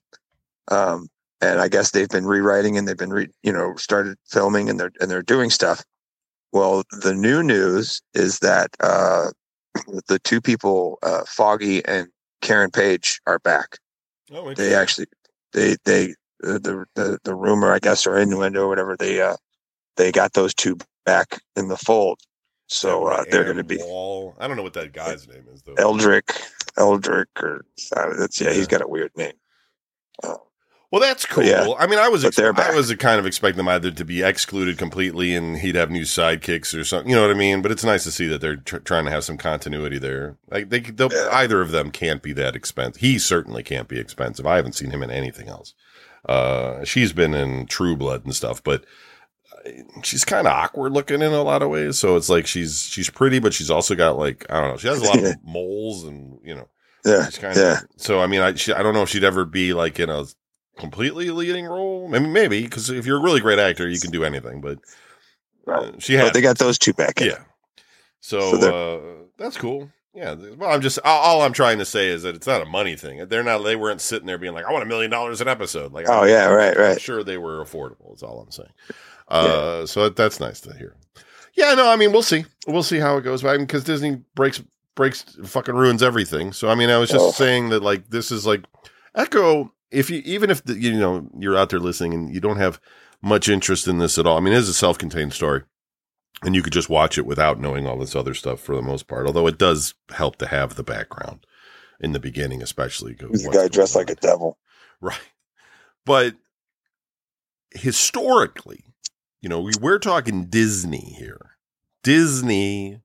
Um, 0.69 1.09
and 1.41 1.59
I 1.59 1.67
guess 1.67 1.91
they've 1.91 2.09
been 2.09 2.25
rewriting 2.25 2.77
and 2.77 2.87
they've 2.87 2.97
been 2.97 3.11
re, 3.11 3.27
you 3.43 3.51
know 3.51 3.75
started 3.75 4.17
filming 4.27 4.69
and 4.69 4.79
they're 4.79 4.91
and 4.99 5.09
they're 5.09 5.21
doing 5.21 5.49
stuff. 5.49 5.83
Well, 6.53 6.83
the 6.91 7.13
new 7.13 7.41
news 7.43 8.01
is 8.13 8.39
that 8.39 8.69
uh, 8.79 9.31
the 10.07 10.19
two 10.19 10.41
people, 10.41 10.99
uh, 11.01 11.23
Foggy 11.25 11.83
and 11.85 12.07
Karen 12.41 12.71
Page, 12.71 13.21
are 13.25 13.39
back 13.39 13.77
Oh, 14.33 14.53
they 14.53 14.73
actually 14.73 15.07
they 15.51 15.75
they 15.83 16.11
uh, 16.43 16.57
the 16.59 16.85
the 16.95 17.19
the 17.23 17.35
rumor 17.35 17.73
I 17.73 17.79
guess 17.79 18.07
or 18.07 18.17
innuendo 18.17 18.63
or 18.63 18.69
whatever 18.69 18.95
they 18.95 19.21
uh 19.21 19.35
they 19.97 20.11
got 20.11 20.33
those 20.33 20.53
two 20.53 20.77
back 21.05 21.41
in 21.55 21.67
the 21.67 21.77
fold. 21.77 22.19
So 22.67 23.07
uh, 23.07 23.25
they're 23.29 23.43
going 23.43 23.57
to 23.57 23.65
be 23.65 23.77
Wall. 23.77 24.33
I 24.39 24.47
don't 24.47 24.55
know 24.55 24.63
what 24.63 24.73
that 24.73 24.93
guy's 24.93 25.27
name 25.27 25.43
is 25.53 25.61
though. 25.63 25.73
Eldrick, 25.73 26.31
Eldrick, 26.77 27.27
or 27.41 27.65
uh, 27.97 28.13
that's 28.17 28.39
yeah, 28.39 28.47
Yeah. 28.47 28.53
he's 28.53 28.67
got 28.67 28.81
a 28.81 28.87
weird 28.87 29.11
name. 29.17 29.33
Uh, 30.23 30.35
Well, 30.91 30.99
that's 30.99 31.25
cool. 31.25 31.45
yeah. 31.45 31.69
I 31.79 31.87
mean, 31.87 31.99
I 31.99 32.09
was 32.09 32.25
ex- 32.25 32.37
I 32.37 32.75
was 32.75 32.93
kind 32.95 33.17
of 33.17 33.25
expecting 33.25 33.57
them 33.57 33.69
either 33.69 33.91
to 33.91 34.03
be 34.03 34.21
excluded 34.23 34.77
completely 34.77 35.33
and 35.33 35.57
he'd 35.57 35.75
have 35.75 35.89
new 35.89 36.01
sidekicks 36.03 36.77
or 36.77 36.83
something. 36.83 37.09
You 37.09 37.15
know 37.15 37.21
what 37.21 37.31
I 37.31 37.39
mean? 37.39 37.61
But 37.61 37.71
it's 37.71 37.85
nice 37.85 38.03
to 38.03 38.11
see 38.11 38.27
that 38.27 38.41
they're 38.41 38.57
tr- 38.57 38.77
trying 38.79 39.05
to 39.05 39.11
have 39.11 39.23
some 39.23 39.37
continuity 39.37 39.97
there. 39.97 40.35
Like 40.49 40.69
they, 40.69 40.79
Yeah. 40.81 41.29
either 41.31 41.61
of 41.61 41.71
them 41.71 41.91
can't 41.91 42.21
be 42.21 42.33
that 42.33 42.57
expensive. 42.57 42.99
He 43.01 43.19
certainly 43.19 43.63
can't 43.63 43.87
be 43.87 43.99
expensive. 43.99 44.45
I 44.45 44.57
haven't 44.57 44.73
seen 44.75 44.91
him 44.91 45.01
in 45.01 45.11
anything 45.11 45.47
else. 45.47 45.73
Uh, 46.27 46.83
she's 46.83 47.13
been 47.13 47.33
in 47.33 47.67
True 47.67 47.95
Blood 47.95 48.25
and 48.25 48.35
stuff, 48.35 48.61
but 48.61 48.83
uh, 49.65 49.69
she's 50.03 50.25
kind 50.25 50.45
of 50.45 50.51
awkward 50.53 50.91
looking 50.91 51.21
in 51.21 51.31
a 51.31 51.41
lot 51.41 51.61
of 51.61 51.69
ways. 51.69 51.97
So 51.99 52.17
it's 52.17 52.27
like 52.29 52.45
she's 52.47 52.81
she's 52.83 53.09
pretty, 53.09 53.39
but 53.39 53.53
she's 53.53 53.71
also 53.71 53.95
got 53.95 54.17
like 54.17 54.45
I 54.49 54.59
don't 54.59 54.71
know. 54.71 54.77
She 54.77 54.87
has 54.89 55.01
a 55.01 55.05
lot 55.05 55.23
of 55.23 55.35
moles 55.45 56.03
and 56.03 56.37
you 56.43 56.53
know. 56.53 56.67
Yeah. 57.05 57.25
She's 57.25 57.37
kind 57.39 57.55
Yeah. 57.57 57.79
so. 57.97 58.19
I 58.21 58.27
mean, 58.27 58.41
I 58.41 58.53
she, 58.55 58.73
I 58.73 58.83
don't 58.83 58.93
know 58.93 59.01
if 59.03 59.09
she'd 59.09 59.23
ever 59.23 59.45
be 59.45 59.73
like 59.73 59.99
in 59.99 60.09
a 60.09 60.25
completely 60.81 61.29
leading 61.29 61.65
role. 61.65 62.09
Maybe 62.09 62.27
maybe 62.27 62.63
because 62.63 62.89
if 62.89 63.05
you're 63.05 63.19
a 63.19 63.23
really 63.23 63.39
great 63.39 63.59
actor, 63.59 63.87
you 63.87 63.99
can 63.99 64.11
do 64.11 64.23
anything. 64.25 64.59
But 64.59 64.79
uh, 65.67 65.91
she 65.99 66.15
But 66.17 66.25
had 66.25 66.33
they 66.33 66.41
got 66.41 66.57
those 66.57 66.77
two 66.77 66.93
back 66.93 67.21
in. 67.21 67.27
yeah. 67.27 67.43
So 68.19 68.59
So 68.59 68.75
uh, 68.75 69.25
that's 69.37 69.57
cool. 69.57 69.89
Yeah. 70.13 70.35
Well, 70.57 70.69
I'm 70.69 70.81
just 70.81 70.99
all, 71.05 71.41
I'm 71.41 71.53
trying 71.53 71.77
to 71.79 71.85
say 71.85 72.09
is 72.09 72.23
that 72.23 72.35
it's 72.35 72.45
not 72.47 72.61
a 72.61 72.65
money 72.65 72.97
thing. 72.97 73.25
They're 73.29 73.43
not. 73.43 73.59
They 73.59 73.77
weren't 73.77 74.01
sitting 74.01 74.27
there 74.27 74.37
being 74.37 74.53
like, 74.53 74.65
I 74.65 74.71
want 74.73 74.83
a 74.83 74.87
million 74.87 75.09
dollars 75.09 75.39
an 75.39 75.47
episode. 75.47 75.93
Like, 75.93 76.07
Oh 76.09 76.21
I'm- 76.23 76.29
yeah, 76.29 76.47
right, 76.47 76.75
I'm 76.75 76.81
right. 76.83 77.01
sure 77.01 77.23
they 77.23 77.37
were 77.37 77.63
affordable. 77.63 78.09
That's 78.09 78.23
all 78.23 78.41
I'm 78.41 78.51
saying. 78.51 78.69
Uh, 79.29 79.85
so 79.85 80.03
that, 80.03 80.17
that's 80.17 80.41
nice 80.41 80.59
to 80.61 80.73
hear. 80.75 80.97
Yeah, 81.53 81.73
no, 81.75 81.89
I 81.89 81.95
mean, 81.95 82.11
we'll 82.11 82.21
see. 82.23 82.43
We'll 82.67 82.83
see 82.83 82.99
how 82.99 83.15
it 83.17 83.21
goes. 83.21 83.43
I 83.45 83.53
mean, 83.55 83.65
because 83.65 83.83
Disney 83.85 84.21
breaks 84.35 84.61
breaks 84.95 85.23
fucking 85.45 85.75
ruins 85.75 86.03
everything. 86.03 86.51
So 86.51 86.69
I 86.69 86.75
mean, 86.75 86.89
I 86.89 86.97
was 86.97 87.09
just 87.09 87.23
Oh. 87.25 87.31
saying 87.31 87.69
that 87.69 87.81
like 87.81 88.09
this 88.09 88.31
is 88.31 88.45
like 88.45 88.65
Echo. 89.15 89.73
If 89.91 90.09
you 90.09 90.21
even 90.25 90.49
if 90.49 90.63
the, 90.63 90.79
you 90.79 90.97
know 90.97 91.29
you're 91.37 91.57
out 91.57 91.69
there 91.69 91.79
listening 91.79 92.13
and 92.13 92.33
you 92.33 92.39
don't 92.39 92.57
have 92.57 92.79
much 93.21 93.49
interest 93.49 93.87
in 93.87 93.97
this 93.97 94.17
at 94.17 94.25
all, 94.25 94.37
I 94.37 94.39
mean, 94.39 94.53
it 94.53 94.57
is 94.57 94.69
a 94.69 94.73
self 94.73 94.97
contained 94.97 95.33
story, 95.33 95.63
and 96.43 96.55
you 96.55 96.63
could 96.63 96.73
just 96.73 96.89
watch 96.89 97.17
it 97.17 97.25
without 97.25 97.59
knowing 97.59 97.85
all 97.85 97.97
this 97.97 98.15
other 98.15 98.33
stuff 98.33 98.59
for 98.59 98.75
the 98.75 98.81
most 98.81 99.07
part. 99.07 99.27
Although 99.27 99.47
it 99.47 99.57
does 99.57 99.93
help 100.13 100.37
to 100.37 100.47
have 100.47 100.75
the 100.75 100.83
background 100.83 101.45
in 101.99 102.13
the 102.13 102.19
beginning, 102.19 102.61
especially. 102.61 103.15
He's 103.29 103.43
the 103.43 103.51
guy 103.51 103.67
dressed 103.67 103.95
like 103.95 104.09
a 104.09 104.15
devil. 104.15 104.57
Right. 105.03 105.17
But 106.05 106.35
historically, 107.71 108.85
you 109.41 109.49
know, 109.49 109.61
we, 109.61 109.71
we're 109.81 109.97
talking 109.97 110.45
Disney 110.45 111.15
here. 111.17 111.57
Disney 112.03 113.01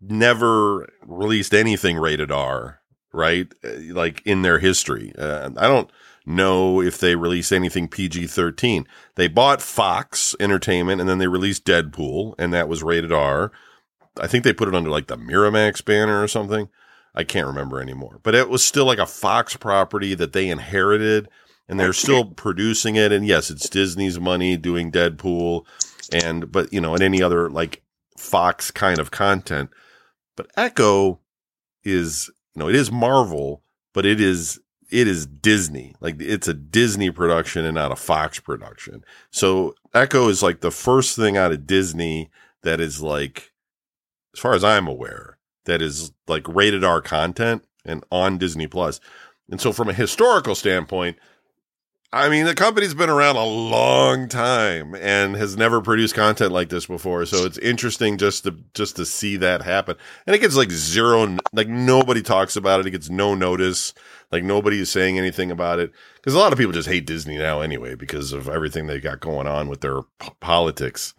never 0.00 0.88
released 1.04 1.52
anything 1.52 1.96
rated 1.96 2.30
R, 2.30 2.82
right? 3.12 3.52
Uh, 3.64 3.94
Like 3.94 4.22
in 4.24 4.42
their 4.42 4.58
history. 4.58 5.12
Uh, 5.16 5.50
I 5.56 5.66
don't 5.66 5.90
know 6.26 6.80
if 6.82 6.98
they 6.98 7.16
released 7.16 7.52
anything 7.52 7.88
PG 7.88 8.26
13. 8.26 8.86
They 9.14 9.28
bought 9.28 9.62
Fox 9.62 10.36
Entertainment 10.38 11.00
and 11.00 11.08
then 11.08 11.18
they 11.18 11.26
released 11.26 11.64
Deadpool, 11.64 12.34
and 12.38 12.52
that 12.52 12.68
was 12.68 12.82
rated 12.82 13.12
R. 13.12 13.50
I 14.20 14.26
think 14.26 14.44
they 14.44 14.52
put 14.52 14.68
it 14.68 14.74
under 14.74 14.90
like 14.90 15.06
the 15.06 15.16
Miramax 15.16 15.84
banner 15.84 16.22
or 16.22 16.28
something. 16.28 16.68
I 17.14 17.24
can't 17.24 17.46
remember 17.46 17.80
anymore. 17.80 18.20
But 18.22 18.34
it 18.34 18.48
was 18.48 18.64
still 18.64 18.84
like 18.84 18.98
a 18.98 19.06
Fox 19.06 19.56
property 19.56 20.14
that 20.14 20.32
they 20.32 20.48
inherited 20.48 21.28
and 21.68 21.78
they're 21.78 21.92
still 21.92 22.24
producing 22.24 22.96
it. 22.96 23.12
And 23.12 23.26
yes, 23.26 23.50
it's 23.50 23.68
Disney's 23.68 24.20
money 24.20 24.56
doing 24.56 24.92
Deadpool 24.92 25.66
and, 26.12 26.50
but 26.50 26.72
you 26.72 26.80
know, 26.80 26.94
and 26.94 27.02
any 27.02 27.22
other 27.22 27.50
like 27.50 27.82
Fox 28.16 28.70
kind 28.70 28.98
of 28.98 29.10
content. 29.10 29.70
But 30.36 30.50
Echo 30.56 31.20
is, 31.82 32.30
you 32.54 32.60
know, 32.60 32.68
it 32.68 32.74
is 32.74 32.90
Marvel, 32.90 33.62
but 33.92 34.06
it 34.06 34.20
is, 34.20 34.60
it 34.90 35.06
is 35.06 35.26
Disney. 35.26 35.94
Like 36.00 36.20
it's 36.20 36.48
a 36.48 36.54
Disney 36.54 37.10
production 37.10 37.64
and 37.64 37.74
not 37.74 37.92
a 37.92 37.96
Fox 37.96 38.40
production. 38.40 39.04
So 39.30 39.74
Echo 39.94 40.28
is 40.28 40.42
like 40.42 40.60
the 40.60 40.70
first 40.70 41.16
thing 41.16 41.36
out 41.36 41.52
of 41.52 41.66
Disney 41.66 42.30
that 42.62 42.80
is 42.80 43.02
like, 43.02 43.52
as 44.34 44.40
far 44.40 44.54
as 44.54 44.64
I'm 44.64 44.86
aware, 44.86 45.38
that 45.64 45.82
is 45.82 46.12
like 46.26 46.46
rated 46.48 46.84
R 46.84 47.00
content 47.00 47.64
and 47.84 48.04
on 48.10 48.38
Disney 48.38 48.66
Plus. 48.66 49.00
And 49.50 49.60
so 49.60 49.72
from 49.72 49.88
a 49.88 49.94
historical 49.94 50.54
standpoint, 50.54 51.16
I 52.10 52.30
mean, 52.30 52.46
the 52.46 52.54
company's 52.54 52.94
been 52.94 53.10
around 53.10 53.36
a 53.36 53.44
long 53.44 54.28
time 54.28 54.94
and 54.94 55.36
has 55.36 55.58
never 55.58 55.82
produced 55.82 56.14
content 56.14 56.52
like 56.52 56.70
this 56.70 56.86
before. 56.86 57.26
So 57.26 57.44
it's 57.44 57.58
interesting 57.58 58.16
just 58.16 58.44
to 58.44 58.56
just 58.72 58.96
to 58.96 59.04
see 59.04 59.36
that 59.36 59.60
happen. 59.60 59.96
And 60.26 60.34
it 60.34 60.38
gets 60.38 60.56
like 60.56 60.70
zero, 60.70 61.36
like 61.52 61.68
nobody 61.68 62.22
talks 62.22 62.56
about 62.56 62.80
it. 62.80 62.86
It 62.86 62.92
gets 62.92 63.10
no 63.10 63.34
notice. 63.34 63.92
Like 64.32 64.42
nobody 64.42 64.80
is 64.80 64.90
saying 64.90 65.18
anything 65.18 65.50
about 65.50 65.80
it 65.80 65.92
because 66.16 66.34
a 66.34 66.38
lot 66.38 66.52
of 66.52 66.58
people 66.58 66.72
just 66.72 66.88
hate 66.88 67.06
Disney 67.06 67.36
now 67.36 67.60
anyway 67.60 67.94
because 67.94 68.32
of 68.32 68.48
everything 68.48 68.86
they 68.86 69.00
got 69.00 69.20
going 69.20 69.46
on 69.46 69.68
with 69.68 69.82
their 69.82 70.02
p- 70.18 70.30
politics 70.40 71.12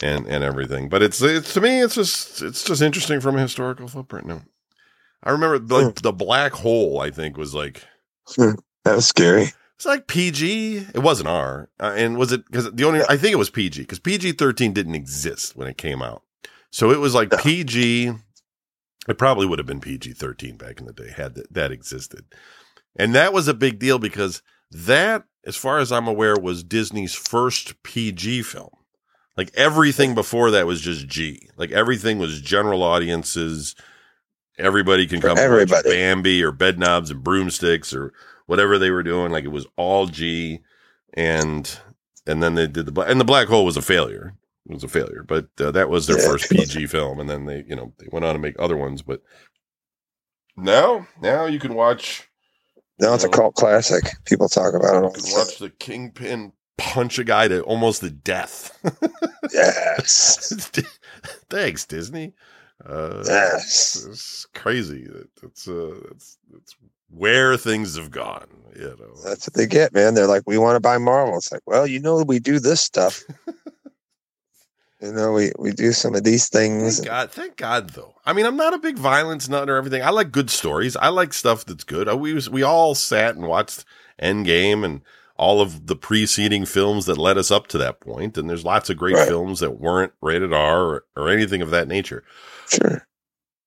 and 0.00 0.26
and 0.26 0.44
everything. 0.44 0.88
But 0.88 1.02
it's 1.02 1.20
it's 1.22 1.54
to 1.54 1.60
me, 1.60 1.80
it's 1.80 1.96
just 1.96 2.40
it's 2.40 2.62
just 2.62 2.82
interesting 2.82 3.20
from 3.20 3.36
a 3.36 3.40
historical 3.42 3.88
footprint. 3.88 4.26
No, 4.26 4.42
I 5.24 5.30
remember 5.30 5.58
like 5.58 5.96
hmm. 5.96 6.02
the 6.02 6.12
black 6.12 6.52
hole. 6.52 7.00
I 7.00 7.10
think 7.10 7.36
was 7.36 7.54
like 7.54 7.84
hmm. 8.28 8.52
That 8.84 8.94
was 8.94 9.08
scary. 9.08 9.52
It's 9.76 9.84
like 9.86 10.06
PG. 10.06 10.86
It 10.94 11.02
wasn't 11.02 11.28
R. 11.28 11.68
Uh, 11.78 11.94
and 11.96 12.16
was 12.16 12.32
it 12.32 12.44
because 12.46 12.72
the 12.72 12.84
only 12.84 13.02
I 13.08 13.16
think 13.16 13.32
it 13.32 13.38
was 13.38 13.50
PG 13.50 13.82
because 13.82 13.98
PG 13.98 14.32
thirteen 14.32 14.72
didn't 14.72 14.94
exist 14.94 15.54
when 15.56 15.68
it 15.68 15.76
came 15.78 16.02
out. 16.02 16.22
So 16.70 16.90
it 16.90 16.98
was 16.98 17.14
like 17.14 17.30
No. 17.32 17.38
PG. 17.38 18.12
It 19.08 19.18
probably 19.18 19.46
would 19.46 19.58
have 19.58 19.66
been 19.66 19.80
PG 19.80 20.14
thirteen 20.14 20.56
back 20.56 20.80
in 20.80 20.86
the 20.86 20.92
day 20.92 21.10
had 21.14 21.34
that, 21.34 21.52
that 21.52 21.72
existed, 21.72 22.24
and 22.96 23.14
that 23.14 23.32
was 23.32 23.48
a 23.48 23.54
big 23.54 23.78
deal 23.78 23.98
because 23.98 24.42
that, 24.70 25.24
as 25.44 25.56
far 25.56 25.78
as 25.78 25.92
I'm 25.92 26.08
aware, 26.08 26.36
was 26.36 26.64
Disney's 26.64 27.14
first 27.14 27.82
PG 27.82 28.42
film. 28.42 28.70
Like 29.36 29.50
everything 29.54 30.14
before 30.14 30.50
that 30.52 30.66
was 30.66 30.80
just 30.80 31.06
G. 31.06 31.50
Like 31.56 31.70
everything 31.70 32.18
was 32.18 32.40
general 32.40 32.82
audiences. 32.82 33.76
Everybody 34.58 35.06
can 35.06 35.20
come 35.20 35.36
everybody. 35.36 35.90
Bambi 35.90 36.42
or 36.42 36.50
bed 36.50 36.78
knobs 36.78 37.10
and 37.10 37.22
broomsticks 37.22 37.92
or 37.92 38.14
whatever 38.46 38.78
they 38.78 38.90
were 38.90 39.02
doing. 39.02 39.32
Like 39.32 39.44
it 39.44 39.48
was 39.48 39.66
all 39.76 40.06
G, 40.06 40.60
and 41.14 41.78
and 42.26 42.42
then 42.42 42.54
they 42.54 42.66
did 42.66 42.86
the 42.86 43.00
and 43.02 43.20
the 43.20 43.24
black 43.24 43.48
hole 43.48 43.64
was 43.64 43.76
a 43.76 43.82
failure. 43.82 44.34
It 44.68 44.72
was 44.74 44.84
a 44.84 44.88
failure, 44.88 45.24
but 45.26 45.48
uh, 45.60 45.70
that 45.72 45.88
was 45.90 46.06
their 46.06 46.18
Yeah. 46.18 46.26
first 46.26 46.50
PG 46.50 46.86
film, 46.88 47.20
and 47.20 47.30
then 47.30 47.46
they 47.46 47.64
you 47.68 47.76
know 47.76 47.92
they 47.98 48.08
went 48.10 48.24
on 48.24 48.34
to 48.34 48.40
make 48.40 48.56
other 48.58 48.76
ones. 48.76 49.02
But 49.02 49.22
now 50.56 51.06
now 51.20 51.46
you 51.46 51.58
can 51.58 51.74
watch 51.74 52.28
Now 52.98 53.14
it's 53.14 53.24
a 53.24 53.28
cult 53.28 53.54
classic. 53.54 54.04
People 54.24 54.48
talk 54.48 54.74
about 54.74 55.04
it 55.04 55.04
you 55.04 55.10
the 55.12 55.20
can 55.20 55.24
time. 55.24 55.32
watch 55.32 55.58
the 55.58 55.70
kingpin 55.70 56.52
punch 56.78 57.18
a 57.18 57.24
guy 57.24 57.48
to 57.48 57.62
almost 57.62 58.00
the 58.00 58.10
death. 58.10 58.78
Yes. 59.52 60.70
Thanks, 61.50 61.84
Disney. 61.86 62.34
Uh, 62.84 63.22
Yes. 63.26 64.04
it's 64.10 64.46
crazy. 64.54 65.08
It's 65.42 65.68
uh, 65.68 65.94
it's 66.10 66.38
it's 66.56 66.76
where 67.10 67.56
things 67.56 67.96
have 67.96 68.10
gone. 68.10 68.46
You 68.74 68.94
know, 68.98 69.14
That's 69.24 69.46
what 69.48 69.54
they 69.54 69.66
get, 69.66 69.94
man. 69.94 70.14
They're 70.14 70.26
like, 70.26 70.42
we 70.46 70.58
want 70.58 70.76
to 70.76 70.80
buy 70.80 70.98
Marvel. 70.98 71.36
It's 71.38 71.50
like, 71.50 71.62
well, 71.66 71.86
you 71.86 71.98
know, 71.98 72.22
we 72.22 72.38
do 72.38 72.58
this 72.60 72.82
stuff. 72.82 73.22
you 75.00 75.12
know, 75.12 75.32
we, 75.32 75.52
we 75.58 75.72
do 75.72 75.92
some 75.92 76.14
of 76.14 76.24
these 76.24 76.48
things. 76.48 76.98
Thank 76.98 77.08
God, 77.08 77.30
thank 77.30 77.56
God, 77.56 77.90
though. 77.90 78.14
I 78.26 78.32
mean, 78.34 78.44
I'm 78.44 78.56
not 78.56 78.74
a 78.74 78.78
big 78.78 78.98
violence 78.98 79.48
nut 79.48 79.70
or 79.70 79.76
everything. 79.76 80.02
I 80.02 80.10
like 80.10 80.30
good 80.30 80.50
stories. 80.50 80.94
I 80.96 81.08
like 81.08 81.32
stuff 81.32 81.64
that's 81.64 81.84
good. 81.84 82.12
We 82.20 82.34
was- 82.34 82.50
we 82.50 82.62
all 82.62 82.94
sat 82.94 83.34
and 83.34 83.46
watched 83.46 83.84
Endgame 84.22 84.84
and 84.84 85.00
all 85.38 85.60
of 85.60 85.86
the 85.86 85.96
preceding 85.96 86.64
films 86.66 87.06
that 87.06 87.18
led 87.18 87.36
us 87.38 87.50
up 87.50 87.66
to 87.68 87.78
that 87.78 88.00
point. 88.00 88.36
And 88.38 88.48
there's 88.48 88.64
lots 88.64 88.88
of 88.90 88.96
great 88.96 89.16
Right. 89.16 89.28
films 89.28 89.60
that 89.60 89.80
weren't 89.80 90.12
rated 90.22 90.52
R 90.52 90.82
or, 90.82 91.04
or 91.14 91.28
anything 91.30 91.60
of 91.62 91.70
that 91.70 91.88
nature. 91.88 92.24
Sure. 92.68 93.06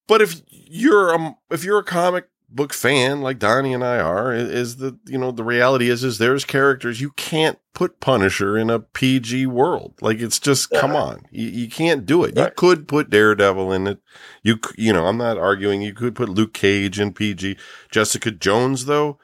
But 0.07 0.21
if 0.23 0.41
you're 0.47 1.13
a 1.13 1.35
if 1.51 1.63
you're 1.63 1.77
a 1.79 1.83
comic 1.83 2.27
book 2.51 2.73
fan 2.73 3.21
like 3.21 3.39
Donnie 3.39 3.73
and 3.73 3.83
I 3.83 3.99
are, 3.99 4.33
is 4.33 4.77
the 4.77 4.97
you 5.05 5.17
know 5.17 5.31
the 5.31 5.43
reality 5.43 5.89
is 5.89 6.03
is 6.03 6.17
there's 6.17 6.45
characters 6.45 7.01
you 7.01 7.11
can't 7.11 7.59
put 7.73 7.99
Punisher 7.99 8.57
in 8.57 8.69
a 8.69 8.79
PG 8.79 9.47
world. 9.47 9.93
Like 10.01 10.19
it's 10.19 10.39
just 10.39 10.69
come 10.71 10.95
on, 10.95 11.21
you, 11.31 11.47
you 11.47 11.69
can't 11.69 12.05
do 12.05 12.23
it. 12.23 12.35
You 12.37 12.49
could 12.55 12.87
put 12.87 13.09
Daredevil 13.09 13.71
in 13.71 13.87
it. 13.87 13.99
You 14.43 14.59
you 14.77 14.93
know 14.93 15.05
I'm 15.05 15.17
not 15.17 15.37
arguing. 15.37 15.81
You 15.81 15.93
could 15.93 16.15
put 16.15 16.29
Luke 16.29 16.53
Cage 16.53 16.99
in 16.99 17.13
PG. 17.13 17.57
Jessica 17.91 18.31
Jones 18.31 18.85
though. 18.85 19.19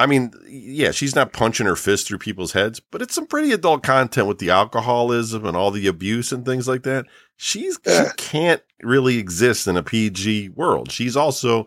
I 0.00 0.06
mean, 0.06 0.32
yeah, 0.46 0.92
she's 0.92 1.16
not 1.16 1.32
punching 1.32 1.66
her 1.66 1.74
fist 1.74 2.06
through 2.06 2.18
people's 2.18 2.52
heads, 2.52 2.78
but 2.78 3.02
it's 3.02 3.16
some 3.16 3.26
pretty 3.26 3.50
adult 3.50 3.82
content 3.82 4.28
with 4.28 4.38
the 4.38 4.50
alcoholism 4.50 5.44
and 5.44 5.56
all 5.56 5.72
the 5.72 5.88
abuse 5.88 6.30
and 6.30 6.44
things 6.44 6.68
like 6.68 6.84
that. 6.84 7.06
She's 7.36 7.80
she 7.84 8.04
can't 8.16 8.62
really 8.82 9.18
exist 9.18 9.66
in 9.66 9.76
a 9.76 9.82
PG 9.82 10.50
world. 10.50 10.92
She's 10.92 11.16
also 11.16 11.66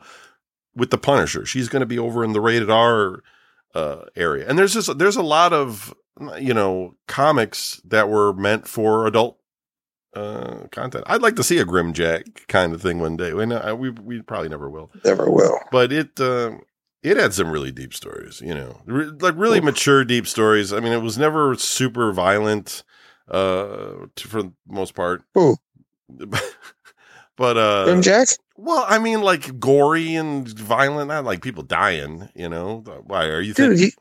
with 0.75 0.89
the 0.91 0.97
Punisher. 0.97 1.45
She's 1.45 1.69
going 1.69 1.81
to 1.81 1.85
be 1.85 1.99
over 1.99 2.23
in 2.23 2.33
the 2.33 2.41
rated 2.41 2.69
R 2.69 3.21
uh, 3.75 4.01
area. 4.15 4.45
And 4.47 4.57
there's 4.57 4.73
just 4.73 4.97
there's 4.97 5.15
a 5.17 5.21
lot 5.23 5.53
of 5.53 5.93
you 6.39 6.53
know 6.53 6.95
comics 7.07 7.81
that 7.85 8.09
were 8.09 8.33
meant 8.33 8.67
for 8.67 9.07
adult 9.07 9.37
uh, 10.15 10.67
content. 10.71 11.05
I'd 11.07 11.21
like 11.21 11.35
to 11.37 11.43
see 11.43 11.57
a 11.57 11.65
Grimjack 11.65 12.47
kind 12.47 12.73
of 12.73 12.81
thing 12.81 12.99
one 12.99 13.15
day. 13.17 13.33
We 13.33 13.45
know 13.45 13.75
we 13.75 13.89
we 13.91 14.21
probably 14.21 14.49
never 14.49 14.69
will 14.69 14.91
Never 15.05 15.29
will. 15.31 15.57
but 15.71 15.91
it 15.93 16.19
uh, 16.19 16.51
it 17.01 17.17
had 17.17 17.33
some 17.33 17.49
really 17.49 17.71
deep 17.71 17.93
stories, 17.93 18.41
you 18.41 18.53
know, 18.53 18.81
Re- 18.85 19.05
like 19.19 19.35
really 19.37 19.59
Oof. 19.59 19.63
mature, 19.63 20.03
deep 20.03 20.27
stories. 20.27 20.71
I 20.73 20.79
mean, 20.81 20.91
it 20.93 21.01
was 21.01 21.17
never 21.17 21.55
super 21.55 22.11
violent, 22.11 22.83
uh, 23.29 24.05
t- 24.15 24.27
for 24.27 24.43
the 24.43 24.51
most 24.67 24.93
part. 24.93 25.23
But 27.41 27.57
uh, 27.57 27.99
well, 28.55 28.85
I 28.87 28.99
mean, 28.99 29.21
like 29.21 29.59
gory 29.59 30.13
and 30.13 30.47
violent, 30.47 31.07
not 31.07 31.25
like 31.25 31.41
people 31.41 31.63
dying. 31.63 32.29
You 32.35 32.47
know, 32.49 32.83
why 33.07 33.25
are 33.25 33.41
you 33.41 33.55
Dude, 33.55 33.79
thinking? 33.79 33.97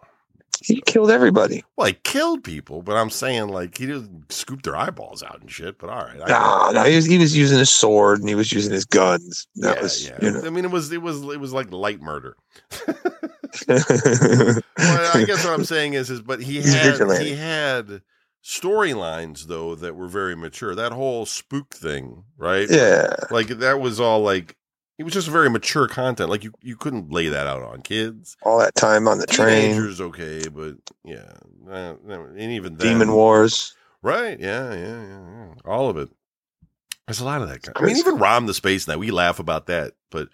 he, 0.62 0.74
he 0.74 0.80
killed 0.82 1.10
everybody. 1.10 1.64
well, 1.74 1.86
he 1.86 1.94
killed 2.04 2.44
people, 2.44 2.82
but 2.82 2.98
I'm 2.98 3.08
saying 3.08 3.48
like 3.48 3.78
he 3.78 3.86
didn't 3.86 4.30
scoop 4.30 4.60
their 4.60 4.76
eyeballs 4.76 5.22
out 5.22 5.40
and 5.40 5.50
shit. 5.50 5.78
But 5.78 5.88
all 5.88 6.04
right, 6.04 6.20
I- 6.22 6.28
No, 6.28 6.82
no, 6.82 6.86
he 6.86 6.96
was, 6.96 7.06
he 7.06 7.16
was 7.16 7.34
using 7.34 7.58
his 7.58 7.70
sword 7.70 8.20
and 8.20 8.28
he 8.28 8.34
was 8.34 8.52
using 8.52 8.74
his 8.74 8.84
guns. 8.84 9.46
That 9.56 9.76
yeah, 9.76 9.82
was, 9.82 10.06
yeah. 10.06 10.18
you 10.20 10.30
know. 10.32 10.42
I 10.44 10.50
mean, 10.50 10.66
it 10.66 10.70
was 10.70 10.92
it 10.92 11.00
was 11.00 11.22
it 11.22 11.40
was 11.40 11.54
like 11.54 11.72
light 11.72 12.02
murder. 12.02 12.36
Well, 13.68 15.10
I 15.16 15.24
guess 15.26 15.44
what 15.44 15.54
I'm 15.54 15.64
saying 15.64 15.94
is, 15.94 16.10
is 16.10 16.20
but 16.20 16.40
he 16.40 16.54
He's 16.56 16.72
had 16.74 17.20
he 17.22 17.34
had 17.34 18.02
storylines 18.44 19.46
though 19.46 19.74
that 19.74 19.96
were 19.96 20.08
very 20.08 20.36
mature. 20.36 20.74
That 20.74 20.92
whole 20.92 21.26
spook 21.26 21.74
thing, 21.74 22.24
right? 22.36 22.68
yeah. 22.70 23.14
Like 23.30 23.48
that 23.48 23.80
was 23.80 24.00
all 24.00 24.20
like 24.20 24.56
it 24.98 25.04
was 25.04 25.14
just 25.14 25.28
very 25.28 25.48
mature 25.48 25.88
content. 25.88 26.28
Like 26.28 26.44
you 26.44 26.52
you 26.60 26.76
couldn't 26.76 27.10
lay 27.10 27.28
that 27.28 27.46
out 27.46 27.62
on 27.62 27.80
kids. 27.80 28.36
All 28.42 28.58
that 28.58 28.74
time 28.74 29.08
on 29.08 29.18
the 29.18 29.26
train. 29.26 29.72
Teenagers, 29.72 30.00
okay, 30.00 30.42
but 30.48 30.76
yeah, 31.04 31.32
uh, 31.70 31.94
and 32.06 32.38
even 32.38 32.76
then, 32.76 32.86
Demon 32.86 33.12
Wars. 33.12 33.74
right? 34.02 34.38
Yeah, 34.38 34.74
yeah, 34.74 35.02
yeah, 35.02 35.30
yeah, 35.30 35.54
all 35.64 35.88
of 35.88 35.96
it. 35.96 36.10
There's 37.06 37.20
a 37.20 37.24
lot 37.24 37.40
of 37.40 37.48
that. 37.48 37.62
Kind. 37.62 37.76
I 37.78 37.86
mean, 37.86 37.96
even 37.96 38.18
Rom 38.18 38.46
the 38.46 38.52
Space 38.54 38.86
Knight, 38.86 38.98
we 38.98 39.10
laugh 39.10 39.38
about 39.38 39.66
that, 39.66 39.94
but 40.10 40.28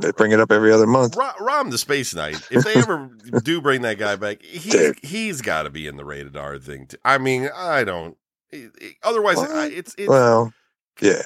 Bit 0.00 0.16
bring 0.16 0.32
it 0.32 0.40
up 0.40 0.50
every 0.50 0.72
other 0.72 0.86
month. 0.86 1.16
Ro- 1.16 1.30
Rom 1.40 1.70
the 1.70 1.78
Space 1.78 2.14
Knight, 2.14 2.40
if 2.50 2.64
they 2.64 2.74
ever 2.74 3.10
do 3.44 3.60
bring 3.60 3.82
that 3.82 3.98
guy 3.98 4.16
back, 4.16 4.42
he's 4.42 4.72
Dude. 4.72 4.98
he's 5.02 5.42
got 5.42 5.64
to 5.64 5.70
be 5.70 5.86
in 5.86 5.96
the 5.96 6.04
rated 6.04 6.36
R 6.36 6.58
thing. 6.58 6.86
Too. 6.86 6.96
I 7.04 7.18
mean, 7.18 7.48
I 7.54 7.84
don't. 7.84 8.16
it- 8.50 8.72
it- 8.80 8.94
otherwise, 9.02 9.38
I, 9.38 9.66
it's 9.66 9.94
it's. 9.98 10.08
Well, 10.08 10.52
yeah. 11.00 11.22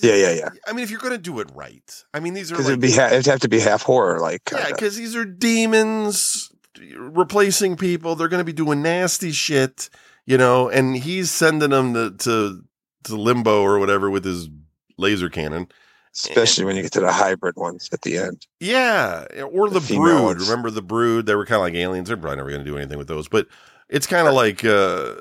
Yeah, 0.00 0.14
yeah, 0.14 0.30
yeah. 0.32 0.48
I 0.66 0.72
mean, 0.72 0.82
if 0.84 0.90
you're 0.90 1.00
going 1.00 1.12
to 1.12 1.18
do 1.18 1.40
it 1.40 1.50
right, 1.54 2.04
I 2.14 2.20
mean, 2.20 2.32
these 2.32 2.50
are 2.50 2.54
because 2.54 2.66
like, 2.66 2.72
it'd 2.78 2.80
be 2.80 2.92
ha- 2.92 3.06
it'd 3.08 3.26
have 3.26 3.40
to 3.40 3.48
be 3.48 3.58
half 3.60 3.82
horror, 3.82 4.18
like 4.20 4.42
yeah, 4.52 4.68
because 4.70 4.96
these 4.96 5.14
are 5.16 5.24
demons 5.24 6.50
replacing 6.96 7.76
people. 7.76 8.14
They're 8.14 8.28
going 8.28 8.40
to 8.40 8.44
be 8.44 8.52
doing 8.52 8.82
nasty 8.82 9.32
shit, 9.32 9.90
you 10.26 10.38
know, 10.38 10.68
and 10.68 10.96
he's 10.96 11.30
sending 11.30 11.70
them 11.70 11.92
to 11.94 12.12
to, 12.12 12.62
to 13.04 13.16
limbo 13.16 13.62
or 13.62 13.78
whatever 13.78 14.08
with 14.10 14.24
his 14.24 14.48
laser 14.96 15.28
cannon. 15.28 15.68
Especially 16.14 16.64
when 16.64 16.74
you 16.76 16.82
get 16.82 16.92
to 16.92 17.00
the 17.00 17.12
hybrid 17.12 17.54
ones 17.56 17.88
at 17.92 18.02
the 18.02 18.18
end. 18.18 18.46
Yeah, 18.58 19.24
or 19.52 19.68
The 19.70 19.78
the, 19.80 19.94
brood. 19.96 20.22
ones. 20.22 20.48
Remember 20.48 20.70
the 20.70 20.82
brood? 20.82 21.26
They 21.26 21.34
were 21.36 21.46
kind 21.46 21.56
of 21.56 21.62
like 21.62 21.74
aliens. 21.74 22.08
They're 22.08 22.16
probably 22.16 22.36
never 22.38 22.50
going 22.50 22.64
to 22.64 22.70
do 22.70 22.76
anything 22.76 22.98
with 22.98 23.06
those. 23.08 23.28
But 23.28 23.46
it's 23.88 24.06
kind 24.08 24.26
of 24.26 24.34
like 24.34 24.64
uh, 24.64 25.14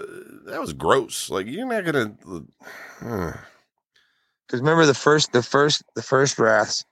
that 0.47 0.57
was 0.59 0.73
gross. 0.73 1.29
Like 1.29 1.45
you're 1.47 1.67
not 1.67 1.85
going 1.85 2.17
to. 2.17 2.47
Hmm. 2.99 3.29
Because 4.47 4.61
remember 4.61 4.85
the 4.87 4.95
first, 4.95 5.31
the 5.31 5.43
first, 5.43 5.83
the 5.95 6.01
first 6.01 6.39
Wraiths, 6.39 6.83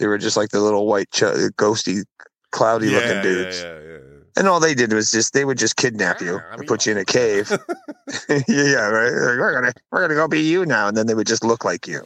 they 0.00 0.08
were 0.08 0.18
just 0.18 0.36
like 0.36 0.48
the 0.50 0.60
little 0.60 0.86
white, 0.88 1.08
ch- 1.12 1.22
uh, 1.22 1.48
ghosty, 1.56 2.02
cloudy 2.50 2.88
looking 2.90 3.22
dudes, 3.22 3.60
Yeah, 3.62 3.78
yeah, 3.80 3.98
and 4.36 4.48
all 4.48 4.58
they 4.58 4.74
did 4.74 4.92
was 4.92 5.12
just 5.12 5.32
they 5.32 5.44
would 5.44 5.56
just 5.56 5.76
kidnap 5.76 6.20
you 6.20 6.32
Yeah, 6.34 6.40
I 6.48 6.50
and 6.54 6.60
mean- 6.60 6.66
put 6.68 6.84
you 6.84 6.90
in 6.92 6.98
a 6.98 7.04
cave. 7.04 7.48
yeah, 8.28 8.42
yeah, 8.48 8.88
right. 8.88 9.12
Like, 9.12 9.38
we're 9.38 9.54
gonna 9.54 9.72
we're 9.92 10.00
gonna 10.00 10.14
go 10.14 10.26
be 10.26 10.40
you 10.40 10.66
now, 10.66 10.88
and 10.88 10.96
then 10.96 11.06
they 11.06 11.14
would 11.14 11.28
just 11.28 11.44
look 11.44 11.64
like 11.64 11.86
you. 11.86 12.02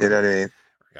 You 0.00 0.08
know 0.08 0.16
what 0.16 0.24
I 0.24 0.34
mean? 0.34 0.48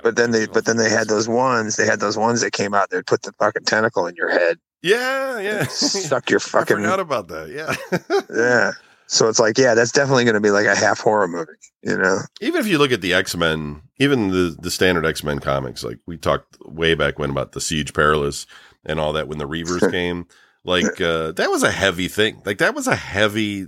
But 0.02 0.16
then 0.16 0.30
they, 0.32 0.46
but 0.46 0.64
then 0.64 0.76
they 0.76 0.90
had 0.90 1.08
those 1.08 1.28
ones. 1.28 1.76
They 1.76 1.86
had 1.86 2.00
those 2.00 2.16
ones 2.16 2.40
that 2.40 2.52
came 2.52 2.74
out. 2.74 2.90
They'd 2.90 3.06
put 3.06 3.22
the 3.22 3.32
fucking 3.32 3.64
tentacle 3.64 4.06
in 4.06 4.14
your 4.16 4.30
head, 4.30 4.58
Yeah, 4.82 5.38
yeah. 5.40 5.64
suck 5.68 6.30
your 6.30 6.40
I 6.40 6.42
fucking 6.42 6.76
forgot 6.76 7.00
about 7.00 7.28
that. 7.28 7.50
Yeah. 7.50 8.20
yeah. 8.36 8.72
So 9.06 9.28
it's 9.28 9.38
like, 9.38 9.58
yeah, 9.58 9.74
that's 9.74 9.92
definitely 9.92 10.24
going 10.24 10.34
to 10.34 10.40
be 10.40 10.50
like 10.50 10.66
a 10.66 10.74
half 10.74 10.98
horror 10.98 11.28
movie, 11.28 11.52
you 11.82 11.96
know? 11.96 12.20
even 12.40 12.60
if 12.60 12.66
you 12.66 12.78
look 12.78 12.90
at 12.90 13.02
the 13.02 13.12
X 13.14 13.36
Men, 13.36 13.82
even 13.98 14.28
the 14.30 14.56
the 14.58 14.70
standard 14.70 15.04
X 15.06 15.22
Men 15.22 15.38
comics, 15.40 15.84
like 15.84 15.98
we 16.06 16.16
talked 16.16 16.56
way 16.64 16.94
back 16.94 17.18
when 17.18 17.30
about 17.30 17.52
the 17.52 17.60
Siege 17.60 17.92
Perilous 17.92 18.46
and 18.84 18.98
all 18.98 19.12
that 19.12 19.28
when 19.28 19.38
the 19.38 19.46
Reavers 19.46 19.88
came, 19.90 20.26
like 20.64 21.00
uh, 21.00 21.32
that 21.32 21.50
was 21.50 21.62
a 21.62 21.70
heavy 21.70 22.08
thing. 22.08 22.40
Like 22.44 22.58
that 22.58 22.74
was 22.74 22.86
a 22.86 22.96
heavy, 22.96 23.66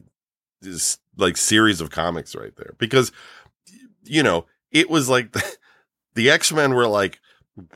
like 1.16 1.37
series 1.37 1.81
of 1.83 1.91
comics 1.91 2.35
right 2.35 2.57
there 2.57 2.74
because 2.79 3.12
you 4.05 4.22
know 4.22 4.47
it 4.72 4.89
was 4.89 5.09
like 5.09 5.33
the, 5.33 5.57
the 6.17 6.31
X 6.31 6.53
Men 6.53 6.75
were 6.75 6.89
like, 6.89 7.21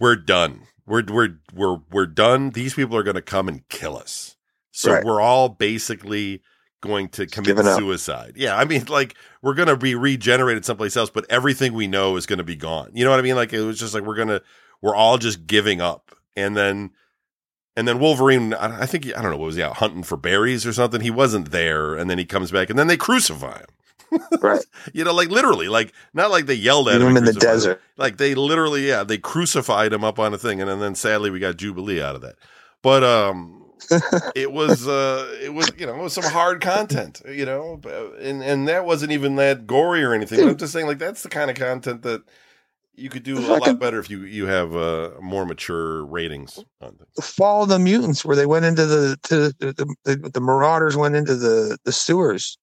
we're 0.01 0.17
done. 0.17 0.63
We're 0.87 1.05
we're 1.05 1.39
we're 1.55 1.79
we're 1.91 2.07
done. 2.07 2.51
These 2.51 2.75
people 2.75 2.97
are 2.97 3.05
going 3.05 3.15
to 3.15 3.23
come 3.23 3.47
and 3.49 3.67
kill 3.69 3.97
us. 3.97 4.37
So 4.73 4.93
Right. 4.95 5.05
we're 5.05 5.21
all 5.21 5.49
basically 5.49 6.43
going 6.83 7.09
to 7.11 7.27
commit 7.27 7.47
Giving 7.49 7.67
up. 7.67 7.79
suicide. 7.79 8.33
Yeah, 8.37 8.57
I 8.57 8.65
mean, 8.65 8.87
like 8.87 9.15
we're 9.43 9.55
going 9.55 9.69
to 9.69 9.77
be 9.77 9.95
regenerated 9.95 10.65
someplace 10.65 10.97
else, 10.97 11.11
but 11.11 11.27
everything 11.31 11.75
we 11.75 11.87
know 11.87 12.17
is 12.17 12.27
going 12.27 12.39
to 12.39 12.45
be 12.45 12.57
gone. 12.57 12.91
You 12.95 13.05
know 13.05 13.11
what 13.11 13.19
I 13.21 13.23
mean? 13.23 13.37
Like 13.37 13.53
it 13.53 13.61
was 13.61 13.79
just 13.79 13.95
like 13.95 14.05
we're 14.05 14.17
gonna 14.17 14.41
we're 14.83 14.95
all 14.97 15.19
just 15.19 15.47
giving 15.47 15.81
up, 15.81 16.15
and 16.37 16.57
then 16.57 16.91
and 17.77 17.87
then 17.87 17.99
Wolverine. 18.01 18.55
I 18.55 18.83
I 18.83 18.87
think 18.87 19.07
I 19.07 19.21
don't 19.23 19.31
know 19.31 19.37
what 19.37 19.47
was 19.47 19.57
he 19.57 19.63
out 19.63 19.77
hunting 19.77 20.03
for 20.03 20.17
berries 20.17 20.67
or 20.67 20.73
something. 20.73 21.01
He 21.03 21.11
wasn't 21.11 21.51
there, 21.51 21.95
and 21.95 22.09
then 22.11 22.19
he 22.19 22.25
comes 22.25 22.51
back, 22.51 22.71
and 22.71 22.79
then 22.79 22.87
they 22.89 22.97
crucify 22.97 23.59
him. 23.59 23.67
Right. 24.41 24.65
You 24.93 25.05
know, 25.05 25.13
like 25.15 25.29
literally, 25.29 25.69
like 25.69 25.93
not 26.15 26.31
like 26.31 26.47
they 26.47 26.55
yelled 26.55 26.89
at 26.89 27.01
Leave 27.01 27.03
him 27.03 27.09
him 27.11 27.17
in 27.19 27.25
the 27.25 27.33
crucified 27.33 27.51
him. 27.65 27.73
desert. 27.75 27.83
Like 27.97 28.17
they 28.17 28.35
literally, 28.35 28.89
yeah, 28.89 29.05
they 29.05 29.19
crucified 29.19 29.93
him 29.93 30.05
up 30.05 30.19
on 30.19 30.35
a 30.35 30.39
thing, 30.39 30.61
and 30.61 30.69
then, 30.71 30.81
then 30.81 30.95
sadly 30.95 31.31
we 31.31 31.39
got 31.39 31.57
Jubilee 31.57 32.03
out 32.03 32.15
of 32.15 32.23
that. 32.23 32.37
But 32.83 33.05
um, 33.05 33.65
it 34.35 34.53
was 34.53 34.89
uh, 34.89 35.37
it 35.43 35.53
was 35.53 35.71
you 35.79 35.87
know 35.87 35.95
it 35.95 36.03
was 36.03 36.13
some 36.13 36.25
hard 36.25 36.61
content, 36.61 37.23
you 37.29 37.45
know, 37.45 37.81
and 38.21 38.43
and 38.43 38.69
that 38.69 38.85
wasn't 38.85 39.13
even 39.13 39.37
that 39.37 39.67
gory 39.67 40.03
or 40.03 40.15
anything. 40.15 40.49
I'm 40.49 40.57
just 40.57 40.73
saying, 40.73 40.87
like 40.87 40.99
that's 40.99 41.23
the 41.23 41.29
kind 41.29 41.51
of 41.51 41.57
content 41.57 42.03
that 42.03 42.23
you 42.95 43.09
could 43.09 43.23
do 43.23 43.39
a 43.39 43.57
lot 43.57 43.79
better 43.79 43.99
if 43.99 44.11
you 44.11 44.23
you 44.23 44.47
have 44.47 44.77
uh, 44.77 45.11
more 45.21 45.47
mature 45.47 46.05
ratings 46.05 46.63
on. 46.81 46.99
The 47.17 47.23
Fall 47.23 47.63
of 47.63 47.69
the 47.69 47.79
Mutants, 47.79 48.25
where 48.25 48.37
they 48.37 48.47
went 48.47 48.65
into 48.65 48.87
the, 48.87 49.17
to 49.25 49.37
the, 49.59 49.97
the, 50.05 50.31
the 50.31 50.41
Marauders 50.41 50.97
went 50.97 51.17
into 51.17 51.35
the, 51.35 51.79
the 51.85 51.93
sewers 51.93 52.59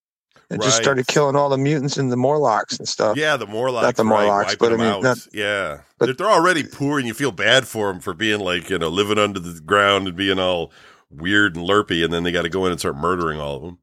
and 0.50 0.62
just 0.62 0.78
started 0.78 1.08
killing 1.08 1.36
all 1.36 1.50
the 1.50 1.58
mutants 1.58 1.98
and 1.98 2.12
the 2.12 2.16
Morlocks 2.18 2.78
and 2.78 2.88
stuff. 2.88 3.18
Yeah, 3.18 3.36
the 3.38 3.48
Morlocks, 3.48 3.84
Not 3.84 3.96
the 3.98 4.06
right, 4.06 4.26
Morlocks, 4.28 4.46
wiping 4.60 4.78
but 4.78 4.86
I 4.86 4.92
mean, 4.94 5.02
not- 5.04 5.28
yeah, 5.34 5.80
but- 5.98 6.06
they're, 6.06 6.14
they're 6.16 6.30
already 6.30 6.64
poor, 6.64 7.00
and 7.00 7.08
you 7.08 7.14
feel 7.14 7.32
bad 7.32 7.68
for 7.68 7.92
them 7.92 8.00
for 8.00 8.14
being 8.14 8.40
like 8.40 8.70
you 8.70 8.78
know 8.80 8.90
living 8.90 9.18
under 9.18 9.40
the 9.40 9.60
ground 9.62 10.08
and 10.08 10.16
being 10.18 10.40
all 10.40 10.72
weird 11.10 11.56
and 11.56 11.66
lurpy, 11.66 12.04
and 12.04 12.14
then 12.14 12.24
they 12.24 12.32
got 12.32 12.44
to 12.44 12.50
go 12.50 12.66
in 12.66 12.72
and 12.72 12.80
start 12.80 12.96
murdering 12.98 13.40
all 13.40 13.56
of 13.58 13.62
them. 13.64 13.78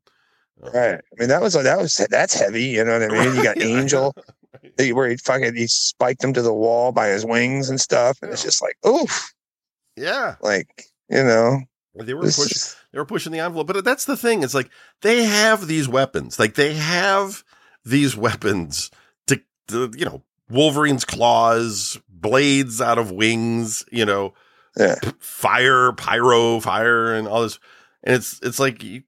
Um, 0.62 0.70
right. 0.72 0.94
I 0.94 1.20
mean, 1.20 1.28
that 1.28 1.42
was 1.42 1.52
that 1.54 1.78
was 1.78 1.96
that's 2.10 2.34
heavy. 2.34 2.64
You 2.64 2.84
know 2.84 2.98
what 2.98 3.10
I 3.10 3.24
mean? 3.24 3.36
You 3.36 3.42
got 3.42 3.58
Angel, 3.62 4.14
they- 4.78 4.92
where 4.92 5.08
he 5.08 5.16
fucking 5.16 5.54
he 5.56 5.66
spiked 5.66 6.24
him 6.24 6.32
to 6.32 6.42
the 6.42 6.54
wall 6.54 6.92
by 6.92 7.08
his 7.08 7.26
wings 7.26 7.68
and 7.68 7.80
stuff, 7.80 8.18
and 8.22 8.30
it's 8.32 8.42
just 8.42 8.62
like, 8.62 8.76
oof, 8.86 9.32
Yeah, 9.96 10.36
like 10.40 10.68
you 11.10 11.22
know, 11.22 11.60
they 11.94 12.14
were 12.14 12.22
pushing. 12.22 12.44
is- 12.56 12.76
They 12.92 12.98
were 12.98 13.04
pushing 13.04 13.32
the 13.32 13.40
envelope, 13.40 13.66
but 13.68 13.84
that's 13.84 14.04
the 14.04 14.16
thing. 14.16 14.42
It's 14.42 14.54
like 14.54 14.70
they 15.02 15.24
have 15.24 15.66
these 15.66 15.88
weapons. 15.88 16.38
Like 16.38 16.54
they 16.54 16.74
have 16.74 17.44
these 17.84 18.16
weapons 18.16 18.90
to, 19.26 19.40
to 19.68 19.92
you 19.96 20.04
know, 20.04 20.22
Wolverine's 20.50 21.04
claws, 21.04 21.98
blades 22.08 22.80
out 22.80 22.98
of 22.98 23.10
wings. 23.10 23.84
You 23.92 24.04
know, 24.06 24.34
yeah, 24.76 24.96
fire, 25.18 25.92
pyro, 25.92 26.60
fire, 26.60 27.14
and 27.14 27.26
all 27.28 27.42
this. 27.42 27.58
And 28.02 28.16
it's 28.16 28.40
it's 28.42 28.58
like 28.58 28.82
you, 28.82 29.02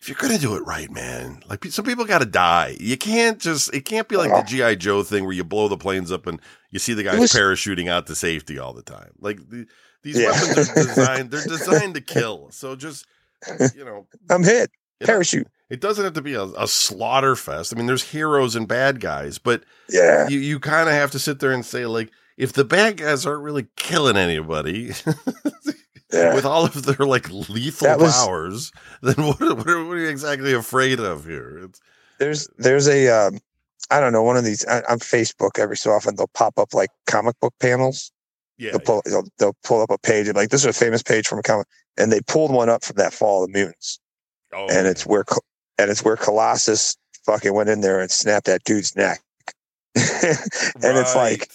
if 0.00 0.08
you're 0.08 0.18
gonna 0.20 0.38
do 0.38 0.56
it 0.56 0.60
right, 0.66 0.90
man, 0.90 1.40
like 1.48 1.64
some 1.66 1.84
people 1.84 2.04
got 2.04 2.18
to 2.18 2.26
die. 2.26 2.76
You 2.78 2.96
can't 2.96 3.38
just 3.40 3.72
it 3.74 3.84
can't 3.84 4.08
be 4.08 4.16
like 4.16 4.30
the 4.30 4.42
GI 4.42 4.76
Joe 4.76 5.02
thing 5.02 5.24
where 5.24 5.32
you 5.32 5.44
blow 5.44 5.68
the 5.68 5.76
planes 5.78 6.12
up 6.12 6.26
and 6.26 6.40
you 6.70 6.78
see 6.78 6.92
the 6.94 7.02
guys 7.02 7.18
was- 7.18 7.32
parachuting 7.32 7.88
out 7.88 8.06
to 8.08 8.14
safety 8.14 8.58
all 8.58 8.72
the 8.74 8.82
time. 8.82 9.12
Like 9.18 9.38
the, 9.48 9.66
these 10.06 10.18
Yeah. 10.18 10.30
weapons 10.30 10.70
are 10.70 10.74
designed 10.74 11.30
they're 11.30 11.44
designed 11.46 11.94
to 11.96 12.00
kill. 12.00 12.48
So 12.50 12.74
just 12.76 13.04
you 13.74 13.84
know, 13.84 14.06
I'm 14.30 14.42
hit. 14.44 14.70
know, 15.00 15.06
Parachute. 15.06 15.48
it 15.68 15.80
doesn't 15.80 16.04
have 16.04 16.14
to 16.14 16.22
be 16.22 16.34
a, 16.34 16.44
a 16.44 16.66
slaughter 16.66 17.36
fest. 17.36 17.72
I 17.72 17.76
mean, 17.76 17.86
there's 17.86 18.02
heroes 18.04 18.56
and 18.56 18.66
bad 18.66 19.00
guys, 19.00 19.38
but 19.38 19.62
Yeah, 19.90 20.28
you 20.28 20.38
you 20.38 20.58
kind 20.60 20.88
of 20.88 20.94
have 20.94 21.10
to 21.12 21.18
sit 21.18 21.40
there 21.40 21.52
and 21.52 21.64
say 21.64 21.84
like. 21.86 22.10
If 22.38 22.52
the 22.52 22.64
bad 22.66 22.98
guys 22.98 23.24
aren't 23.24 23.42
really 23.42 23.66
killing 23.76 24.18
anybody, 24.18 24.92
yeah. 26.12 26.34
with 26.34 26.44
all 26.44 26.64
of 26.66 26.82
their 26.84 27.06
like 27.06 27.30
lethal 27.30 27.96
was- 27.98 28.14
powers, 28.14 28.72
then 29.02 29.14
what, 29.26 29.40
are- 29.40 29.54
what, 29.54 29.66
are, 29.66 29.84
what 29.86 29.96
are 29.96 30.00
you 30.00 30.08
exactly 30.08 30.52
afraid 30.52 31.00
of 31.00 31.24
here? 31.24 31.60
It's, 31.64 31.80
there's 32.18 32.46
there's 32.58 32.88
a 32.88 33.08
um, 33.08 33.38
I 33.90 34.00
don't 34.00 34.12
know 34.12 34.22
one 34.22 34.36
of 34.36 34.44
these 34.44 34.66
I, 34.66 34.80
on 34.88 34.98
Facebook 34.98 35.58
every 35.58 35.76
so 35.78 35.90
often 35.92 36.16
they'll 36.16 36.28
pop 36.28 36.58
up 36.58 36.74
like 36.74 36.90
comic 37.06 37.40
book 37.40 37.54
panels. 37.58 38.12
Yeah, 38.58 38.70
They'll 38.72 38.80
pull 38.80 39.02
they'll, 39.04 39.24
they'll 39.38 39.56
pull 39.64 39.82
up 39.82 39.90
a 39.90 39.98
page 39.98 40.28
and 40.28 40.36
like 40.36 40.48
this 40.48 40.64
is 40.64 40.66
a 40.66 40.72
famous 40.72 41.02
page 41.02 41.26
from 41.26 41.38
a 41.38 41.42
comic, 41.42 41.66
and 41.98 42.10
they 42.10 42.20
pulled 42.22 42.52
one 42.52 42.68
up 42.68 42.84
from 42.84 42.96
that 42.96 43.12
Fall 43.12 43.44
of 43.44 43.52
the 43.52 43.58
Mutants, 43.58 44.00
oh, 44.54 44.66
and 44.70 44.86
it's 44.86 45.04
where 45.04 45.24
and 45.78 45.90
it's 45.90 46.04
where 46.04 46.16
Colossus 46.16 46.96
fucking 47.26 47.52
went 47.52 47.68
in 47.68 47.82
there 47.82 48.00
and 48.00 48.10
snapped 48.10 48.46
that 48.46 48.64
dude's 48.64 48.96
neck, 48.96 49.20
and 49.94 50.36
it's 50.82 51.14
like 51.14 51.50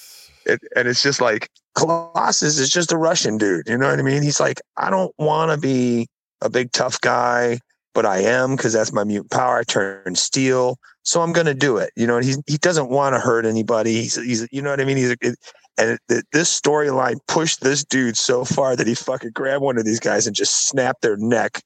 it, 0.45 0.59
and 0.75 0.87
it's 0.87 1.01
just 1.01 1.21
like 1.21 1.49
Colossus 1.75 2.59
is 2.59 2.69
just 2.69 2.91
a 2.91 2.97
Russian 2.97 3.37
dude. 3.37 3.67
You 3.67 3.77
know 3.77 3.89
what 3.89 3.99
I 3.99 4.03
mean? 4.03 4.21
He's 4.21 4.39
like, 4.39 4.61
I 4.77 4.89
don't 4.89 5.13
want 5.17 5.51
to 5.51 5.57
be 5.57 6.07
a 6.41 6.49
big 6.49 6.71
tough 6.71 6.99
guy, 7.01 7.59
but 7.93 8.05
I 8.05 8.19
am 8.19 8.55
because 8.55 8.73
that's 8.73 8.93
my 8.93 9.03
mutant 9.03 9.31
power. 9.31 9.57
I 9.57 9.63
turn 9.63 10.15
steel, 10.15 10.77
so 11.03 11.21
I'm 11.21 11.33
going 11.33 11.47
to 11.47 11.53
do 11.53 11.77
it. 11.77 11.91
You 11.95 12.07
know, 12.07 12.17
and 12.17 12.25
he 12.25 12.35
he 12.47 12.57
doesn't 12.57 12.89
want 12.89 13.15
to 13.15 13.19
hurt 13.19 13.45
anybody. 13.45 13.93
He's 13.93 14.15
he's 14.15 14.47
you 14.51 14.61
know 14.61 14.69
what 14.69 14.81
I 14.81 14.85
mean. 14.85 14.97
He's 14.97 15.11
a, 15.11 15.35
and 15.77 15.97
it, 16.09 16.25
this 16.31 16.59
storyline 16.59 17.19
pushed 17.27 17.61
this 17.61 17.83
dude 17.83 18.17
so 18.17 18.45
far 18.45 18.75
that 18.75 18.87
he 18.87 18.95
fucking 18.95 19.31
grabbed 19.31 19.63
one 19.63 19.77
of 19.77 19.85
these 19.85 19.99
guys 19.99 20.27
and 20.27 20.35
just 20.35 20.67
snapped 20.67 21.01
their 21.01 21.17
neck. 21.17 21.61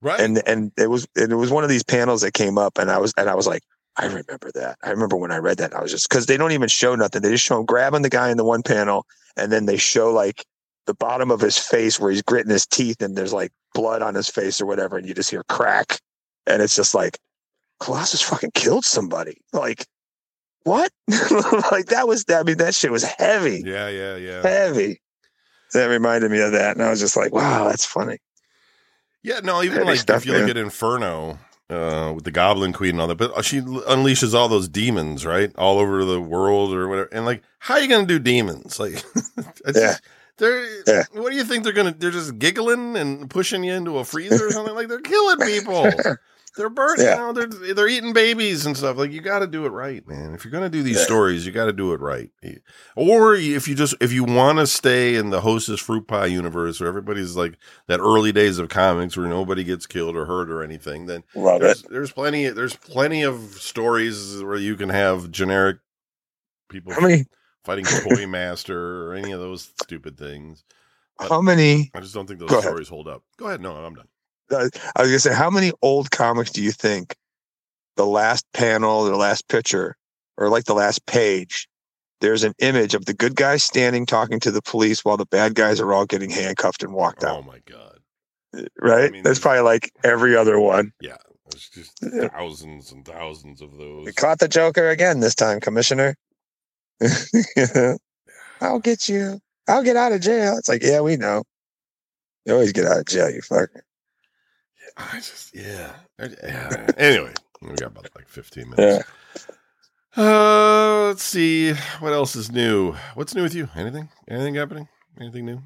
Right. 0.00 0.20
And 0.20 0.40
and 0.46 0.72
it 0.76 0.90
was 0.90 1.06
and 1.16 1.32
it 1.32 1.36
was 1.36 1.50
one 1.50 1.64
of 1.64 1.70
these 1.70 1.82
panels 1.82 2.20
that 2.22 2.32
came 2.32 2.56
up, 2.56 2.78
and 2.78 2.90
I 2.90 2.98
was 2.98 3.12
and 3.16 3.28
I 3.28 3.34
was 3.34 3.46
like, 3.46 3.62
I 3.96 4.06
remember 4.06 4.50
that. 4.54 4.78
I 4.82 4.90
remember 4.90 5.16
when 5.16 5.32
I 5.32 5.38
read 5.38 5.58
that. 5.58 5.74
I 5.74 5.82
was 5.82 5.90
just 5.90 6.08
because 6.08 6.26
they 6.26 6.36
don't 6.36 6.52
even 6.52 6.68
show 6.68 6.94
nothing. 6.94 7.22
They 7.22 7.30
just 7.30 7.44
show 7.44 7.58
him 7.58 7.66
grabbing 7.66 8.02
the 8.02 8.08
guy 8.08 8.30
in 8.30 8.36
the 8.36 8.44
one 8.44 8.62
panel, 8.62 9.06
and 9.36 9.50
then 9.50 9.66
they 9.66 9.76
show 9.76 10.12
like 10.12 10.44
the 10.86 10.94
bottom 10.94 11.30
of 11.30 11.40
his 11.40 11.58
face 11.58 11.98
where 11.98 12.12
he's 12.12 12.22
gritting 12.22 12.52
his 12.52 12.64
teeth, 12.66 13.02
and 13.02 13.16
there's 13.16 13.32
like 13.32 13.50
blood 13.74 14.02
on 14.02 14.14
his 14.14 14.28
face 14.28 14.60
or 14.60 14.66
whatever, 14.66 14.96
and 14.96 15.06
you 15.06 15.14
just 15.14 15.30
hear 15.30 15.42
crack, 15.48 15.98
and 16.46 16.62
it's 16.62 16.76
just 16.76 16.94
like 16.94 17.18
Colossus 17.80 18.22
fucking 18.22 18.52
killed 18.54 18.84
somebody. 18.84 19.38
Like 19.52 19.84
what? 20.64 20.90
like 21.72 21.86
that 21.86 22.04
was 22.06 22.24
I 22.28 22.42
mean 22.42 22.58
that 22.58 22.74
shit 22.74 22.90
was 22.90 23.04
heavy. 23.04 23.62
Yeah, 23.64 23.88
yeah, 23.88 24.16
yeah. 24.16 24.42
Heavy. 24.42 25.00
That 25.74 25.86
reminded 25.86 26.30
me 26.30 26.40
of 26.40 26.52
that, 26.52 26.76
and 26.76 26.82
I 26.84 26.90
was 26.90 27.00
just 27.00 27.16
like, 27.16 27.32
wow, 27.32 27.68
that's 27.68 27.84
funny. 27.84 28.18
Yeah, 29.22 29.40
no, 29.40 29.62
even 29.62 29.78
Heavy 29.78 29.90
like 29.90 29.98
stuff, 30.00 30.22
if 30.22 30.26
you 30.26 30.32
look 30.32 30.48
at 30.48 30.56
Inferno 30.56 31.38
uh, 31.68 32.12
with 32.14 32.24
the 32.24 32.30
Goblin 32.30 32.72
Queen 32.72 32.92
and 32.92 33.00
all 33.02 33.06
that, 33.08 33.16
but 33.18 33.44
she 33.44 33.60
unleashes 33.60 34.32
all 34.32 34.48
those 34.48 34.68
demons, 34.68 35.26
right, 35.26 35.50
all 35.56 35.78
over 35.78 36.04
the 36.06 36.20
world 36.20 36.72
or 36.72 36.88
whatever. 36.88 37.08
And 37.12 37.26
like, 37.26 37.42
how 37.58 37.74
are 37.74 37.80
you 37.80 37.88
going 37.88 38.06
to 38.06 38.14
do 38.14 38.18
demons? 38.18 38.80
Like, 38.80 39.04
Yeah. 39.36 39.72
just- 39.72 40.02
they're 40.38 40.64
Yeah. 40.86 41.02
what 41.12 41.30
do 41.30 41.36
you 41.36 41.42
think 41.44 41.64
they're 41.64 41.72
to? 41.72 41.90
They're 41.90 42.12
just 42.12 42.38
giggling 42.38 42.96
and 42.96 43.28
pushing 43.28 43.64
you 43.64 43.74
into 43.74 43.98
a 43.98 44.04
freezer 44.04 44.46
or 44.46 44.52
something. 44.52 44.74
Like 44.74 44.86
they're 44.88 45.00
killing 45.00 45.38
people. 45.46 45.90
They're 46.58 46.68
burning. 46.68 47.06
Yeah. 47.06 47.14
Know, 47.14 47.32
they're 47.32 47.46
they're 47.74 47.88
eating 47.88 48.12
babies 48.12 48.66
and 48.66 48.76
stuff. 48.76 48.98
Like 48.98 49.12
you 49.12 49.22
got 49.22 49.38
to 49.38 49.46
do 49.46 49.64
it 49.64 49.70
right, 49.70 50.06
man. 50.06 50.34
If 50.34 50.44
you're 50.44 50.50
going 50.50 50.64
to 50.64 50.68
do 50.68 50.82
these 50.82 50.98
Yeah. 50.98 51.04
stories, 51.04 51.46
you 51.46 51.52
got 51.52 51.64
to 51.66 51.72
do 51.72 51.92
it 51.94 52.00
right. 52.00 52.30
Or 52.96 53.34
if 53.34 53.66
you 53.68 53.74
just 53.74 53.94
if 54.00 54.12
you 54.12 54.24
want 54.24 54.58
to 54.58 54.66
stay 54.66 55.14
in 55.14 55.30
the 55.30 55.40
Hostess 55.40 55.80
Fruit 55.80 56.06
Pie 56.06 56.26
universe, 56.26 56.80
where 56.80 56.88
everybody's 56.88 57.36
like 57.36 57.56
that 57.86 58.00
early 58.00 58.32
days 58.32 58.58
of 58.58 58.68
comics, 58.68 59.16
where 59.16 59.26
nobody 59.28 59.64
gets 59.64 59.86
killed 59.86 60.16
or 60.16 60.26
hurt 60.26 60.50
or 60.50 60.62
anything, 60.62 61.06
then 61.06 61.24
Love 61.34 61.62
it. 61.62 61.64
there's, 61.64 61.82
there's 61.84 62.12
plenty 62.12 62.48
there's 62.48 62.76
plenty 62.76 63.22
of 63.22 63.38
stories 63.54 64.42
where 64.42 64.56
you 64.56 64.76
can 64.76 64.88
have 64.90 65.30
generic 65.30 65.78
people 66.68 66.92
How 66.92 67.00
many 67.00 67.24
fighting 67.64 67.84
Toy 67.84 68.26
Master 68.26 69.06
or 69.08 69.14
any 69.14 69.32
of 69.32 69.40
those 69.40 69.70
stupid 69.82 70.18
things. 70.18 70.64
how 71.20 71.40
many 71.40 71.90
I 71.94 72.00
just 72.00 72.14
don't 72.14 72.26
think 72.26 72.40
those 72.40 72.50
Go 72.50 72.58
ahead. 72.58 72.68
stories 72.70 72.88
hold 72.88 73.08
up. 73.08 73.22
Go 73.36 73.46
ahead. 73.46 73.60
No, 73.60 73.72
I'm 73.76 73.94
done. 73.94 74.08
Uh, 74.50 74.68
I 74.96 75.02
was 75.02 75.10
gonna 75.10 75.18
say, 75.18 75.34
how 75.34 75.50
many 75.50 75.72
old 75.82 76.10
comics 76.10 76.50
do 76.50 76.62
you 76.62 76.72
think 76.72 77.16
the 77.96 78.06
last 78.06 78.46
panel, 78.52 79.04
the 79.04 79.16
last 79.16 79.48
picture, 79.48 79.96
or 80.36 80.48
like 80.48 80.64
the 80.64 80.74
last 80.74 81.06
page, 81.06 81.68
there's 82.20 82.44
an 82.44 82.54
image 82.58 82.94
of 82.94 83.04
the 83.04 83.14
good 83.14 83.36
guys 83.36 83.62
standing 83.62 84.06
talking 84.06 84.40
to 84.40 84.50
the 84.50 84.62
police 84.62 85.04
while 85.04 85.16
the 85.16 85.26
bad 85.26 85.54
guys 85.54 85.80
are 85.80 85.92
all 85.92 86.06
getting 86.06 86.30
handcuffed 86.30 86.82
and 86.82 86.92
walked 86.92 87.24
out. 87.24 87.38
Oh 87.38 87.42
my 87.42 87.60
god. 87.66 87.98
Right? 88.80 89.08
I 89.08 89.10
mean, 89.10 89.22
That's 89.22 89.38
probably 89.38 89.60
like 89.60 89.92
every 90.04 90.36
other 90.36 90.58
one. 90.58 90.92
Yeah. 91.00 91.16
There's 91.50 91.68
just 91.70 92.30
thousands 92.32 92.92
and 92.92 93.04
thousands 93.04 93.62
of 93.62 93.76
those. 93.78 94.06
We 94.06 94.12
caught 94.12 94.38
the 94.38 94.48
Joker 94.48 94.88
again 94.90 95.20
this 95.20 95.34
time, 95.34 95.60
Commissioner. 95.60 96.14
I'll 98.60 98.80
get 98.80 99.08
you. 99.08 99.40
I'll 99.66 99.82
get 99.82 99.96
out 99.96 100.12
of 100.12 100.20
jail. 100.20 100.56
It's 100.58 100.68
like, 100.68 100.82
yeah, 100.82 101.00
we 101.00 101.16
know. 101.16 101.44
You 102.44 102.54
always 102.54 102.72
get 102.72 102.86
out 102.86 102.98
of 102.98 103.06
jail, 103.06 103.30
you 103.30 103.40
fucker. 103.40 103.80
I 104.98 105.16
just 105.16 105.54
yeah. 105.54 105.92
Yeah. 106.18 106.86
anyway, 106.96 107.32
we 107.62 107.68
got 107.74 107.92
about 107.92 108.08
like 108.16 108.28
15 108.28 108.70
minutes. 108.70 109.08
Uh, 110.16 111.06
let's 111.06 111.22
see 111.22 111.72
what 112.00 112.12
else 112.12 112.34
is 112.34 112.50
new. 112.50 112.94
What's 113.14 113.34
new 113.34 113.42
with 113.42 113.54
you? 113.54 113.68
Anything? 113.76 114.08
Anything 114.28 114.56
happening? 114.56 114.88
Anything 115.20 115.46
new? 115.46 115.60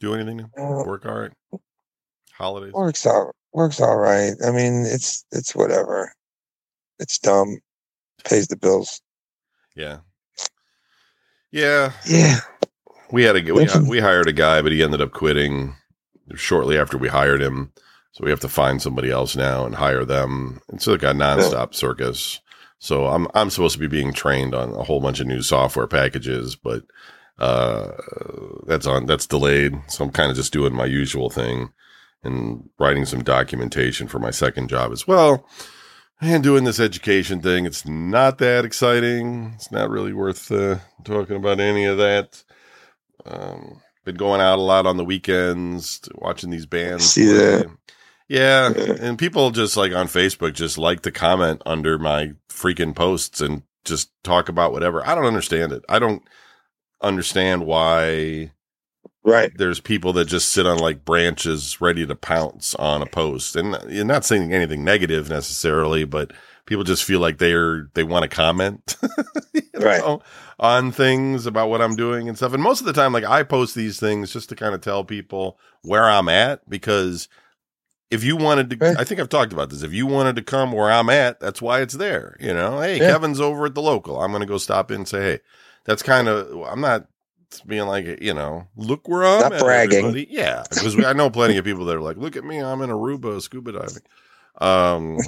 Do 0.00 0.14
anything 0.14 0.38
new? 0.38 0.50
Uh, 0.58 0.82
Work 0.84 1.06
all 1.06 1.14
right? 1.20 1.30
Holidays? 2.32 2.72
works 2.72 3.06
all 3.06 3.30
works 3.52 3.80
all 3.80 3.96
right. 3.96 4.32
I 4.44 4.50
mean, 4.50 4.84
it's 4.86 5.24
it's 5.30 5.54
whatever. 5.54 6.12
It's 6.98 7.18
dumb. 7.18 7.58
Pays 8.24 8.48
the 8.48 8.56
bills. 8.56 9.00
Yeah. 9.76 9.98
Yeah. 11.52 11.92
Yeah. 12.06 12.40
We 13.12 13.22
had 13.22 13.36
a 13.36 13.52
we, 13.52 13.68
we 13.88 14.00
hired 14.00 14.26
a 14.28 14.32
guy, 14.32 14.62
but 14.62 14.72
he 14.72 14.82
ended 14.82 15.00
up 15.00 15.12
quitting 15.12 15.76
shortly 16.34 16.76
after 16.76 16.98
we 16.98 17.06
hired 17.08 17.40
him. 17.40 17.72
So 18.14 18.22
we 18.22 18.30
have 18.30 18.40
to 18.40 18.48
find 18.48 18.80
somebody 18.80 19.10
else 19.10 19.34
now 19.34 19.66
and 19.66 19.74
hire 19.74 20.04
them. 20.04 20.60
It's 20.72 20.86
like 20.86 21.02
a 21.02 21.06
nonstop 21.06 21.74
circus. 21.74 22.40
So 22.78 23.06
I'm 23.06 23.26
I'm 23.34 23.50
supposed 23.50 23.74
to 23.74 23.80
be 23.80 23.88
being 23.88 24.12
trained 24.12 24.54
on 24.54 24.72
a 24.72 24.84
whole 24.84 25.00
bunch 25.00 25.18
of 25.18 25.26
new 25.26 25.42
software 25.42 25.88
packages, 25.88 26.54
but 26.54 26.84
uh, 27.40 27.90
that's 28.66 28.86
on 28.86 29.06
that's 29.06 29.26
delayed. 29.26 29.74
So 29.88 30.04
I'm 30.04 30.12
kind 30.12 30.30
of 30.30 30.36
just 30.36 30.52
doing 30.52 30.72
my 30.74 30.86
usual 30.86 31.28
thing 31.28 31.72
and 32.22 32.68
writing 32.78 33.04
some 33.04 33.24
documentation 33.24 34.06
for 34.06 34.20
my 34.20 34.30
second 34.30 34.68
job 34.68 34.92
as 34.92 35.08
well. 35.08 35.44
And 36.20 36.44
doing 36.44 36.62
this 36.62 36.78
education 36.78 37.40
thing, 37.40 37.66
it's 37.66 37.84
not 37.84 38.38
that 38.38 38.64
exciting. 38.64 39.52
It's 39.56 39.72
not 39.72 39.90
really 39.90 40.12
worth 40.12 40.52
uh, 40.52 40.78
talking 41.02 41.36
about 41.36 41.58
any 41.58 41.84
of 41.84 41.98
that. 41.98 42.44
Um, 43.26 43.80
been 44.04 44.14
going 44.14 44.40
out 44.40 44.60
a 44.60 44.62
lot 44.62 44.86
on 44.86 44.98
the 44.98 45.04
weekends, 45.04 46.08
watching 46.14 46.50
these 46.50 46.66
bands. 46.66 47.04
See 47.04 47.26
that. 47.26 47.66
Yeah, 48.28 48.72
and 48.72 49.18
people 49.18 49.50
just 49.50 49.76
like 49.76 49.92
on 49.92 50.06
Facebook 50.06 50.54
just 50.54 50.78
like 50.78 51.02
to 51.02 51.10
comment 51.10 51.62
under 51.66 51.98
my 51.98 52.32
freaking 52.48 52.94
posts 52.94 53.40
and 53.40 53.62
just 53.84 54.10
talk 54.22 54.48
about 54.48 54.72
whatever. 54.72 55.06
I 55.06 55.14
don't 55.14 55.26
understand 55.26 55.72
it. 55.72 55.84
I 55.88 55.98
don't 55.98 56.22
understand 57.02 57.66
why 57.66 58.52
Right. 59.24 59.52
there's 59.56 59.80
people 59.80 60.12
that 60.14 60.26
just 60.26 60.52
sit 60.52 60.66
on 60.66 60.78
like 60.78 61.04
branches 61.04 61.80
ready 61.80 62.06
to 62.06 62.14
pounce 62.14 62.74
on 62.76 63.02
a 63.02 63.06
post. 63.06 63.56
And 63.56 63.76
you're 63.88 64.04
not 64.04 64.24
saying 64.24 64.52
anything 64.52 64.84
negative 64.84 65.28
necessarily, 65.30 66.04
but 66.04 66.32
people 66.66 66.84
just 66.84 67.04
feel 67.04 67.20
like 67.20 67.38
they're 67.38 67.88
they 67.94 68.04
want 68.04 68.22
to 68.24 68.28
comment 68.28 68.96
you 69.54 69.62
Right. 69.74 70.00
know, 70.00 70.22
on 70.58 70.92
things 70.92 71.46
about 71.46 71.68
what 71.70 71.82
I'm 71.82 71.96
doing 71.96 72.28
and 72.28 72.36
stuff. 72.36 72.52
And 72.54 72.62
most 72.62 72.80
of 72.80 72.86
the 72.86 72.92
time, 72.92 73.12
like 73.12 73.24
I 73.24 73.42
post 73.42 73.74
these 73.74 73.98
things 74.00 74.32
just 74.32 74.48
to 74.50 74.56
kind 74.56 74.74
of 74.74 74.80
tell 74.80 75.04
people 75.04 75.58
where 75.82 76.04
I'm 76.08 76.28
at 76.28 76.68
because 76.68 77.28
if 78.14 78.24
you 78.24 78.36
wanted 78.36 78.70
to, 78.70 78.76
Right. 78.76 78.96
I 78.98 79.04
think 79.04 79.20
I've 79.20 79.28
talked 79.28 79.52
about 79.52 79.70
this. 79.70 79.82
If 79.82 79.92
you 79.92 80.06
wanted 80.06 80.36
to 80.36 80.42
come 80.42 80.72
where 80.72 80.90
I'm 80.90 81.10
at, 81.10 81.40
that's 81.40 81.60
why 81.60 81.80
it's 81.82 81.94
there. 81.94 82.36
You 82.40 82.54
know, 82.54 82.80
hey, 82.80 82.98
Yeah. 82.98 83.10
Kevin's 83.12 83.40
over 83.40 83.66
at 83.66 83.74
the 83.74 83.82
local. 83.82 84.20
I'm 84.22 84.30
going 84.30 84.40
to 84.40 84.46
go 84.46 84.58
stop 84.58 84.90
in 84.90 84.98
and 84.98 85.08
say, 85.08 85.20
hey, 85.22 85.40
that's 85.84 86.02
kind 86.02 86.28
of, 86.28 86.62
I'm 86.62 86.80
not 86.80 87.06
being 87.66 87.86
like, 87.86 88.20
you 88.22 88.34
know, 88.34 88.66
look 88.76 89.06
where 89.08 89.24
I'm 89.24 89.40
Not 89.40 89.52
at, 89.54 89.60
bragging. 89.60 89.98
everybody. 89.98 90.26
Yeah. 90.30 90.64
Because 90.70 90.98
I 91.04 91.12
know 91.12 91.28
plenty 91.30 91.56
of 91.56 91.64
people 91.64 91.84
that 91.84 91.96
are 91.96 92.00
like, 92.00 92.16
look 92.16 92.36
at 92.36 92.44
me. 92.44 92.58
I'm 92.58 92.80
in 92.82 92.90
Aruba 92.90 93.40
scuba 93.42 93.72
diving. 93.72 94.02
Um, 94.60 95.18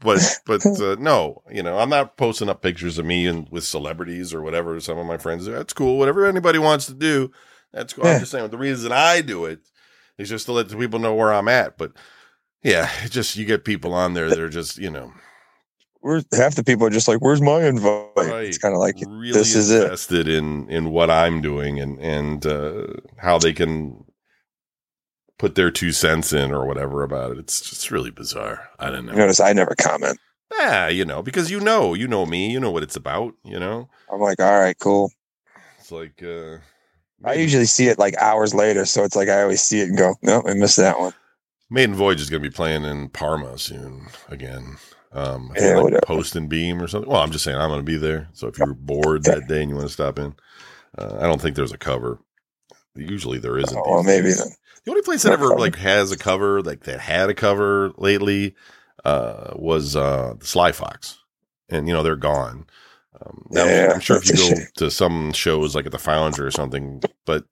but, 0.00 0.20
but, 0.46 0.64
uh, 0.66 0.96
no, 0.98 1.42
you 1.50 1.62
know, 1.62 1.78
I'm 1.78 1.90
not 1.90 2.16
posting 2.16 2.48
up 2.48 2.62
pictures 2.62 2.98
of 2.98 3.04
me 3.04 3.26
and 3.26 3.48
with 3.50 3.64
celebrities 3.64 4.32
or 4.32 4.42
whatever. 4.42 4.78
Some 4.80 4.98
of 4.98 5.06
my 5.06 5.16
friends 5.18 5.44
do. 5.44 5.52
That's 5.52 5.72
cool. 5.72 5.98
Whatever 5.98 6.26
anybody 6.26 6.58
wants 6.58 6.86
to 6.86 6.94
do. 6.94 7.30
That's 7.72 7.92
cool. 7.92 8.04
Yeah. 8.04 8.14
I'm 8.14 8.20
just 8.20 8.32
saying 8.32 8.48
the 8.50 8.58
reason 8.58 8.92
I 8.92 9.20
do 9.20 9.44
it 9.44 9.60
is 10.18 10.28
just 10.28 10.46
to 10.46 10.52
let 10.52 10.68
the 10.68 10.76
people 10.76 10.98
know 10.98 11.14
where 11.14 11.32
I'm 11.32 11.48
at. 11.48 11.78
But 11.78 11.92
yeah, 12.62 12.90
it 13.02 13.10
just, 13.10 13.36
you 13.36 13.44
get 13.44 13.64
people 13.64 13.94
on 13.94 14.14
there 14.14 14.28
that 14.28 14.38
are 14.38 14.48
just, 14.48 14.76
you 14.78 14.90
know, 14.90 15.12
We're 16.02 16.22
half 16.32 16.54
the 16.54 16.64
people 16.64 16.86
are 16.86 16.90
just 16.90 17.08
like, 17.08 17.20
"Where's 17.20 17.40
my 17.40 17.64
invite?" 17.64 18.06
Right. 18.16 18.46
It's 18.46 18.58
kind 18.58 18.74
of 18.74 18.80
like, 18.80 18.96
really 19.06 19.32
this 19.32 19.54
is 19.54 19.70
it. 19.70 19.82
invested 19.82 20.28
in 20.28 20.68
in 20.70 20.90
what 20.90 21.10
I'm 21.10 21.40
doing 21.40 21.80
and 21.80 21.98
and 21.98 22.46
uh, 22.46 22.86
how 23.16 23.38
they 23.38 23.52
can 23.52 24.04
put 25.38 25.54
their 25.54 25.70
two 25.70 25.92
cents 25.92 26.32
in 26.32 26.52
or 26.52 26.66
whatever 26.66 27.02
about 27.02 27.32
it. 27.32 27.38
It's 27.38 27.60
just 27.60 27.90
really 27.90 28.10
bizarre. 28.10 28.68
I 28.78 28.90
don't 28.90 29.06
know. 29.06 29.12
you 29.12 29.18
notice 29.18 29.40
I 29.40 29.52
never 29.52 29.74
comment. 29.76 30.18
Yeah, 30.56 30.88
you 30.88 31.04
know, 31.04 31.22
because 31.22 31.50
you 31.50 31.60
know, 31.60 31.94
you 31.94 32.08
know 32.08 32.26
me, 32.26 32.50
you 32.50 32.58
know 32.58 32.70
what 32.70 32.82
it's 32.82 32.96
about. 32.96 33.34
You 33.44 33.58
know, 33.60 33.88
I'm 34.12 34.20
like, 34.20 34.40
all 34.40 34.58
right, 34.58 34.76
cool. 34.78 35.10
it's 35.78 35.92
like 35.92 36.22
uh, 36.22 36.58
I 37.24 37.34
usually 37.34 37.64
see 37.66 37.88
it 37.88 37.98
like 37.98 38.16
hours 38.18 38.54
later, 38.54 38.84
so 38.84 39.04
it's 39.04 39.16
like 39.16 39.28
I 39.28 39.42
always 39.42 39.60
see 39.60 39.80
it 39.80 39.88
and 39.88 39.98
go, 39.98 40.14
"No, 40.22 40.42
I 40.46 40.54
missed 40.54 40.76
that 40.76 40.98
one." 41.00 41.12
Maiden 41.70 41.94
Voyage 41.94 42.20
is 42.20 42.30
going 42.30 42.42
to 42.42 42.48
be 42.48 42.54
playing 42.54 42.84
in 42.84 43.08
Parma 43.10 43.58
soon 43.58 44.06
again. 44.28 44.76
Um, 45.12 45.52
I 45.56 45.60
Yeah, 45.60 45.76
like. 45.78 46.02
Post 46.02 46.36
and 46.36 46.48
Beam 46.48 46.80
or 46.80 46.86
something. 46.86 47.10
Well, 47.10 47.20
I'm 47.22 47.30
just 47.30 47.44
saying 47.44 47.56
I'm 47.56 47.68
going 47.70 47.80
to 47.80 47.84
be 47.84 47.96
there. 47.98 48.28
So 48.32 48.46
if 48.48 48.58
you're 48.58 48.74
bored 48.74 49.24
that 49.24 49.48
day 49.48 49.62
and 49.62 49.70
you 49.70 49.76
want 49.76 49.88
to 49.88 49.92
stop 49.92 50.18
in, 50.18 50.34
uh, 50.96 51.18
I 51.20 51.26
don't 51.26 51.40
think 51.40 51.56
there's 51.56 51.72
a 51.72 51.78
cover. 51.78 52.18
Usually 52.94 53.38
there 53.38 53.58
isn't. 53.58 53.76
Oh, 53.76 53.90
well, 53.90 54.02
maybe 54.02 54.30
then. 54.32 54.48
The 54.84 54.90
only 54.90 55.02
place 55.02 55.22
that 55.24 55.32
ever 55.32 55.48
like 55.56 55.76
has 55.76 56.12
a 56.12 56.16
cover, 56.16 56.62
like 56.62 56.84
that 56.84 57.00
had 57.00 57.28
a 57.28 57.34
cover 57.34 57.92
lately, 57.98 58.54
uh, 59.04 59.52
was 59.54 59.94
uh 59.96 60.34
Sly 60.40 60.72
Fox, 60.72 61.18
and 61.68 61.86
you 61.86 61.92
know 61.92 62.02
they're 62.02 62.16
gone. 62.16 62.66
Um, 63.20 63.46
now, 63.50 63.64
Yeah, 63.64 63.90
I'm 63.94 64.00
sure 64.00 64.16
if 64.18 64.28
you 64.28 64.36
go 64.36 64.62
to 64.76 64.90
some 64.90 65.32
shows 65.32 65.74
like 65.74 65.86
at 65.86 65.92
the 65.92 65.98
Founder 65.98 66.46
or 66.46 66.50
something, 66.50 67.02
but 67.24 67.44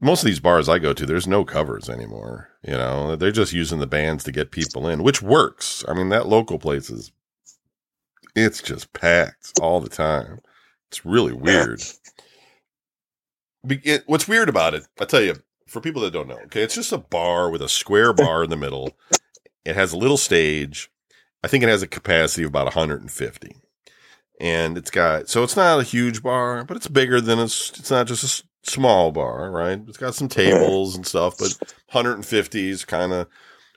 most 0.00 0.22
of 0.22 0.26
these 0.26 0.40
bars 0.40 0.68
I 0.68 0.78
go 0.78 0.92
to, 0.92 1.04
there's 1.06 1.26
no 1.26 1.44
covers 1.44 1.88
anymore. 1.90 2.48
You 2.62 2.72
know, 2.72 3.16
they're 3.16 3.32
just 3.32 3.52
using 3.52 3.78
the 3.80 3.86
bands 3.86 4.24
to 4.24 4.32
get 4.32 4.50
people 4.50 4.88
in, 4.88 5.02
which 5.02 5.20
works. 5.22 5.84
I 5.88 5.94
mean, 5.94 6.08
that 6.10 6.26
local 6.28 6.58
place 6.58 6.88
is, 6.90 7.12
it's 8.34 8.62
just 8.62 8.92
packed 8.92 9.58
all 9.60 9.80
the 9.80 9.88
time. 9.90 10.40
It's 10.90 11.04
really 11.04 11.32
weird. 11.32 11.82
Be- 13.66 13.80
it- 13.84 14.04
what's 14.06 14.28
weird 14.28 14.48
about 14.48 14.74
it, 14.74 14.86
I 15.00 15.04
tell 15.04 15.20
you, 15.20 15.36
for 15.66 15.80
people 15.80 16.02
that 16.02 16.12
don't 16.12 16.28
know, 16.28 16.38
okay, 16.46 16.62
it's 16.62 16.74
just 16.74 16.92
a 16.92 16.98
bar 16.98 17.50
with 17.50 17.60
a 17.62 17.68
square 17.68 18.12
bar 18.14 18.44
in 18.44 18.50
the 18.50 18.56
middle. 18.56 18.96
It 19.64 19.76
has 19.76 19.92
a 19.92 19.98
little 19.98 20.16
stage. 20.16 20.90
I 21.44 21.48
think 21.48 21.62
it 21.62 21.68
has 21.68 21.82
a 21.82 21.86
capacity 21.86 22.42
of 22.44 22.48
about 22.48 22.64
150. 22.64 23.56
And 24.40 24.78
it's 24.78 24.90
got, 24.90 25.28
so 25.28 25.42
it's 25.44 25.56
not 25.56 25.80
a 25.80 25.84
huge 25.84 26.22
bar, 26.22 26.64
but 26.64 26.76
it's 26.76 26.88
bigger 26.88 27.20
than 27.20 27.38
it's, 27.38 27.78
it's 27.78 27.90
not 27.90 28.06
just 28.06 28.22
a 28.22 28.26
s- 28.26 28.42
small 28.62 29.12
bar, 29.12 29.50
right? 29.50 29.80
It's 29.86 29.98
got 29.98 30.14
some 30.14 30.28
tables 30.28 30.96
and 30.96 31.06
stuff, 31.06 31.36
but 31.38 31.58
150 31.92 32.70
is 32.70 32.84
kind 32.86 33.12
of 33.12 33.28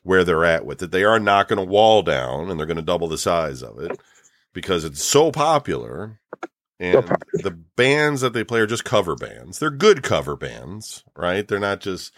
where 0.04 0.24
they're 0.24 0.46
at 0.46 0.66
with 0.66 0.82
it. 0.82 0.92
They 0.92 1.04
are 1.04 1.20
knocking 1.20 1.58
a 1.58 1.66
wall 1.66 2.02
down 2.02 2.50
and 2.50 2.58
they're 2.60 2.68
going 2.68 2.78
to 2.78 2.82
double 2.84 3.10
the 3.10 3.18
size 3.18 3.62
of 3.62 3.78
it 3.80 4.00
because 4.54 4.86
it's 4.86 5.04
so 5.04 5.32
popular. 5.32 6.20
And 6.80 7.24
the 7.34 7.52
bands 7.52 8.22
that 8.22 8.34
they 8.34 8.44
play 8.44 8.60
are 8.60 8.66
just 8.68 8.86
cover 8.86 9.16
bands. 9.16 9.60
They're 9.60 9.70
good 9.70 10.04
cover 10.04 10.36
bands, 10.36 11.04
right? 11.16 11.48
They're 11.48 11.60
not 11.60 11.82
just 11.82 12.14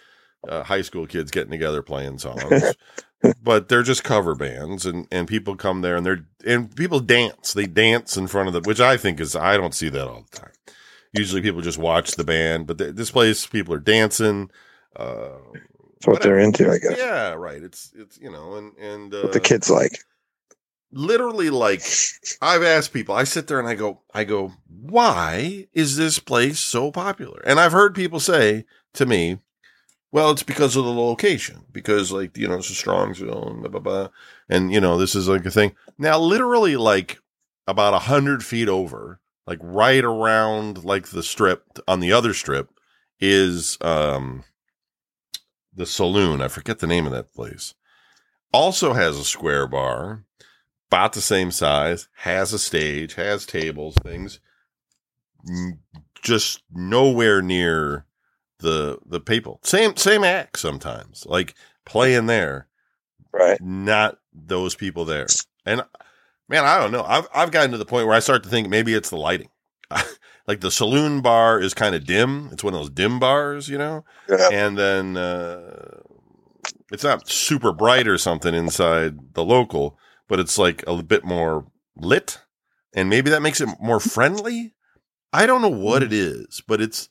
uh, 0.48 0.64
high 0.64 0.82
school 0.82 1.06
kids 1.06 1.30
getting 1.30 1.50
together 1.50 1.82
playing 1.82 2.18
songs, 2.18 2.76
but 3.42 3.68
they're 3.68 3.82
just 3.82 4.04
cover 4.04 4.34
bands. 4.34 4.86
And, 4.86 5.06
and 5.10 5.26
people 5.28 5.56
come 5.56 5.80
there 5.82 5.96
and 5.96 6.04
they're, 6.06 6.26
and 6.46 6.74
people 6.74 7.00
dance. 7.00 7.52
They 7.52 7.66
dance 7.66 8.16
in 8.16 8.26
front 8.26 8.48
of 8.48 8.54
the, 8.54 8.60
which 8.68 8.80
I 8.80 8.96
think 8.96 9.20
is, 9.20 9.34
I 9.36 9.56
don't 9.56 9.74
see 9.74 9.88
that 9.88 10.06
all 10.08 10.24
the 10.30 10.38
time. 10.38 10.50
Usually 11.12 11.40
people 11.40 11.62
just 11.62 11.78
watch 11.78 12.12
the 12.12 12.24
band, 12.24 12.66
but 12.66 12.78
th- 12.78 12.94
this 12.94 13.10
place, 13.10 13.46
people 13.46 13.72
are 13.74 13.78
dancing. 13.80 14.50
Uh, 14.94 15.38
That's 15.94 16.06
what 16.06 16.22
they're 16.22 16.38
into, 16.38 16.70
I 16.70 16.78
guess. 16.78 16.96
yeah, 16.98 17.30
right. 17.32 17.62
It's, 17.62 17.92
it's, 17.96 18.18
you 18.18 18.30
know, 18.30 18.56
and, 18.56 18.76
and, 18.76 19.14
uh, 19.14 19.22
What 19.22 19.32
the 19.32 19.40
kids 19.40 19.70
like. 19.70 19.98
literally 20.92 21.50
like 21.50 21.82
I've 22.42 22.62
asked 22.62 22.92
people, 22.92 23.14
I 23.14 23.24
sit 23.24 23.46
there 23.46 23.58
and 23.58 23.68
I 23.68 23.74
go, 23.74 24.02
I 24.14 24.24
go, 24.24 24.52
why 24.68 25.66
is 25.72 25.96
this 25.96 26.18
place 26.18 26.58
so 26.58 26.90
popular? 26.90 27.40
And 27.46 27.58
I've 27.58 27.72
heard 27.72 27.94
people 27.94 28.20
say 28.20 28.66
to 28.94 29.06
me, 29.06 29.38
well, 30.16 30.30
it's 30.30 30.42
because 30.42 30.76
of 30.76 30.86
the 30.86 30.94
location, 30.94 31.66
because 31.72 32.10
like, 32.10 32.38
you 32.38 32.48
know, 32.48 32.54
it's 32.54 32.70
a 32.70 32.72
Strongsville 32.72 33.50
and 33.50 33.60
blah, 33.60 33.68
blah, 33.68 33.80
blah. 33.80 34.08
And, 34.48 34.72
you 34.72 34.80
know, 34.80 34.96
this 34.96 35.14
is 35.14 35.28
like 35.28 35.44
a 35.44 35.50
thing. 35.50 35.76
Now, 35.98 36.18
literally 36.18 36.74
like 36.76 37.18
about 37.68 37.92
a 37.92 37.98
hundred 37.98 38.42
feet 38.42 38.66
over, 38.66 39.20
like 39.46 39.58
right 39.60 40.02
around 40.02 40.84
like 40.84 41.08
the 41.08 41.22
strip 41.22 41.80
on 41.86 42.00
the 42.00 42.12
other 42.12 42.32
strip 42.32 42.70
is, 43.20 43.76
um, 43.82 44.44
the 45.74 45.84
saloon. 45.84 46.40
I 46.40 46.48
forget 46.48 46.78
the 46.78 46.86
name 46.86 47.04
of 47.04 47.12
that 47.12 47.34
place. 47.34 47.74
Also 48.54 48.94
has 48.94 49.18
a 49.18 49.22
square 49.24 49.66
bar 49.66 50.24
about 50.88 51.12
the 51.12 51.20
same 51.20 51.50
size, 51.50 52.08
has 52.20 52.54
a 52.54 52.58
stage, 52.58 53.16
has 53.16 53.44
tables, 53.44 53.96
things, 54.02 54.40
just 56.22 56.62
nowhere 56.72 57.42
near 57.42 58.06
the 58.58 58.98
the 59.06 59.20
people. 59.20 59.60
Same 59.62 59.96
same 59.96 60.24
act 60.24 60.58
sometimes, 60.58 61.24
like 61.26 61.54
playing 61.84 62.26
there, 62.26 62.68
Right. 63.32 63.60
not 63.60 64.18
those 64.32 64.74
people 64.74 65.04
there. 65.04 65.26
And 65.64 65.82
man, 66.48 66.64
I 66.64 66.78
don't 66.78 66.92
know. 66.92 67.04
I've 67.04 67.28
I've 67.34 67.50
gotten 67.50 67.72
to 67.72 67.78
the 67.78 67.84
point 67.86 68.06
where 68.06 68.16
I 68.16 68.20
start 68.20 68.42
to 68.44 68.48
think 68.48 68.68
maybe 68.68 68.94
it's 68.94 69.10
the 69.10 69.16
lighting. 69.16 69.48
like 70.48 70.60
the 70.60 70.70
saloon 70.70 71.20
bar 71.20 71.60
is 71.60 71.74
kind 71.74 71.94
of 71.94 72.04
dim. 72.04 72.48
It's 72.52 72.64
one 72.64 72.74
of 72.74 72.80
those 72.80 72.90
dim 72.90 73.18
bars, 73.18 73.68
you 73.68 73.78
know 73.78 74.04
Yeah. 74.28 74.48
and 74.52 74.76
then 74.78 75.16
uh, 75.16 76.00
it's 76.92 77.04
not 77.04 77.28
super 77.28 77.72
bright 77.72 78.08
or 78.08 78.18
something 78.18 78.54
inside 78.54 79.34
the 79.34 79.44
local, 79.44 79.98
but 80.28 80.40
it's 80.40 80.58
like 80.58 80.82
a 80.86 81.02
bit 81.02 81.24
more 81.24 81.66
lit, 81.96 82.40
and 82.94 83.08
maybe 83.08 83.30
that 83.30 83.42
makes 83.42 83.60
it 83.60 83.68
more 83.80 84.00
friendly. 84.00 84.74
I 85.32 85.46
don't 85.46 85.62
know 85.62 85.68
what 85.68 86.02
it 86.02 86.12
is, 86.12 86.62
but 86.66 86.80
it's 86.80 87.08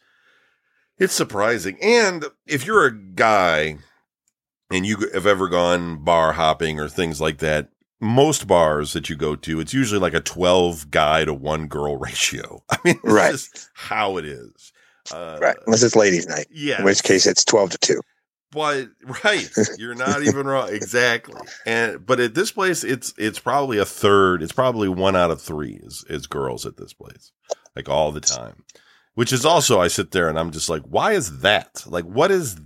it's 0.98 1.14
surprising. 1.14 1.78
And 1.82 2.26
if 2.46 2.66
you're 2.66 2.86
a 2.86 2.96
guy 2.98 3.78
and 4.72 4.86
you 4.86 4.98
have 5.14 5.26
ever 5.28 5.48
gone 5.50 6.04
bar 6.04 6.34
hopping 6.34 6.80
or 6.80 6.90
things 6.90 7.20
like 7.22 7.38
that, 7.40 7.70
most 8.02 8.48
bars 8.48 8.94
that 8.94 9.10
you 9.10 9.16
go 9.16 9.36
to, 9.36 9.60
it's 9.60 9.74
usually 9.74 10.00
like 10.00 10.14
a 10.14 10.22
12 10.22 10.92
guy 10.92 11.26
to 11.26 11.34
one 11.34 11.68
girl 11.68 11.98
ratio. 11.98 12.64
I 12.70 12.78
mean, 12.84 13.00
Right. 13.04 13.32
just 13.32 13.70
how 13.74 14.18
it 14.18 14.26
is. 14.26 14.74
Uh, 15.14 15.38
Right. 15.42 15.56
Unless 15.66 15.84
it's 15.84 15.96
ladies' 15.96 16.28
night, 16.28 16.48
Yeah. 16.52 16.80
in 16.80 16.86
which 16.86 17.04
case 17.04 17.26
it's 17.26 17.46
12 17.46 17.72
to 17.72 17.78
2. 17.78 18.02
But 18.52 18.88
right, 19.24 19.50
you're 19.78 19.96
not 19.96 20.24
even 20.28 20.48
wrong. 20.48 20.70
Exactly. 20.74 21.42
And 21.66 22.06
but 22.06 22.22
at 22.22 22.36
this 22.36 22.52
place, 22.52 22.86
it's 22.86 23.14
it's 23.18 23.38
probably 23.40 23.80
a 23.80 23.86
third. 23.86 24.42
It's 24.42 24.54
probably 24.54 24.88
one 24.88 25.16
out 25.16 25.30
of 25.30 25.42
three 25.42 25.80
is 25.84 26.06
is 26.10 26.26
girls 26.26 26.66
at 26.66 26.78
this 26.78 26.94
place, 26.94 27.34
like 27.76 27.90
all 27.90 28.14
the 28.14 28.22
time. 28.22 28.64
Which 29.16 29.34
is 29.34 29.46
also 29.46 29.80
I 29.80 29.88
sit 29.88 30.12
there 30.12 30.30
and 30.30 30.38
I'm 30.38 30.52
just 30.52 30.70
like, 30.70 30.84
why 30.84 31.14
is 31.14 31.40
that? 31.40 31.84
Like, 31.88 32.06
what 32.06 32.32
is? 32.32 32.58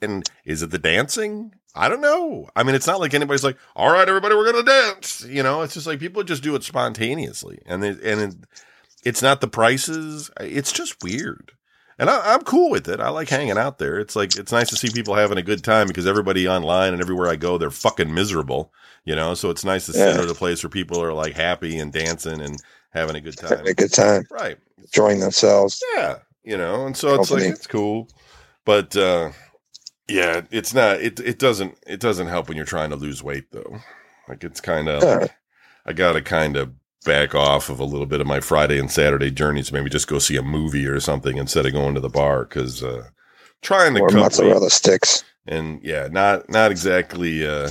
And 0.00 0.28
is 0.44 0.62
it 0.62 0.70
the 0.70 0.78
dancing? 0.78 1.52
I 1.74 1.88
don't 1.88 2.00
know. 2.00 2.48
I 2.56 2.62
mean, 2.62 2.74
it's 2.74 2.86
not 2.86 3.00
like 3.00 3.12
anybody's 3.12 3.44
like, 3.44 3.58
all 3.74 3.90
right, 3.92 4.08
everybody, 4.08 4.34
we're 4.34 4.50
gonna 4.50 4.64
dance. 4.64 5.24
You 5.28 5.42
know, 5.42 5.62
it's 5.62 5.74
just 5.74 5.86
like 5.86 5.98
people 6.00 6.22
just 6.22 6.42
do 6.42 6.54
it 6.54 6.62
spontaneously, 6.64 7.60
and 7.66 7.82
they, 7.82 7.90
and 7.90 8.20
it, 8.20 8.34
it's 9.04 9.20
not 9.22 9.40
the 9.40 9.48
prices. 9.48 10.30
It's 10.40 10.72
just 10.72 11.02
weird. 11.02 11.52
And 11.98 12.10
I, 12.10 12.34
I'm 12.34 12.42
cool 12.42 12.70
with 12.70 12.88
it. 12.88 13.00
I 13.00 13.08
like 13.08 13.28
hanging 13.28 13.56
out 13.58 13.78
there. 13.78 13.98
It's 13.98 14.14
like 14.16 14.36
it's 14.36 14.52
nice 14.52 14.68
to 14.70 14.76
see 14.76 14.90
people 14.90 15.14
having 15.14 15.38
a 15.38 15.42
good 15.42 15.64
time 15.64 15.86
because 15.86 16.06
everybody 16.06 16.46
online 16.48 16.92
and 16.92 17.02
everywhere 17.02 17.28
I 17.28 17.36
go, 17.36 17.58
they're 17.58 17.70
fucking 17.70 18.12
miserable. 18.12 18.72
You 19.04 19.16
know, 19.16 19.34
so 19.34 19.50
it's 19.50 19.64
nice 19.64 19.86
to 19.86 19.92
sit 19.92 20.14
Yeah. 20.16 20.22
at 20.22 20.30
a 20.30 20.34
place 20.34 20.62
where 20.62 20.70
people 20.70 21.02
are 21.02 21.12
like 21.12 21.34
happy 21.34 21.78
and 21.78 21.92
dancing 21.92 22.40
and 22.40 22.56
having 22.96 23.16
a 23.16 23.20
good 23.20 23.36
time. 23.36 23.50
Having 23.50 23.68
a 23.68 23.74
good 23.74 23.92
time, 23.92 24.24
Right. 24.30 24.56
enjoying 24.78 25.20
themselves. 25.20 25.82
Yeah. 25.94 26.18
You 26.44 26.56
know, 26.56 26.86
and 26.86 26.96
so 26.96 27.14
it's 27.14 27.28
Company. 27.28 27.48
like 27.50 27.56
it's 27.58 27.66
cool. 27.66 28.08
But 28.64 28.96
uh 28.96 29.30
yeah, 30.08 30.42
it's 30.50 30.72
not 30.74 31.00
it 31.00 31.18
it 31.20 31.38
doesn't 31.38 31.76
it 31.86 32.00
doesn't 32.00 32.28
help 32.28 32.48
when 32.48 32.56
you're 32.56 32.66
trying 32.66 32.90
to 32.90 32.96
lose 32.96 33.22
weight 33.22 33.46
though. 33.52 33.78
Like 34.28 34.44
it's 34.44 34.60
kind 34.60 34.88
of 34.88 35.02
Yeah. 35.02 35.26
I 35.84 35.92
got 35.92 36.14
to 36.14 36.22
kind 36.22 36.56
of 36.56 36.72
back 37.04 37.34
off 37.34 37.68
of 37.70 37.78
a 37.78 37.84
little 37.84 38.06
bit 38.06 38.20
of 38.20 38.26
my 38.26 38.40
Friday 38.40 38.78
and 38.78 38.90
Saturday 38.90 39.30
journeys. 39.30 39.72
Maybe 39.72 39.88
just 39.88 40.08
go 40.08 40.18
see 40.18 40.36
a 40.36 40.42
movie 40.42 40.86
or 40.86 40.98
something 40.98 41.36
instead 41.36 41.64
of 41.66 41.72
going 41.72 41.94
to 41.94 42.00
the 42.00 42.08
bar 42.08 42.44
because 42.44 42.82
uh, 42.82 43.04
trying 43.62 43.94
to 43.94 44.00
Or 44.00 44.08
cut 44.08 44.16
weight 44.16 44.22
mozzarella 44.22 44.70
sticks. 44.70 45.22
and 45.46 45.80
yeah, 45.84 46.08
not 46.10 46.48
not 46.50 46.70
exactly 46.72 47.46
uh, 47.46 47.70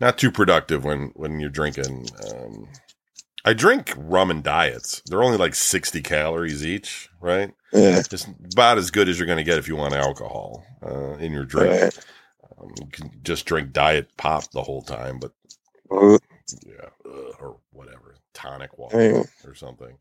not 0.00 0.16
too 0.18 0.30
productive 0.30 0.84
when 0.84 1.10
when 1.14 1.38
you're 1.40 1.50
drinking. 1.50 2.08
Um, 2.30 2.68
I 3.46 3.52
drink 3.54 3.94
rum 3.96 4.30
and 4.30 4.42
diets. 4.42 5.02
They're 5.06 5.22
only 5.22 5.38
like 5.38 5.54
sixty 5.54 6.02
calories 6.02 6.66
each, 6.66 7.08
right? 7.20 7.54
Yeah. 7.72 8.02
Just 8.10 8.28
about 8.52 8.78
as 8.78 8.90
good 8.90 9.08
as 9.08 9.18
you're 9.18 9.26
going 9.26 9.38
to 9.38 9.44
get 9.44 9.58
if 9.58 9.68
you 9.68 9.76
want 9.76 9.94
alcohol 9.94 10.64
uh, 10.84 11.14
in 11.14 11.32
your 11.32 11.44
drink. 11.44 11.80
Right. 11.80 11.98
Um, 12.60 12.70
you 12.80 12.86
can 12.90 13.10
just 13.22 13.46
drink 13.46 13.72
diet 13.72 14.10
pop 14.16 14.50
the 14.50 14.62
whole 14.62 14.82
time, 14.82 15.20
but 15.20 15.32
yeah, 16.66 16.88
ugh, 17.06 17.34
or 17.40 17.58
whatever, 17.72 18.16
tonic 18.34 18.78
water 18.78 19.24
or 19.44 19.54
something. 19.54 19.96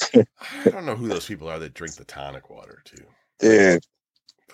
I 0.14 0.70
don't 0.70 0.86
know 0.86 0.96
who 0.96 1.08
those 1.08 1.26
people 1.26 1.48
are 1.48 1.58
that 1.60 1.74
drink 1.74 1.94
the 1.94 2.04
tonic 2.04 2.50
water 2.50 2.82
too. 2.84 3.04
Dude. 3.40 3.82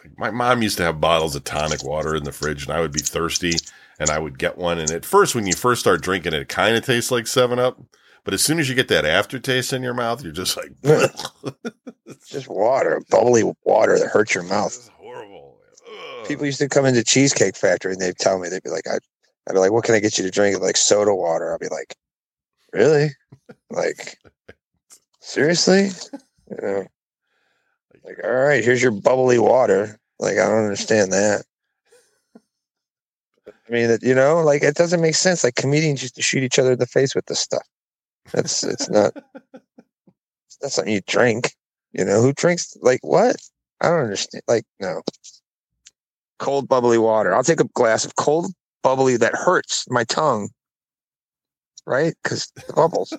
Like, 0.05 0.19
My 0.19 0.31
mom 0.31 0.63
used 0.63 0.79
to 0.79 0.85
have 0.85 1.01
bottles 1.01 1.37
of 1.37 1.45
tonic 1.45 1.85
water 1.85 2.15
in 2.15 2.25
the 2.25 2.33
fridge, 2.33 2.65
and 2.65 2.73
I 2.73 2.81
would 2.81 2.93
be 2.93 3.01
thirsty, 3.01 3.55
and 3.99 4.11
I 4.11 4.19
would 4.19 4.39
get 4.39 4.59
one. 4.59 4.79
And 4.79 4.91
at 4.91 5.05
first, 5.05 5.35
when 5.35 5.47
you 5.47 5.55
first 5.55 5.81
start 5.81 6.03
drinking 6.03 6.35
it, 6.35 6.43
it 6.43 6.49
kind 6.49 6.77
of 6.77 6.85
tastes 6.85 7.11
like 7.11 7.27
Seven 7.27 7.59
Up. 7.59 7.81
But 8.25 8.35
as 8.35 8.43
soon 8.43 8.59
as 8.59 8.69
you 8.69 8.75
get 8.75 8.89
that 8.89 9.05
aftertaste 9.05 9.73
in 9.73 9.83
your 9.83 9.95
mouth, 9.95 10.23
you're 10.23 10.33
just 10.33 10.57
like, 10.57 10.73
It's 10.83 12.29
just 12.29 12.49
water, 12.49 13.01
bubbly 13.11 13.45
water 13.65 13.99
that 13.99 14.09
hurts 14.09 14.35
your 14.35 14.45
this 14.45 14.51
mouth. 14.53 14.73
is 14.73 14.91
horrible. 14.97 15.59
Ugh. 15.89 16.27
People 16.27 16.47
used 16.47 16.59
to 16.59 16.69
come 16.69 16.85
into 16.85 17.03
Cheesecake 17.03 17.57
Factory 17.57 17.93
and 17.93 18.01
they'd 18.01 18.17
tell 18.19 18.39
me, 18.39 18.49
they'd 18.49 18.63
be 18.63 18.71
like, 18.71 18.87
I'd, 18.89 19.01
I'd 19.49 19.55
be 19.55 19.59
like, 19.59 19.73
what 19.73 19.85
can 19.85 19.95
I 19.95 20.01
get 20.01 20.19
you 20.19 20.25
to 20.25 20.31
drink? 20.31 20.61
Like 20.61 20.77
soda 20.77 21.15
water. 21.15 21.53
I'd 21.55 21.61
be 21.61 21.69
like, 21.69 21.95
really? 22.73 23.11
Like, 23.71 24.19
seriously? 25.21 25.91
You 26.51 26.57
know, 26.61 26.87
like, 28.05 28.19
all 28.23 28.31
right, 28.31 28.63
here's 28.63 28.83
your 28.83 28.93
bubbly 28.93 29.39
water. 29.39 29.99
Like, 30.19 30.39
I 30.39 30.47
don't 30.47 30.65
understand 30.65 31.13
that. 31.13 31.45
I 33.49 33.73
mean, 33.73 33.99
you 34.03 34.15
know, 34.15 34.43
like 34.43 34.63
it 34.63 34.75
doesn't 34.75 35.01
make 35.01 35.15
sense. 35.15 35.45
Like 35.45 35.55
comedians 35.55 36.03
used 36.03 36.17
to 36.17 36.23
shoot 36.23 36.43
each 36.43 36.59
other 36.59 36.73
in 36.73 36.79
the 36.79 36.87
face 36.87 37.15
with 37.15 37.27
this 37.27 37.41
stuff. 37.41 37.67
That's 38.33 38.63
it's 38.65 38.89
not. 38.89 39.13
It's 39.55 40.59
not 40.63 40.71
something 40.73 40.93
you 40.93 41.01
drink. 41.07 41.53
You 41.93 42.05
know 42.05 42.21
who 42.23 42.33
drinks 42.33 42.77
like 42.83 43.01
what? 43.03 43.37
I 43.81 43.89
don't 43.89 44.01
understand. 44.05 44.43
Like 44.49 44.65
no. 44.81 45.03
Cold 46.39 46.69
bubbly 46.69 46.99
water. 46.99 47.35
I'll 47.35 47.43
take 47.45 47.61
a 47.61 47.69
glass 47.75 48.05
of 48.05 48.17
cold 48.17 48.53
bubbly 48.83 49.17
that 49.19 49.35
hurts 49.35 49.87
my 49.91 50.05
tongue. 50.05 50.51
Right? 51.87 52.15
Because 52.23 52.51
the 52.67 52.73
bubbles. 52.73 53.13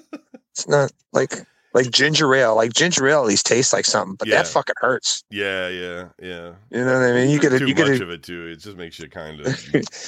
It's 0.54 0.68
not 0.68 0.92
like 1.14 1.46
like 1.74 1.90
ginger 1.92 2.34
ale. 2.36 2.56
Like 2.56 2.74
ginger 2.74 3.08
ale 3.08 3.22
at 3.22 3.28
least 3.28 3.46
tastes 3.46 3.74
like 3.74 3.86
something, 3.86 4.16
but 4.16 4.28
Yeah. 4.28 4.38
that 4.38 4.48
fucking 4.48 4.76
hurts. 4.78 5.24
Yeah, 5.30 5.68
yeah, 5.70 6.10
yeah. 6.22 6.54
You 6.70 6.86
know 6.86 6.94
what 7.00 7.04
I 7.10 7.14
mean? 7.14 7.30
You 7.30 7.40
get 7.40 7.58
too 7.58 7.68
you 7.68 7.74
get 7.74 7.88
much 7.90 8.00
a 8.00 8.04
of 8.04 8.10
it 8.10 8.24
too. 8.24 8.48
It 8.48 8.58
just 8.58 8.78
makes 8.78 9.00
you 9.00 9.10
kind 9.10 9.40
of 9.42 9.58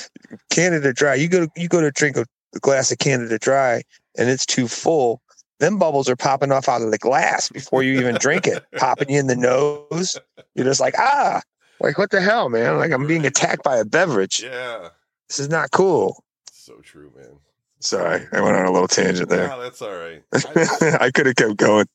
Canada 0.50 0.94
Dry. 0.94 1.16
You 1.16 1.28
go 1.28 1.48
you 1.56 1.68
go 1.68 1.82
to 1.82 1.92
drink 1.92 2.18
a, 2.18 2.26
a 2.56 2.60
glass 2.60 2.92
of 2.92 2.98
Canada 3.00 3.38
Dry, 3.40 3.82
and 4.18 4.30
it's 4.30 4.46
too 4.46 4.68
full. 4.68 5.22
Them 5.60 5.78
bubbles 5.78 6.10
are 6.10 6.16
popping 6.16 6.52
off 6.52 6.68
out 6.68 6.82
of 6.82 6.92
the 6.92 6.98
glass 6.98 7.50
before 7.50 7.84
you 7.84 8.00
even 8.00 8.16
drink 8.16 8.48
it, 8.48 8.64
popping 8.78 9.10
you 9.10 9.20
in 9.20 9.28
the 9.28 9.36
nose. 9.36 10.18
You're 10.56 10.66
just 10.66 10.82
like 10.82 10.96
ah, 10.98 11.42
like 11.80 11.98
what 11.98 12.12
the 12.12 12.22
hell, 12.22 12.50
man? 12.50 12.78
Like 12.78 12.92
I'm 12.92 13.08
being 13.08 13.26
attacked 13.26 13.64
by 13.64 13.78
a 13.78 13.86
beverage. 13.86 14.42
yeah. 14.44 14.90
This 15.30 15.40
is 15.40 15.50
not 15.50 15.72
cool. 15.72 16.24
So 16.52 16.76
true, 16.84 17.12
man. 17.16 17.40
Sorry, 17.84 18.26
I 18.32 18.40
went 18.40 18.56
on 18.56 18.66
a 18.66 18.72
little 18.72 18.88
tangent 18.88 19.28
there. 19.28 19.50
No, 19.50 19.62
that's 19.62 19.82
all 19.82 19.92
right. 19.92 20.24
I, 20.34 20.98
I 21.08 21.12
could 21.12 21.26
have 21.26 21.36
kept 21.36 21.58
going. 21.58 21.86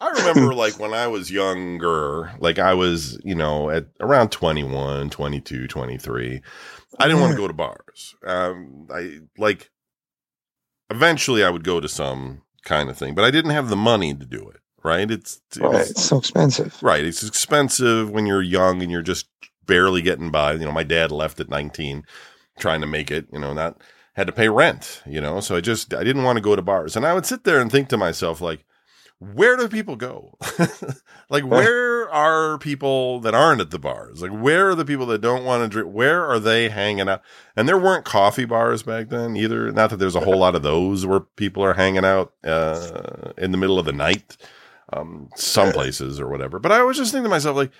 I 0.00 0.10
remember 0.10 0.54
like 0.54 0.78
when 0.78 0.94
I 0.94 1.08
was 1.08 1.28
younger, 1.28 2.32
like 2.38 2.60
I 2.60 2.74
was, 2.74 3.18
you 3.24 3.34
know, 3.34 3.68
at 3.68 3.86
around 3.98 4.30
21, 4.30 5.10
22, 5.10 5.66
23. 5.66 6.40
I 7.00 7.06
didn't 7.08 7.20
want 7.20 7.32
to 7.32 7.36
go 7.36 7.48
to 7.48 7.52
bars. 7.52 8.14
Um, 8.24 8.86
I 8.94 9.18
like 9.36 9.72
eventually 10.94 11.44
I 11.44 11.50
would 11.50 11.64
go 11.64 11.80
to 11.80 11.88
some 11.88 12.42
kind 12.64 12.88
of 12.88 12.96
thing, 12.96 13.14
but 13.14 13.24
I 13.24 13.30
didn't 13.30 13.50
have 13.52 13.68
the 13.68 13.76
money 13.76 14.14
to 14.14 14.24
do 14.24 14.48
it. 14.48 14.60
Right? 14.82 15.10
It's, 15.10 15.40
it's 15.48 15.58
Right, 15.58 15.90
it's 15.90 16.04
so 16.04 16.18
expensive. 16.18 16.82
right. 16.82 17.02
It's 17.02 17.22
expensive 17.22 18.10
when 18.10 18.26
you're 18.26 18.42
young 18.42 18.82
and 18.82 18.92
you're 18.92 19.00
just 19.00 19.26
barely 19.64 20.02
getting 20.02 20.30
by. 20.30 20.52
You 20.52 20.66
know, 20.66 20.72
my 20.72 20.82
dad 20.82 21.10
left 21.10 21.40
at 21.40 21.48
19 21.48 22.04
trying 22.58 22.82
to 22.82 22.86
make 22.86 23.10
it, 23.10 23.26
you 23.32 23.38
know, 23.38 23.54
not 23.54 23.80
had 24.12 24.26
to 24.26 24.32
pay 24.32 24.48
rent, 24.48 25.02
you 25.06 25.20
know, 25.20 25.40
so 25.40 25.56
I 25.56 25.60
just, 25.60 25.94
I 25.94 26.04
didn't 26.04 26.22
want 26.22 26.36
to 26.36 26.42
go 26.42 26.54
to 26.54 26.62
bars. 26.62 26.96
And 26.96 27.06
I 27.06 27.14
would 27.14 27.26
sit 27.26 27.44
there 27.44 27.60
and 27.60 27.72
think 27.72 27.88
to 27.88 27.96
myself, 27.96 28.40
like, 28.40 28.64
where 29.32 29.56
do 29.56 29.68
people 29.68 29.96
go? 29.96 30.36
like, 31.30 31.44
where 31.44 32.10
are 32.10 32.58
people 32.58 33.20
that 33.20 33.34
aren't 33.34 33.60
at 33.60 33.70
the 33.70 33.78
bars? 33.78 34.20
Like, 34.20 34.32
where 34.32 34.70
are 34.70 34.74
the 34.74 34.84
people 34.84 35.06
that 35.06 35.20
don't 35.20 35.44
want 35.44 35.62
to 35.62 35.68
drink? 35.68 35.94
Where 35.94 36.24
are 36.24 36.38
they 36.38 36.68
hanging 36.68 37.08
out? 37.08 37.22
And 37.56 37.68
there 37.68 37.78
weren't 37.78 38.04
coffee 38.04 38.44
bars 38.44 38.82
back 38.82 39.08
then 39.08 39.36
either. 39.36 39.72
Not 39.72 39.90
that 39.90 39.96
there's 39.96 40.16
a 40.16 40.20
whole 40.20 40.38
lot 40.38 40.54
of 40.54 40.62
those 40.62 41.06
where 41.06 41.20
people 41.20 41.64
are 41.64 41.74
hanging 41.74 42.04
out 42.04 42.32
uh, 42.44 43.32
in 43.38 43.52
the 43.52 43.58
middle 43.58 43.78
of 43.78 43.86
the 43.86 43.92
night, 43.92 44.36
um, 44.92 45.30
some 45.36 45.72
places 45.72 46.20
or 46.20 46.28
whatever. 46.28 46.58
But 46.58 46.72
I 46.72 46.82
was 46.82 46.96
just 46.96 47.12
thinking 47.12 47.24
to 47.24 47.30
myself, 47.30 47.56
like, 47.56 47.72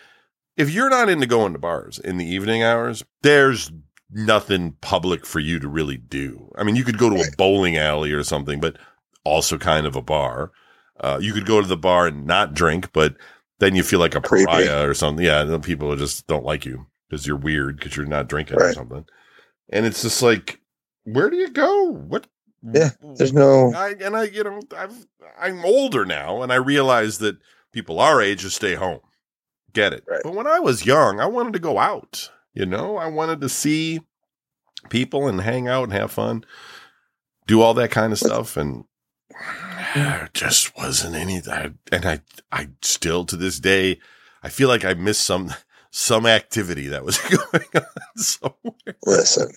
if 0.57 0.71
you're 0.71 0.91
not 0.91 1.09
into 1.09 1.27
going 1.27 1.53
to 1.53 1.59
bars 1.59 1.99
in 1.99 2.17
the 2.17 2.27
evening 2.27 2.63
hours, 2.63 3.05
there's 3.23 3.73
nothing 4.11 4.77
public 4.81 5.27
for 5.27 5.41
you 5.41 5.59
to 5.59 5.69
really 5.69 5.97
do. 5.97 6.51
I 6.57 6.63
mean, 6.63 6.77
you 6.77 6.85
could 6.85 6.99
go 6.99 7.11
to 7.11 7.21
a 7.21 7.37
bowling 7.37 7.77
alley 7.77 8.13
or 8.13 8.23
something, 8.23 8.61
but 8.61 8.77
also 9.25 9.59
kind 9.59 9.87
of 9.87 9.97
a 9.97 10.03
bar. 10.03 10.53
Uh, 11.01 11.19
you 11.21 11.33
could 11.33 11.47
go 11.47 11.61
to 11.61 11.67
the 11.67 11.77
bar 11.77 12.07
and 12.07 12.27
not 12.27 12.55
drink, 12.55 12.93
but 12.93 13.17
then 13.59 13.75
you 13.75 13.83
feel 13.83 14.01
like 14.01 14.15
a 14.15 14.21
Creepy. 14.21 14.47
pariah 14.47 14.89
or 14.89 14.95
something. 14.95 15.25
Yeah, 15.25 15.43
then 15.45 15.61
people 15.61 15.95
just 15.97 16.27
don't 16.27 16.45
like 16.45 16.65
you 16.65 16.87
because 17.09 17.27
you're 17.27 17.37
weird 17.37 17.79
because 17.79 17.97
you're 17.97 18.07
not 18.07 18.29
drinking 18.29 18.61
or 18.61 18.73
something. 18.73 19.05
And 19.71 19.87
it's 19.87 20.03
just 20.03 20.23
like, 20.23 20.61
where 21.05 21.31
do 21.31 21.37
you 21.37 21.49
go? 21.51 21.91
What? 21.91 22.27
Yeah, 22.73 22.91
There's 23.17 23.33
no 23.35 23.75
I 23.75 23.95
and 24.01 24.17
I, 24.17 24.25
you 24.25 24.43
know, 24.43 24.61
I've 24.77 25.07
I'm 25.39 25.65
older 25.65 26.07
now, 26.07 26.43
and 26.43 26.51
I 26.51 26.57
realize 26.57 27.19
that 27.19 27.37
people 27.73 28.01
our 28.01 28.23
age 28.23 28.41
just 28.41 28.57
stay 28.57 28.75
home. 28.75 29.01
Get 29.75 29.93
it? 29.93 30.05
Right. 30.09 30.21
But 30.23 30.35
when 30.35 30.47
I 30.47 30.61
was 30.61 30.87
young, 30.87 31.21
I 31.21 31.27
wanted 31.27 31.53
to 31.55 31.59
go 31.59 31.79
out. 31.79 32.31
You 32.55 32.65
know, 32.65 32.97
I 32.97 33.09
wanted 33.09 33.41
to 33.43 33.49
see 33.49 34.01
people 34.89 35.27
and 35.29 35.41
hang 35.41 35.69
out 35.69 35.85
and 35.85 35.93
have 35.93 36.13
fun, 36.13 36.45
do 37.47 37.61
all 37.61 37.75
that 37.75 37.91
kind 37.91 38.13
of 38.13 38.19
stuff, 38.19 38.57
and 38.57 38.85
there 39.95 40.29
just 40.35 40.77
wasn't 40.77 41.15
any. 41.17 41.41
And 41.93 42.05
I, 42.07 42.21
I 42.53 42.69
still 42.83 43.25
to 43.27 43.37
this 43.37 43.61
day, 43.61 43.99
I 44.43 44.49
feel 44.49 44.69
like 44.69 44.85
I 44.85 44.95
missed 44.95 45.23
some 45.25 45.53
some 45.91 46.27
activity 46.27 46.89
that 46.89 47.05
was 47.05 47.19
going 47.53 47.65
on 47.77 48.17
somewhere 48.17 48.97
listen. 49.07 49.49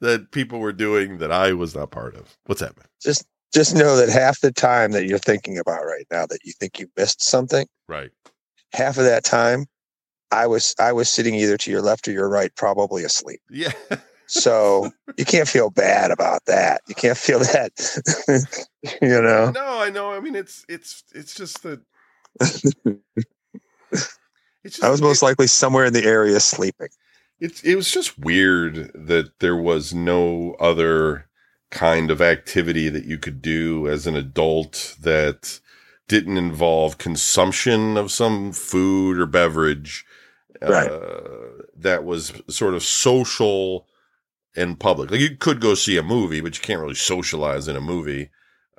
that 0.00 0.32
people 0.32 0.58
were 0.58 0.72
doing 0.72 1.18
that 1.18 1.30
I 1.30 1.52
was 1.52 1.74
not 1.74 1.90
part 1.92 2.16
of. 2.16 2.36
What's 2.46 2.60
that? 2.60 2.76
Man? 2.76 2.86
Just 3.00 3.24
just 3.52 3.74
know 3.76 3.96
that 3.96 4.08
half 4.08 4.40
the 4.40 4.50
time 4.52 4.90
that 4.92 5.06
you're 5.06 5.18
thinking 5.18 5.56
about 5.58 5.84
right 5.84 6.06
now 6.10 6.26
that 6.26 6.40
you 6.44 6.52
think 6.58 6.80
you 6.80 6.88
missed 6.96 7.22
something, 7.22 7.66
Right. 7.88 8.10
half 8.72 8.98
of 8.98 9.04
that 9.04 9.24
time 9.24 9.66
I 10.32 10.48
was 10.48 10.74
I 10.80 10.92
was 10.92 11.08
sitting 11.08 11.34
either 11.36 11.56
to 11.58 11.70
your 11.70 11.80
left 11.82 12.08
or 12.08 12.12
your 12.12 12.28
right, 12.28 12.50
probably 12.56 13.04
asleep. 13.04 13.40
Yeah. 13.48 13.70
So 14.26 14.90
you 15.18 15.24
can't 15.24 15.48
feel 15.48 15.70
bad 15.70 16.10
about 16.10 16.44
that. 16.46 16.82
You 16.88 16.94
can't 16.94 17.18
feel 17.18 17.40
that 17.40 17.72
you 19.02 19.22
know. 19.22 19.50
No, 19.50 19.80
I 19.82 19.90
know. 19.90 20.12
I 20.12 20.20
mean, 20.20 20.36
it's 20.36 20.64
it's 20.68 21.04
it's 21.14 21.34
just 21.34 21.62
that. 21.64 21.80
It's 24.64 24.76
just, 24.76 24.84
I 24.84 24.90
was 24.90 25.02
most 25.02 25.22
likely 25.22 25.46
somewhere 25.46 25.84
in 25.86 25.92
the 25.92 26.04
area 26.04 26.40
sleeping. 26.40 26.88
It's 27.40 27.62
it 27.62 27.76
was 27.76 27.90
just 27.90 28.18
weird 28.18 28.90
that 28.94 29.40
there 29.40 29.56
was 29.56 29.94
no 29.94 30.54
other 30.60 31.26
kind 31.70 32.10
of 32.10 32.22
activity 32.22 32.88
that 32.88 33.04
you 33.04 33.18
could 33.18 33.42
do 33.42 33.88
as 33.88 34.06
an 34.06 34.16
adult 34.16 34.96
that 35.00 35.60
didn't 36.08 36.38
involve 36.38 36.98
consumption 36.98 37.96
of 37.96 38.10
some 38.12 38.52
food 38.52 39.18
or 39.18 39.26
beverage 39.26 40.04
Right. 40.66 40.92
uh, 40.92 41.64
that 41.76 42.04
was 42.04 42.32
sort 42.48 42.74
of 42.74 42.82
social 42.84 43.86
and 44.56 44.78
public. 44.78 45.10
Like 45.10 45.20
you 45.20 45.36
could 45.36 45.60
go 45.60 45.74
see 45.74 45.96
a 45.96 46.02
movie, 46.02 46.40
but 46.40 46.56
you 46.56 46.62
can't 46.62 46.80
really 46.80 46.94
socialize 46.94 47.68
in 47.68 47.76
a 47.76 47.80
movie. 47.80 48.30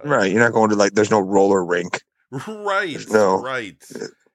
Uh, 0.04 0.10
Right. 0.10 0.32
You're 0.32 0.44
not 0.44 0.54
going 0.54 0.70
to 0.70 0.76
like 0.76 0.94
there's 0.94 1.12
no 1.12 1.20
roller 1.20 1.64
rink. 1.64 2.02
Right. 2.48 2.98
No. 3.10 3.42
Right. 3.42 3.82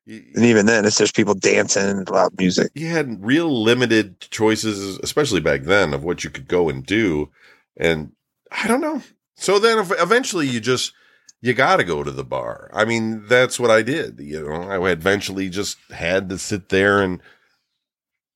And 0.07 0.45
even 0.45 0.67
then 0.67 0.85
it's 0.85 0.97
just 0.99 1.15
people 1.15 1.35
dancing 1.35 1.85
and 1.85 2.09
loud 2.09 2.33
music. 2.39 2.73
you 2.75 2.89
had 2.89 3.23
real 3.25 3.63
limited 3.63 4.19
choices, 4.21 4.99
especially 5.03 5.41
back 5.41 5.63
then, 5.63 5.93
of 5.95 6.03
what 6.03 6.25
you 6.25 6.31
could 6.31 6.49
go 6.49 6.69
and 6.69 6.85
do. 6.85 7.31
And 7.77 8.13
I 8.51 8.67
don't 8.67 8.81
know. 8.81 9.03
So 9.37 9.59
then 9.59 9.79
eventually 9.99 10.47
you 10.49 10.61
just, 10.61 10.93
you 11.43 11.53
got 11.55 11.77
to 11.77 11.85
go 11.85 12.03
to 12.03 12.11
the 12.11 12.25
bar. 12.25 12.71
I 12.75 12.85
mean, 12.85 13.27
that's 13.29 13.61
what 13.61 13.71
I 13.71 13.83
did. 13.83 14.19
You 14.19 14.49
know, 14.49 14.63
I 14.63 14.91
eventually 14.91 15.49
just 15.49 15.77
had 15.91 16.29
to 16.31 16.39
sit 16.39 16.71
there 16.71 17.01
and 17.01 17.21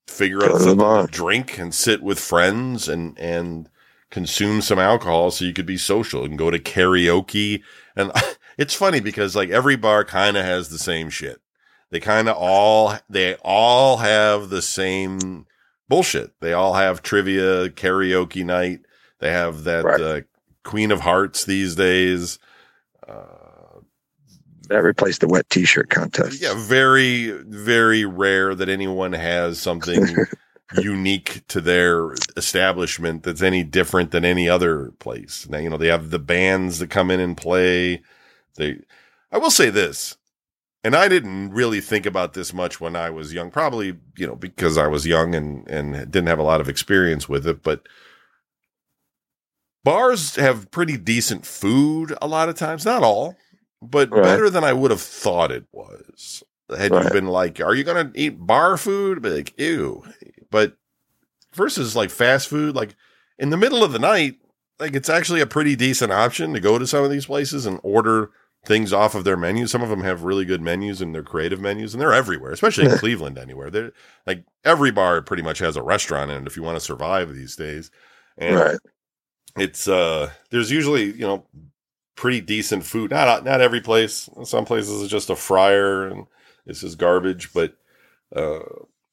figure 0.06 0.40
Go 0.40 0.54
out 0.54 0.60
something 0.60 1.06
to 1.06 1.12
drink 1.12 1.58
and 1.58 1.74
sit 1.74 2.02
with 2.02 2.18
friends 2.18 2.88
and, 2.88 3.18
and 3.18 3.68
consume 4.10 4.60
some 4.62 4.78
alcohol 4.78 5.30
so 5.30 5.44
you 5.44 5.52
could 5.52 5.66
be 5.66 5.76
social 5.76 6.24
and 6.24 6.38
go 6.38 6.50
to 6.50 6.58
karaoke. 6.58 7.62
And 7.96 8.12
it's 8.58 8.74
funny 8.74 9.00
because 9.00 9.34
like 9.34 9.50
every 9.50 9.76
bar 9.76 10.04
kind 10.04 10.36
of 10.36 10.44
has 10.44 10.68
the 10.68 10.78
same 10.78 11.10
shit. 11.10 11.40
They 11.90 12.00
kind 12.00 12.28
of 12.28 12.36
all, 12.36 12.94
they 13.08 13.34
all 13.36 13.98
have 13.98 14.50
the 14.50 14.62
same 14.62 15.46
bullshit. 15.88 16.32
They 16.40 16.52
all 16.52 16.74
have 16.74 17.02
trivia, 17.02 17.70
karaoke 17.70 18.44
night. 18.44 18.80
They 19.20 19.30
have 19.30 19.64
that, 19.64 19.84
Right. 19.84 20.00
uh, 20.00 20.20
Queen 20.64 20.90
of 20.90 21.00
Hearts 21.00 21.44
these 21.44 21.74
days. 21.74 22.38
Uh, 23.06 23.33
That 24.68 24.82
replaced 24.82 25.20
the 25.20 25.28
wet 25.28 25.48
t-shirt 25.50 25.90
contest. 25.90 26.40
yeah, 26.40 26.54
very, 26.56 27.30
very 27.30 28.04
rare 28.04 28.54
that 28.54 28.68
anyone 28.68 29.12
has 29.12 29.60
something 29.60 30.04
unique 30.78 31.46
to 31.48 31.60
their 31.60 32.14
establishment 32.36 33.22
that's 33.22 33.42
any 33.42 33.62
different 33.62 34.10
than 34.10 34.24
any 34.24 34.48
other 34.48 34.92
place. 34.98 35.48
Now, 35.48 35.58
you 35.58 35.70
know, 35.70 35.76
they 35.76 35.88
have 35.88 36.10
the 36.10 36.18
bands 36.18 36.78
that 36.78 36.90
come 36.90 37.10
in 37.10 37.20
and 37.20 37.36
play. 37.36 38.02
They, 38.56 38.80
I 39.30 39.38
will 39.38 39.50
say 39.50 39.70
this, 39.70 40.16
and 40.84 40.94
I 40.94 41.08
didn't 41.08 41.50
really 41.50 41.80
think 41.80 42.06
about 42.06 42.34
this 42.34 42.52
much 42.52 42.80
when 42.80 42.94
I 42.94 43.10
was 43.10 43.32
young, 43.32 43.50
probably, 43.50 43.96
you 44.16 44.26
know, 44.26 44.36
because 44.36 44.76
I 44.76 44.86
was 44.86 45.06
young 45.06 45.34
and, 45.34 45.68
and 45.68 45.92
didn't 46.10 46.28
have 46.28 46.38
a 46.38 46.44
lot 46.44 46.60
of 46.60 46.68
experience 46.68 47.28
with 47.28 47.46
it, 47.46 47.62
but 47.62 47.86
bars 49.82 50.36
have 50.36 50.70
pretty 50.70 50.96
decent 50.96 51.46
food 51.46 52.14
a 52.20 52.26
lot 52.26 52.48
of 52.48 52.56
times, 52.56 52.84
not 52.84 53.02
all, 53.02 53.36
but 53.90 54.10
Right. 54.10 54.22
better 54.22 54.50
than 54.50 54.64
I 54.64 54.72
would 54.72 54.90
have 54.90 55.00
thought 55.00 55.52
it 55.52 55.64
was. 55.72 56.42
Had 56.76 56.92
you 56.94 57.08
been 57.10 57.26
like, 57.26 57.60
are 57.60 57.74
you 57.74 57.84
going 57.84 58.12
to 58.12 58.18
eat 58.20 58.46
bar 58.46 58.76
food? 58.76 59.22
Be 59.22 59.30
like, 59.30 59.54
ew. 59.58 60.02
But 60.50 60.76
versus 61.54 61.94
like 61.94 62.10
fast 62.10 62.48
food, 62.48 62.74
like 62.74 62.96
in 63.38 63.50
the 63.50 63.56
middle 63.56 63.84
of 63.84 63.92
the 63.92 63.98
night, 63.98 64.36
like 64.80 64.94
it's 64.94 65.08
actually 65.08 65.40
a 65.40 65.46
pretty 65.46 65.76
decent 65.76 66.12
option 66.12 66.52
to 66.54 66.60
go 66.60 66.78
to 66.78 66.86
some 66.86 67.04
of 67.04 67.10
these 67.10 67.26
places 67.26 67.66
and 67.66 67.80
order 67.82 68.30
things 68.66 68.92
off 68.92 69.14
of 69.14 69.24
their 69.24 69.36
menus. 69.36 69.70
Some 69.70 69.82
of 69.82 69.90
them 69.90 70.02
have 70.02 70.24
really 70.24 70.44
good 70.44 70.62
menus 70.62 71.00
and 71.02 71.14
they're 71.14 71.22
creative 71.22 71.60
menus 71.60 71.94
and 71.94 72.00
they're 72.00 72.14
everywhere, 72.14 72.52
especially 72.52 72.84
in 72.86 72.90
Cleveland 72.94 73.38
anywhere. 73.38 73.70
They're 73.70 73.92
like 74.26 74.44
every 74.64 74.90
bar 74.90 75.20
pretty 75.22 75.42
much 75.42 75.58
has 75.58 75.76
a 75.76 75.82
restaurant 75.82 76.30
in 76.30 76.42
it 76.42 76.46
if 76.46 76.56
you 76.56 76.62
want 76.62 76.76
to 76.76 76.80
survive 76.84 77.34
these 77.34 77.56
days. 77.56 77.90
And 78.38 78.56
Right. 78.56 78.78
it's 79.56 79.86
uh 79.88 80.30
there's 80.50 80.70
usually, 80.70 81.12
you 81.12 81.26
know, 81.26 81.46
pretty 82.16 82.40
decent 82.40 82.84
food. 82.84 83.10
Not 83.10 83.44
not 83.44 83.60
every 83.60 83.80
place. 83.80 84.28
Some 84.44 84.64
places 84.64 85.02
it's 85.02 85.10
just 85.10 85.30
a 85.30 85.36
fryer 85.36 86.08
and 86.08 86.26
this 86.66 86.82
is 86.82 86.94
garbage, 86.94 87.52
but 87.52 87.76
uh 88.34 88.60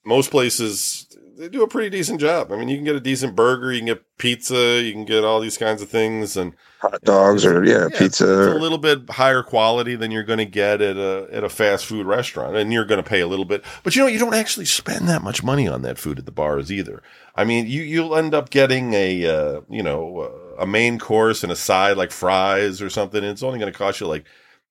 most 0.04 0.32
places 0.32 1.08
they 1.42 1.50
do 1.50 1.64
a 1.64 1.68
pretty 1.68 1.90
decent 1.90 2.20
job. 2.20 2.52
I 2.52 2.56
mean, 2.56 2.70
you 2.70 2.78
can 2.78 2.86
get 2.86 2.96
a 2.96 3.00
decent 3.00 3.36
burger, 3.36 3.72
you 3.72 3.80
can 3.80 3.88
get 3.88 4.18
pizza, 4.20 4.80
you 4.82 4.94
can 4.94 5.06
get 5.06 5.24
all 5.24 5.40
these 5.40 5.58
kinds 5.58 5.82
of 5.82 5.90
things, 5.90 6.38
and 6.38 6.54
hot 6.80 7.02
dogs 7.02 7.46
or 7.46 7.64
yeah, 7.64 7.88
yeah, 7.92 8.00
pizza. 8.00 8.44
It's 8.44 8.56
a 8.56 8.60
little 8.60 8.78
bit 8.78 9.10
higher 9.10 9.42
quality 9.42 9.96
than 9.96 10.12
you're 10.12 10.24
going 10.24 10.38
to 10.38 10.46
get 10.46 10.82
at 10.82 10.98
a 10.98 11.28
at 11.32 11.44
a 11.44 11.50
fast 11.50 11.88
food 11.88 12.06
restaurant, 12.06 12.56
and 12.56 12.72
you're 12.72 12.86
going 12.86 13.02
to 13.04 13.10
pay 13.10 13.22
a 13.22 13.28
little 13.28 13.46
bit. 13.46 13.64
But 13.82 13.96
you 13.96 14.04
know, 14.04 14.08
you 14.08 14.20
don't 14.20 14.36
actually 14.36 14.66
spend 14.66 15.08
that 15.08 15.24
much 15.24 15.44
money 15.44 15.68
on 15.68 15.82
that 15.82 15.98
food 15.98 16.20
at 16.20 16.26
the 16.26 16.32
bars 16.32 16.72
either. 16.72 17.02
I 17.36 17.44
mean, 17.44 17.66
you 17.66 17.82
you'll 17.82 18.16
end 18.16 18.36
up 18.36 18.52
getting 18.52 18.94
a 18.94 19.26
uh, 19.26 19.62
you 19.68 19.82
know 19.82 20.20
uh, 20.20 20.41
a 20.62 20.68
main 20.68 21.00
course 21.00 21.42
and 21.44 21.52
a 21.52 21.56
side 21.56 21.98
like 21.98 22.12
fries 22.12 22.82
or 22.82 22.90
something. 22.90 23.24
It's 23.24 23.44
only 23.44 23.60
going 23.60 23.72
to 23.72 23.78
cost 23.78 24.00
you 24.00 24.08
like 24.08 24.26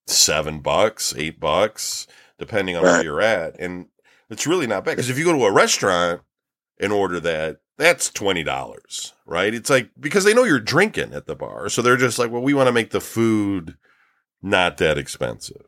seven 0.06 0.60
bucks, 0.60 1.14
eight 1.16 1.40
bucks, 1.40 2.06
depending 2.38 2.76
on 2.76 2.84
where 2.84 3.02
you're 3.02 3.20
at, 3.20 3.58
and 3.58 3.86
it's 4.30 4.46
really 4.46 4.68
not 4.68 4.84
bad 4.84 4.92
because 4.92 5.10
if 5.10 5.18
you 5.18 5.24
go 5.24 5.32
to 5.32 5.44
a 5.44 5.52
restaurant 5.52 6.22
and 6.78 6.92
order 6.92 7.18
that, 7.20 7.58
that's 7.76 8.10
twenty 8.10 8.44
dollars, 8.44 9.14
right? 9.26 9.52
It's 9.52 9.68
like 9.68 9.90
because 9.98 10.24
they 10.24 10.32
know 10.32 10.44
you're 10.44 10.60
drinking 10.60 11.12
at 11.12 11.26
the 11.26 11.34
bar, 11.34 11.68
so 11.68 11.82
they're 11.82 11.96
just 11.96 12.18
like, 12.18 12.30
well, 12.30 12.42
we 12.42 12.54
want 12.54 12.68
to 12.68 12.72
make 12.72 12.90
the 12.90 13.00
food 13.00 13.76
not 14.40 14.78
that 14.78 14.96
expensive. 14.96 15.66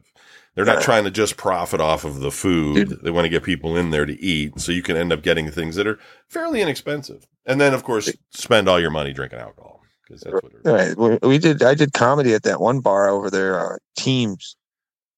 They're 0.55 0.67
not 0.67 0.83
trying 0.83 1.05
to 1.05 1.11
just 1.11 1.39
profit 1.39 1.81
off 1.81 2.05
of 2.05 2.21
the 2.21 2.31
food. 2.31 2.91
Dude. 2.91 3.03
They 3.03 3.11
want 3.11 3.25
to 3.25 3.31
get 3.31 3.43
people 3.43 3.75
in 3.75 3.91
there 3.91 4.05
to 4.05 4.23
eat, 4.23 4.61
so 4.61 4.71
you 4.71 4.83
can 4.83 4.97
end 4.97 5.13
up 5.13 5.23
getting 5.23 5.51
things 5.51 5.77
that 5.77 5.87
are 5.87 5.99
fairly 6.29 6.61
inexpensive, 6.61 7.27
and 7.45 7.61
then 7.61 7.75
of 7.75 7.83
course 7.83 8.13
spend 8.31 8.69
all 8.69 8.79
your 8.79 8.91
money 8.91 9.13
drinking 9.13 9.41
alcohol 9.41 9.82
because 10.13 10.21
that's 10.23 10.43
what. 10.43 10.53
It, 10.53 10.97
Right. 10.99 11.21
We, 11.23 11.29
we 11.29 11.39
did. 11.39 11.63
I 11.63 11.75
did 11.75 11.93
comedy 11.93 12.35
at 12.35 12.43
that 12.45 12.61
one 12.61 12.81
bar 12.81 13.09
over 13.09 13.31
there. 13.31 13.59
Uh, 13.75 13.77
Teams 13.97 14.57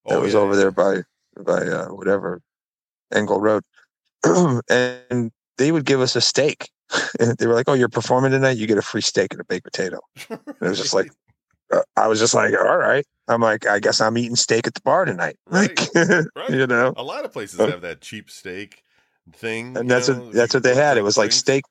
that 0.07 0.17
Oh, 0.19 0.21
was 0.21 0.35
yeah, 0.35 0.41
over 0.41 0.53
yeah. 0.53 0.59
there 0.59 0.71
by 0.71 1.03
by 1.43 1.67
uh, 1.67 1.89
whatever 1.89 2.41
Engle 3.13 3.41
Road, 3.41 3.63
and 4.71 5.31
they 5.59 5.73
would 5.73 5.85
give 5.85 6.01
us 6.01 6.17
a 6.17 6.21
steak. 6.21 6.71
And 7.19 7.37
they 7.39 7.47
were 7.47 7.55
like, 7.55 7.69
"Oh, 7.69 7.75
you're 7.75 7.89
performing 7.89 8.31
tonight. 8.33 8.57
You 8.57 8.67
get 8.67 8.79
a 8.79 8.83
free 8.83 9.01
steak 9.01 9.33
and 9.33 9.41
a 9.41 9.45
baked 9.45 9.65
potato." 9.65 9.99
And 10.31 10.41
it 10.61 10.69
was 10.69 10.79
just 10.79 10.95
like, 10.95 11.11
uh, 11.73 11.81
I 11.97 12.07
was 12.09 12.21
just 12.21 12.35
like, 12.35 12.53
"All 12.55 12.77
right." 12.77 13.05
I'm 13.27 13.41
like, 13.41 13.67
"I 13.67 13.79
guess 13.81 14.01
I'm 14.01 14.19
eating 14.19 14.37
steak 14.37 14.67
at 14.67 14.75
the 14.75 14.81
bar 14.83 15.05
tonight." 15.05 15.37
Right. 15.47 15.79
Like, 15.95 16.27
Right. 16.37 16.51
you 16.51 16.67
know. 16.67 16.93
a 16.97 17.03
lot 17.03 17.25
of 17.25 17.33
places 17.33 17.59
have 17.61 17.81
that 17.83 18.01
cheap 18.01 18.31
steak 18.31 18.83
thing, 19.33 19.77
and 19.77 19.91
that's 19.91 20.09
know, 20.09 20.21
what 20.21 20.33
that's 20.33 20.55
what 20.55 20.63
they 20.63 20.75
had. 20.75 20.99
It 20.99 21.03
was 21.03 21.17
like 21.17 21.33
steak. 21.33 21.65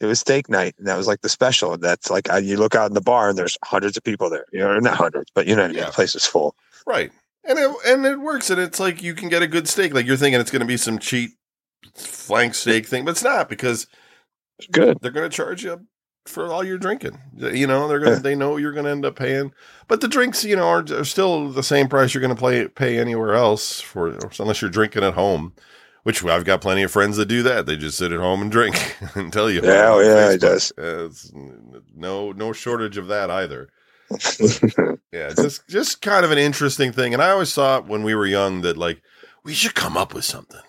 It 0.00 0.06
was 0.06 0.20
steak 0.20 0.48
night, 0.50 0.74
and 0.78 0.86
that 0.86 0.96
was 0.96 1.06
like 1.06 1.22
the 1.22 1.28
special. 1.28 1.72
And 1.74 1.82
that's 1.82 2.10
like 2.10 2.28
you 2.42 2.56
look 2.58 2.74
out 2.74 2.88
in 2.90 2.94
the 2.94 3.00
bar, 3.00 3.28
and 3.30 3.38
there's 3.38 3.56
hundreds 3.64 3.96
of 3.96 4.04
people 4.04 4.28
there. 4.28 4.44
You 4.52 4.58
know, 4.60 4.78
not 4.78 4.94
hundreds, 4.96 5.30
but 5.34 5.46
you 5.46 5.56
know, 5.56 5.62
what 5.62 5.70
I 5.70 5.72
mean, 5.74 5.78
Yeah. 5.78 5.86
the 5.86 5.92
place 5.92 6.14
is 6.14 6.26
full. 6.26 6.54
Right. 6.86 7.10
And 7.44 7.58
it 7.58 7.70
and 7.86 8.04
it 8.04 8.20
works 8.20 8.50
and 8.50 8.60
it's 8.60 8.80
like 8.80 9.02
you 9.02 9.14
can 9.14 9.28
get 9.28 9.40
a 9.42 9.46
good 9.46 9.68
steak. 9.68 9.94
Like 9.94 10.04
you're 10.06 10.16
thinking 10.16 10.40
it's 10.40 10.50
gonna 10.50 10.64
be 10.64 10.76
some 10.76 10.98
cheap 10.98 11.30
flank 11.94 12.54
steak 12.54 12.86
thing, 12.86 13.04
but 13.04 13.12
it's 13.12 13.22
not 13.24 13.48
because 13.48 13.86
It's 14.58 14.68
good. 14.68 14.98
they're 15.00 15.12
gonna 15.12 15.28
charge 15.28 15.64
you 15.64 15.86
for 16.26 16.52
all 16.52 16.64
your 16.64 16.76
drinking. 16.76 17.18
You 17.36 17.66
know, 17.68 17.86
they're 17.86 18.00
gonna 18.00 18.18
they 18.18 18.34
know 18.34 18.56
you're 18.56 18.72
gonna 18.72 18.90
end 18.90 19.04
up 19.06 19.16
paying. 19.16 19.52
But 19.86 20.00
the 20.00 20.08
drinks, 20.08 20.44
you 20.44 20.56
know, 20.56 20.66
are, 20.66 20.84
are 20.92 21.04
still 21.04 21.48
the 21.50 21.62
same 21.62 21.88
price 21.88 22.12
you're 22.14 22.20
gonna 22.20 22.34
play 22.34 22.66
pay 22.68 22.98
anywhere 22.98 23.34
else 23.34 23.80
for 23.80 24.18
unless 24.40 24.60
you're 24.60 24.70
drinking 24.70 25.04
at 25.04 25.14
home. 25.14 25.54
Which 26.06 26.24
I've 26.24 26.44
got 26.44 26.60
plenty 26.60 26.84
of 26.84 26.92
friends 26.92 27.16
that 27.16 27.26
do 27.26 27.42
that. 27.42 27.66
They 27.66 27.76
just 27.76 27.98
sit 27.98 28.12
at 28.12 28.20
home 28.20 28.40
and 28.40 28.48
drink 28.48 28.96
and 29.16 29.32
tell 29.32 29.50
you. 29.50 29.60
Yeah, 29.60 29.88
oh, 29.92 29.98
it 29.98 30.04
yeah, 30.06 30.28
Facebook. 30.36 30.40
does. 30.40 30.72
Uh, 30.78 31.08
no 31.96 32.30
no 32.30 32.52
shortage 32.52 32.96
of 32.96 33.08
that 33.08 33.28
either. 33.28 33.68
Yeah, 35.12 35.32
just 35.34 35.66
just 35.68 36.02
kind 36.02 36.24
of 36.24 36.30
an 36.30 36.38
interesting 36.38 36.92
thing. 36.92 37.12
And 37.14 37.20
I 37.22 37.30
always 37.30 37.52
thought 37.54 37.88
when 37.88 38.02
we 38.04 38.14
were 38.14 38.26
young 38.26 38.60
that 38.60 38.76
like 38.76 39.02
we 39.44 39.52
should 39.54 39.74
come 39.74 39.96
up 39.96 40.14
with 40.14 40.24
something 40.24 40.60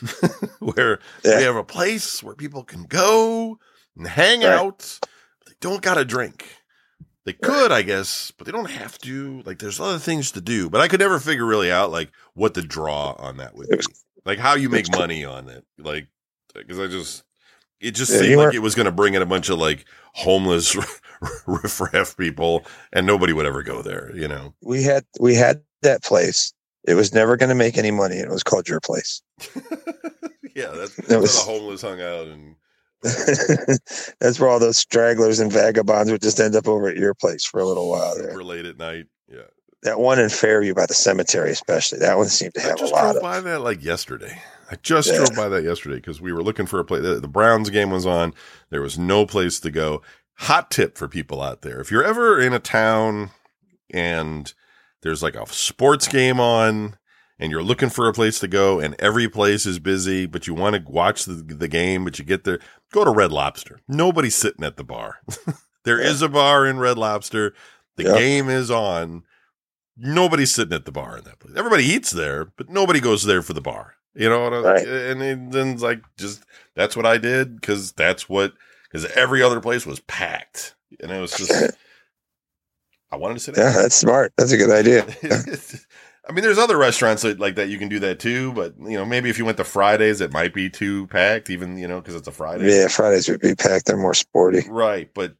where 0.60 0.98
Yeah. 1.24 1.38
we 1.38 1.42
have 1.42 1.56
a 1.56 1.64
place 1.64 2.22
where 2.22 2.34
people 2.34 2.62
can 2.64 2.84
go 2.84 3.58
and 3.96 4.06
hang 4.06 4.40
Right. 4.40 4.52
out. 4.52 4.98
They 5.46 5.52
don't 5.60 5.82
got 5.82 5.94
to 5.94 6.04
drink. 6.04 6.46
They 7.24 7.32
could, 7.32 7.72
I 7.72 7.82
guess, 7.82 8.30
but 8.38 8.46
they 8.46 8.52
don't 8.52 8.70
have 8.70 8.96
to. 8.98 9.42
Like, 9.44 9.58
there's 9.58 9.80
other 9.80 9.98
things 9.98 10.30
to 10.32 10.40
do. 10.40 10.70
But 10.70 10.80
I 10.80 10.86
could 10.88 11.00
never 11.00 11.18
figure 11.18 11.44
really 11.44 11.72
out 11.72 11.90
like 11.90 12.12
what 12.34 12.54
the 12.54 12.62
draw 12.62 13.14
on 13.18 13.38
that 13.38 13.56
would 13.56 13.68
It 13.70 13.80
be, 13.80 13.94
like 14.26 14.38
how 14.38 14.54
you 14.54 14.68
make 14.68 14.90
money 14.92 15.24
on 15.24 15.48
it. 15.48 15.64
Like, 15.78 16.08
because 16.54 16.78
I 16.78 16.86
just 16.88 17.22
it 17.80 17.92
just 17.92 18.12
Yeah, 18.12 18.18
seemed 18.20 18.36
like 18.36 18.54
it 18.54 18.58
was 18.60 18.74
going 18.74 18.86
to 18.86 18.92
bring 18.92 19.14
in 19.14 19.22
a 19.22 19.26
bunch 19.26 19.48
of 19.48 19.58
like 19.58 19.86
homeless 20.14 20.76
riffraff 21.46 22.16
people, 22.16 22.64
and 22.92 23.06
nobody 23.06 23.32
would 23.32 23.46
ever 23.46 23.62
go 23.62 23.80
there. 23.82 24.10
You 24.14 24.28
know. 24.28 24.54
we 24.62 24.82
had 24.82 25.04
we 25.20 25.34
had 25.34 25.62
that 25.82 26.02
place. 26.02 26.52
It 26.86 26.94
was 26.94 27.12
never 27.12 27.36
going 27.36 27.48
to 27.48 27.54
make 27.54 27.78
any 27.78 27.90
money. 27.90 28.16
and 28.18 28.26
It 28.26 28.30
was 28.30 28.44
called 28.44 28.68
your 28.68 28.78
place. 28.80 29.20
yeah, 30.54 30.68
that's, 30.70 30.94
that's 30.96 31.08
That 31.08 31.20
was- 31.20 31.36
where 31.36 31.56
the 31.56 31.60
homeless 31.60 31.82
hung 31.82 32.00
out, 32.00 32.28
and 32.28 32.54
That's 34.20 34.38
where 34.40 34.48
all 34.48 34.58
those 34.58 34.78
stragglers 34.78 35.38
and 35.40 35.52
vagabonds 35.52 36.10
would 36.10 36.22
just 36.22 36.40
end 36.40 36.54
up 36.56 36.66
over 36.68 36.88
at 36.88 36.96
your 36.96 37.14
place 37.14 37.44
for 37.44 37.60
a 37.60 37.64
little 37.66 37.90
while 37.90 38.16
there. 38.16 38.42
late 38.42 38.64
at 38.66 38.78
night. 38.78 39.06
That 39.82 40.00
one 40.00 40.18
in 40.18 40.28
Fairview 40.30 40.74
by 40.74 40.86
the 40.86 40.94
cemetery, 40.94 41.50
especially 41.52 41.98
that 42.00 42.16
one 42.16 42.26
seemed 42.28 42.54
to 42.54 42.60
I 42.60 42.64
have 42.64 42.76
a 42.76 42.78
just 42.78 42.92
lot 42.92 43.02
drove 43.02 43.16
of. 43.16 43.22
by 43.22 43.40
that 43.40 43.60
like 43.60 43.84
yesterday. 43.84 44.40
I 44.70 44.76
just 44.82 45.08
Yeah. 45.10 45.18
drove 45.18 45.34
by 45.36 45.48
that 45.48 45.62
yesterday 45.64 45.96
because 45.96 46.20
we 46.20 46.32
were 46.32 46.42
looking 46.42 46.66
for 46.66 46.80
a 46.80 46.84
place. 46.84 47.02
The, 47.02 47.20
the 47.20 47.28
Browns 47.28 47.70
game 47.70 47.90
was 47.90 48.04
on. 48.06 48.34
There 48.70 48.80
was 48.82 48.98
no 48.98 49.26
place 49.26 49.60
to 49.60 49.70
go. 49.70 50.02
Hot 50.38 50.70
tip 50.70 50.98
for 50.98 51.08
people 51.08 51.40
out 51.40 51.62
there: 51.62 51.80
if 51.80 51.90
you're 51.90 52.02
ever 52.04 52.40
in 52.40 52.52
a 52.52 52.58
town 52.58 53.30
and 53.92 54.52
there's 55.02 55.22
like 55.22 55.36
a 55.36 55.46
sports 55.46 56.08
game 56.08 56.40
on. 56.40 56.96
And 57.38 57.52
you're 57.52 57.62
looking 57.62 57.90
for 57.90 58.08
a 58.08 58.14
place 58.14 58.40
to 58.40 58.48
go, 58.48 58.80
and 58.80 58.96
every 58.98 59.28
place 59.28 59.66
is 59.66 59.78
busy, 59.78 60.24
but 60.24 60.46
you 60.46 60.54
want 60.54 60.74
to 60.74 60.90
watch 60.90 61.26
the, 61.26 61.34
the 61.34 61.68
game, 61.68 62.02
but 62.02 62.18
you 62.18 62.24
get 62.24 62.44
there, 62.44 62.60
go 62.94 63.04
to 63.04 63.10
Red 63.10 63.30
Lobster. 63.30 63.78
Nobody's 63.86 64.34
sitting 64.34 64.64
at 64.64 64.78
the 64.78 64.84
bar. 64.84 65.18
There 65.84 66.00
is 66.00 66.22
Yeah. 66.22 66.28
a 66.28 66.30
bar 66.30 66.64
in 66.66 66.78
Red 66.78 66.96
Lobster. 66.96 67.52
The 67.96 68.04
Yeah. 68.04 68.18
game 68.18 68.48
is 68.48 68.70
on. 68.70 69.24
Nobody's 69.96 70.54
sitting 70.54 70.74
at 70.74 70.84
the 70.84 70.92
bar 70.92 71.18
in 71.18 71.24
that 71.24 71.38
place. 71.38 71.54
Everybody 71.56 71.84
eats 71.84 72.10
there, 72.10 72.44
but 72.44 72.68
nobody 72.68 73.00
goes 73.00 73.24
there 73.24 73.42
for 73.42 73.54
the 73.54 73.60
bar. 73.62 73.94
You 74.14 74.28
know 74.28 74.44
what 74.44 74.54
I 74.54 74.60
Right. 74.60 74.88
And 74.88 75.52
then 75.52 75.68
it's 75.70 75.82
like 75.82 76.00
just 76.18 76.44
that's 76.74 76.96
what 76.96 77.06
I 77.06 77.18
did 77.18 77.60
because 77.60 77.92
that's 77.92 78.28
what 78.28 78.52
because 78.84 79.04
every 79.12 79.42
other 79.42 79.60
place 79.60 79.84
was 79.84 80.00
packed, 80.00 80.74
and 81.00 81.10
it 81.10 81.20
was 81.20 81.32
just 81.32 81.52
I 83.12 83.16
wanted 83.16 83.34
to 83.34 83.40
sit. 83.40 83.56
Yeah, 83.56 83.72
down. 83.72 83.82
that's 83.82 83.94
smart. 83.94 84.32
That's 84.36 84.52
a 84.52 84.56
good 84.56 84.70
idea. 84.70 85.06
I 86.28 86.32
mean, 86.32 86.42
there's 86.42 86.58
other 86.58 86.76
restaurants 86.76 87.22
that, 87.22 87.38
like 87.38 87.54
that 87.54 87.68
you 87.68 87.78
can 87.78 87.88
do 87.88 88.00
that 88.00 88.18
too, 88.18 88.52
but 88.52 88.74
you 88.80 88.96
know, 88.96 89.04
maybe 89.04 89.30
if 89.30 89.38
you 89.38 89.44
went 89.44 89.58
to 89.58 89.64
Fridays, 89.64 90.20
it 90.20 90.32
might 90.32 90.52
be 90.52 90.68
too 90.68 91.06
packed, 91.06 91.50
even 91.50 91.78
you 91.78 91.86
know, 91.86 92.00
because 92.00 92.16
it's 92.16 92.26
a 92.26 92.32
Friday. 92.32 92.68
Yeah, 92.68 92.88
Fridays 92.88 93.28
would 93.28 93.40
be 93.40 93.54
packed. 93.54 93.86
They're 93.86 93.96
more 93.96 94.14
sporty. 94.14 94.64
Right, 94.68 95.08
but 95.14 95.36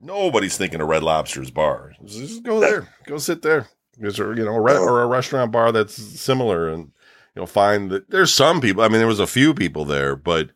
nobody's 0.00 0.56
thinking 0.56 0.80
of 0.80 0.88
Red 0.88 1.02
Lobster's 1.02 1.50
bar. 1.50 1.94
Just 2.04 2.42
go 2.42 2.60
there, 2.60 2.88
go 3.06 3.16
sit 3.16 3.42
there. 3.42 3.68
Is 4.00 4.16
there, 4.16 4.36
you 4.36 4.44
know, 4.44 4.54
a 4.54 4.60
re- 4.60 4.76
or 4.76 5.02
a 5.02 5.06
restaurant 5.06 5.52
bar 5.52 5.72
that's 5.72 5.94
similar, 5.94 6.68
and 6.68 6.92
you'll 7.34 7.46
find 7.46 7.90
that 7.90 8.10
there's 8.10 8.32
some 8.32 8.60
people. 8.60 8.82
I 8.82 8.88
mean, 8.88 8.98
there 8.98 9.06
was 9.06 9.20
a 9.20 9.26
few 9.26 9.54
people 9.54 9.84
there, 9.84 10.14
but 10.14 10.50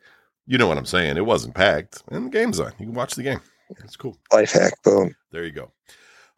you 0.46 0.58
know 0.58 0.68
what 0.68 0.78
I'm 0.78 0.86
saying. 0.86 1.16
It 1.16 1.26
wasn't 1.26 1.54
packed, 1.54 2.02
and 2.08 2.26
the 2.26 2.30
game's 2.30 2.60
on. 2.60 2.72
You 2.78 2.86
can 2.86 2.94
watch 2.94 3.14
the 3.14 3.22
game. 3.22 3.40
It's 3.82 3.96
cool. 3.96 4.18
Life 4.32 4.52
hack. 4.52 4.74
Boom. 4.84 5.14
There 5.30 5.44
you 5.44 5.52
go. 5.52 5.72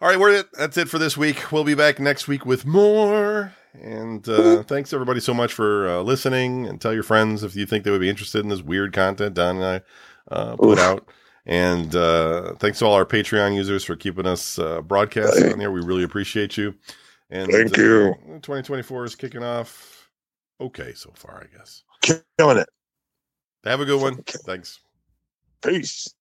All 0.01 0.09
right, 0.09 0.19
we're 0.19 0.31
it. 0.31 0.47
That's 0.53 0.77
it 0.77 0.89
for 0.89 0.99
this 0.99 1.17
week. 1.17 1.53
We'll 1.53 1.65
be 1.65 1.75
back 1.75 1.99
next 1.99 2.29
week 2.29 2.45
with 2.47 2.67
more. 2.67 3.53
And 3.81 4.29
uh, 4.29 4.63
thanks 4.63 4.93
everybody 4.93 5.21
so 5.21 5.35
much 5.35 5.53
for 5.53 5.89
uh, 5.89 6.03
listening. 6.03 6.67
And 6.67 6.81
tell 6.81 6.95
your 6.95 7.03
friends 7.03 7.43
if 7.43 7.57
you 7.57 7.67
think 7.67 7.85
they 7.85 7.91
would 7.91 8.01
be 8.01 8.09
interested 8.09 8.43
in 8.43 8.49
this 8.49 8.63
weird 8.63 8.93
content 8.93 9.35
Don 9.35 9.57
and 9.57 9.65
I 9.65 9.81
uh, 10.33 10.57
put 10.57 10.79
Oof. 10.79 10.79
out. 10.79 11.09
And 11.47 11.95
uh, 11.95 12.55
thanks 12.55 12.79
to 12.79 12.87
all 12.87 12.95
our 12.95 13.05
Patreon 13.05 13.55
users 13.55 13.85
for 13.85 13.97
keeping 13.97 14.27
us 14.27 14.59
uh, 14.59 14.81
broadcasting 14.81 15.53
on 15.53 15.59
there. 15.59 15.71
We 15.71 15.83
really 15.83 16.05
appreciate 16.05 16.57
you. 16.57 16.75
And 17.31 17.51
Thank 17.51 17.79
uh, 17.79 17.83
you. 17.83 18.15
2024 18.43 19.05
is 19.05 19.15
kicking 19.15 19.43
off. 19.43 20.09
Okay, 20.61 20.95
so 20.95 21.11
far, 21.15 21.43
I 21.45 21.57
guess. 21.57 21.83
Killing 22.39 22.59
it. 22.59 22.69
Have 23.65 23.81
a 23.81 23.85
good 23.85 24.01
one. 24.01 24.23
Thanks. 24.47 24.81
Peace. 25.63 26.15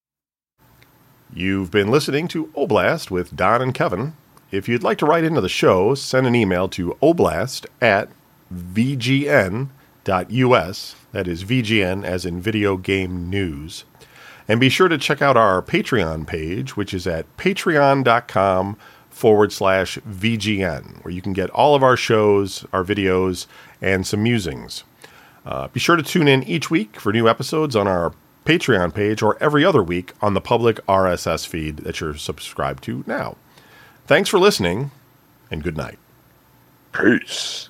You've 1.33 1.71
been 1.71 1.89
listening 1.89 2.27
to 2.29 2.47
Oblast 2.47 3.09
with 3.11 3.35
Don 3.35 3.61
and 3.61 3.73
Kevin. 3.73 4.13
If 4.51 4.69
you'd 4.69 4.83
like 4.83 4.99
to 4.99 5.05
write 5.07 5.23
into 5.23 5.41
the 5.41 5.49
show, 5.49 5.95
send 5.95 6.27
an 6.27 6.35
email 6.35 6.69
to 6.69 6.95
oblast 7.01 7.65
at 7.81 8.09
vgn.us. 8.53 9.65
That 11.11 11.27
is 11.27 11.43
VGN 11.43 12.03
as 12.03 12.25
in 12.25 12.39
video 12.39 12.77
game 12.77 13.31
news. 13.31 13.85
And 14.47 14.59
be 14.59 14.69
sure 14.69 14.87
to 14.87 14.97
check 14.97 15.21
out 15.21 15.37
our 15.37 15.61
Patreon 15.61 16.27
page, 16.27 16.75
which 16.75 16.93
is 16.93 17.07
at 17.07 17.25
patreon.com 17.37 18.77
forward 19.09 19.51
slash 19.51 19.97
VGN, 19.99 21.03
where 21.03 21.13
you 21.13 21.21
can 21.21 21.33
get 21.33 21.49
all 21.51 21.75
of 21.75 21.83
our 21.83 21.95
shows, 21.95 22.65
our 22.73 22.83
videos, 22.83 23.45
and 23.81 24.05
some 24.05 24.23
musings. 24.23 24.83
Uh, 25.45 25.67
be 25.67 25.79
sure 25.79 25.95
to 25.95 26.03
tune 26.03 26.27
in 26.27 26.43
each 26.43 26.69
week 26.69 26.99
for 26.99 27.13
new 27.13 27.27
episodes 27.27 27.75
on 27.75 27.87
our 27.87 28.13
Patreon 28.45 28.93
page 28.93 29.21
or 29.21 29.37
every 29.41 29.63
other 29.63 29.83
week 29.83 30.13
on 30.21 30.33
the 30.33 30.41
public 30.41 30.85
RSS 30.87 31.47
feed 31.47 31.77
that 31.77 31.99
you're 31.99 32.15
subscribed 32.15 32.83
to 32.83 33.03
now. 33.07 33.37
Thanks 34.05 34.29
for 34.29 34.39
listening, 34.39 34.91
and 35.49 35.63
good 35.63 35.77
night. 35.77 35.99
Peace. 36.91 37.69